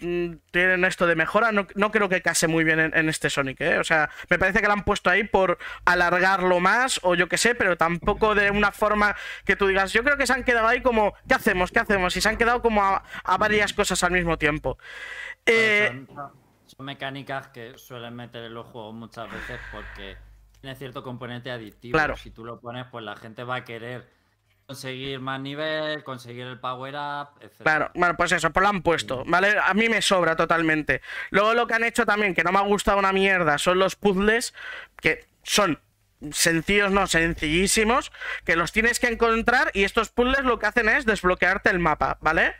tienen 0.00 0.84
esto 0.84 1.06
de 1.06 1.14
mejora, 1.14 1.52
no, 1.52 1.66
creo 1.66 2.08
que 2.08 2.22
case 2.22 2.48
muy 2.48 2.64
bien 2.64 2.80
en, 2.80 3.08
este 3.08 3.28
Sonic, 3.28 3.60
¿eh? 3.60 3.78
O 3.78 3.84
sea, 3.84 4.08
me 4.30 4.38
parece 4.38 4.60
que 4.60 4.66
lo 4.66 4.72
han 4.72 4.84
puesto 4.84 5.10
ahí 5.10 5.24
por 5.24 5.58
alargarlo 5.84 6.58
más 6.58 7.00
o 7.02 7.14
yo 7.14 7.28
qué 7.28 7.36
sé, 7.36 7.54
pero 7.54 7.76
tampoco 7.76 8.34
de 8.34 8.50
una 8.50 8.72
forma 8.72 9.14
que 9.44 9.56
tú 9.56 9.66
digas, 9.66 9.92
yo 9.92 10.02
creo 10.02 10.16
que 10.16 10.26
se 10.26 10.32
han 10.32 10.44
quedado 10.44 10.68
ahí 10.68 10.80
como, 10.80 11.14
¿qué 11.28 11.34
hacemos? 11.34 11.70
¿Qué 11.70 11.80
hacemos? 11.80 12.16
Y 12.16 12.20
se 12.20 12.28
han 12.28 12.38
quedado 12.38 12.62
como 12.62 12.82
a, 12.82 13.02
varias 13.38 13.72
cosas 13.72 14.02
al 14.02 14.12
mismo 14.12 14.38
tiempo. 14.38 14.78
Eh, 15.44 16.06
son, 16.66 16.86
mecánicas 16.86 17.48
que 17.48 17.76
suelen 17.76 18.14
meter 18.14 18.44
en 18.44 18.54
los 18.54 18.66
juegos 18.66 18.94
muchas 18.94 19.30
veces 19.30 19.60
porque 19.70 20.16
tiene 20.60 20.76
cierto 20.76 21.02
componente 21.02 21.50
adictivo. 21.50 21.92
Claro. 21.92 22.16
Si 22.16 22.30
tú 22.30 22.44
lo 22.44 22.58
pones, 22.58 22.86
pues 22.90 23.04
la 23.04 23.16
gente 23.16 23.44
va 23.44 23.56
a 23.56 23.64
querer 23.64 24.19
conseguir 24.70 25.18
más 25.18 25.40
nivel, 25.40 26.04
conseguir 26.04 26.46
el 26.46 26.60
power 26.60 26.94
up, 26.94 27.30
etc. 27.40 27.62
Claro, 27.64 27.90
bueno, 27.92 28.16
pues 28.16 28.30
eso, 28.30 28.50
pues 28.52 28.62
lo 28.62 28.68
han 28.68 28.82
puesto, 28.82 29.24
¿vale? 29.26 29.56
A 29.60 29.74
mí 29.74 29.88
me 29.88 30.00
sobra 30.00 30.36
totalmente. 30.36 31.02
Luego 31.30 31.54
lo 31.54 31.66
que 31.66 31.74
han 31.74 31.82
hecho 31.82 32.06
también, 32.06 32.36
que 32.36 32.44
no 32.44 32.52
me 32.52 32.58
ha 32.58 32.62
gustado 32.62 32.96
una 32.96 33.12
mierda, 33.12 33.58
son 33.58 33.80
los 33.80 33.96
puzzles, 33.96 34.54
que 35.02 35.26
son 35.42 35.80
sencillos, 36.30 36.92
no, 36.92 37.08
sencillísimos, 37.08 38.12
que 38.44 38.54
los 38.54 38.70
tienes 38.70 39.00
que 39.00 39.08
encontrar 39.08 39.72
y 39.74 39.82
estos 39.82 40.10
puzzles 40.10 40.44
lo 40.44 40.60
que 40.60 40.66
hacen 40.66 40.88
es 40.88 41.04
desbloquearte 41.04 41.68
el 41.70 41.80
mapa, 41.80 42.18
¿vale? 42.20 42.54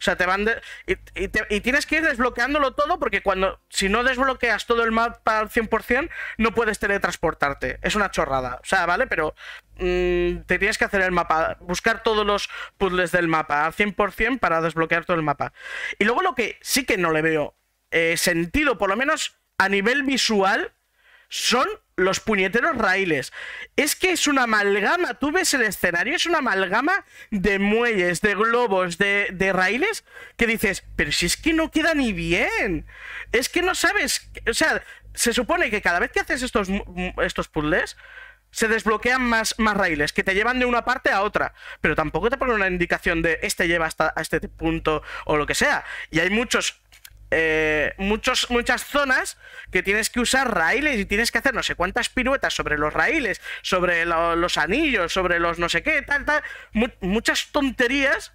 O 0.00 0.02
sea, 0.02 0.16
te 0.16 0.24
van 0.24 0.46
de- 0.46 0.60
y, 0.86 1.28
tienes 1.60 1.84
que 1.84 1.96
ir 1.96 2.02
desbloqueándolo 2.02 2.72
todo 2.72 2.98
porque 2.98 3.22
cuando 3.22 3.60
si 3.68 3.90
no 3.90 4.02
desbloqueas 4.02 4.66
todo 4.66 4.82
el 4.82 4.92
mapa 4.92 5.38
al 5.38 5.50
100% 5.50 6.10
no 6.38 6.54
puedes 6.54 6.78
teletransportarte. 6.78 7.78
Es 7.82 7.94
una 7.96 8.10
chorrada. 8.10 8.60
O 8.62 8.64
sea, 8.64 8.86
¿vale? 8.86 9.06
Pero 9.06 9.34
mm, 9.76 10.42
te 10.46 10.58
tienes 10.58 10.78
que 10.78 10.86
hacer 10.86 11.02
el 11.02 11.12
mapa, 11.12 11.58
buscar 11.60 12.02
todos 12.02 12.26
los 12.26 12.48
puzzles 12.78 13.12
del 13.12 13.28
mapa 13.28 13.66
al 13.66 13.74
100% 13.74 14.38
para 14.38 14.62
desbloquear 14.62 15.04
todo 15.04 15.16
el 15.18 15.22
mapa. 15.22 15.52
Y 15.98 16.04
luego 16.04 16.22
lo 16.22 16.34
que 16.34 16.58
sí 16.62 16.86
que 16.86 16.96
no 16.96 17.12
le 17.12 17.20
veo 17.20 17.54
eh, 17.90 18.16
sentido, 18.16 18.78
por 18.78 18.88
lo 18.88 18.96
menos 18.96 19.36
a 19.58 19.68
nivel 19.68 20.02
visual, 20.04 20.72
son 21.30 21.66
los 21.96 22.20
puñeteros 22.20 22.76
raíles. 22.76 23.32
Es 23.76 23.94
que 23.94 24.10
es 24.10 24.26
una 24.26 24.42
amalgama. 24.42 25.14
Tú 25.14 25.32
ves 25.32 25.54
el 25.54 25.62
escenario, 25.62 26.16
es 26.16 26.26
una 26.26 26.38
amalgama 26.38 27.04
de 27.30 27.58
muelles, 27.58 28.20
de 28.20 28.34
globos, 28.34 28.98
de, 28.98 29.28
de 29.32 29.52
raíles, 29.52 30.04
que 30.36 30.46
dices, 30.46 30.84
pero 30.96 31.12
si 31.12 31.26
es 31.26 31.36
que 31.36 31.52
no 31.52 31.70
queda 31.70 31.94
ni 31.94 32.12
bien. 32.12 32.86
Es 33.32 33.48
que 33.48 33.62
no 33.62 33.74
sabes. 33.74 34.28
O 34.48 34.54
sea, 34.54 34.82
se 35.14 35.32
supone 35.32 35.70
que 35.70 35.80
cada 35.80 36.00
vez 36.00 36.10
que 36.10 36.20
haces 36.20 36.42
estos, 36.42 36.68
estos 37.22 37.48
puzzles. 37.48 37.96
Se 38.52 38.66
desbloquean 38.66 39.22
más, 39.22 39.54
más 39.58 39.76
raíles 39.76 40.12
que 40.12 40.24
te 40.24 40.34
llevan 40.34 40.58
de 40.58 40.64
una 40.64 40.84
parte 40.84 41.12
a 41.12 41.22
otra, 41.22 41.54
pero 41.80 41.94
tampoco 41.94 42.30
te 42.30 42.36
ponen 42.36 42.56
una 42.56 42.66
indicación 42.66 43.22
de 43.22 43.38
este 43.42 43.68
lleva 43.68 43.86
hasta 43.86 44.12
a 44.16 44.20
este 44.20 44.40
punto 44.40 45.04
o 45.24 45.36
lo 45.36 45.46
que 45.46 45.54
sea. 45.54 45.84
Y 46.10 46.18
hay 46.18 46.30
muchos 46.30 46.82
eh, 47.30 47.94
muchas 47.98 48.84
zonas 48.84 49.38
que 49.70 49.82
tienes 49.82 50.10
que 50.10 50.20
usar 50.20 50.54
raíles 50.54 50.98
y 50.98 51.04
tienes 51.06 51.30
que 51.30 51.38
hacer 51.38 51.54
no 51.54 51.62
sé 51.62 51.74
cuántas 51.74 52.08
piruetas 52.08 52.54
sobre 52.54 52.76
los 52.78 52.92
raíles, 52.92 53.40
sobre 53.62 54.04
lo- 54.04 54.36
los 54.36 54.56
anillos, 54.58 55.12
sobre 55.12 55.38
los 55.38 55.58
no 55.58 55.68
sé 55.68 55.82
qué, 55.82 56.02
tal, 56.02 56.24
tal, 56.24 56.42
mu- 56.72 56.88
muchas 57.00 57.46
tonterías. 57.52 58.32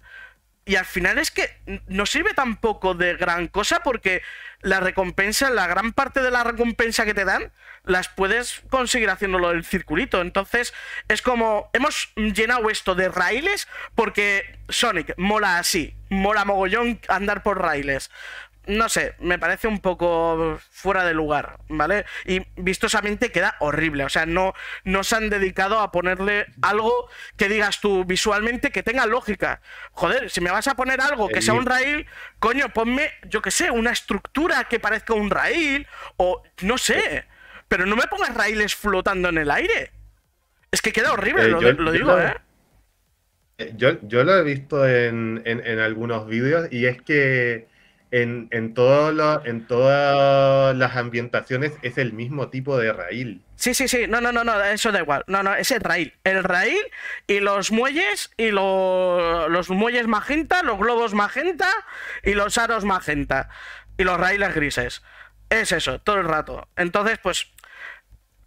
Y 0.68 0.74
al 0.74 0.84
final 0.84 1.18
es 1.18 1.30
que 1.30 1.48
no 1.86 2.06
sirve 2.06 2.34
tampoco 2.34 2.94
de 2.94 3.14
gran 3.14 3.46
cosa 3.46 3.80
porque 3.84 4.22
la 4.62 4.80
recompensa, 4.80 5.48
la 5.48 5.68
gran 5.68 5.92
parte 5.92 6.20
de 6.22 6.32
la 6.32 6.42
recompensa 6.42 7.04
que 7.04 7.14
te 7.14 7.24
dan, 7.24 7.52
las 7.84 8.08
puedes 8.08 8.62
conseguir 8.68 9.08
haciéndolo 9.10 9.50
del 9.50 9.64
circulito. 9.64 10.20
Entonces 10.20 10.74
es 11.06 11.22
como, 11.22 11.70
hemos 11.72 12.12
llenado 12.16 12.68
esto 12.68 12.96
de 12.96 13.08
raíles 13.08 13.68
porque 13.94 14.58
Sonic 14.68 15.14
mola 15.18 15.58
así, 15.60 15.94
mola 16.08 16.44
mogollón 16.44 16.98
andar 17.06 17.44
por 17.44 17.62
raíles 17.62 18.10
no 18.66 18.88
sé, 18.88 19.14
me 19.20 19.38
parece 19.38 19.68
un 19.68 19.80
poco 19.80 20.58
fuera 20.70 21.04
de 21.04 21.14
lugar, 21.14 21.58
¿vale? 21.68 22.04
Y 22.24 22.42
vistosamente 22.56 23.30
queda 23.30 23.56
horrible, 23.60 24.04
o 24.04 24.08
sea, 24.08 24.26
no, 24.26 24.54
no 24.84 25.04
se 25.04 25.16
han 25.16 25.30
dedicado 25.30 25.78
a 25.80 25.92
ponerle 25.92 26.46
algo 26.62 27.08
que 27.36 27.48
digas 27.48 27.80
tú 27.80 28.04
visualmente 28.04 28.70
que 28.70 28.82
tenga 28.82 29.06
lógica. 29.06 29.60
Joder, 29.92 30.30
si 30.30 30.40
me 30.40 30.50
vas 30.50 30.66
a 30.68 30.74
poner 30.74 31.00
algo 31.00 31.28
que 31.28 31.42
sea 31.42 31.54
un 31.54 31.66
raíl, 31.66 32.06
coño, 32.38 32.68
ponme, 32.72 33.10
yo 33.28 33.40
qué 33.42 33.50
sé, 33.50 33.70
una 33.70 33.90
estructura 33.92 34.64
que 34.64 34.80
parezca 34.80 35.14
un 35.14 35.30
raíl, 35.30 35.86
o 36.16 36.42
no 36.62 36.76
sé, 36.78 37.24
pero 37.68 37.86
no 37.86 37.96
me 37.96 38.06
pongas 38.08 38.34
raíles 38.34 38.74
flotando 38.74 39.28
en 39.28 39.38
el 39.38 39.50
aire. 39.50 39.90
Es 40.70 40.82
que 40.82 40.92
queda 40.92 41.12
horrible, 41.12 41.44
Eh, 41.44 41.48
lo, 41.48 41.60
yo- 41.60 41.72
lo 41.72 41.84
yo 41.86 41.92
digo, 41.92 42.10
lo- 42.12 42.20
¿eh? 42.20 42.36
Eh, 43.58 43.72
Yo, 43.76 43.98
yo 44.02 44.22
lo 44.24 44.36
he 44.36 44.42
visto 44.42 44.86
en, 44.86 45.40
en- 45.46 45.66
en 45.66 45.78
algunos 45.78 46.26
vídeos 46.26 46.68
y 46.70 46.86
es 46.86 47.00
que 47.00 47.68
en, 48.10 48.48
en, 48.52 48.72
todas 48.74 49.14
las 50.76 50.96
ambientaciones 50.96 51.72
es 51.82 51.98
el 51.98 52.12
mismo 52.12 52.48
tipo 52.48 52.78
de 52.78 52.92
raíl. 52.92 53.42
Sí, 53.56 53.74
sí, 53.74 53.88
sí, 53.88 54.06
no, 54.08 54.20
no, 54.20 54.32
no, 54.32 54.44
no, 54.44 54.62
eso 54.64 54.92
da 54.92 55.00
igual. 55.00 55.24
No, 55.26 55.42
no, 55.42 55.54
es 55.54 55.70
el 55.70 55.80
raíl. 55.80 56.14
El 56.24 56.44
raíl 56.44 56.78
y 57.26 57.40
los 57.40 57.72
muelles 57.72 58.30
y 58.36 58.50
lo- 58.50 59.48
los 59.48 59.70
muelles 59.70 60.06
magenta, 60.06 60.62
los 60.62 60.78
globos 60.78 61.14
magenta 61.14 61.68
y 62.22 62.34
los 62.34 62.58
aros 62.58 62.84
magenta 62.84 63.48
y 63.98 64.04
los 64.04 64.18
raíles 64.18 64.54
grises. 64.54 65.02
Es 65.50 65.72
eso, 65.72 66.00
todo 66.00 66.16
el 66.16 66.24
rato. 66.24 66.68
Entonces, 66.76 67.18
pues 67.22 67.52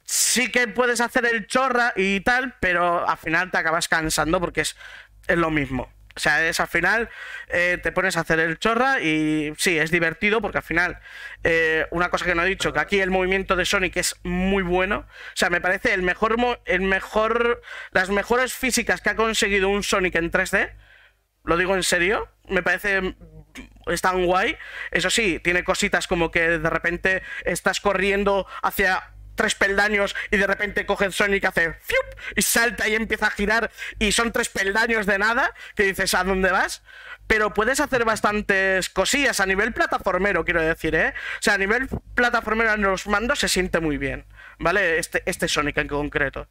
sí 0.04 0.52
que 0.52 0.68
puedes 0.68 1.02
hacer 1.02 1.26
el 1.26 1.48
chorra 1.48 1.94
y 1.96 2.20
tal, 2.22 2.56
pero 2.60 3.08
al 3.08 3.18
final 3.18 3.52
te 3.52 3.58
acabas 3.58 3.88
cansando 3.88 4.40
porque 4.40 4.62
es, 4.62 4.76
es 5.28 5.38
lo 5.38 5.50
mismo. 5.52 5.92
O 6.20 6.22
sea, 6.22 6.46
es 6.46 6.60
al 6.60 6.68
final 6.68 7.10
eh, 7.48 7.80
te 7.82 7.94
pones 7.94 8.18
a 8.18 8.20
hacer 8.20 8.42
el 8.42 8.60
chorra 8.60 9.00
y 9.00 9.54
sí, 9.58 9.80
es 9.80 9.90
divertido 9.90 10.42
porque 10.42 10.58
al 10.58 10.66
final, 10.66 11.00
eh, 11.46 11.86
una 11.92 12.10
cosa 12.10 12.26
que 12.26 12.36
no 12.36 12.44
he 12.44 12.50
dicho, 12.50 12.74
que 12.74 12.82
aquí 12.82 13.00
el 13.00 13.10
movimiento 13.10 13.56
de 13.56 13.64
Sonic 13.64 13.96
es 13.96 14.18
muy 14.24 14.62
bueno. 14.62 15.06
O 15.08 15.36
sea, 15.36 15.50
me 15.50 15.62
parece 15.62 15.94
el 15.94 16.02
mejor, 16.02 16.36
el 16.66 16.82
mejor, 16.82 17.62
las 17.92 18.10
mejores 18.10 18.54
físicas 18.54 19.00
que 19.00 19.12
ha 19.12 19.16
conseguido 19.16 19.70
un 19.70 19.82
Sonic 19.82 20.16
en 20.16 20.30
3D. 20.30 20.74
Lo 21.46 21.56
digo 21.56 21.74
en 21.74 21.84
serio, 21.84 22.28
me 22.50 22.62
parece 22.62 23.16
tan 24.02 24.26
guay. 24.26 24.58
Eso 24.92 25.10
sí, 25.10 25.40
tiene 25.42 25.64
cositas 25.64 26.06
como 26.06 26.32
que 26.32 26.60
de 26.60 26.70
repente 26.70 27.24
estás 27.46 27.80
corriendo 27.80 28.46
hacia 28.62 29.14
tres 29.40 29.56
peldaños 29.56 30.18
y 30.32 30.38
de 30.38 30.46
repente 30.46 30.86
coge 30.86 31.10
Sonic 31.14 31.46
hace 31.46 31.72
¡fiup! 31.72 32.20
y 32.36 32.42
salta 32.42 32.90
y 32.90 32.96
empieza 32.96 33.28
a 33.28 33.32
girar 33.32 33.72
y 33.98 34.12
son 34.12 34.34
tres 34.34 34.50
peldaños 34.50 35.06
de 35.06 35.18
nada 35.18 35.54
que 35.76 35.84
dices 35.84 36.14
¿a 36.14 36.26
dónde 36.26 36.52
vas? 36.52 36.84
Pero 37.26 37.54
puedes 37.54 37.80
hacer 37.80 38.04
bastantes 38.04 38.90
cosillas 38.90 39.40
a 39.40 39.46
nivel 39.46 39.72
plataformero, 39.72 40.44
quiero 40.44 40.62
decir, 40.62 40.94
¿eh? 40.94 41.14
O 41.36 41.42
sea, 41.42 41.54
a 41.54 41.58
nivel 41.58 41.88
plataformero 42.16 42.74
en 42.74 42.82
los 42.82 43.08
mandos 43.08 43.40
se 43.40 43.48
siente 43.48 43.80
muy 43.80 43.98
bien, 43.98 44.26
¿vale? 44.58 45.00
Este, 45.00 45.24
este 45.26 45.48
Sonic 45.48 45.78
en 45.78 45.88
concreto. 45.88 46.50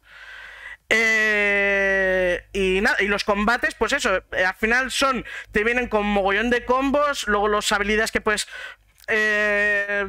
Eh, 0.89 2.43
y 2.53 2.81
nada, 2.81 2.97
y 3.01 3.05
los 3.05 3.23
combates, 3.23 3.75
pues 3.75 3.93
eso, 3.93 4.23
eh, 4.31 4.45
al 4.45 4.55
final 4.55 4.89
son, 4.89 5.23
te 5.51 5.63
vienen 5.63 5.89
con 5.89 6.07
mogollón 6.07 6.49
de 6.49 6.65
combos, 6.65 7.27
luego 7.27 7.49
las 7.49 7.71
habilidades 7.71 8.11
que 8.11 8.21
puedes, 8.21 8.47
eh, 9.07 10.07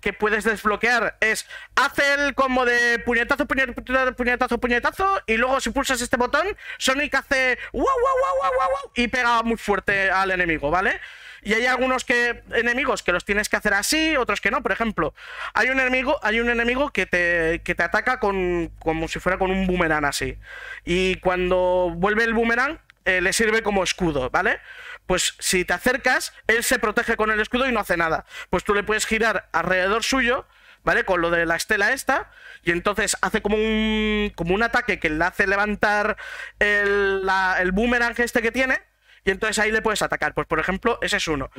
que 0.00 0.12
puedes 0.12 0.44
desbloquear 0.44 1.16
es, 1.20 1.46
hace 1.76 2.02
el 2.14 2.34
de 2.34 2.98
puñetazo, 3.04 3.46
puñetazo, 3.46 4.14
puñetazo, 4.14 4.58
puñetazo, 4.58 5.22
y 5.26 5.36
luego 5.36 5.60
si 5.60 5.70
pulsas 5.70 6.00
este 6.00 6.16
botón, 6.16 6.46
Sonic 6.78 7.14
hace 7.14 7.58
wow, 7.72 7.82
wow, 7.82 8.42
wow, 8.42 8.50
wow, 8.52 8.68
wow, 8.68 8.92
y 8.94 9.08
pega 9.08 9.42
muy 9.42 9.56
fuerte 9.56 10.10
al 10.10 10.30
enemigo, 10.30 10.70
¿vale? 10.70 11.00
Y 11.42 11.54
hay 11.54 11.66
algunos 11.66 12.04
que 12.04 12.42
enemigos 12.52 13.02
que 13.02 13.12
los 13.12 13.24
tienes 13.24 13.48
que 13.48 13.56
hacer 13.56 13.74
así, 13.74 14.16
otros 14.16 14.40
que 14.40 14.50
no. 14.50 14.62
Por 14.62 14.72
ejemplo, 14.72 15.14
hay 15.54 15.70
un 15.70 15.78
enemigo, 15.78 16.18
hay 16.22 16.40
un 16.40 16.50
enemigo 16.50 16.90
que 16.90 17.06
te, 17.06 17.62
que 17.64 17.74
te 17.74 17.82
ataca 17.82 18.18
con, 18.18 18.72
como 18.80 19.08
si 19.08 19.20
fuera 19.20 19.38
con 19.38 19.50
un 19.50 19.66
boomerang 19.66 20.04
así. 20.04 20.36
Y 20.84 21.16
cuando 21.16 21.92
vuelve 21.94 22.24
el 22.24 22.34
boomerang, 22.34 22.80
eh, 23.04 23.20
le 23.20 23.32
sirve 23.32 23.62
como 23.62 23.84
escudo, 23.84 24.30
¿vale? 24.30 24.60
Pues 25.08 25.34
si 25.40 25.64
te 25.64 25.72
acercas, 25.72 26.32
él 26.46 26.62
se 26.62 26.78
protege 26.78 27.16
con 27.16 27.30
el 27.32 27.40
escudo 27.40 27.66
y 27.66 27.72
no 27.72 27.80
hace 27.80 27.96
nada. 27.96 28.26
Pues 28.50 28.62
tú 28.62 28.74
le 28.74 28.82
puedes 28.84 29.06
girar 29.06 29.48
alrededor 29.52 30.04
suyo, 30.04 30.46
¿vale? 30.84 31.04
Con 31.04 31.22
lo 31.22 31.30
de 31.30 31.46
la 31.46 31.56
estela 31.56 31.92
esta, 31.92 32.30
y 32.62 32.70
entonces 32.72 33.16
hace 33.22 33.40
como 33.42 33.56
un, 33.56 34.30
como 34.36 34.54
un 34.54 34.62
ataque 34.62 35.00
que 35.00 35.08
le 35.10 35.24
hace 35.24 35.46
levantar 35.46 36.16
el, 36.58 37.24
la- 37.24 37.56
el 37.60 37.72
boomerang 37.72 38.14
este 38.18 38.42
que 38.42 38.52
tiene, 38.52 38.80
y 39.24 39.30
entonces 39.30 39.58
ahí 39.58 39.72
le 39.72 39.80
puedes 39.82 40.02
atacar. 40.02 40.34
Pues 40.34 40.46
por 40.46 40.60
ejemplo, 40.60 40.98
ese 41.02 41.16
es 41.16 41.26
uno. 41.26 41.50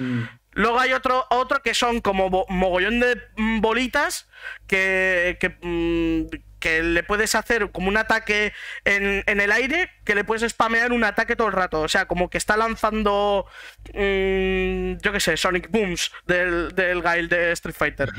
Luego 0.52 0.80
hay 0.80 0.94
otro, 0.94 1.26
otro 1.32 1.62
que 1.64 1.74
son 1.74 2.02
como 2.02 2.46
mogollón 2.50 3.00
de 3.00 3.20
mm, 3.36 3.62
bolitas 3.62 4.28
que, 4.68 5.38
que, 5.40 5.50
mm, 5.62 6.28
que 6.60 6.84
le 6.84 7.04
puedes 7.04 7.36
hacer 7.36 7.72
como 7.72 7.88
un 7.90 7.98
ataque 7.98 8.54
en, 8.86 9.24
en 9.26 9.40
el 9.42 9.52
aire, 9.52 9.90
que 10.06 10.16
le 10.16 10.24
puedes 10.24 10.50
spamear 10.52 10.92
un 10.92 11.04
ataque 11.04 11.36
todo 11.36 11.48
el 11.48 11.54
rato. 11.54 11.82
O 11.82 11.88
sea, 11.88 12.06
como 12.08 12.30
que 12.30 12.38
está 12.38 12.58
lanzando, 12.58 13.46
mm, 13.94 14.98
yo 15.02 15.12
qué 15.12 15.20
sé, 15.20 15.38
Sonic 15.38 15.70
Booms 15.72 16.12
del, 16.26 16.74
del 16.76 17.02
Gail 17.02 17.30
de 17.30 17.52
Street 17.54 17.76
Fighter. 17.76 18.10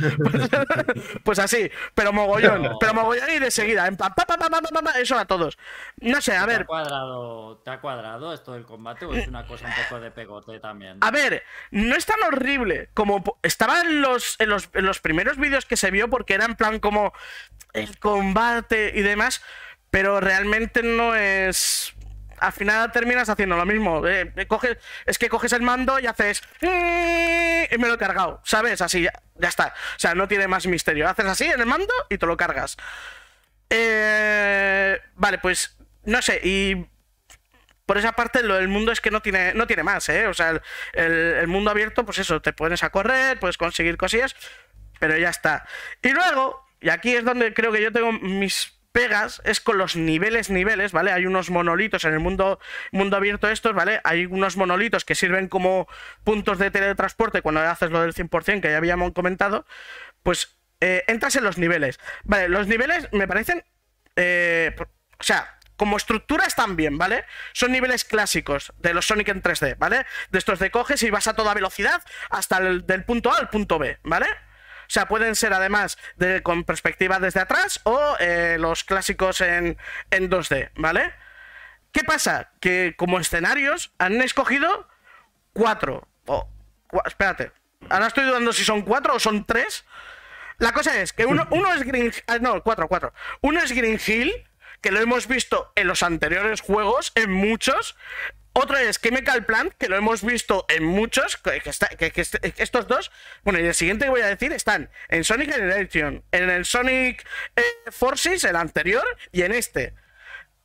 pues 1.24 1.38
así, 1.38 1.70
pero 1.94 2.12
mogollón, 2.12 2.62
No. 2.62 2.78
pero 2.78 2.94
mogollón 2.94 3.30
y 3.30 3.38
de 3.38 3.50
seguida, 3.50 3.86
en 3.86 3.96
pa, 3.96 4.14
pa, 4.14 4.24
pa, 4.24 4.36
pa, 4.38 4.90
eso 4.98 5.18
a 5.18 5.24
todos. 5.26 5.58
No 6.00 6.20
sé, 6.20 6.36
a 6.36 6.42
¿Te 6.42 6.52
ver, 6.52 6.62
ha 6.62 6.66
cuadrado, 6.66 7.58
¿Te 7.64 7.70
ha 7.70 7.80
cuadrado 7.80 8.32
esto 8.32 8.52
del 8.52 8.64
combate 8.64 9.04
o 9.04 9.14
es 9.14 9.28
una 9.28 9.46
cosa 9.46 9.66
un 9.66 9.74
poco 9.84 10.00
de 10.00 10.10
pegote 10.10 10.58
también? 10.60 10.98
A 11.00 11.10
ver, 11.10 11.42
no 11.70 11.94
es 11.96 12.06
tan 12.06 12.22
horrible 12.26 12.88
como 12.94 13.22
estaba 13.42 13.80
en 13.80 14.00
los, 14.00 14.36
en 14.40 14.48
los, 14.48 14.68
en 14.74 14.86
los 14.86 15.00
primeros 15.00 15.36
vídeos 15.36 15.66
que 15.66 15.76
se 15.76 15.90
vio 15.90 16.08
porque 16.08 16.34
era 16.34 16.44
en 16.44 16.56
plan 16.56 16.78
como 16.80 17.12
el 17.72 17.98
combate 17.98 18.29
y 18.94 19.02
demás, 19.02 19.42
pero 19.90 20.20
realmente 20.20 20.82
no 20.82 21.14
es... 21.14 21.94
Al 22.38 22.52
final 22.52 22.90
terminas 22.90 23.28
haciendo 23.28 23.56
lo 23.56 23.66
mismo. 23.66 24.06
eh, 24.06 24.32
es 25.04 25.18
que 25.18 25.28
coges 25.28 25.52
el 25.52 25.62
mando 25.62 25.98
y 25.98 26.06
haces... 26.06 26.42
Y 26.62 27.78
me 27.78 27.86
lo 27.88 27.94
he 27.94 27.98
cargado, 27.98 28.40
¿sabes? 28.44 28.80
Así, 28.80 29.02
ya, 29.02 29.12
está. 29.40 29.74
O 29.96 29.98
sea, 29.98 30.14
no 30.14 30.26
tiene 30.26 30.48
más 30.48 30.66
misterio. 30.66 31.08
Haces 31.08 31.26
así 31.26 31.44
en 31.44 31.60
el 31.60 31.66
mando 31.66 31.92
y 32.08 32.16
te 32.16 32.26
lo 32.26 32.36
cargas. 32.36 32.76
Eh, 33.68 34.98
vale, 35.14 35.38
pues 35.38 35.76
no 36.04 36.22
sé, 36.22 36.40
y 36.42 36.86
por 37.86 37.98
esa 37.98 38.12
parte 38.12 38.42
lo 38.42 38.54
del 38.54 38.68
mundo 38.68 38.92
es 38.92 39.00
que 39.00 39.10
no 39.10 39.20
tiene, 39.20 39.52
no 39.54 39.66
tiene 39.66 39.82
más, 39.82 40.08
¿eh? 40.08 40.26
O 40.26 40.34
sea, 40.34 40.60
el 40.92 41.46
mundo 41.48 41.70
abierto, 41.70 42.04
pues 42.04 42.18
eso, 42.18 42.40
te 42.40 42.52
pones 42.52 42.82
a 42.82 42.90
correr, 42.90 43.38
puedes 43.38 43.58
conseguir 43.58 43.96
cosillas, 43.96 44.34
pero 44.98 45.16
ya 45.16 45.30
está. 45.30 45.66
Y 46.02 46.10
luego, 46.10 46.64
y 46.80 46.88
aquí 46.88 47.14
es 47.14 47.24
donde 47.24 47.52
creo 47.54 47.72
que 47.72 47.82
yo 47.82 47.92
tengo 47.92 48.12
mis 48.12 48.80
pegas 48.92 49.40
es 49.44 49.60
con 49.60 49.78
los 49.78 49.96
niveles, 49.96 50.50
niveles, 50.50 50.92
¿vale? 50.92 51.12
Hay 51.12 51.26
unos 51.26 51.50
monolitos 51.50 52.04
en 52.04 52.14
el 52.14 52.20
mundo, 52.20 52.58
mundo 52.90 53.16
abierto 53.16 53.48
estos, 53.48 53.72
¿vale? 53.74 54.00
Hay 54.04 54.26
unos 54.26 54.56
monolitos 54.56 55.04
que 55.04 55.14
sirven 55.14 55.48
como 55.48 55.86
puntos 56.24 56.58
de 56.58 56.70
teletransporte 56.70 57.42
cuando 57.42 57.60
haces 57.60 57.90
lo 57.90 58.02
del 58.02 58.14
100% 58.14 58.60
que 58.60 58.70
ya 58.70 58.76
habíamos 58.76 59.12
comentado, 59.12 59.64
pues 60.22 60.56
eh, 60.80 61.04
entras 61.06 61.36
en 61.36 61.44
los 61.44 61.58
niveles. 61.58 62.00
Vale, 62.24 62.48
los 62.48 62.66
niveles 62.66 63.08
me 63.12 63.28
parecen, 63.28 63.64
eh, 64.16 64.74
o 65.18 65.22
sea, 65.22 65.58
como 65.76 65.96
estructura 65.96 66.44
están 66.44 66.76
bien, 66.76 66.98
¿vale? 66.98 67.24
Son 67.52 67.72
niveles 67.72 68.04
clásicos 68.04 68.72
de 68.78 68.92
los 68.92 69.06
Sonic 69.06 69.28
en 69.28 69.42
3D, 69.42 69.78
¿vale? 69.78 70.04
De 70.30 70.38
estos 70.38 70.58
de 70.58 70.70
coges 70.70 71.02
y 71.02 71.10
vas 71.10 71.26
a 71.28 71.34
toda 71.34 71.54
velocidad 71.54 72.02
hasta 72.28 72.58
el 72.58 72.86
del 72.86 73.04
punto 73.04 73.32
A 73.32 73.38
al 73.38 73.48
punto 73.48 73.78
B, 73.78 73.98
¿vale? 74.02 74.26
O 74.90 74.92
sea, 74.92 75.06
pueden 75.06 75.36
ser 75.36 75.52
además 75.52 75.98
de, 76.16 76.42
con 76.42 76.64
perspectiva 76.64 77.20
desde 77.20 77.38
atrás 77.38 77.80
o 77.84 78.16
eh, 78.18 78.56
los 78.58 78.82
clásicos 78.82 79.40
en, 79.40 79.78
en 80.10 80.28
2D, 80.28 80.72
¿vale? 80.74 81.14
¿Qué 81.92 82.02
pasa? 82.02 82.50
Que 82.60 82.94
como 82.96 83.20
escenarios 83.20 83.92
han 83.98 84.20
escogido 84.20 84.88
cuatro. 85.52 86.08
O, 86.26 86.48
cua- 86.88 87.06
espérate. 87.06 87.52
Ahora 87.88 88.08
estoy 88.08 88.24
dudando 88.24 88.52
si 88.52 88.64
son 88.64 88.82
cuatro 88.82 89.14
o 89.14 89.20
son 89.20 89.44
tres. 89.44 89.84
La 90.58 90.72
cosa 90.72 91.00
es 91.00 91.12
que 91.12 91.24
uno, 91.24 91.46
uno 91.52 91.72
es 91.72 91.84
Green 91.84 92.12
ah, 92.26 92.38
No, 92.40 92.60
cuatro, 92.64 92.88
cuatro. 92.88 93.12
Uno 93.42 93.60
es 93.60 93.70
Green 93.70 94.00
Hill, 94.04 94.32
que 94.80 94.90
lo 94.90 94.98
hemos 94.98 95.28
visto 95.28 95.70
en 95.76 95.86
los 95.86 96.02
anteriores 96.02 96.62
juegos, 96.62 97.12
en 97.14 97.30
muchos. 97.30 97.96
Otro 98.52 98.76
es 98.76 99.00
Chemical 99.00 99.44
Plant, 99.46 99.74
que 99.78 99.88
lo 99.88 99.96
hemos 99.96 100.24
visto 100.24 100.66
en 100.68 100.84
muchos. 100.84 101.36
Que, 101.36 101.60
está- 101.64 101.88
estos 102.56 102.88
dos. 102.88 103.12
Bueno, 103.44 103.60
y 103.60 103.66
el 103.66 103.74
siguiente 103.74 104.06
que 104.06 104.10
voy 104.10 104.22
a 104.22 104.26
decir 104.26 104.52
están 104.52 104.90
en 105.08 105.22
Sonic 105.24 105.52
Generation, 105.52 106.24
en 106.32 106.50
el 106.50 106.64
Sonic 106.64 107.24
eh, 107.56 107.62
Forces, 107.90 108.42
el 108.44 108.56
anterior, 108.56 109.04
y 109.32 109.42
en 109.42 109.52
este. 109.52 109.94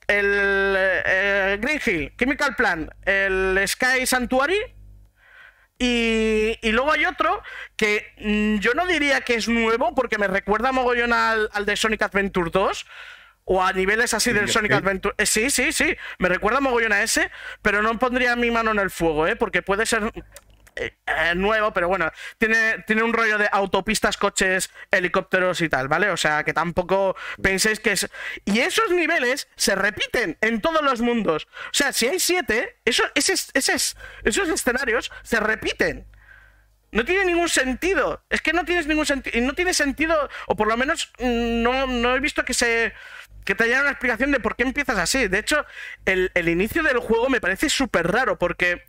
El 0.08 0.76
eh, 0.78 1.58
Green 1.62 1.82
Hill, 1.86 2.14
Chemical 2.18 2.56
Plant, 2.56 2.92
el 3.08 3.60
Sky 3.68 4.06
Sanctuary 4.06 4.60
y, 5.78 6.58
y 6.62 6.72
luego 6.72 6.92
hay 6.92 7.06
otro 7.06 7.42
que 7.76 8.14
mm, 8.20 8.60
yo 8.60 8.74
no 8.76 8.88
diría 8.88 9.22
que 9.22 9.36
es 9.36 9.48
nuevo 9.50 9.94
porque 9.94 10.18
me 10.18 10.28
recuerda 10.28 10.72
mogollón 10.72 11.12
al 11.12 11.50
de 11.66 11.76
Sonic 11.76 12.04
Adventure 12.04 12.50
2 12.52 12.86
o 13.46 13.64
a 13.64 13.72
niveles 13.74 14.14
así 14.14 14.32
del. 14.34 14.50
Sonic 14.50 14.72
Adventure. 14.74 15.16
eh, 15.18 15.26
sí, 15.26 15.50
sí, 15.50 15.72
sí, 15.72 15.96
me 16.20 16.30
recuerda 16.30 16.60
mogollón 16.60 16.94
a 16.94 17.04
ese, 17.04 17.32
pero 17.62 17.82
no 17.82 17.98
pondría 18.00 18.36
mi 18.36 18.52
mano 18.52 18.72
en 18.72 18.80
el 18.80 18.90
fuego, 18.92 19.28
¿eh? 19.28 19.36
porque 19.36 19.62
puede 19.62 19.86
ser 19.86 20.12
eh, 20.78 20.98
eh, 21.06 21.36
nuevo, 21.36 21.72
pero 21.72 21.88
bueno, 21.88 22.12
tiene, 22.38 22.84
tiene 22.86 23.02
un 23.04 23.14
rollo 23.14 23.38
de 23.38 23.48
autopistas, 23.52 24.18
coches, 24.18 24.70
helicópteros 24.92 25.62
y 25.62 25.70
tal, 25.70 25.88
¿vale? 25.88 26.10
O 26.10 26.18
sea, 26.18 26.44
que 26.44 26.52
tampoco 26.54 27.16
penséis 27.42 27.80
que 27.80 27.94
es... 27.94 28.10
Y 28.44 28.60
esos 28.60 28.92
niveles 28.92 29.48
se 29.56 29.74
repiten 29.76 30.38
en 30.42 30.60
todos 30.60 30.82
los 30.82 31.00
mundos. 31.00 31.48
O 31.68 31.70
sea, 31.72 31.94
si 31.94 32.08
hay 32.08 32.20
siete, 32.20 32.76
eso, 32.84 33.04
ese, 33.16 33.34
ese- 33.54 33.96
esos 34.24 34.50
escenarios 34.50 35.12
se 35.24 35.40
repiten. 35.40 36.08
No 36.92 37.04
tiene 37.04 37.26
ningún 37.26 37.50
sentido. 37.50 38.24
Es 38.30 38.42
que 38.42 38.54
no 38.54 38.64
tienes 38.64 38.88
ningún 38.88 39.06
sentido. 39.06 39.38
Y 39.38 39.42
no 39.42 39.54
tiene 39.54 39.74
sentido, 39.74 40.30
o 40.48 40.56
por 40.56 40.68
lo 40.68 40.78
menos 40.78 41.12
mm, 41.20 41.62
no, 41.62 41.88
no 41.88 42.16
he 42.16 42.20
visto 42.22 42.44
que 42.46 42.54
se. 42.54 42.94
Que 43.46 43.56
te 43.56 43.64
haya 43.66 43.82
una 43.82 43.92
explicación 43.92 44.32
de 44.32 44.40
por 44.40 44.56
qué 44.56 44.64
empiezas 44.64 44.98
así. 44.98 45.28
De 45.28 45.40
hecho, 45.40 45.66
el, 46.06 46.32
el 46.34 46.50
inicio 46.50 46.84
del 46.84 46.98
juego 47.00 47.30
me 47.30 47.42
parece 47.42 47.70
súper 47.70 48.12
raro 48.12 48.38
porque. 48.38 48.84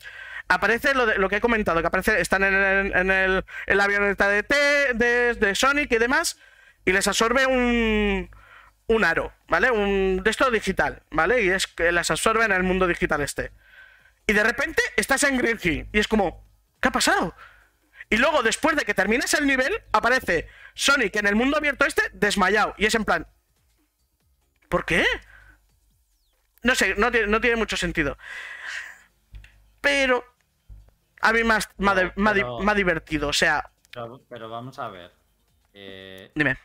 Aparece 0.49 0.95
lo, 0.95 1.29
que 1.29 1.37
he 1.37 1.41
comentado, 1.41 1.81
que 1.81 1.89
aparece, 1.89 2.21
están 2.21 2.45
en, 2.45 2.55
el, 2.55 2.93
en, 2.95 3.11
el, 3.11 3.81
avioneta 3.81 4.29
de, 4.29 4.45
T, 4.45 4.55
de, 4.95 5.35
de 5.35 5.55
Sonic 5.57 5.91
y 5.91 5.99
demás, 5.99 6.39
y 6.85 6.93
les 6.93 7.09
absorbe 7.09 7.47
un, 7.47 8.31
un 8.87 9.05
aro, 9.05 9.33
¿vale? 9.49 9.73
Un 9.73 10.21
de 10.23 10.31
esto 10.31 10.49
digital, 10.53 11.03
¿vale? 11.11 11.43
Y 11.43 11.49
es 11.49 11.67
que 11.67 11.91
las 11.91 12.13
absorbe 12.13 12.45
en 12.45 12.53
el 12.53 12.63
mundo 12.63 12.87
digital 12.87 13.23
este. 13.23 13.51
Y 14.29 14.35
de 14.35 14.45
repente 14.45 14.81
estás 14.95 15.25
en 15.25 15.37
Green 15.37 15.59
Hill, 15.61 15.89
y 15.93 15.99
es 15.99 16.07
como, 16.07 16.47
¿qué 16.81 16.91
ha 16.91 16.93
pasado? 16.93 17.35
Y 18.09 18.17
luego, 18.19 18.43
después 18.43 18.77
de 18.77 18.85
que 18.85 18.95
termines 18.95 19.35
el 19.35 19.47
nivel, 19.47 19.73
aparece 19.93 20.49
Sonic 20.75 21.17
en 21.17 21.27
el 21.27 21.35
mundo 21.35 21.57
abierto 21.57 21.87
este 21.87 22.03
desmayado. 22.13 22.75
Y 22.79 22.87
es 22.87 22.95
en 22.95 23.05
plan. 23.05 23.27
¿Por 24.69 24.85
qué? 24.85 25.05
No 26.63 26.75
sé, 26.75 26.95
no 26.97 27.11
tiene, 27.11 27.27
no 27.29 27.41
tiene 27.41 27.57
mucho 27.57 27.77
sentido. 27.77 28.17
Pero. 29.81 30.25
A 31.23 31.33
mí 31.33 31.43
más, 31.45 31.69
pero- 32.41 32.77
divertido. 32.77 33.29
O 33.29 33.33
sea, 33.33 33.71
Pero, 33.93 34.21
pero 34.29 34.49
vamos 34.49 34.79
a 34.79 34.89
ver. 34.89 35.13
eh, 35.75 36.31
dime. 36.35 36.59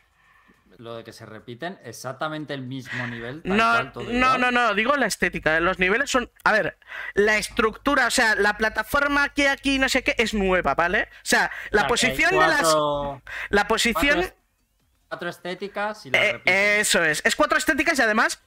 lo 0.78 0.96
de 0.96 1.04
que 1.04 1.12
se 1.12 1.26
repiten 1.26 1.78
exactamente 1.84 2.54
el 2.54 2.62
mismo 2.62 3.06
nivel. 3.06 3.42
tal 3.42 3.56
No, 3.56 3.64
cual, 3.72 3.92
todo 3.92 4.04
no, 4.12 4.38
no, 4.38 4.50
no, 4.50 4.74
digo 4.74 4.96
la 4.96 5.06
estética. 5.06 5.58
Los 5.60 5.78
niveles 5.78 6.10
son. 6.10 6.30
A 6.44 6.52
ver, 6.52 6.78
la 7.14 7.38
estructura, 7.38 8.06
o 8.06 8.10
sea, 8.10 8.34
la 8.34 8.56
plataforma 8.56 9.28
que 9.30 9.48
aquí 9.48 9.78
no 9.78 9.88
sé 9.88 10.02
qué 10.02 10.14
es 10.18 10.34
nueva, 10.34 10.74
¿vale? 10.74 11.04
O 11.04 11.24
sea, 11.24 11.50
la 11.70 11.82
O 11.82 11.84
sea, 11.84 11.88
posición 11.88 12.30
de 12.32 12.36
las. 12.38 12.76
La 13.50 13.68
posición. 13.68 14.32
Cuatro, 15.12 15.28
estéticas 15.28 16.06
y 16.06 16.10
las 16.10 16.22
Eh, 16.22 16.32
repiten. 16.32 16.54
eso 16.80 17.04
es. 17.04 17.20
Es 17.26 17.36
cuatro 17.36 17.58
estéticas 17.58 17.98
y 17.98 18.02
además 18.02 18.42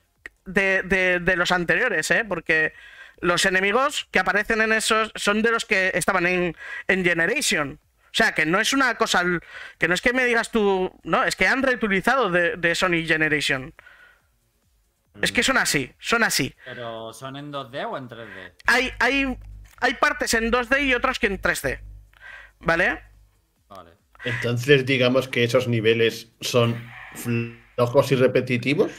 de, 0.46 0.82
de- 0.82 1.20
de 1.20 1.36
los 1.36 1.52
anteriores, 1.52 2.10
¿eh? 2.10 2.26
Porque 2.28 2.74
los 3.20 3.46
enemigos 3.46 4.08
que 4.10 4.18
aparecen 4.18 4.62
en 4.62 4.74
esos 4.74 5.12
son 5.14 5.44
de 5.44 5.52
los 5.52 5.66
que 5.66 5.92
estaban 5.94 6.26
en, 6.26 6.58
en 6.88 7.04
Generation. 7.06 7.80
O 8.06 8.18
sea, 8.18 8.34
que 8.34 8.48
no 8.48 8.60
es 8.60 8.74
una 8.74 8.96
cosa. 8.96 9.24
Que 9.78 9.88
no 9.88 9.94
es 9.94 10.02
que 10.02 10.12
me 10.14 10.26
digas 10.26 10.50
tú. 10.50 10.92
No, 11.04 11.24
es 11.24 11.36
que 11.36 11.48
han 11.48 11.62
reutilizado 11.62 12.32
de, 12.32 12.56
de 12.58 12.74
Sony 12.74 13.06
Generation. 13.06 13.72
Es 15.22 15.32
que 15.32 15.44
son 15.44 15.58
así, 15.58 15.94
son 16.00 16.24
así. 16.24 16.56
Pero 16.66 17.14
¿son 17.14 17.36
en 17.36 17.52
2D 17.54 17.86
o 17.88 17.96
en 17.98 18.10
3D? 18.10 18.54
Hay, 18.66 18.92
hay, 19.00 19.38
hay 19.82 19.94
partes 19.94 20.34
en 20.34 20.52
2D 20.52 20.82
y 20.84 20.94
otras 20.96 21.20
que 21.20 21.28
en 21.28 21.40
3D. 21.40 21.80
¿Vale? 22.60 23.02
Vale. 23.70 23.92
Entonces, 24.26 24.86
digamos 24.86 25.28
que 25.28 25.44
esos 25.44 25.68
niveles 25.68 26.32
son 26.42 26.76
flojos 27.16 28.12
y 28.12 28.16
repetitivos 28.16 28.92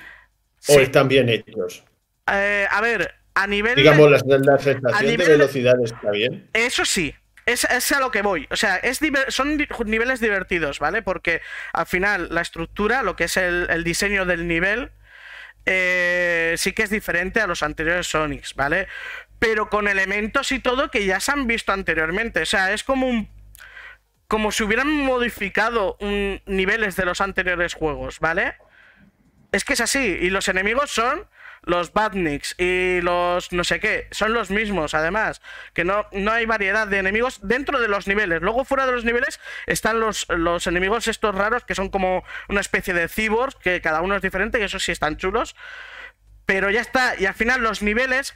Sí. 0.59 0.73
o 0.77 0.81
están 0.81 1.09
bien 1.09 1.29
hechos. 1.29 1.85
Eh, 2.33 2.67
a 2.71 2.81
ver, 2.81 3.15
a 3.35 3.47
nivel. 3.47 3.75
de- 3.77 3.83
Digamos, 3.83 4.11
la, 4.11 4.19
la 4.39 4.59
sensación 4.59 5.07
nivel 5.11 5.27
de 5.27 5.33
velocidad 5.37 5.75
está 5.85 6.11
bien. 6.11 6.49
Eso 6.55 6.85
sí, 6.85 7.15
es, 7.45 7.65
es 7.65 7.93
a 7.93 8.01
lo 8.01 8.11
que 8.11 8.23
voy. 8.23 8.49
O 8.51 8.57
sea, 8.57 8.77
es 8.77 8.99
son 9.29 9.59
niveles 9.85 10.21
divertidos, 10.21 10.79
¿vale? 10.81 11.03
Porque 11.03 11.43
al 11.73 11.87
final 11.87 12.29
la 12.33 12.41
estructura, 12.41 13.03
lo 13.03 13.15
que 13.17 13.25
es 13.25 13.37
el, 13.37 13.67
el 13.71 13.85
diseño 13.85 14.25
del 14.25 14.49
nivel, 14.49 14.91
eh, 15.67 16.55
sí 16.57 16.73
que 16.73 16.83
es 16.85 16.91
diferente 16.91 17.41
a 17.41 17.47
los 17.47 17.63
anteriores 17.63 18.07
Sonics, 18.09 18.55
¿vale? 18.55 18.87
Pero 19.39 19.69
con 19.69 19.87
elementos 19.89 20.51
y 20.53 20.59
todo 20.61 20.91
que 20.91 21.05
ya 21.05 21.21
se 21.21 21.33
han 21.33 21.47
visto 21.47 21.73
anteriormente. 21.73 22.41
O 22.43 22.47
sea, 22.47 22.73
es 22.73 22.83
como 22.85 23.07
un. 23.09 23.29
Como 24.29 24.51
si 24.53 24.65
hubieran 24.65 24.89
modificado 24.89 25.97
un- 26.01 26.43
niveles 26.47 26.97
de 26.97 27.05
los 27.05 27.21
anteriores 27.21 27.75
juegos, 27.75 28.19
¿vale? 28.21 28.55
Es 29.53 29.65
que 29.65 29.75
es 29.75 29.81
así. 29.81 30.19
Y 30.21 30.31
los 30.31 30.49
enemigos 30.49 30.91
son 30.91 31.29
los 31.63 31.93
Badniks 31.93 32.55
y 32.59 33.01
los 33.03 33.53
no 33.53 33.65
sé 33.65 33.81
qué. 33.81 34.09
Son 34.11 34.33
los 34.33 34.51
mismos, 34.51 34.95
además. 34.95 35.41
Que 35.75 35.85
no, 35.85 36.07
no 36.13 36.33
hay 36.33 36.45
variedad 36.47 36.87
de 36.89 36.99
enemigos 36.99 37.39
dentro 37.43 37.81
de 37.81 37.89
los 37.89 38.07
niveles. 38.09 38.43
Luego, 38.43 38.65
fuera 38.65 38.87
de 38.87 38.93
los 38.93 39.05
niveles, 39.05 39.41
están 39.67 40.01
los, 40.01 40.27
los 40.29 40.67
enemigos 40.67 41.07
estos 41.09 41.35
raros 41.35 41.65
que 41.65 41.75
son 41.77 41.89
como 41.89 42.25
una 42.49 42.61
especie 42.61 42.95
de 42.95 43.09
cyborgs, 43.09 43.57
que 43.57 43.81
cada 43.81 44.01
uno 44.01 44.17
es 44.17 44.23
diferente 44.23 44.59
y 44.59 44.63
esos 44.63 44.83
sí 44.85 44.93
están 44.93 45.17
chulos. 45.17 45.55
Pero 46.47 46.71
ya 46.71 46.81
está. 46.81 47.15
Y 47.19 47.27
al 47.27 47.35
final, 47.35 47.63
los 47.63 47.83
niveles. 47.83 48.35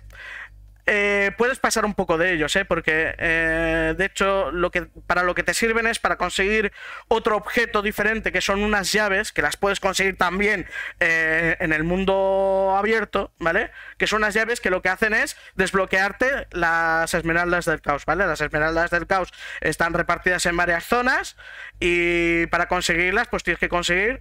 Eh, 0.87 1.33
puedes 1.37 1.59
pasar 1.59 1.85
un 1.85 1.95
poco 1.95 2.19
de 2.19 2.33
ellos, 2.33 2.55
¿eh? 2.57 2.65
porque 2.65 3.15
eh, 3.19 3.95
de 3.97 4.05
hecho 4.05 4.51
lo 4.51 4.71
que, 4.71 4.83
para 5.07 5.23
lo 5.23 5.35
que 5.35 5.43
te 5.43 5.55
sirven 5.55 5.87
es 5.87 5.99
para 5.99 6.17
conseguir 6.17 6.73
otro 7.09 7.37
objeto 7.37 7.83
diferente, 7.83 8.33
que 8.33 8.41
son 8.41 8.63
unas 8.63 8.93
llaves, 8.93 9.33
que 9.33 9.43
las 9.43 9.57
puedes 9.57 9.81
conseguir 9.81 10.17
también 10.17 10.67
eh, 10.99 11.57
en 11.61 11.73
el 11.73 11.85
mundo 11.85 12.75
abierto, 12.77 13.33
¿vale? 13.39 13.71
Que 13.99 14.07
son 14.07 14.19
unas 14.19 14.35
llaves 14.35 14.61
que 14.61 14.71
lo 14.71 14.83
que 14.83 14.89
hacen 14.89 15.15
es 15.15 15.37
desbloquearte 15.55 16.49
las 16.51 17.13
esmeraldas 17.15 17.67
del 17.67 17.81
caos, 17.81 18.05
¿vale? 18.07 18.27
Las 18.27 18.41
esmeraldas 18.41 18.91
del 18.91 19.07
caos 19.07 19.33
están 19.61 19.93
repartidas 19.95 20.47
en 20.47 20.57
varias 20.57 20.85
zonas 20.85 21.37
y 21.79 22.47
para 22.47 22.69
conseguirlas 22.69 23.29
pues 23.29 23.43
tienes 23.43 23.61
que 23.61 23.69
conseguir 23.69 24.21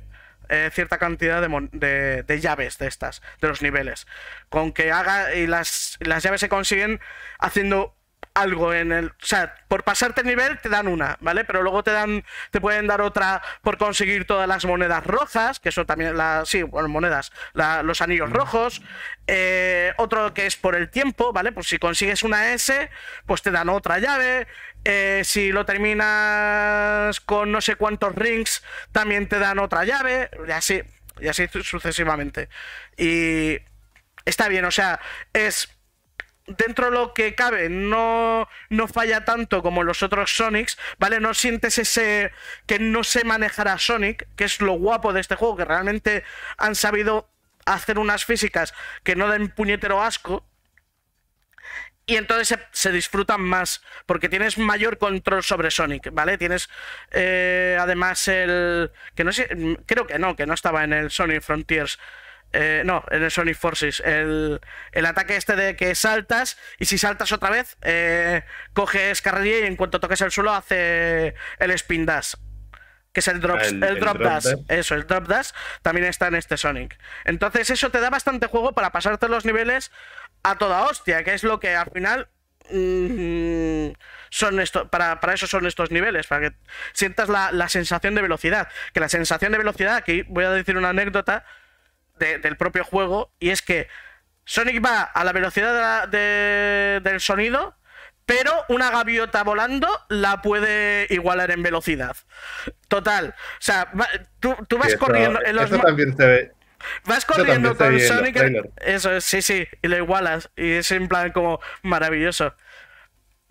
eh, 0.50 0.70
cierta 0.74 0.98
cantidad 0.98 1.42
de, 1.42 1.70
de- 1.72 2.24
de 2.24 2.40
llaves 2.40 2.78
de 2.78 2.88
estas, 2.88 3.22
de 3.42 3.48
los 3.48 3.62
niveles. 3.62 4.08
Con 4.50 4.72
que 4.74 4.92
haga. 4.92 5.34
Y 5.36 5.48
las, 5.48 5.98
las 6.00 6.24
llaves 6.24 6.42
se 6.42 6.50
consiguen 6.50 7.00
haciendo 7.40 7.96
algo 8.42 8.74
en 8.74 8.92
el. 8.92 9.08
O 9.08 9.14
sea, 9.26 9.56
por 9.68 9.84
pasarte 9.84 10.22
el 10.22 10.28
nivel 10.28 10.60
te 10.60 10.70
dan 10.70 10.88
una, 10.88 11.18
¿vale? 11.22 11.46
Pero 11.46 11.62
luego 11.62 11.84
te 11.84 11.92
dan. 11.92 12.24
Te 12.52 12.62
pueden 12.62 12.88
dar 12.88 13.02
otra 13.02 13.42
por 13.62 13.78
conseguir 13.78 14.26
todas 14.26 14.48
las 14.48 14.66
monedas 14.66 15.06
rojas, 15.06 15.60
que 15.60 15.70
eso 15.70 15.86
también. 15.86 16.18
La, 16.18 16.44
sí, 16.46 16.64
bueno, 16.64 16.90
monedas. 16.90 17.32
los 17.54 18.02
anillos 18.02 18.30
rojos. 18.30 18.82
Eh, 19.28 19.94
otro 19.98 20.34
que 20.34 20.46
es 20.46 20.56
por 20.56 20.76
el 20.76 20.90
tiempo, 20.90 21.32
¿vale? 21.34 21.52
Pues 21.52 21.68
si 21.68 21.78
consigues 21.78 22.24
una 22.24 22.54
S, 22.54 22.90
pues 23.26 23.42
te 23.42 23.52
dan 23.52 23.70
otra 23.70 24.00
llave. 24.00 24.48
Eh, 24.86 25.22
si 25.24 25.52
lo 25.52 25.66
terminas 25.66 27.20
con 27.22 27.52
no 27.52 27.62
sé 27.62 27.76
cuántos 27.76 28.16
rings, 28.16 28.64
también 28.92 29.28
te 29.28 29.40
dan 29.40 29.60
otra 29.60 29.86
llave. 29.86 30.30
Y 30.48 30.52
así. 30.52 30.82
Y 31.20 31.28
así 31.28 31.48
sucesivamente. 31.64 32.50
Y. 32.98 33.58
Está 34.26 34.48
bien, 34.48 34.66
o 34.66 34.72
sea, 34.72 35.00
es 35.34 35.79
dentro 36.58 36.86
de 36.86 36.92
lo 36.92 37.14
que 37.14 37.36
cabe 37.36 37.70
no, 37.70 38.48
no 38.70 38.88
falla 38.88 39.26
tanto 39.26 39.62
como 39.62 39.84
los 39.84 40.04
otros 40.04 40.36
Sonics, 40.36 40.78
¿vale? 40.98 41.20
No 41.20 41.34
sientes 41.34 41.78
ese 41.78 42.32
que 42.66 42.80
no 42.80 43.04
se 43.04 43.24
manejará 43.24 43.78
Sonic, 43.78 44.28
que 44.36 44.46
es 44.46 44.62
lo 44.62 44.74
guapo 44.74 45.14
de 45.14 45.22
este 45.22 45.36
juego, 45.36 45.58
que 45.58 45.66
realmente 45.66 46.24
han 46.58 46.76
sabido 46.76 47.30
hacer 47.66 48.00
unas 48.00 48.26
físicas 48.26 48.74
que 49.04 49.16
no 49.16 49.30
den 49.30 49.50
puñetero 49.50 50.02
asco. 50.02 50.46
Y 52.06 52.18
entonces 52.18 52.58
se, 52.72 52.92
disfrutan 52.92 53.42
más, 53.42 53.84
porque 54.08 54.30
tienes 54.30 54.58
mayor 54.58 54.98
control 54.98 55.44
sobre 55.44 55.70
Sonic, 55.70 56.10
¿vale? 56.12 56.40
Tienes 56.40 56.68
eh, 57.12 57.78
además 57.80 58.28
el... 58.28 58.92
que 59.14 59.24
no 59.24 59.32
sé, 59.32 59.48
creo 59.86 60.08
que 60.08 60.18
no, 60.18 60.36
que 60.36 60.48
no 60.48 60.56
estaba 60.56 60.84
en 60.84 60.94
el 60.94 61.12
Sonic 61.12 61.44
Frontiers 61.44 62.00
eh, 62.52 62.82
no, 62.86 63.04
en 63.12 63.24
el 63.24 63.32
Sonic 63.32 63.58
Forces. 63.58 64.00
El, 64.00 64.60
ataque 65.06 65.36
este 65.36 65.56
de 65.56 65.76
que 65.76 65.94
saltas 65.96 66.58
y 66.80 66.86
si 66.86 66.98
saltas 66.98 67.32
otra 67.32 67.50
vez, 67.50 67.78
eh, 67.82 68.44
coges 68.74 69.22
carrerilla 69.22 69.60
y 69.60 69.68
en 69.68 69.76
cuanto 69.76 70.00
toques 70.00 70.22
el 70.22 70.32
suelo 70.32 70.54
hace 70.54 71.36
el 71.60 71.72
spin 71.72 72.06
dash. 72.06 72.34
Que 73.14 73.22
es 73.22 73.28
el 73.28 73.40
drop, 73.40 73.60
el, 73.62 74.00
drop, 74.00 74.20
dash. 74.20 74.54
Eso, 74.68 74.94
el 74.94 75.08
drop 75.08 75.28
dash 75.28 75.50
también 75.82 76.06
está 76.08 76.28
en 76.28 76.36
este 76.36 76.58
Sonic. 76.58 76.98
Entonces 77.26 77.70
eso 77.70 77.90
te 77.90 78.00
da 78.00 78.10
bastante 78.10 78.48
juego 78.48 78.74
para 78.74 78.92
pasarte 78.92 79.28
los 79.28 79.46
niveles 79.46 79.92
a 80.44 80.58
toda 80.58 80.84
hostia, 80.84 81.24
que 81.24 81.34
es 81.34 81.44
lo 81.44 81.60
que 81.60 81.76
al 81.76 81.90
final 81.92 82.30
mm, 82.70 83.94
son 84.30 84.60
esto, 84.60 84.90
para, 84.90 85.20
para, 85.20 85.34
eso 85.34 85.48
son 85.48 85.66
estos 85.66 85.90
niveles, 85.90 86.28
para 86.28 86.50
que 86.50 86.56
sientas 86.94 87.30
la, 87.30 87.52
la, 87.52 87.68
sensación 87.68 88.14
de 88.14 88.22
velocidad. 88.22 88.70
Que 88.94 89.00
la 89.00 89.10
sensación 89.10 89.52
de 89.52 89.58
velocidad, 89.58 89.96
aquí 89.96 90.24
voy 90.28 90.46
a 90.46 90.52
decir 90.52 90.78
una 90.78 90.90
anécdota, 90.90 91.46
del 92.20 92.58
propio 92.58 92.84
juego 92.84 93.32
y 93.40 93.50
es 93.50 93.62
que 93.62 93.88
Sonic 94.46 94.84
va 94.84 95.04
a 95.04 95.24
la 95.24 95.32
velocidad 95.32 96.08
del 96.08 97.20
sonido, 97.20 97.76
pero 98.26 98.52
una 98.70 98.92
gaviota 98.92 99.44
volando 99.44 99.88
la 100.10 100.42
puede 100.42 101.08
igualar 101.10 101.52
en 101.52 101.64
velocidad. 101.64 102.18
Total. 102.88 103.36
O 103.38 103.62
sea, 103.62 103.92
tú, 104.40 104.56
vas 104.78 104.96
corriendo 104.96 105.40
en 105.46 105.56
los... 105.56 105.70
también 105.70 106.16
se 106.16 106.26
ve. 106.26 106.52
Vas 107.06 107.26
corriendo 107.26 107.76
con 107.76 108.00
Sonic. 108.00 108.72
Eso, 108.78 109.20
sí, 109.22 109.42
sí, 109.42 109.68
y 109.82 109.88
lo 109.88 109.98
igualas. 109.98 110.50
Y 110.56 110.74
es 110.74 110.92
en 110.92 111.08
plan 111.08 111.32
como 111.32 111.60
maravilloso. 111.84 112.56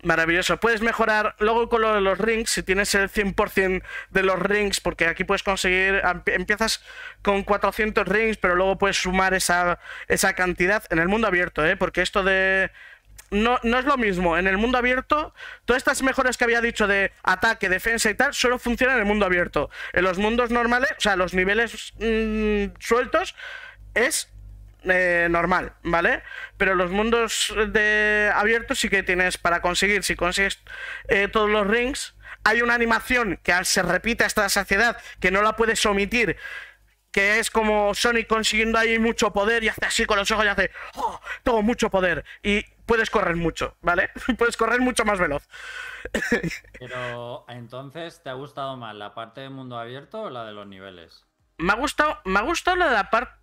Maravilloso. 0.01 0.57
Puedes 0.61 0.81
mejorar 0.81 1.35
luego 1.39 1.67
con 1.67 1.81
lo 1.81 1.93
de 1.93 1.99
los 1.99 2.17
rings, 2.17 2.51
si 2.51 2.63
tienes 2.63 2.95
el 2.95 3.09
100% 3.09 3.83
de 4.11 4.23
los 4.23 4.39
rings, 4.39 4.79
porque 4.79 5.07
aquí 5.07 5.25
puedes 5.25 5.43
conseguir, 5.43 6.01
empiezas 6.27 6.81
con 7.21 7.43
400 7.43 8.07
rings, 8.07 8.37
pero 8.37 8.55
luego 8.55 8.77
puedes 8.77 8.95
sumar 8.95 9.33
esa, 9.33 9.77
esa 10.07 10.33
cantidad 10.33 10.83
en 10.89 10.99
el 10.99 11.09
mundo 11.09 11.27
abierto, 11.27 11.65
¿eh? 11.65 11.75
porque 11.75 12.01
esto 12.01 12.23
de... 12.23 12.71
No, 13.31 13.59
no 13.61 13.77
es 13.77 13.85
lo 13.85 13.97
mismo. 13.97 14.37
En 14.37 14.47
el 14.47 14.57
mundo 14.57 14.77
abierto, 14.79 15.35
todas 15.65 15.81
estas 15.81 16.01
mejoras 16.01 16.35
que 16.35 16.45
había 16.45 16.61
dicho 16.61 16.87
de 16.87 17.11
ataque, 17.21 17.69
defensa 17.69 18.09
y 18.09 18.15
tal, 18.15 18.33
solo 18.33 18.57
funcionan 18.57 18.95
en 18.95 19.01
el 19.01 19.05
mundo 19.05 19.25
abierto. 19.25 19.69
En 19.93 20.03
los 20.03 20.17
mundos 20.17 20.49
normales, 20.49 20.89
o 20.97 21.01
sea, 21.01 21.15
los 21.15 21.35
niveles 21.35 21.93
mm, 21.99 22.79
sueltos, 22.79 23.35
es 23.93 24.31
eh, 24.83 25.27
normal, 25.29 25.73
¿vale? 25.83 26.23
Pero 26.57 26.75
los 26.75 26.91
mundos 26.91 27.53
de 27.69 28.31
abiertos 28.33 28.79
sí 28.79 28.89
que 28.89 29.03
tienes 29.03 29.37
para 29.37 29.61
conseguir, 29.61 30.03
si 30.03 30.15
consigues 30.15 30.59
eh, 31.09 31.27
todos 31.27 31.49
los 31.49 31.67
rings, 31.67 32.15
hay 32.43 32.61
una 32.61 32.75
animación 32.75 33.39
que 33.43 33.53
se 33.65 33.81
repite 33.81 34.23
hasta 34.23 34.43
la 34.43 34.49
saciedad, 34.49 34.97
que 35.19 35.31
no 35.31 35.41
la 35.41 35.55
puedes 35.55 35.85
omitir, 35.85 36.37
que 37.11 37.39
es 37.39 37.51
como 37.51 37.93
Sonic 37.93 38.27
consiguiendo 38.27 38.77
ahí 38.77 38.99
mucho 38.99 39.33
poder 39.33 39.63
y 39.63 39.69
hace 39.69 39.85
así 39.85 40.05
con 40.05 40.17
los 40.17 40.31
ojos 40.31 40.45
y 40.45 40.47
hace, 40.47 40.71
oh, 40.95 41.19
tengo 41.43 41.61
mucho 41.61 41.89
poder 41.89 42.23
y 42.41 42.63
puedes 42.85 43.09
correr 43.09 43.35
mucho, 43.35 43.75
¿vale? 43.81 44.11
puedes 44.37 44.55
correr 44.55 44.79
mucho 44.79 45.03
más 45.03 45.19
veloz. 45.19 45.47
Pero 46.79 47.45
entonces, 47.49 48.23
¿te 48.23 48.29
ha 48.29 48.33
gustado 48.33 48.77
más 48.77 48.95
la 48.95 49.13
parte 49.13 49.41
de 49.41 49.49
mundo 49.49 49.77
abierto 49.77 50.23
o 50.23 50.29
la 50.29 50.45
de 50.45 50.53
los 50.53 50.67
niveles? 50.67 51.25
Me 51.57 51.73
ha 51.73 51.75
gustado, 51.75 52.19
me 52.23 52.39
ha 52.39 52.43
gustado 52.43 52.77
la 52.77 52.87
de 52.87 52.93
la 52.93 53.09
parte 53.09 53.33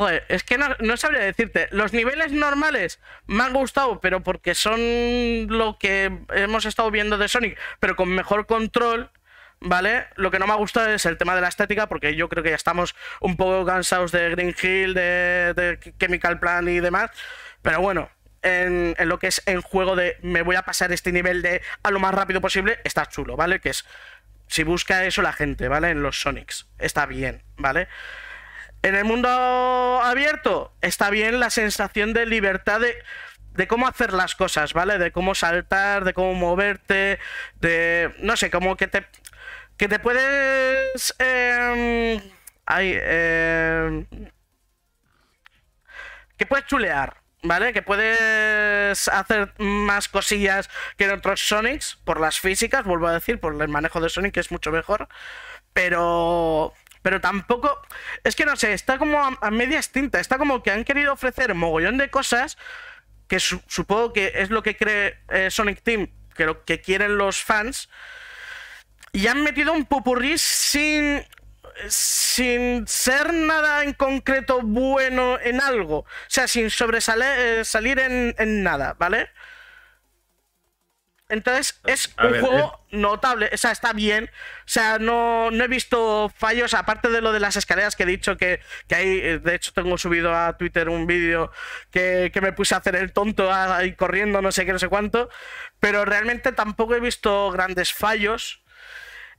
Joder, 0.00 0.24
es 0.28 0.44
que 0.44 0.56
no, 0.56 0.96
sabría 0.96 1.20
decirte. 1.20 1.68
Los 1.72 1.92
niveles 1.92 2.32
normales 2.32 3.00
me 3.26 3.42
han 3.42 3.52
gustado, 3.52 4.00
pero 4.00 4.22
porque 4.22 4.54
son 4.54 4.80
lo 5.48 5.76
que 5.78 6.20
hemos 6.32 6.64
estado 6.64 6.90
viendo 6.90 7.18
de 7.18 7.28
Sonic, 7.28 7.58
pero 7.80 7.96
con 7.96 8.08
mejor 8.08 8.46
control. 8.46 9.10
¿Vale? 9.60 10.06
Lo 10.16 10.30
que 10.30 10.38
no 10.38 10.46
me 10.46 10.54
ha 10.54 10.56
gustado 10.56 10.88
es 10.88 11.04
el 11.04 11.18
tema 11.18 11.34
de 11.34 11.42
la 11.42 11.48
estética, 11.48 11.86
porque 11.86 12.16
yo 12.16 12.30
creo 12.30 12.42
que 12.42 12.48
ya 12.48 12.56
estamos 12.56 12.94
un 13.20 13.36
poco 13.36 13.66
cansados 13.66 14.10
de 14.10 14.30
Green 14.30 14.56
Hill, 14.58 14.94
de, 14.94 15.78
Chemical 15.98 16.40
Plan 16.40 16.66
y 16.66 16.80
demás. 16.80 17.10
Pero 17.60 17.82
bueno, 17.82 18.08
en, 18.40 18.94
en, 18.96 19.06
lo 19.06 19.18
que 19.18 19.26
es 19.26 19.42
en 19.44 19.60
juego 19.60 19.96
de 19.96 20.16
me 20.22 20.40
voy 20.40 20.56
a 20.56 20.62
pasar 20.62 20.92
este 20.92 21.12
nivel 21.12 21.42
de 21.42 21.60
a 21.82 21.90
lo 21.90 22.00
más 22.00 22.14
rápido 22.14 22.40
posible, 22.40 22.78
está 22.84 23.04
chulo, 23.04 23.36
¿vale? 23.36 23.60
Que 23.60 23.68
es. 23.68 23.84
Si 24.46 24.62
busca 24.62 25.04
eso 25.04 25.20
la 25.20 25.34
gente, 25.34 25.68
¿vale? 25.68 25.90
En 25.90 26.02
los 26.02 26.22
Sonics. 26.22 26.66
Está 26.78 27.04
bien, 27.04 27.42
¿vale? 27.58 27.86
En 28.82 28.94
el 28.94 29.04
mundo 29.04 29.28
abierto 30.02 30.72
está 30.80 31.10
bien 31.10 31.38
la 31.38 31.50
sensación 31.50 32.12
de 32.14 32.24
libertad 32.26 32.80
de, 32.80 33.68
cómo 33.68 33.86
hacer 33.86 34.12
las 34.14 34.34
cosas, 34.34 34.72
¿vale? 34.72 34.96
De 34.98 35.12
cómo 35.12 35.34
saltar, 35.34 36.04
de 36.04 36.14
cómo 36.14 36.32
moverte, 36.34 37.18
de... 37.56 38.14
no 38.20 38.36
sé, 38.36 38.50
como 38.50 38.76
que 38.76 38.86
te... 38.86 39.06
que 39.76 39.88
te 39.88 39.98
puedes... 39.98 41.14
Eh, 41.18 42.20
que 46.36 46.46
puedes 46.46 46.66
chulear, 46.66 47.16
¿vale? 47.42 47.74
Que 47.74 47.82
puedes 47.82 49.08
hacer 49.08 49.52
más 49.58 50.08
cosillas 50.08 50.70
que 50.96 51.04
en 51.04 51.12
otros 51.12 51.40
Sonics, 51.46 51.98
por 52.04 52.18
las 52.18 52.40
físicas, 52.40 52.84
vuelvo 52.84 53.08
a 53.08 53.12
decir, 53.12 53.40
por 53.40 53.60
el 53.60 53.68
manejo 53.68 54.00
de 54.00 54.08
Sonic, 54.08 54.34
que 54.34 54.40
es 54.40 54.50
mucho 54.50 54.70
mejor. 54.72 55.08
Pero 55.74 56.72
pero 57.02 57.20
tampoco. 57.20 57.80
Es 58.24 58.36
que 58.36 58.44
no 58.44 58.56
sé, 58.56 58.72
está 58.72 58.98
como 58.98 59.18
a, 59.18 59.50
media 59.50 59.78
extinta. 59.78 60.20
Está 60.20 60.38
como 60.38 60.62
que 60.62 60.70
han 60.70 60.84
querido 60.84 61.12
ofrecer 61.12 61.54
mogollón 61.54 61.98
de 61.98 62.10
cosas. 62.10 62.58
Que 63.26 63.38
supongo 63.40 64.12
que 64.12 64.32
es 64.34 64.50
lo 64.50 64.62
que 64.62 64.76
cree 64.76 65.18
eh, 65.28 65.50
Sonic 65.50 65.82
Team. 65.82 66.08
Que 66.34 66.46
lo 66.46 66.64
que 66.64 66.80
quieren 66.80 67.16
los 67.18 67.42
fans. 67.42 67.88
Y 69.12 69.26
han 69.26 69.42
metido 69.42 69.72
un 69.72 69.86
popurrí 69.86 70.38
sin. 70.38 71.24
Sin 71.88 72.86
ser 72.86 73.32
nada 73.32 73.84
en 73.84 73.94
concreto 73.94 74.60
bueno 74.62 75.38
en 75.40 75.62
algo. 75.62 75.98
O 76.00 76.06
sea, 76.26 76.46
sin 76.46 76.68
sobresalir 76.68 77.98
eh, 77.98 78.34
en 78.36 78.62
nada, 78.62 78.94
¿vale? 78.98 79.30
Entonces 81.30 81.80
es 81.86 82.14
un 82.22 82.40
juego 82.40 82.84
notable, 82.90 83.48
o 83.52 83.56
sea, 83.56 83.70
está 83.70 83.92
bien. 83.92 84.24
O 84.24 84.68
sea, 84.68 84.98
no, 84.98 85.50
he 85.50 85.68
visto 85.68 86.30
fallos, 86.36 86.74
aparte 86.74 87.08
de 87.08 87.20
lo 87.20 87.32
de 87.32 87.40
las 87.40 87.56
escaleras 87.56 87.96
que 87.96 88.02
he 88.02 88.06
dicho 88.06 88.36
que, 88.36 88.60
que 88.88 88.94
hay, 88.94 89.18
eh, 89.20 89.38
de 89.38 89.54
hecho 89.54 89.72
tengo 89.72 89.96
subido 89.96 90.34
a 90.34 90.56
Twitter 90.58 90.88
un 90.88 91.06
vídeo 91.06 91.52
que, 91.90 92.32
me 92.42 92.52
puse 92.52 92.74
a 92.74 92.78
hacer 92.78 92.96
el 92.96 93.12
tonto 93.12 93.52
ahí 93.52 93.94
corriendo, 93.94 94.42
no 94.42 94.50
sé 94.50 94.66
qué, 94.66 94.72
no 94.72 94.78
sé 94.78 94.88
cuánto, 94.88 95.28
pero 95.78 96.04
realmente 96.04 96.52
tampoco 96.52 96.94
he 96.94 97.00
visto 97.00 97.50
grandes 97.50 97.92
fallos. 97.92 98.62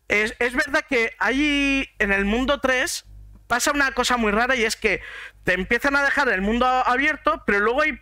Es, 0.08 0.36
es 0.40 0.54
verdad 0.54 0.86
que 0.88 1.14
hay 1.20 1.90
en 2.00 2.12
el 2.12 2.26
mundo 2.26 2.60
3 2.60 3.06
pasa 3.48 3.72
una 3.72 3.92
cosa 3.92 4.16
muy 4.16 4.32
rara 4.32 4.56
y 4.56 4.64
es 4.64 4.78
que 4.78 5.02
te 5.44 5.54
empiezan 5.54 5.98
a 5.98 6.04
dejar 6.04 6.30
el 6.30 6.42
mundo 6.42 6.66
abierto, 6.66 7.44
pero 7.46 7.60
luego 7.60 7.82
hay 7.82 8.00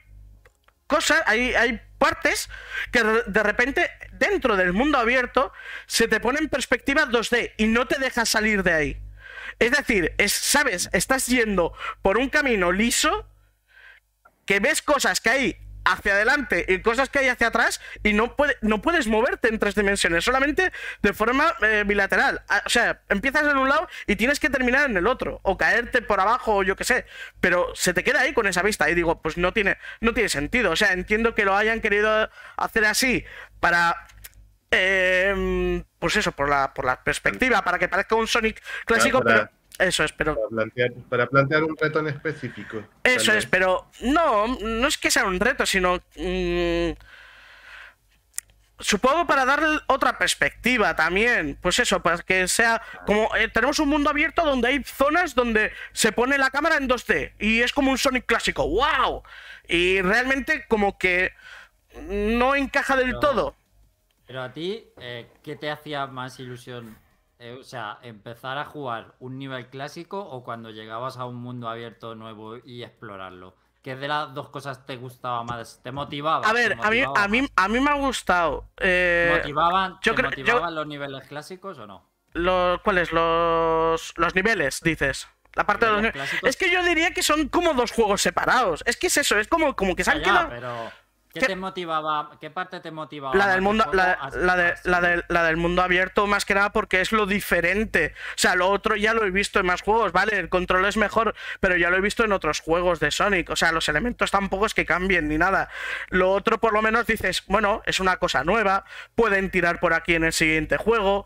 cosas, 0.86 1.24
hay, 1.26 1.56
hay 1.56 1.82
partes 1.99 2.49
que 2.91 3.03
de 3.03 3.43
repente 3.43 3.91
dentro 4.13 4.55
del 4.55 4.73
mundo 4.73 4.97
abierto 4.97 5.53
se 5.85 6.07
te 6.07 6.19
pone 6.19 6.39
en 6.39 6.49
perspectiva 6.49 7.05
2D 7.05 7.53
y 7.57 7.67
no 7.67 7.88
te 7.88 7.99
deja 7.99 8.26
salir 8.26 8.63
de 8.63 8.73
ahí. 8.73 9.01
Es 9.59 9.71
decir, 9.71 10.15
es, 10.17 10.31
sabes, 10.31 10.89
estás 10.93 11.27
yendo 11.27 11.73
por 12.01 12.17
un 12.17 12.30
camino 12.30 12.71
liso 12.71 13.27
que 14.45 14.59
ves 14.59 14.81
cosas 14.81 15.21
que 15.21 15.30
hay 15.30 15.57
hacia 15.91 16.14
adelante 16.14 16.66
y 16.68 16.80
cosas 16.82 17.10
que 17.10 17.20
hay 17.20 17.28
hacia 17.28 17.48
atrás 17.48 17.82
y 18.03 18.14
no, 18.14 18.36
puede, 18.36 18.57
no 18.61 18.82
puedes 18.82 19.07
moverte 19.07 19.49
en 19.49 19.60
tres 19.60 19.76
dimensiones, 19.76 20.24
solamente 20.24 20.72
de 21.02 21.14
forma 21.14 21.53
eh, 21.61 21.84
bilateral. 21.86 22.41
Ah, 22.48 22.61
O 22.66 22.70
sea, 22.70 23.02
empiezas 23.10 23.44
en 23.44 23.57
un 23.57 23.70
lado 23.70 23.88
y 24.07 24.16
tienes 24.16 24.40
que 24.40 24.49
terminar 24.49 24.90
en 24.90 24.98
el 24.98 25.07
otro, 25.07 25.40
o 25.44 25.57
caerte 25.57 26.02
por 26.02 26.20
abajo, 26.20 26.57
o 26.57 26.64
yo 26.64 26.76
qué 26.76 26.84
sé, 26.84 27.06
pero 27.41 27.74
se 27.76 27.94
te 27.94 28.03
queda 28.03 28.22
ahí 28.22 28.34
con 28.34 28.48
esa 28.48 28.61
vista 28.61 28.90
y 28.90 28.95
digo, 28.95 29.22
pues 29.22 29.38
no 29.38 29.53
tiene, 29.53 29.78
no 30.02 30.14
tiene 30.14 30.30
sentido. 30.30 30.72
O 30.72 30.76
sea, 30.76 30.94
entiendo 30.94 31.36
que 31.36 31.45
lo 31.45 31.56
hayan 31.56 31.82
querido 31.82 32.30
hacer 32.57 32.86
así 32.86 33.26
para 33.60 33.95
eh, 34.72 35.84
pues 35.98 36.16
eso, 36.16 36.32
por 36.32 36.49
la, 36.49 36.74
por 36.74 36.86
la 36.86 37.03
perspectiva, 37.03 37.64
para 37.64 37.80
que 37.80 37.88
parezca 37.88 38.16
un 38.16 38.28
Sonic 38.28 38.61
clásico, 38.86 39.22
pero 39.22 39.49
eso 39.80 40.03
es, 40.03 40.11
pero 40.11 40.35
Para 40.35 40.47
plantear, 40.49 40.91
para 41.10 41.27
plantear 41.27 41.64
un 41.64 41.76
reto 41.77 41.99
en 41.99 42.07
específico. 42.07 42.84
eso 43.03 43.34
es, 43.34 43.45
pero 43.45 43.89
no, 44.01 44.47
no 44.47 44.88
es 44.88 44.97
que 44.97 45.10
sea 45.10 45.26
un 45.26 45.39
reto, 45.39 45.65
sino 45.65 46.01
mm, 46.15 46.91
supongo 48.80 49.27
para 49.27 49.45
darle 49.45 49.80
otra 49.88 50.18
perspectiva 50.18 50.95
también, 50.95 51.57
pues 51.61 51.80
eso, 51.80 52.01
para 52.01 52.19
que 52.19 52.47
sea 52.47 52.81
como 53.06 53.35
eh, 53.35 53.49
tenemos 53.49 53.80
un 53.80 53.89
mundo 53.89 54.10
abierto 54.10 54.43
donde 54.45 54.69
hay 54.69 54.84
zonas 54.84 55.35
donde 55.35 55.72
se 55.91 56.11
pone 56.11 56.38
la 56.38 56.49
cámara 56.49 56.77
en 56.77 56.88
2D 56.88 57.34
y 57.39 57.61
es 57.61 57.73
como 57.73 57.91
un 57.91 57.97
Sonic 57.97 58.26
clásico, 58.26 58.68
wow, 58.68 59.23
y 59.68 60.01
realmente 60.01 60.65
como 60.68 60.97
que 60.97 61.34
no 62.07 62.56
encaja 62.56 62.95
del 62.95 63.07
Pero- 63.07 63.19
todo. 63.19 63.56
Pero 64.27 64.43
a 64.43 64.53
ti, 64.53 64.85
eh, 65.01 65.27
¿qué 65.43 65.56
te 65.56 65.72
hacía 65.72 66.06
más 66.06 66.39
ilusión? 66.39 66.95
Eh, 67.41 67.57
o 67.60 67.64
sea, 67.64 67.99
empezar 68.02 68.57
a 68.57 68.66
jugar 68.66 69.14
un 69.20 69.38
nivel 69.40 69.68
clásico 69.68 70.20
o 70.20 70.44
cuando 70.44 70.72
llegabas 70.72 71.16
a 71.18 71.24
un 71.26 71.36
mundo 71.36 71.70
abierto 71.70 72.14
nuevo 72.14 72.57
y 72.57 72.84
explorarlo. 72.84 73.56
¿Qué 73.82 73.95
de 73.95 74.10
las 74.10 74.34
dos 74.34 74.49
cosas 74.49 74.86
te 74.86 74.98
gustaba 74.98 75.41
más? 75.44 75.80
¿Te 75.82 75.94
motivaba? 75.94 76.45
A 76.45 76.52
ver, 76.52 76.78
¿Te 76.78 76.86
a 76.86 76.90
mí, 76.91 77.02
a 77.16 77.28
mí, 77.30 77.48
a 77.56 77.68
mí 77.70 77.80
me 77.80 77.90
ha 77.91 77.94
gustado. 77.94 78.66
¿Te 78.76 79.30
eh, 79.32 79.38
motivaban, 79.38 79.98
yo 80.02 80.14
te 80.14 80.22
creo- 80.22 80.32
yo- 80.32 80.38
motivaban 80.44 80.76
los 80.76 80.86
niveles 80.88 81.28
clásicos 81.30 81.80
o 81.80 81.88
no? 81.88 82.03
los, 82.34 82.82
¿Cuáles? 82.82 83.11
Los, 83.14 84.14
los 84.18 84.36
niveles, 84.36 84.82
dices. 84.82 85.28
La 85.53 85.66
parte 85.66 85.86
de 85.86 85.91
los. 86.11 86.14
Es 86.44 86.57
que 86.57 86.70
yo 86.70 86.84
diría 86.84 87.11
que 87.14 87.24
son 87.24 87.48
como 87.48 87.74
dos 87.74 87.91
juegos 87.91 88.22
separados. 88.22 88.84
Es 88.86 88.98
que 88.98 89.07
es 89.07 89.16
eso, 89.18 89.40
es 89.40 89.48
como, 89.48 89.76
como 89.78 89.95
que 89.95 90.03
se 90.03 90.11
han 90.11 90.20
ya, 90.20 90.24
quedado. 90.26 90.49
pero 90.49 90.91
¿qué 91.40 91.45
¿Qué- 91.48 91.53
te 91.53 91.56
motivaba? 91.56 92.32
¿Qué 92.40 92.49
parte 92.49 92.80
te 92.80 92.91
motivaba? 92.91 93.36
La 93.36 93.48
del 93.48 93.61
mundo, 93.61 93.86
la, 93.94 94.18
la 94.34 94.56
de- 94.56 94.64
a 94.64 94.70
la, 94.84 95.02
seguir? 95.02 95.18
de- 95.18 95.24
la 95.34 95.44
del 95.44 95.57
mundo 95.57 95.82
abierto, 95.82 96.28
más 96.28 96.45
que 96.45 96.53
nada 96.56 96.72
porque 96.72 97.02
es 97.02 97.11
lo 97.11 97.26
diferente. 97.26 98.14
O 98.32 98.38
sea, 98.38 98.56
lo 98.56 98.70
otro 98.70 98.95
ya 98.95 99.14
lo 99.14 99.26
he 99.26 99.32
visto 99.32 99.60
en 99.60 99.66
más 99.66 99.82
juegos, 99.82 100.11
¿vale? 100.11 100.38
El 100.38 100.49
control 100.49 100.86
es 100.86 100.98
mejor, 100.98 101.36
pero 101.60 101.76
ya 101.78 101.90
lo 101.90 101.98
he 101.98 102.02
visto 102.02 102.24
en 102.24 102.32
otros 102.32 102.60
juegos 102.60 102.99
de 102.99 103.11
Sonic. 103.11 103.49
O 103.49 103.56
sea, 103.56 103.72
los 103.72 103.88
elementos 103.90 104.32
tampoco 104.32 104.66
es 104.66 104.74
que 104.74 104.86
cambien 104.86 105.28
ni 105.28 105.38
nada. 105.38 105.70
Lo 106.10 106.32
otro, 106.32 106.60
por 106.60 106.74
lo 106.74 106.82
menos, 106.82 107.06
dices, 107.07 107.44
bueno, 107.48 107.82
es 107.86 107.99
una 107.99 108.18
cosa 108.18 108.44
nueva, 108.44 108.86
pueden 109.16 109.49
tirar 109.49 109.80
por 109.80 109.94
aquí 109.94 110.16
en 110.16 110.24
el 110.24 110.34
siguiente 110.34 110.78
juego. 110.78 111.26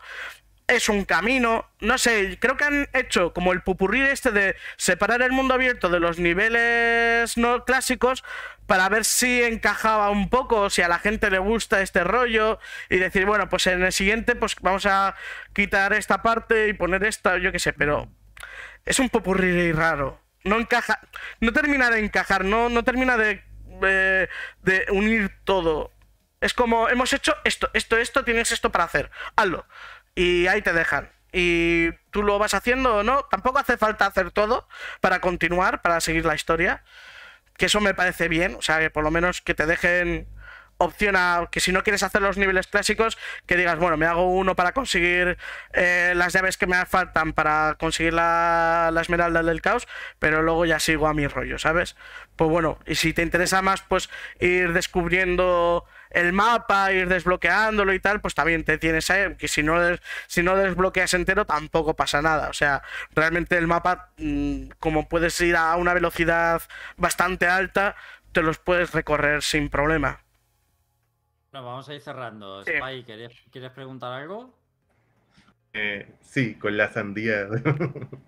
Es 0.66 0.88
un 0.88 1.04
camino, 1.04 1.68
no 1.80 1.98
sé, 1.98 2.38
creo 2.40 2.56
que 2.56 2.64
han 2.64 2.88
hecho 2.94 3.34
como 3.34 3.52
el 3.52 3.60
pupurrí 3.60 4.00
este 4.00 4.30
de 4.30 4.56
separar 4.78 5.20
el 5.20 5.30
mundo 5.30 5.52
abierto 5.52 5.90
de 5.90 6.00
los 6.00 6.18
niveles 6.18 7.36
no 7.36 7.66
clásicos 7.66 8.24
para 8.66 8.88
ver 8.88 9.04
si 9.04 9.42
encajaba 9.42 10.10
un 10.10 10.28
poco, 10.28 10.70
si 10.70 10.82
a 10.82 10.88
la 10.88 10.98
gente 10.98 11.30
le 11.30 11.38
gusta 11.38 11.80
este 11.80 12.04
rollo 12.04 12.58
y 12.88 12.96
decir, 12.96 13.26
bueno, 13.26 13.48
pues 13.48 13.66
en 13.66 13.82
el 13.82 13.92
siguiente 13.92 14.36
pues 14.36 14.56
vamos 14.60 14.86
a 14.86 15.14
quitar 15.52 15.92
esta 15.92 16.22
parte 16.22 16.68
y 16.68 16.72
poner 16.72 17.04
esta, 17.04 17.38
yo 17.38 17.52
qué 17.52 17.58
sé, 17.58 17.72
pero 17.72 18.08
es 18.84 18.98
un 18.98 19.10
popurrí 19.10 19.72
raro. 19.72 20.20
No 20.44 20.58
encaja, 20.58 21.00
no 21.40 21.52
termina 21.52 21.90
de 21.90 22.00
encajar, 22.00 22.44
no, 22.44 22.68
no 22.68 22.84
termina 22.84 23.16
de, 23.16 23.42
eh, 23.82 24.28
de 24.62 24.86
unir 24.90 25.30
todo. 25.44 25.90
Es 26.40 26.52
como, 26.52 26.88
hemos 26.90 27.12
hecho 27.12 27.34
esto, 27.44 27.70
esto, 27.72 27.96
esto, 27.96 28.24
tienes 28.24 28.52
esto 28.52 28.70
para 28.70 28.84
hacer, 28.84 29.10
hazlo. 29.36 29.66
Y 30.14 30.46
ahí 30.46 30.60
te 30.60 30.74
dejan. 30.74 31.10
Y 31.32 31.90
tú 32.10 32.22
lo 32.22 32.38
vas 32.38 32.54
haciendo 32.54 32.96
o 32.96 33.02
no, 33.02 33.24
tampoco 33.24 33.58
hace 33.58 33.76
falta 33.76 34.06
hacer 34.06 34.30
todo 34.30 34.68
para 35.00 35.20
continuar, 35.20 35.82
para 35.82 36.00
seguir 36.00 36.24
la 36.24 36.34
historia. 36.34 36.84
Que 37.56 37.66
eso 37.66 37.80
me 37.80 37.94
parece 37.94 38.28
bien, 38.28 38.56
o 38.56 38.62
sea, 38.62 38.80
que 38.80 38.90
por 38.90 39.04
lo 39.04 39.10
menos 39.10 39.40
que 39.40 39.54
te 39.54 39.66
dejen 39.66 40.26
opción 40.78 41.14
a 41.16 41.48
que 41.50 41.60
si 41.60 41.72
no 41.72 41.82
quieres 41.82 42.02
hacer 42.02 42.22
los 42.22 42.36
niveles 42.36 42.66
clásicos, 42.66 43.16
que 43.46 43.56
digas, 43.56 43.78
bueno, 43.78 43.96
me 43.96 44.06
hago 44.06 44.28
uno 44.28 44.56
para 44.56 44.72
conseguir 44.72 45.38
eh, 45.72 46.12
las 46.16 46.32
llaves 46.32 46.56
que 46.56 46.66
me 46.66 46.84
faltan 46.86 47.32
para 47.32 47.76
conseguir 47.78 48.12
la, 48.12 48.90
la 48.92 49.00
esmeralda 49.00 49.42
del 49.42 49.62
caos, 49.62 49.86
pero 50.18 50.42
luego 50.42 50.64
ya 50.64 50.80
sigo 50.80 51.06
a 51.06 51.14
mi 51.14 51.26
rollo, 51.26 51.58
¿sabes? 51.58 51.96
Pues 52.36 52.50
bueno, 52.50 52.78
y 52.86 52.96
si 52.96 53.12
te 53.12 53.22
interesa 53.22 53.62
más, 53.62 53.82
pues 53.82 54.10
ir 54.40 54.72
descubriendo 54.72 55.84
el 56.14 56.32
mapa, 56.32 56.92
ir 56.92 57.08
desbloqueándolo 57.08 57.92
y 57.92 58.00
tal, 58.00 58.20
pues 58.20 58.34
también 58.34 58.64
te 58.64 58.78
tienes 58.78 59.10
ahí, 59.10 59.34
que 59.36 59.48
si 59.48 59.62
no, 59.62 59.76
si 60.26 60.42
no 60.42 60.56
desbloqueas 60.56 61.14
entero 61.14 61.44
tampoco 61.44 61.94
pasa 61.94 62.22
nada. 62.22 62.48
O 62.48 62.52
sea, 62.52 62.82
realmente 63.14 63.56
el 63.58 63.66
mapa, 63.66 64.10
mm, 64.18 64.68
como 64.78 65.08
puedes 65.08 65.40
ir 65.40 65.56
a 65.56 65.76
una 65.76 65.94
velocidad 65.94 66.62
bastante 66.96 67.46
alta, 67.46 67.96
te 68.32 68.42
los 68.42 68.58
puedes 68.58 68.92
recorrer 68.92 69.42
sin 69.42 69.68
problema. 69.68 70.20
Bueno, 71.52 71.66
vamos 71.66 71.88
a 71.88 71.94
ir 71.94 72.00
cerrando. 72.00 72.64
Sí. 72.64 72.72
Spy, 72.76 73.04
¿querías- 73.04 73.32
¿quieres 73.52 73.70
preguntar 73.70 74.12
algo? 74.12 74.52
Eh, 75.72 76.06
sí, 76.22 76.54
con 76.54 76.76
la 76.76 76.92
sandía. 76.92 77.46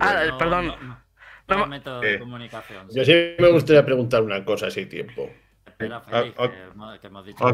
Ah, 0.00 0.24
eh, 0.24 0.32
perdón. 0.38 0.66
no, 0.68 0.76
no. 0.78 1.08
No, 1.48 1.56
No, 1.56 1.66
método 1.66 2.00
de 2.00 2.14
eh, 2.14 2.18
comunicación. 2.18 2.88
Yo 2.90 3.04
sí 3.04 3.34
me 3.38 3.48
gustaría 3.50 3.84
preguntar 3.84 4.22
una 4.22 4.44
cosa 4.44 4.70
si 4.70 4.80
hay 4.80 4.86
tiempo. 4.86 5.30
Espera, 5.78 6.02
Ah, 6.10 6.20
Félix, 6.22 6.38
ok. 6.38 6.52
que 7.00 7.06
hemos 7.06 7.24
dicho 7.26 7.44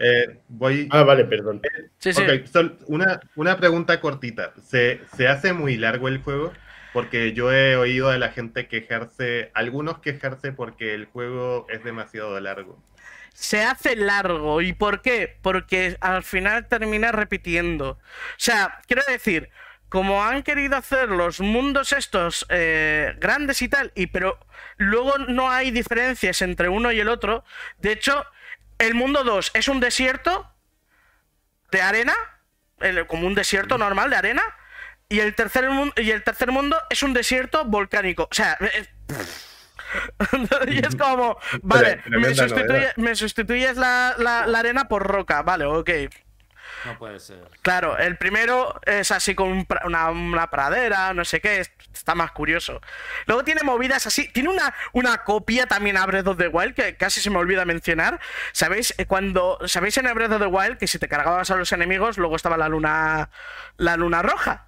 eh, 0.00 0.40
voy. 0.48 0.88
Ah, 0.90 1.04
vale, 1.04 1.24
perdón. 1.24 1.62
Sí, 1.98 2.12
sí. 2.12 2.20
Ok, 2.22 2.46
sol- 2.46 2.76
una, 2.88 3.20
una 3.36 3.56
pregunta 3.56 4.00
cortita. 4.00 4.52
¿Se, 4.60 5.00
¿Se 5.16 5.28
hace 5.28 5.52
muy 5.52 5.76
largo 5.76 6.08
el 6.08 6.18
juego? 6.22 6.52
Porque 6.92 7.32
yo 7.32 7.52
he 7.52 7.76
oído 7.76 8.10
a 8.10 8.18
la 8.18 8.30
gente 8.30 8.66
quejarse, 8.66 9.50
algunos 9.54 10.00
quejarse 10.00 10.52
porque 10.52 10.92
el 10.94 11.06
juego 11.06 11.66
es 11.70 11.84
demasiado 11.84 12.38
largo. 12.40 12.82
se 13.32 13.62
hace 13.64 13.94
largo. 13.96 14.60
¿Y 14.60 14.72
por 14.72 15.00
qué? 15.00 15.38
Porque 15.40 15.96
al 16.00 16.24
final 16.24 16.66
termina 16.66 17.12
repitiendo. 17.12 17.90
O 17.92 17.98
sea, 18.38 18.80
quiero 18.88 19.02
decir, 19.08 19.48
como 19.92 20.24
han 20.24 20.42
querido 20.42 20.74
hacer 20.78 21.10
los 21.10 21.40
mundos 21.40 21.92
estos 21.92 22.46
eh, 22.48 23.14
grandes 23.18 23.60
y 23.60 23.68
tal, 23.68 23.92
y 23.94 24.06
pero 24.06 24.38
luego 24.78 25.18
no 25.18 25.50
hay 25.50 25.70
diferencias 25.70 26.40
entre 26.40 26.70
uno 26.70 26.92
y 26.92 26.98
el 27.00 27.08
otro. 27.08 27.44
De 27.76 27.92
hecho, 27.92 28.24
el 28.78 28.94
mundo 28.94 29.22
2 29.22 29.50
es 29.52 29.68
un 29.68 29.80
desierto 29.80 30.50
de 31.70 31.82
arena, 31.82 32.14
como 33.06 33.26
un 33.26 33.34
desierto 33.34 33.76
normal 33.76 34.08
de 34.08 34.16
arena. 34.16 34.42
Y 35.10 35.20
el, 35.20 35.34
tercer 35.34 35.68
mundo, 35.68 35.92
y 35.98 36.10
el 36.10 36.24
tercer 36.24 36.50
mundo 36.52 36.78
es 36.88 37.02
un 37.02 37.12
desierto 37.12 37.66
volcánico. 37.66 38.28
O 38.30 38.34
sea, 38.34 38.56
eh, 38.60 38.86
y 40.68 40.78
es 40.86 40.96
como, 40.96 41.36
vale, 41.62 42.00
me, 42.06 42.28
sustituye- 42.48 42.92
me 42.96 43.14
sustituyes 43.14 43.76
la, 43.76 44.14
la- 44.16 44.46
la 44.46 44.58
arena 44.60 44.88
por 44.88 45.02
roca. 45.06 45.42
Vale, 45.42 45.66
ok. 45.66 45.90
No 46.84 46.98
puede 46.98 47.20
ser. 47.20 47.48
Claro, 47.62 47.96
el 47.98 48.16
primero 48.16 48.80
es 48.84 49.10
así 49.10 49.34
con 49.34 49.48
un 49.52 49.66
una, 49.84 50.10
una 50.10 50.50
pradera, 50.50 51.14
no 51.14 51.24
sé 51.24 51.40
qué, 51.40 51.60
es- 51.60 51.72
está 51.94 52.14
más 52.14 52.32
curioso. 52.32 52.80
Luego 53.26 53.44
tiene 53.44 53.62
movidas 53.62 54.06
así, 54.06 54.28
tiene 54.28 54.48
una, 54.48 54.74
una 54.92 55.18
copia 55.24 55.66
también 55.66 55.96
a 55.96 56.06
Breath 56.06 56.26
of 56.26 56.38
the 56.38 56.48
Wild 56.48 56.74
que 56.74 56.96
casi 56.96 57.20
se 57.20 57.30
me 57.30 57.38
olvida 57.38 57.64
mencionar. 57.64 58.18
¿Sabéis? 58.52 58.94
Eh, 58.98 59.06
Cuando, 59.06 59.58
¿Sabéis 59.66 59.96
en 59.98 60.06
el 60.06 60.14
Breath 60.14 60.32
of 60.32 60.40
the 60.40 60.46
Wild 60.46 60.78
que 60.78 60.86
si 60.86 60.98
te 60.98 61.08
cargabas 61.08 61.50
a 61.50 61.56
los 61.56 61.70
enemigos, 61.72 62.18
luego 62.18 62.36
estaba 62.36 62.56
la 62.56 62.68
luna, 62.68 63.30
la 63.76 63.96
luna 63.96 64.22
roja? 64.22 64.66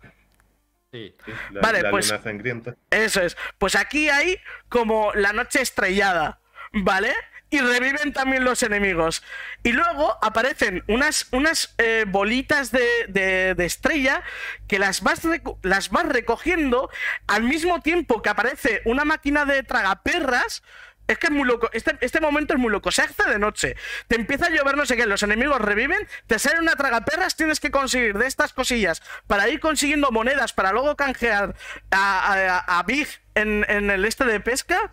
Sí. 0.93 1.17
La, 1.51 1.61
Vale, 1.61 1.83
la 1.83 1.91
pues- 1.91 2.11
luna 2.11 2.23
sangrienta. 2.23 2.75
Eso 2.91 3.21
es. 3.21 3.37
Pues 3.59 3.75
aquí 3.75 4.09
hay 4.09 4.39
como 4.69 5.13
la 5.15 5.33
noche 5.33 5.61
estrellada, 5.61 6.39
¿vale? 6.73 7.13
Y 7.55 7.61
reviven 7.61 8.13
también 8.13 8.43
los 8.43 8.63
enemigos. 8.65 9.23
Y 9.63 9.71
luego 9.73 10.19
aparecen 10.23 10.83
unas, 10.89 11.29
unas 11.31 11.73
eh, 11.79 12.05
bolitas 12.09 12.73
de, 12.73 12.85
de- 13.09 13.55
de 13.55 13.65
estrella 13.65 14.23
que 14.67 14.81
las 14.81 15.03
vas, 15.03 15.21
las 15.63 15.91
vas 15.91 16.07
recogiendo 16.07 16.91
al 17.29 17.45
mismo 17.45 17.81
tiempo 17.81 18.23
que 18.23 18.31
aparece 18.31 18.83
una 18.87 19.05
máquina 19.05 19.45
de 19.45 19.63
tragaperras. 19.63 20.63
Es 21.07 21.19
que 21.19 21.27
es 21.27 21.33
muy 21.33 21.47
loco. 21.47 21.69
Este, 21.75 21.97
este 22.01 22.21
momento 22.21 22.55
es 22.55 22.59
muy 22.61 22.71
loco. 22.73 22.91
Se 22.91 23.03
hace 23.03 23.23
de 23.29 23.39
noche. 23.39 23.77
Te 24.09 24.17
empieza 24.17 24.47
a 24.47 24.51
llover 24.51 24.77
no 24.77 24.85
sé 24.87 24.97
qué. 24.97 25.07
Los 25.07 25.23
enemigos 25.23 25.61
reviven. 25.61 26.09
Te 26.27 26.39
sale 26.41 26.59
una 26.59 26.77
tragaperras. 26.77 27.37
Tienes 27.37 27.61
que 27.61 27.71
conseguir 27.71 28.17
de 28.19 28.27
estas 28.27 28.53
cosillas 28.53 29.01
para 29.29 29.49
ir 29.49 29.61
consiguiendo 29.61 30.11
monedas 30.11 30.53
para 30.55 30.73
luego 30.73 30.97
canjear 30.97 31.55
a, 31.93 32.33
a- 32.65 32.79
a 32.79 32.83
Big 32.85 33.07
en, 33.37 33.65
en 33.69 33.91
el 33.91 34.05
este 34.07 34.25
de 34.25 34.41
pesca. 34.41 34.93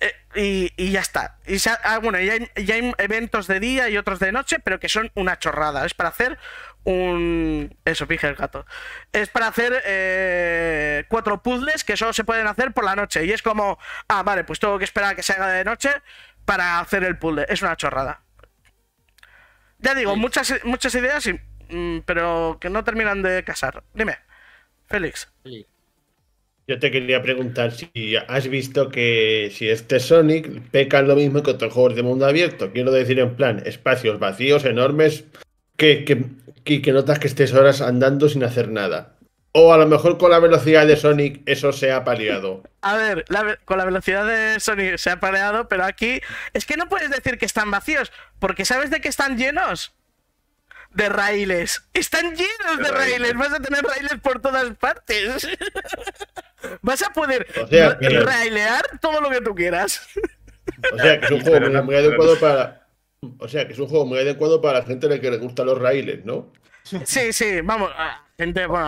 Eh, 0.00 0.12
y, 0.36 0.72
y 0.76 0.90
ya 0.92 1.00
está. 1.00 1.38
Y 1.46 1.58
se 1.58 1.70
ah, 1.70 1.98
bueno, 1.98 2.20
y 2.20 2.30
hay, 2.30 2.48
eventos 2.98 3.46
de 3.48 3.58
día 3.58 3.88
y 3.88 3.96
otros 3.96 4.20
de 4.20 4.30
noche, 4.30 4.58
pero 4.60 4.78
que 4.78 4.88
son 4.88 5.10
una 5.14 5.38
chorrada. 5.38 5.84
Es 5.84 5.94
para 5.94 6.10
hacer 6.10 6.38
un. 6.84 7.76
Eso, 7.84 8.06
pije 8.06 8.28
el 8.28 8.36
gato. 8.36 8.64
Es 9.12 9.28
para 9.28 9.48
hacer 9.48 9.82
eh, 9.84 11.04
cuatro 11.08 11.42
puzzles 11.42 11.82
que 11.84 11.96
solo 11.96 12.12
se 12.12 12.24
pueden 12.24 12.46
hacer 12.46 12.72
por 12.72 12.84
la 12.84 12.94
noche. 12.94 13.24
Y 13.24 13.32
es 13.32 13.42
como, 13.42 13.78
ah, 14.08 14.22
vale, 14.22 14.44
pues 14.44 14.60
tengo 14.60 14.78
que 14.78 14.84
esperar 14.84 15.12
a 15.12 15.14
que 15.16 15.22
se 15.24 15.32
haga 15.32 15.48
de 15.48 15.64
noche 15.64 15.90
para 16.44 16.78
hacer 16.78 17.02
el 17.04 17.18
puzzle. 17.18 17.46
Es 17.48 17.62
una 17.62 17.76
chorrada. 17.76 18.22
Ya 19.78 19.94
digo, 19.94 20.14
Sí. 20.14 20.20
muchas, 20.20 20.54
muchas 20.64 20.94
ideas, 20.94 21.26
y- 21.26 21.40
mm, 21.74 22.00
pero 22.04 22.58
que 22.60 22.70
no 22.70 22.84
terminan 22.84 23.22
de 23.22 23.44
casar. 23.44 23.82
Dime, 23.94 24.18
Félix. 24.88 25.28
Sí. 25.44 25.66
Yo 26.68 26.78
te 26.78 26.90
quería 26.90 27.22
preguntar 27.22 27.72
si 27.72 28.14
has 28.16 28.46
visto 28.46 28.90
que 28.90 29.50
si 29.54 29.70
este 29.70 30.00
Sonic 30.00 30.60
peca 30.70 31.00
lo 31.00 31.16
mismo 31.16 31.42
que 31.42 31.52
otros 31.52 31.72
juegos 31.72 31.96
de 31.96 32.02
mundo 32.02 32.26
abierto. 32.26 32.72
Quiero 32.72 32.92
decir, 32.92 33.18
en 33.20 33.36
plan, 33.36 33.62
espacios 33.64 34.18
vacíos, 34.18 34.66
enormes, 34.66 35.24
que, 35.78 36.04
que, 36.04 36.82
que, 36.82 36.92
notas 36.92 37.20
que 37.20 37.26
estés 37.26 37.54
horas 37.54 37.80
andando 37.80 38.28
sin 38.28 38.44
hacer 38.44 38.68
nada. 38.68 39.14
O 39.52 39.72
a 39.72 39.78
lo 39.78 39.86
mejor 39.86 40.18
con 40.18 40.30
la 40.30 40.40
velocidad 40.40 40.86
de 40.86 40.96
Sonic 40.96 41.40
eso 41.46 41.72
se 41.72 41.90
ha 41.90 42.04
paliado. 42.04 42.62
A 42.82 42.96
ver, 42.96 43.24
con 43.64 43.78
la 43.78 43.86
velocidad 43.86 44.26
de 44.26 44.60
Sony 44.60 44.98
se 44.98 45.10
ha 45.10 45.18
pareado, 45.18 45.68
pero 45.68 45.84
aquí 45.84 46.20
es 46.52 46.64
que 46.64 46.76
no 46.76 46.88
puedes 46.88 47.10
decir 47.10 47.38
que 47.38 47.46
están 47.46 47.70
vacíos, 47.70 48.12
porque 48.38 48.64
¿sabes 48.64 48.90
de 48.90 49.00
qué 49.00 49.08
están 49.08 49.36
llenos? 49.36 49.97
De 50.94 51.08
raíles. 51.08 51.82
Están 51.94 52.34
llenos 52.34 52.76
de 52.78 52.82
De 52.84 52.90
raíles. 52.90 53.20
raíles. 53.20 53.34
Vas 53.36 53.52
a 53.52 53.60
tener 53.60 53.84
raíles 53.84 54.12
por 54.22 54.40
todas 54.40 54.68
partes. 54.76 55.46
Vas 56.82 57.02
a 57.02 57.10
poder 57.10 57.46
O 57.62 57.66
sea, 57.68 57.90
ra- 57.90 57.98
que- 57.98 58.20
railear 58.20 58.82
todo 59.00 59.20
lo 59.20 59.30
que 59.30 59.40
tú 59.40 59.54
quieras. 59.54 60.08
O 60.92 60.98
sea, 60.98 61.18
que 61.20 61.26
es 61.26 61.30
un 61.30 61.40
juego 61.40 61.82
muy, 61.84 61.94
adecuado 61.94 62.38
para. 62.40 62.86
O 63.38 63.48
sea, 63.48 63.66
que 63.66 63.72
es 63.74 63.78
un 63.78 63.86
juego 63.88 64.06
muy 64.06 64.18
adecuado 64.18 64.60
para 64.60 64.80
la 64.80 64.84
gente 64.86 65.06
a 65.06 65.10
la 65.10 65.20
que 65.20 65.30
le 65.30 65.36
gustan 65.38 65.66
los 65.66 65.78
raíles, 65.78 66.24
¿no? 66.24 66.52
Sí, 67.04 67.32
sí, 67.32 67.60
vamos, 67.62 67.90
a- 67.96 68.24
gente, 68.38 68.64
bueno, 68.66 68.86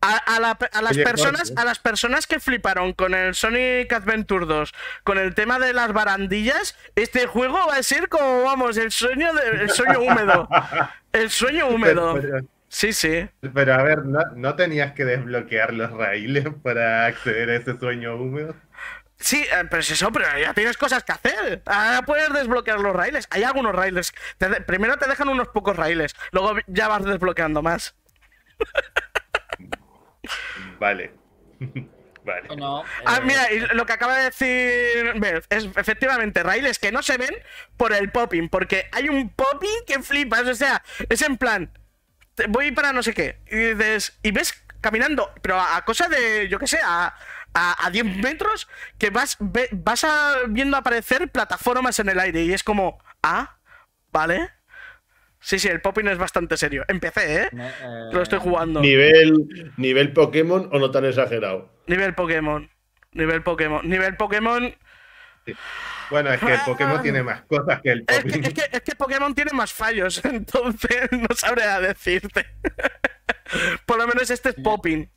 a, 0.00 0.16
a 0.16 0.38
la 0.40 0.50
a 0.72 0.82
las 0.82 0.96
personas, 0.96 1.52
a 1.56 1.64
las 1.64 1.78
personas 1.80 2.26
que 2.28 2.38
fliparon 2.38 2.92
con 2.92 3.14
el 3.14 3.34
Sonic 3.34 3.92
Adventure 3.92 4.46
2, 4.46 4.72
con 5.02 5.18
el 5.18 5.34
tema 5.34 5.58
de 5.58 5.72
las 5.72 5.92
barandillas, 5.92 6.76
este 6.94 7.26
juego 7.26 7.58
va 7.66 7.76
a 7.76 7.82
ser 7.82 8.08
como, 8.08 8.44
vamos, 8.44 8.76
el 8.76 8.92
sueño 8.92 9.32
de- 9.34 9.62
el 9.62 9.70
sueño 9.70 10.00
húmedo. 10.00 10.48
El 11.22 11.30
sueño 11.30 11.68
húmedo. 11.68 12.14
Pero, 12.20 12.38
Sí, 12.70 12.92
sí. 12.92 13.26
pero, 13.54 13.72
a 13.74 13.82
ver, 13.82 14.04
¿no, 14.04 14.20
no 14.36 14.54
tenías 14.54 14.92
que 14.92 15.04
desbloquear 15.06 15.72
los 15.72 15.90
raíles 15.90 16.46
para 16.62 17.06
acceder 17.06 17.48
a 17.50 17.56
ese 17.56 17.78
sueño 17.78 18.16
húmedo? 18.16 18.54
Sí, 19.16 19.42
eh, 19.42 19.64
pero 19.70 19.80
es 19.80 19.90
eso, 19.90 20.12
pero 20.12 20.26
ya 20.38 20.52
tienes 20.54 20.76
cosas 20.76 21.02
que 21.02 21.12
hacer. 21.12 21.62
Ahora 21.64 22.02
puedes 22.02 22.30
desbloquear 22.32 22.78
los 22.78 22.94
raíles. 22.94 23.26
Hay 23.30 23.42
algunos 23.42 23.74
raíles. 23.74 24.12
Te 24.36 24.48
de- 24.50 24.60
primero 24.60 24.96
te 24.98 25.08
dejan 25.08 25.28
unos 25.28 25.48
pocos 25.48 25.76
raíles, 25.76 26.14
luego 26.30 26.56
ya 26.66 26.88
vas 26.88 27.04
desbloqueando 27.04 27.62
más. 27.62 27.96
Vale. 30.78 31.12
Vale. 32.28 32.48
Ah, 33.04 33.16
eh, 33.18 33.20
mira, 33.24 33.52
y 33.52 33.58
lo 33.74 33.84
que 33.86 33.92
acaba 33.92 34.16
de 34.18 34.24
decir 34.24 35.14
Beth 35.20 35.44
es 35.50 35.64
efectivamente 35.76 36.42
raíles 36.42 36.78
que 36.78 36.92
no 36.92 37.02
se 37.02 37.16
ven 37.18 37.34
por 37.76 37.92
el 37.92 38.10
popping, 38.12 38.48
porque 38.48 38.88
hay 38.92 39.08
un 39.08 39.30
popping 39.30 39.84
que 39.86 40.00
flipas, 40.02 40.42
o 40.46 40.54
sea, 40.54 40.82
es 41.08 41.22
en 41.22 41.36
plan, 41.36 41.70
te- 42.34 42.46
voy 42.46 42.70
para 42.72 42.92
no 42.92 43.02
sé 43.02 43.12
qué, 43.14 43.40
y 43.50 43.56
dices, 43.74 44.18
y 44.22 44.30
ves 44.30 44.54
caminando, 44.80 45.32
pero 45.42 45.58
a, 45.58 45.76
a 45.76 45.84
cosa 45.84 46.08
de, 46.08 46.48
yo 46.48 46.58
qué 46.58 46.66
sé, 46.68 46.78
a, 46.84 47.14
a, 47.54 47.86
a 47.86 47.90
10 47.90 48.04
metros, 48.18 48.68
que 48.98 49.10
vas, 49.10 49.36
ve- 49.40 49.68
vas 49.72 50.04
a- 50.04 50.36
viendo 50.48 50.76
aparecer 50.76 51.28
plataformas 51.30 51.98
en 51.98 52.08
el 52.10 52.20
aire, 52.20 52.42
y 52.42 52.52
es 52.52 52.62
como, 52.62 53.02
ah, 53.22 53.56
vale. 54.12 54.50
Sí, 55.40 55.58
sí, 55.58 55.68
el 55.68 55.80
popping 55.80 56.08
es 56.08 56.18
bastante 56.18 56.56
serio. 56.56 56.84
Empecé, 56.88 57.42
¿eh? 57.42 57.48
eh, 57.52 58.08
Lo 58.12 58.22
estoy 58.22 58.40
jugando. 58.40 58.80
Nivel, 58.80 59.72
nivel 59.76 60.12
Pokémon 60.12 60.68
o 60.72 60.78
no 60.78 60.90
tan 60.90 61.04
exagerado. 61.04 61.70
Nivel 61.86 62.14
Pokémon. 62.14 62.68
Nivel 63.12 63.42
Pokémon. 63.42 63.88
Nivel 63.88 64.16
Pokémon. 64.16 64.74
Bueno, 66.10 66.32
es 66.32 66.40
que 66.40 66.54
el 66.54 66.60
Pokémon 66.64 67.02
tiene 67.02 67.22
más 67.22 67.42
cosas 67.42 67.80
que 67.82 67.90
el 67.90 68.04
Es 68.06 68.18
que, 68.18 68.22
Popping. 68.22 68.44
es, 68.44 68.54
que, 68.54 68.76
es 68.76 68.82
que 68.82 68.94
Pokémon 68.96 69.34
tiene 69.34 69.52
más 69.52 69.72
fallos, 69.72 70.22
entonces 70.24 71.08
no 71.12 71.28
sabría 71.34 71.80
decirte. 71.80 72.46
Por 73.86 73.98
lo 73.98 74.06
menos 74.06 74.30
este 74.30 74.50
es 74.50 74.54
Popping. 74.56 75.10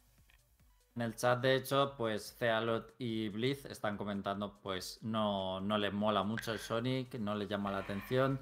En 0.95 1.01
el 1.01 1.15
chat, 1.15 1.39
de 1.39 1.55
hecho, 1.55 1.95
pues 1.97 2.35
Cealot 2.37 2.93
y 2.97 3.29
Blizz 3.29 3.65
están 3.65 3.95
comentando, 3.95 4.59
pues 4.61 4.99
no, 5.01 5.61
no 5.61 5.77
les 5.77 5.93
mola 5.93 6.23
mucho 6.23 6.51
el 6.51 6.59
Sonic, 6.59 7.15
no 7.15 7.33
les 7.33 7.47
llama 7.47 7.71
la 7.71 7.79
atención. 7.79 8.39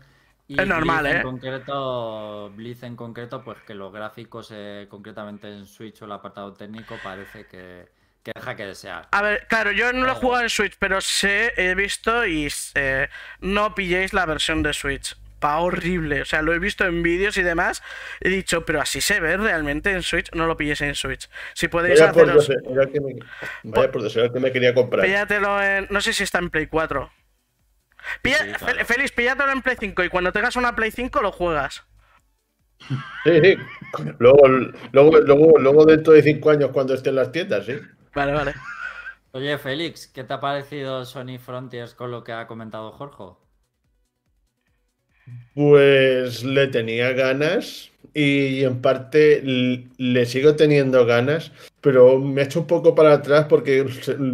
Y 0.50 0.60
Es 0.60 0.68
normal, 0.68 1.06
¿eh? 1.06 1.18
En 1.18 1.22
concreto, 1.22 2.50
Blizz 2.56 2.82
en 2.82 2.96
concreto, 2.96 3.44
pues 3.44 3.60
que 3.62 3.76
los 3.76 3.94
gráficos, 3.94 4.50
eh, 4.52 4.88
concretamente 4.90 5.48
en 5.48 5.68
Switch 5.68 6.02
o 6.02 6.06
el 6.06 6.12
apartado 6.12 6.54
técnico, 6.54 6.96
parece 7.04 7.46
que, 7.46 7.88
que 8.24 8.32
deja 8.34 8.56
que 8.56 8.66
desear. 8.66 9.08
A 9.12 9.22
ver, 9.22 9.46
claro, 9.48 9.72
yo 9.72 9.94
no 9.94 10.08
lo 10.08 10.14
he 10.14 10.16
jugado 10.16 10.42
en 10.42 10.50
Switch, 10.50 10.76
pero 10.80 11.02
sé, 11.02 11.54
he 11.56 11.76
visto 11.76 12.26
y 12.26 12.48
eh, 12.74 13.10
no 13.42 13.76
pilléis 13.76 14.12
la 14.12 14.26
versión 14.26 14.64
de 14.64 14.74
Switch. 14.74 15.16
Va 15.42 15.60
horrible. 15.60 16.24
O 16.24 16.26
sea, 16.26 16.42
lo 16.42 16.52
he 16.52 16.58
visto 16.58 16.84
en 16.84 17.04
vídeos 17.04 17.38
y 17.38 17.44
demás. 17.44 17.84
He 18.20 18.30
dicho, 18.30 18.66
pero 18.66 18.82
así 18.82 19.02
se 19.02 19.20
ve 19.20 19.38
realmente 19.38 19.92
en 19.92 20.02
Switch. 20.02 20.32
No 20.34 20.48
lo 20.48 20.58
pilléis 20.58 20.82
en 20.82 20.96
Switch. 20.96 21.30
Si 21.54 21.68
podéis 21.68 22.00
Vaya 22.00 22.12
por 22.12 22.28
haceros. 22.28 22.48
Que 22.92 23.00
me, 23.00 23.14
vaya 23.66 23.92
por 23.92 24.02
Dios, 24.02 24.16
era 24.16 24.26
el 24.26 24.34
que 24.34 24.40
me 24.40 24.52
quería 24.52 24.74
comprar. 24.74 25.06
Píllatelo 25.06 25.62
en. 25.62 25.88
No 25.92 26.02
sé 26.02 26.12
si 26.12 26.24
está 26.24 26.40
en 26.40 26.50
Play 26.50 26.66
4. 26.66 27.12
Pilla- 28.22 28.38
Sí, 28.40 28.52
claro. 28.66 28.86
Félix, 28.86 29.12
píllatelo 29.12 29.52
en 29.52 29.62
Play 29.62 29.78
5 29.80 30.04
y 30.04 30.10
cuando 30.10 30.32
tengas 30.32 30.56
una 30.56 30.76
Play 30.76 30.92
5 30.92 31.22
lo 31.22 31.32
juegas. 31.32 31.84
Sí, 33.24 33.32
sí. 33.44 33.56
Luego, 34.20 34.48
luego, 34.92 35.18
luego, 35.20 35.60
luego 35.60 35.86
dentro 35.86 36.14
de 36.14 36.24
cinco 36.24 36.50
años 36.50 36.72
cuando 36.72 36.94
esté 36.94 37.10
en 37.10 37.16
las 37.16 37.32
tiendas, 37.32 37.66
sí. 37.66 37.74
Vale, 38.16 38.32
vale. 38.34 38.54
Oye, 39.32 39.58
Félix, 39.58 40.08
¿qué 40.08 40.24
te 40.24 40.34
ha 40.34 40.40
parecido 40.40 41.06
Sony 41.06 41.38
Frontiers 41.40 41.94
con 41.94 42.10
lo 42.10 42.24
que 42.24 42.32
ha 42.32 42.48
comentado 42.48 42.92
Jorge? 42.94 43.24
Pues 45.54 46.44
le 46.44 46.68
tenía 46.68 47.12
ganas 47.14 47.92
y 48.14 48.64
en 48.64 48.82
parte 48.82 49.42
le 49.44 50.26
sigo 50.26 50.56
teniendo 50.56 51.06
ganas, 51.06 51.52
pero 51.82 52.18
me 52.20 52.42
ha 52.42 52.46
hecho 52.46 52.62
un 52.62 52.68
poco 52.68 52.96
para 52.96 53.14
atrás 53.14 53.46
porque, 53.50 53.86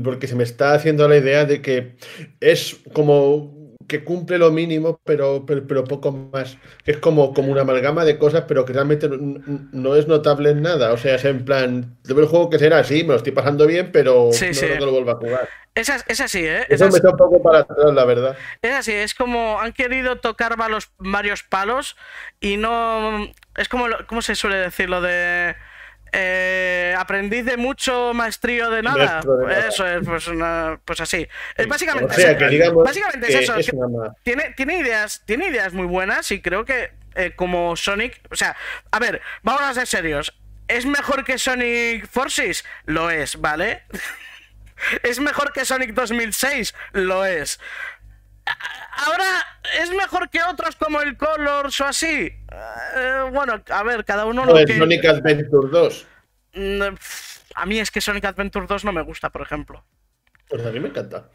porque 0.04 0.28
se 0.28 0.36
me 0.36 0.44
está 0.44 0.74
haciendo 0.74 1.08
la 1.08 1.18
idea 1.18 1.46
de 1.46 1.62
que 1.62 1.96
es 2.40 2.78
como 2.94 3.55
que 3.88 4.04
cumple 4.04 4.38
lo 4.38 4.52
mínimo, 4.52 5.00
pero, 5.04 5.46
pero, 5.46 5.66
pero 5.68 5.84
poco 5.84 6.12
más. 6.12 6.58
Es 6.86 6.98
como, 6.98 7.34
como 7.34 7.52
una 7.52 7.62
amalgama 7.62 8.06
de 8.06 8.18
cosas, 8.18 8.46
pero 8.48 8.66
que 8.66 8.74
realmente 8.74 9.08
no, 9.10 9.42
no 9.72 9.96
es 9.96 10.08
notable 10.08 10.52
en 10.52 10.62
nada. 10.62 10.94
O 10.94 10.98
sea, 10.98 11.16
es 11.16 11.26
en 11.26 11.46
plan, 11.46 11.98
debe 12.04 12.22
el 12.24 12.28
juego 12.28 12.50
que 12.50 12.60
será 12.60 12.80
así, 12.80 13.04
me 13.04 13.10
lo 13.10 13.16
estoy 13.18 13.32
pasando 13.34 13.68
bien, 13.68 13.92
pero 13.92 14.30
Sí, 14.32 14.48
no 14.52 14.54
sí. 14.54 14.66
creo 14.66 14.78
que 14.80 14.86
lo 14.86 14.92
vuelva 14.92 15.14
a 15.14 15.16
jugar. 15.16 15.50
Es, 15.76 15.90
es 16.08 16.22
así, 16.22 16.40
¿eh? 16.46 16.66
Es 16.70 16.82
Eso 16.82 16.86
me 16.86 16.90
así, 16.90 16.98
está 16.98 17.12
un 17.12 17.18
poco 17.18 17.42
para 17.44 17.60
atrás, 17.60 17.94
la 17.94 18.06
verdad. 18.06 18.38
es 18.62 18.72
así, 18.74 18.94
es 18.94 19.14
como 19.14 19.60
han 19.60 19.74
querido 19.74 20.18
tocar 20.20 20.56
varios 20.58 21.44
palos 21.44 21.96
y 22.40 22.58
no... 22.58 23.28
Es 23.58 23.70
como, 23.70 23.86
¿cómo 24.08 24.22
se 24.22 24.36
suele 24.36 24.58
decir 24.58 24.90
lo 24.90 25.02
de... 25.02 25.56
eh, 26.18 26.96
aprendiz 26.98 27.44
de 27.44 27.58
mucho, 27.58 28.14
maestrío 28.14 28.70
de 28.70 28.82
nada. 28.82 28.98
Maestro 29.06 29.36
de 29.38 29.48
nada. 29.48 29.68
Eso 29.68 29.86
es, 29.86 30.06
pues, 30.08 30.28
una- 30.28 30.80
pues 30.86 31.02
así. 31.02 31.28
Es 31.58 31.66
O 31.66 31.70
básicamente, 31.70 32.14
sea, 32.16 32.32
es- 32.32 32.38
que 32.38 32.48
digamos 32.48 32.84
básicamente 32.86 33.28
es 33.28 33.36
eso. 33.36 33.56
es 33.58 33.66
que- 33.66 33.78
tiene, 34.24 34.54
tiene 34.56 34.78
ideas, 34.78 35.24
tiene 35.26 35.48
ideas 35.48 35.74
muy 35.74 35.86
buenas 35.88 36.32
y 36.32 36.42
creo 36.42 36.64
que 36.64 36.92
eh, 37.16 37.32
como 37.36 37.76
Sonic, 37.78 38.20
o 38.30 38.36
sea, 38.36 38.56
a 38.92 39.00
ver, 39.00 39.22
vamos 39.44 39.62
a 39.64 39.74
ser 39.74 39.88
serios. 39.88 40.38
¿Es 40.68 40.86
mejor 40.86 41.24
que 41.24 41.38
Sonic 41.38 42.08
Forces? 42.08 42.66
Lo 42.86 43.10
es, 43.10 43.40
¿vale? 43.40 43.84
¿Es 45.04 45.20
mejor 45.20 45.54
que 45.54 45.64
Sonic 45.66 45.94
2006? 45.94 46.74
Lo 46.94 47.26
es. 47.26 47.60
Ahora, 48.98 49.26
¿es 49.82 49.92
mejor 49.92 50.30
que 50.30 50.42
otros 50.44 50.76
como 50.76 51.02
el 51.02 51.18
Colors 51.18 51.80
o 51.82 51.86
así? 51.86 52.32
Eh, 52.96 53.30
bueno, 53.32 53.62
a 53.70 53.84
ver, 53.84 54.06
cada 54.06 54.26
uno 54.26 54.46
lo 54.46 54.52
Pues 54.52 54.66
que... 54.66 54.78
Sonic 54.78 55.06
Adventure 55.06 55.70
2. 55.70 56.08
Mm, 56.54 56.82
A 57.56 57.66
mí 57.66 57.80
es 57.80 57.92
que 57.92 58.02
Sonic 58.02 58.26
Adventure 58.26 58.66
2 58.68 58.86
no 58.86 58.92
me 58.94 59.02
gusta, 59.02 59.30
por 59.30 59.42
ejemplo. 59.42 59.84
Pues 60.48 60.64
a 60.66 60.70
mí 60.72 60.80
me 60.80 60.90
encanta. 60.90 61.30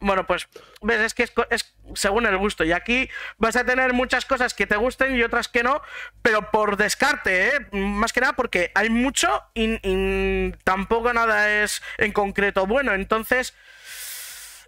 Bueno, 0.00 0.26
pues, 0.26 0.48
ves, 0.82 1.00
es 1.00 1.14
que 1.14 1.28
es, 1.50 1.74
según 1.94 2.26
el 2.26 2.36
gusto. 2.36 2.64
Y 2.64 2.72
aquí 2.72 3.08
vas 3.38 3.54
a 3.56 3.64
tener 3.64 3.92
muchas 3.92 4.24
cosas 4.26 4.52
que 4.52 4.66
te 4.66 4.76
gusten 4.76 5.16
y 5.16 5.22
otras 5.22 5.46
que 5.48 5.62
no, 5.62 5.80
pero 6.22 6.50
por 6.50 6.76
descarte, 6.76 7.48
¿eh? 7.48 7.66
Más 7.72 8.12
que 8.12 8.20
nada 8.20 8.32
porque 8.34 8.72
hay 8.74 8.90
mucho 8.90 9.42
y, 9.54 9.78
y 9.82 10.52
tampoco 10.64 11.12
nada 11.12 11.62
es 11.62 11.80
en 11.98 12.12
concreto 12.12 12.66
bueno. 12.66 12.94
Entonces, 12.94 13.54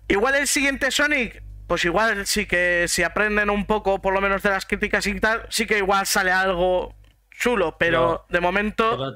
igual 0.06 0.36
el 0.36 0.46
siguiente 0.46 0.90
Sonic, 0.92 1.42
pues 1.70 1.84
igual 1.84 2.26
sí 2.26 2.46
que 2.46 2.86
si 2.88 3.04
aprenden 3.04 3.48
un 3.48 3.64
poco, 3.64 4.02
por 4.02 4.12
lo 4.12 4.20
menos 4.20 4.42
de 4.42 4.50
las 4.50 4.66
críticas 4.66 5.06
y 5.06 5.20
tal, 5.20 5.46
sí 5.50 5.68
que 5.68 5.78
igual 5.78 6.04
sale 6.04 6.32
algo 6.32 6.96
chulo, 7.30 7.78
pero 7.78 8.26
de 8.28 8.40
momento... 8.40 8.96
Pero, 8.98 9.12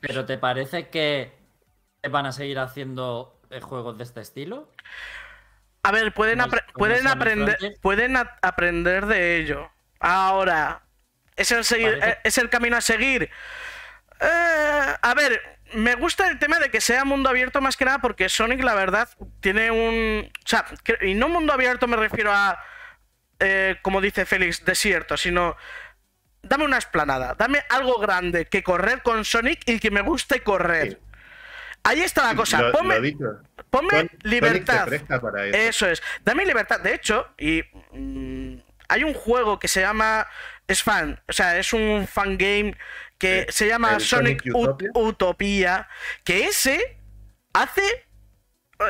pero 0.00 0.24
¿te 0.24 0.38
parece 0.38 0.88
que 0.88 1.34
van 2.10 2.24
a 2.24 2.32
seguir 2.32 2.60
haciendo 2.60 3.42
eh, 3.50 3.60
juegos 3.60 3.98
de 3.98 4.04
este 4.04 4.22
estilo? 4.22 4.72
A 5.82 5.92
ver, 5.92 6.14
pueden, 6.14 6.38
apre- 6.38 6.64
pueden 6.72 7.06
aprender, 7.06 7.58
pueden 7.82 8.16
aprender 8.16 9.04
de 9.04 9.36
ello. 9.36 9.70
Ahora, 10.00 10.80
¿es 11.36 11.50
el, 11.50 11.62
seguir- 11.62 11.98
eh, 12.02 12.16
¿es 12.24 12.38
el 12.38 12.48
camino 12.48 12.78
a 12.78 12.80
seguir? 12.80 13.28
Eh, 14.18 14.94
a 15.02 15.14
ver, 15.14 15.57
me 15.74 15.94
gusta 15.94 16.28
el 16.28 16.38
tema 16.38 16.58
de 16.58 16.70
que 16.70 16.80
sea 16.80 17.04
mundo 17.04 17.28
abierto 17.28 17.60
más 17.60 17.76
que 17.76 17.84
nada 17.84 17.98
porque 17.98 18.28
Sonic, 18.28 18.62
la 18.62 18.74
verdad, 18.74 19.08
tiene 19.40 19.70
un. 19.70 20.30
O 20.44 20.48
sea, 20.48 20.64
y 21.02 21.14
no 21.14 21.28
mundo 21.28 21.52
abierto 21.52 21.86
me 21.86 21.96
refiero 21.96 22.32
a. 22.32 22.58
Eh, 23.40 23.76
como 23.82 24.00
dice 24.00 24.26
Félix, 24.26 24.64
desierto, 24.64 25.16
sino. 25.16 25.56
Dame 26.40 26.64
una 26.64 26.78
esplanada, 26.78 27.34
dame 27.34 27.62
algo 27.68 27.98
grande 27.98 28.46
que 28.46 28.62
correr 28.62 29.02
con 29.02 29.24
Sonic 29.24 29.60
y 29.66 29.80
que 29.80 29.90
me 29.90 30.02
guste 30.02 30.40
correr. 30.42 31.00
Ahí 31.82 32.00
está 32.00 32.26
la 32.26 32.36
cosa. 32.36 32.70
ponme, 32.70 33.16
ponme 33.70 34.10
libertad. 34.22 34.88
eso. 35.52 35.88
es. 35.88 36.02
Dame 36.24 36.44
libertad. 36.44 36.80
De 36.80 36.94
hecho, 36.94 37.28
y 37.38 37.62
mm, 37.92 38.56
hay 38.88 39.04
un 39.04 39.14
juego 39.14 39.58
que 39.58 39.68
se 39.68 39.80
llama. 39.80 40.26
Es 40.66 40.82
fan. 40.82 41.20
O 41.26 41.32
sea, 41.32 41.58
es 41.58 41.72
un 41.72 42.06
fan 42.06 42.36
game 42.36 42.76
que 43.18 43.46
se 43.50 43.66
llama 43.66 44.00
Sonic, 44.00 44.42
Utopia. 44.94 45.88
Que 46.24 46.44
ese 46.44 46.98
hace 47.52 47.82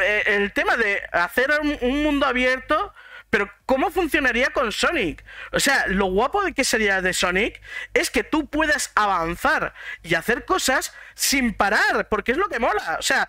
eh, 0.00 0.22
el 0.26 0.52
tema 0.52 0.76
de 0.76 1.02
hacer 1.12 1.50
un, 1.60 2.02
mundo 2.02 2.26
abierto. 2.26 2.92
Pero 3.30 3.50
¿cómo 3.66 3.90
funcionaría 3.90 4.48
con 4.50 4.72
Sonic? 4.72 5.22
O 5.52 5.60
sea, 5.60 5.86
lo 5.86 6.06
guapo 6.06 6.42
de 6.42 6.55
que 6.55 6.64
sería 6.64 7.02
de 7.02 7.12
Sonic 7.12 7.60
es 7.92 8.10
que 8.10 8.24
tú 8.24 8.48
puedas 8.48 8.90
avanzar 8.94 9.74
y 10.02 10.14
hacer 10.14 10.46
cosas 10.46 10.94
sin 11.14 11.52
parar, 11.52 12.09
porque 12.09 12.32
es 12.32 12.38
lo 12.38 12.48
que 12.48 12.59
mola. 12.59 12.96
O 12.98 13.02
sea, 13.02 13.28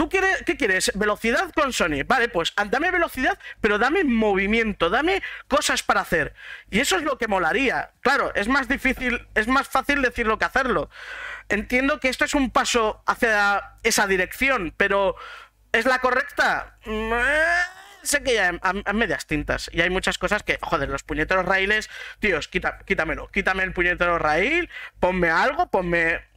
¿Tú 0.00 0.08
quieres, 0.08 0.42
qué 0.46 0.56
quieres? 0.56 0.90
¿Velocidad 0.94 1.52
con 1.52 1.74
Sony? 1.74 2.04
Vale, 2.06 2.30
pues 2.30 2.54
dame 2.70 2.90
velocidad, 2.90 3.38
pero 3.60 3.76
dame 3.76 4.02
movimiento, 4.02 4.88
dame 4.88 5.22
cosas 5.46 5.82
para 5.82 6.00
hacer. 6.00 6.32
Y 6.70 6.80
eso 6.80 6.96
es 6.96 7.02
lo 7.02 7.18
que 7.18 7.28
molaría. 7.28 7.90
Claro, 8.00 8.34
es 8.34 8.48
más 8.48 8.66
difícil, 8.66 9.28
es 9.34 9.46
más 9.46 9.68
fácil 9.68 10.00
decirlo 10.00 10.38
que 10.38 10.46
hacerlo. 10.46 10.88
Entiendo 11.50 12.00
que 12.00 12.08
esto 12.08 12.24
es 12.24 12.32
un 12.32 12.48
paso 12.48 13.02
hacia 13.06 13.74
esa 13.82 14.06
dirección, 14.06 14.72
pero 14.74 15.16
¿es 15.70 15.84
la 15.84 15.98
correcta? 15.98 16.78
Eh, 16.86 17.44
sé 18.02 18.22
que 18.22 18.36
ya 18.36 18.58
hay 18.62 18.94
medias 18.94 19.26
tintas 19.26 19.68
y 19.70 19.82
hay 19.82 19.90
muchas 19.90 20.16
cosas 20.16 20.42
que, 20.42 20.58
joder, 20.62 20.88
los 20.88 21.02
puñeteros 21.02 21.44
raíles, 21.44 21.90
tíos, 22.20 22.48
quítamelo, 22.48 23.28
quítame 23.28 23.64
el 23.64 23.74
puñetero 23.74 24.18
raíl, 24.18 24.70
ponme 24.98 25.28
algo, 25.28 25.70
ponme 25.70 26.29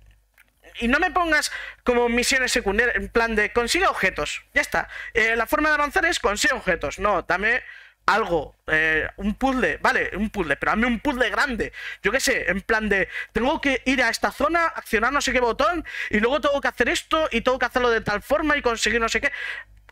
y 0.80 0.88
no 0.88 1.00
me 1.00 1.12
pongas 1.12 1.52
como 1.84 2.10
misiones 2.10 2.52
secundarias, 2.52 2.96
en 2.96 3.10
plan 3.10 3.36
de 3.36 3.52
consigue 3.52 3.88
objetos. 3.88 4.44
Ya 4.54 4.62
está. 4.62 4.90
Eh, 5.14 5.36
la 5.36 5.48
forma 5.48 5.70
de 5.70 5.76
avanzar 5.76 6.06
es 6.06 6.20
consigue 6.20 6.54
objetos. 6.54 7.00
No, 7.00 7.22
dame 7.24 7.62
algo, 8.06 8.56
eh, 8.68 9.08
un 9.18 9.36
puzzle, 9.36 9.78
vale, 9.78 10.12
un 10.16 10.30
puzzle, 10.30 10.58
pero 10.58 10.74
dame 10.74 10.88
un 10.88 11.00
puzzle 11.00 11.30
grande. 11.30 11.72
Yo 12.02 12.12
qué 12.12 12.20
sé, 12.20 12.50
en 12.50 12.62
plan 12.62 12.90
de, 12.90 13.08
tengo 13.32 13.62
que 13.62 13.82
ir 13.86 14.04
a 14.04 14.10
esta 14.10 14.32
zona, 14.32 14.66
accionar 14.66 15.14
no 15.14 15.22
sé 15.22 15.32
qué 15.32 15.40
botón, 15.40 15.86
y 16.10 16.20
luego 16.20 16.42
tengo 16.42 16.60
que 16.60 16.68
hacer 16.68 16.90
esto, 16.90 17.30
y 17.32 17.42
tengo 17.42 17.60
que 17.60 17.66
hacerlo 17.66 17.90
de 17.90 18.02
tal 18.02 18.22
forma 18.22 18.58
y 18.58 18.62
conseguir 18.62 19.00
no 19.00 19.10
sé 19.10 19.22
qué. 19.22 19.32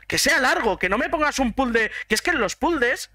Que 0.08 0.18
sea 0.18 0.40
largo, 0.40 0.78
que 0.78 0.90
no 0.90 0.98
me 0.98 1.10
pongas 1.10 1.40
un 1.40 1.54
puzzle, 1.54 1.90
que 2.08 2.16
es 2.16 2.22
que 2.22 2.32
en 2.32 2.40
los 2.40 2.58
puzzles, 2.58 3.12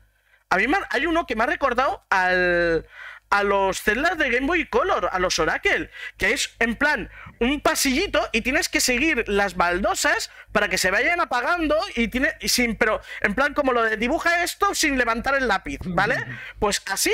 a 0.49 0.57
mí 0.57 0.67
me, 0.67 0.79
hay 0.91 1.07
uno 1.07 1.27
que 1.27 1.37
me 1.37 1.45
ha 1.45 1.47
recordado 1.47 2.07
al, 2.09 2.87
a 3.31 3.43
los 3.43 3.83
celdas 3.83 4.19
de 4.19 4.31
Game 4.31 4.47
Boy 4.47 4.67
Color, 4.67 5.09
a 5.11 5.19
los 5.19 5.39
Oracle, 5.39 5.91
que 6.17 6.33
es 6.33 6.55
en 6.59 6.77
plan 6.77 7.11
un 7.41 7.61
pasillito 7.61 8.27
y 8.33 8.43
tienes 8.43 8.69
que 8.69 8.81
seguir 8.81 9.25
las 9.29 9.57
baldosas 9.57 10.31
para 10.53 10.69
que 10.69 10.79
se 10.79 10.91
vayan 10.91 11.21
apagando 11.21 11.77
y 11.95 12.09
tiene 12.09 12.33
sin 12.43 12.77
pero 12.77 13.01
en 13.21 13.35
plan 13.35 13.55
como 13.55 13.73
lo 13.73 13.83
de 13.83 13.97
dibuja 13.97 14.45
esto 14.45 14.75
sin 14.75 14.97
levantar 14.99 15.35
el 15.35 15.49
lápiz, 15.49 15.79
¿vale? 15.85 16.17
Pues 16.59 16.83
así. 16.87 17.13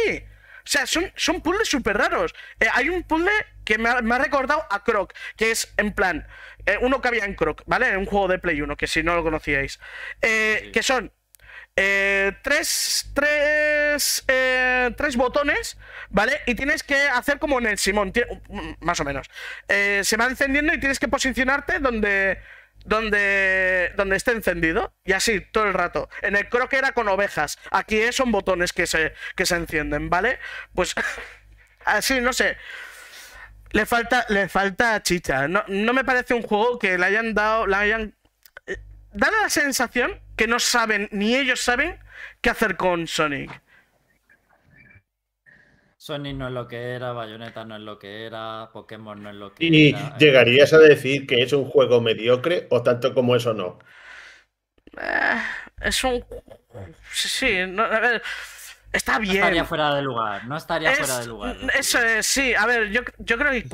O 0.64 0.68
sea, 0.68 0.86
son, 0.86 1.12
son 1.16 1.40
puzzles 1.40 1.68
súper 1.68 1.98
raros. 1.98 2.34
Eh, 2.60 2.68
hay 2.72 2.88
un 2.88 3.02
puzzle 3.02 3.32
que 3.64 3.78
me 3.78 3.88
ha, 3.88 4.18
recordado 4.18 4.64
a 4.70 4.84
Croc, 4.84 5.12
que 5.36 5.50
es 5.50 5.72
en 5.76 5.92
plan, 5.92 6.26
eh, 6.66 6.78
uno 6.80 7.00
que 7.00 7.08
había 7.08 7.24
en 7.24 7.34
Croc, 7.34 7.62
¿vale? 7.66 7.88
En 7.88 7.96
un 7.96 8.06
juego 8.06 8.28
de 8.28 8.38
Play 8.38 8.60
1, 8.62 8.76
que 8.76 8.86
si 8.86 9.02
no 9.02 9.16
lo 9.16 9.24
conocíais. 9.24 9.80
Eh, 10.20 10.70
que 10.72 10.84
son 10.84 11.12
eh, 11.74 12.32
tres, 12.42 13.10
tres, 13.14 14.24
eh, 14.28 14.90
tres 14.96 15.16
botones, 15.16 15.78
¿vale? 16.10 16.40
Y 16.46 16.54
tienes 16.54 16.82
que 16.82 16.96
hacer 17.08 17.38
como 17.38 17.58
en 17.58 17.66
el 17.66 17.78
Simón, 17.78 18.12
más 18.80 19.00
o 19.00 19.04
menos. 19.04 19.30
Eh, 19.68 20.02
se 20.04 20.16
va 20.16 20.26
encendiendo 20.26 20.74
y 20.74 20.80
tienes 20.80 20.98
que 20.98 21.08
posicionarte 21.08 21.78
donde, 21.78 22.40
donde, 22.84 23.92
donde 23.96 24.16
esté 24.16 24.32
encendido. 24.32 24.94
Y 25.04 25.12
así, 25.12 25.40
todo 25.40 25.64
el 25.64 25.74
rato. 25.74 26.10
En 26.20 26.36
el 26.36 26.48
croque 26.48 26.76
era 26.76 26.92
con 26.92 27.08
ovejas. 27.08 27.58
Aquí 27.70 28.12
son 28.12 28.32
botones 28.32 28.72
que 28.72 28.86
se, 28.86 29.14
que 29.34 29.46
se 29.46 29.56
encienden, 29.56 30.10
¿vale? 30.10 30.38
Pues 30.74 30.94
así, 31.86 32.20
no 32.20 32.34
sé. 32.34 32.58
Le 33.70 33.86
falta, 33.86 34.26
le 34.28 34.50
falta 34.50 35.02
chicha. 35.02 35.48
No, 35.48 35.64
no 35.68 35.94
me 35.94 36.04
parece 36.04 36.34
un 36.34 36.42
juego 36.42 36.78
que 36.78 36.98
le 36.98 37.06
hayan 37.06 37.32
dado, 37.32 37.66
le 37.66 37.76
hayan 37.76 38.14
da 39.14 39.30
la 39.30 39.48
sensación 39.50 40.21
que 40.36 40.46
no 40.46 40.58
saben, 40.58 41.08
ni 41.12 41.34
ellos 41.34 41.60
saben, 41.60 41.98
qué 42.40 42.50
hacer 42.50 42.76
con 42.76 43.06
Sonic. 43.06 43.60
Sonic 45.96 46.36
no 46.36 46.48
es 46.48 46.52
lo 46.52 46.66
que 46.66 46.94
era, 46.94 47.12
Bayonetta 47.12 47.64
no 47.64 47.76
es 47.76 47.82
lo 47.82 47.98
que 47.98 48.26
era, 48.26 48.70
Pokémon 48.72 49.22
no 49.22 49.30
es 49.30 49.36
lo 49.36 49.54
que 49.54 49.66
era. 49.66 49.76
¿Y 49.76 49.94
llegarías 50.18 50.72
a 50.72 50.78
decir 50.78 51.26
que 51.26 51.42
es 51.42 51.52
un 51.52 51.64
juego 51.64 52.00
mediocre 52.00 52.66
o 52.70 52.82
tanto 52.82 53.14
como 53.14 53.36
eso 53.36 53.54
no? 53.54 53.78
Eh, 55.00 55.40
es 55.80 56.02
un. 56.02 56.24
Sí, 57.12 57.56
a 57.58 58.00
ver. 58.00 58.22
Está 58.92 59.18
bien. 59.18 59.36
No 59.36 59.44
estaría 59.44 59.64
fuera 59.64 59.94
de 59.94 60.02
lugar, 60.02 60.44
no 60.46 60.56
estaría 60.56 60.92
fuera 60.92 61.20
de 61.20 61.26
lugar. 61.26 61.56
Eso 61.78 61.98
es, 61.98 62.26
sí, 62.26 62.52
a 62.54 62.66
ver, 62.66 62.90
yo, 62.90 63.02
yo 63.18 63.38
creo 63.38 63.52
que 63.52 63.66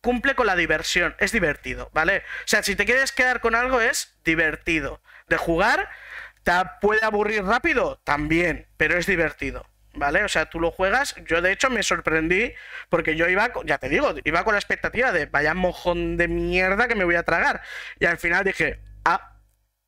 cumple 0.00 0.34
con 0.34 0.46
la 0.46 0.56
diversión, 0.56 1.14
es 1.18 1.30
divertido, 1.30 1.90
¿vale? 1.92 2.18
O 2.18 2.46
sea, 2.46 2.62
si 2.62 2.74
te 2.74 2.84
quieres 2.84 3.12
quedar 3.12 3.40
con 3.40 3.54
algo 3.54 3.80
es 3.80 4.16
divertido. 4.24 5.00
De 5.28 5.36
jugar, 5.36 5.88
¿te 6.42 6.52
puede 6.80 7.04
aburrir 7.04 7.44
rápido? 7.44 8.00
También, 8.04 8.68
pero 8.76 8.96
es 8.96 9.06
divertido. 9.06 9.66
¿Vale? 9.94 10.22
O 10.24 10.28
sea, 10.28 10.50
tú 10.50 10.60
lo 10.60 10.70
juegas. 10.70 11.14
Yo, 11.26 11.40
de 11.40 11.52
hecho, 11.52 11.70
me 11.70 11.82
sorprendí 11.82 12.52
porque 12.90 13.16
yo 13.16 13.28
iba, 13.28 13.50
ya 13.64 13.78
te 13.78 13.88
digo, 13.88 14.14
iba 14.24 14.44
con 14.44 14.52
la 14.52 14.58
expectativa 14.58 15.10
de 15.10 15.24
vaya 15.24 15.54
mojón 15.54 16.18
de 16.18 16.28
mierda 16.28 16.86
que 16.86 16.94
me 16.94 17.04
voy 17.04 17.14
a 17.14 17.22
tragar. 17.22 17.62
Y 17.98 18.04
al 18.04 18.18
final 18.18 18.44
dije, 18.44 18.78
ah, 19.06 19.38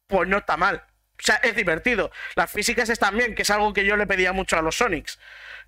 pues 0.07 0.27
no 0.27 0.39
está 0.39 0.57
mal. 0.57 0.83
O 1.19 1.23
sea, 1.23 1.37
es 1.37 1.55
divertido. 1.55 2.11
Las 2.37 2.51
físicas 2.51 2.89
están 2.89 3.19
bien, 3.19 3.35
que 3.35 3.43
es 3.43 3.51
algo 3.51 3.75
que 3.75 3.85
yo 3.85 3.97
le 3.97 4.07
pedía 4.07 4.33
mucho 4.33 4.57
a 4.57 4.63
los 4.63 4.77
Sonics 4.77 5.19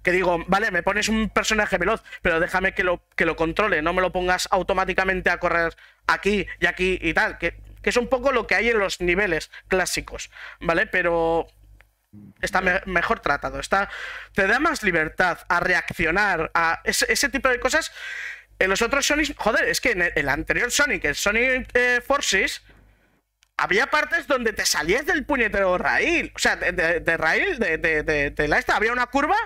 que 0.02 0.12
digo, 0.12 0.42
vale, 0.46 0.70
me 0.70 0.82
pones 0.82 1.08
un 1.08 1.28
personaje 1.28 1.76
veloz, 1.78 2.02
pero 2.22 2.40
déjame 2.40 2.72
que 2.72 2.84
lo, 2.84 3.02
que 3.16 3.26
lo 3.26 3.36
controle, 3.36 3.82
no 3.82 3.92
me 3.92 4.00
lo 4.00 4.12
pongas 4.12 4.48
automáticamente 4.50 5.30
a 5.30 5.38
correr 5.38 5.76
aquí 6.06 6.46
y 6.58 6.66
aquí 6.66 6.98
y 7.02 7.12
tal, 7.12 7.38
que, 7.38 7.54
es 7.82 7.96
un 7.96 8.08
poco 8.08 8.32
lo 8.32 8.46
que 8.46 8.54
hay 8.54 8.68
en 8.68 8.78
los 8.78 9.00
niveles 9.00 9.50
clásicos, 9.68 10.30
¿vale? 10.60 10.86
Pero 10.86 11.46
está 12.40 12.60
mejor 12.86 13.20
tratado, 13.20 13.60
está, 13.60 13.88
te 14.34 14.46
da 14.46 14.58
más 14.58 14.82
libertad 14.82 15.38
a 15.48 15.60
reaccionar 15.60 16.50
a 16.54 16.80
ese, 16.84 17.28
tipo 17.28 17.48
de 17.48 17.60
cosas. 17.60 17.92
En 18.58 18.68
los 18.68 18.82
otros 18.82 19.06
Sonic, 19.06 19.34
joder, 19.38 19.68
es 19.68 19.80
que 19.80 19.92
en 19.92 20.12
el, 20.14 20.28
anterior 20.28 20.70
Sonic, 20.70 21.04
el 21.04 21.14
Sonic 21.14 21.70
eh, 21.72 22.02
Forces, 22.06 22.62
había 23.56 23.86
partes 23.88 24.26
donde 24.26 24.52
te 24.52 24.66
salías 24.66 25.06
del 25.06 25.24
puñetero 25.24 25.78
raíl. 25.78 26.32
O 26.34 26.38
sea, 26.38 26.56
de, 26.56 27.16
raíl, 27.16 27.58
de, 27.58 27.78
de, 27.78 28.48
la 28.48 28.58
esta, 28.58 28.76
había 28.76 28.92
una 28.92 29.06
curva 29.06 29.36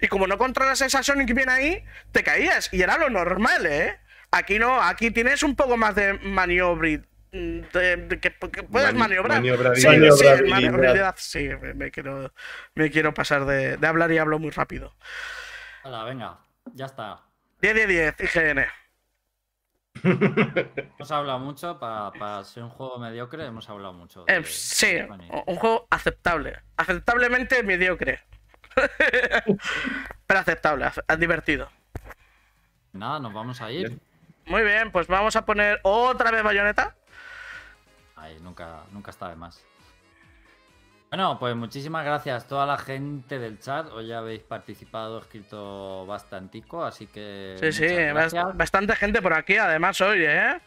y 0.00 0.08
como 0.08 0.26
no 0.26 0.38
controlas 0.38 0.80
esa 0.80 1.02
Sonic 1.02 1.34
bien 1.34 1.48
ahí, 1.48 1.84
te 2.12 2.22
caías. 2.22 2.68
Y 2.72 2.82
era 2.82 2.98
lo 2.98 3.10
normal, 3.10 3.66
¿eh? 3.66 3.98
Aquí 4.30 4.58
no, 4.58 4.82
aquí 4.82 5.10
tienes 5.10 5.42
un 5.42 5.54
poco 5.54 5.76
más 5.76 5.94
de 5.94 6.14
maniobra. 6.14 7.00
De, 7.34 8.20
que, 8.20 8.30
puedes 8.30 8.94
maniobrar. 8.94 9.42
sí, 9.74 9.88
sí, 11.16 11.48
me, 11.74 11.90
quiero, 11.90 12.32
me 12.76 12.92
quiero 12.92 13.12
pasar 13.12 13.44
de, 13.44 13.76
hablar 13.84 14.12
y 14.12 14.18
hablo 14.18 14.38
muy 14.38 14.50
rápido. 14.50 14.94
Hola, 15.82 16.04
venga, 16.04 16.38
ya 16.74 16.86
está. 16.86 17.22
10 17.60 17.74
de 17.74 17.86
10, 17.88 18.14
IGN. 18.20 18.66
hemos 20.96 21.10
hablado 21.10 21.40
mucho, 21.40 21.80
para, 21.80 22.44
ser 22.44 22.62
un 22.62 22.70
juego 22.70 23.00
mediocre, 23.00 23.44
hemos 23.44 23.68
hablado 23.68 23.94
mucho. 23.94 24.24
Eh, 24.28 24.44
sí, 24.44 24.98
un 25.46 25.56
juego 25.56 25.88
aceptable. 25.90 26.60
Aceptablemente 26.76 27.64
mediocre. 27.64 28.20
Pero 30.26 30.40
aceptable, 30.40 30.88
divertido. 31.18 31.68
Nada, 32.92 33.18
nos 33.18 33.32
vamos 33.32 33.60
a 33.60 33.72
ir. 33.72 33.98
Muy 34.46 34.62
bien, 34.62 34.92
pues 34.92 35.08
vamos 35.08 35.34
a 35.34 35.44
poner 35.44 35.80
otra 35.82 36.30
vez 36.30 36.44
bayoneta. 36.44 36.94
Ahí, 38.24 38.38
nunca, 38.40 38.84
nunca 38.90 39.10
está 39.10 39.28
de 39.28 39.36
más. 39.36 39.64
Bueno, 41.10 41.38
pues 41.38 41.54
muchísimas 41.54 42.04
gracias 42.04 42.44
a 42.44 42.48
toda 42.48 42.66
la 42.66 42.76
gente 42.76 43.38
del 43.38 43.60
chat. 43.60 43.86
Hoy 43.92 44.08
ya 44.08 44.18
habéis 44.18 44.42
participado, 44.42 45.20
escrito 45.20 46.04
bastantico, 46.06 46.84
así 46.84 47.06
que. 47.06 47.56
Sí, 47.60 47.72
sí, 47.72 47.86
bastante 48.54 48.96
gente 48.96 49.22
por 49.22 49.32
aquí, 49.32 49.56
además, 49.56 50.00
hoy, 50.00 50.24
¿eh? 50.24 50.60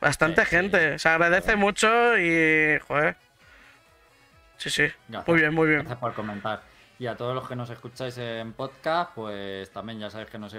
Bastante 0.00 0.44
gente. 0.44 0.98
Se 0.98 1.08
agradece 1.08 1.56
mucho 1.56 2.16
y. 2.18 2.78
Joder. 2.86 3.16
Sí, 4.58 4.70
sí. 4.70 4.86
Muy 5.26 5.40
bien, 5.40 5.54
muy 5.54 5.66
bien. 5.66 5.80
Gracias 5.80 5.98
por 5.98 6.14
comentar. 6.14 6.62
Y 6.98 7.06
a 7.06 7.16
todos 7.16 7.34
los 7.34 7.48
que 7.48 7.56
nos 7.56 7.70
escucháis 7.70 8.16
en 8.18 8.52
podcast, 8.52 9.12
pues 9.14 9.72
también 9.72 9.98
ya 9.98 10.10
sabéis 10.10 10.30
que 10.30 10.38
nos 10.38 10.54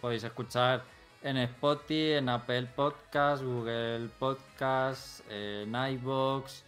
podéis 0.00 0.24
escuchar 0.24 0.82
en 1.22 1.36
Spotify, 1.36 2.12
en 2.14 2.28
Apple 2.28 2.66
Podcast, 2.74 3.42
Google 3.42 4.08
Podcast, 4.18 5.20
en 5.30 5.74
iVoox, 5.74 6.62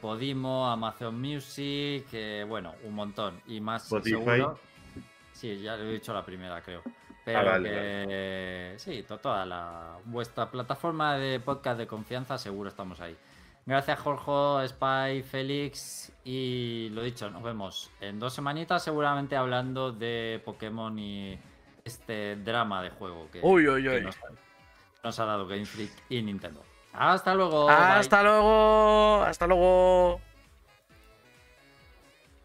Podimo, 0.00 0.66
Amazon 0.70 1.20
Music, 1.20 2.06
eh, 2.12 2.44
bueno, 2.48 2.74
un 2.84 2.94
montón. 2.94 3.40
Y 3.46 3.60
más 3.60 3.84
Spotify. 3.84 4.10
seguro. 4.10 4.58
Sí, 5.32 5.60
ya 5.60 5.76
lo 5.76 5.84
he 5.84 5.92
dicho 5.94 6.12
la 6.14 6.24
primera, 6.24 6.60
creo. 6.62 6.82
Pero 7.24 7.38
Ah, 7.38 7.42
vale, 7.44 7.70
que 7.70 8.74
sí, 8.78 9.02
to- 9.04 9.18
toda 9.18 9.46
la 9.46 9.96
vuestra 10.06 10.50
plataforma 10.50 11.16
de 11.16 11.38
podcast 11.40 11.78
de 11.78 11.86
confianza, 11.86 12.36
seguro 12.38 12.68
estamos 12.68 13.00
ahí. 13.00 13.16
Gracias, 13.64 14.00
Jorge, 14.00 14.66
Spy, 14.68 15.22
Félix. 15.22 16.12
Y 16.24 16.88
lo 16.92 17.02
dicho, 17.02 17.30
nos 17.30 17.42
vemos 17.44 17.90
en 18.00 18.18
dos 18.18 18.32
semanitas, 18.32 18.82
seguramente 18.82 19.36
hablando 19.36 19.92
de 19.92 20.42
Pokémon 20.44 20.98
y 20.98 21.38
este 21.84 22.36
drama 22.36 22.82
de 22.82 22.90
juego 22.90 23.28
que, 23.30 23.40
Uy, 23.42 23.68
uy, 23.68 23.82
que 23.82 23.88
uy. 23.88 24.00
nos, 24.02 24.16
nos 25.02 25.18
ha 25.20 25.24
dado 25.24 25.46
Game 25.46 25.66
Freak 25.66 25.90
y 26.08 26.22
Nintendo. 26.22 26.62
Hasta 26.92 27.34
luego. 27.34 27.66
bye. 27.66 27.74
Hasta 27.74 28.22
luego. 28.22 29.22
Hasta 29.22 29.46
luego. 29.46 30.20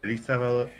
Feliz 0.00 0.24
sábado. 0.24 0.70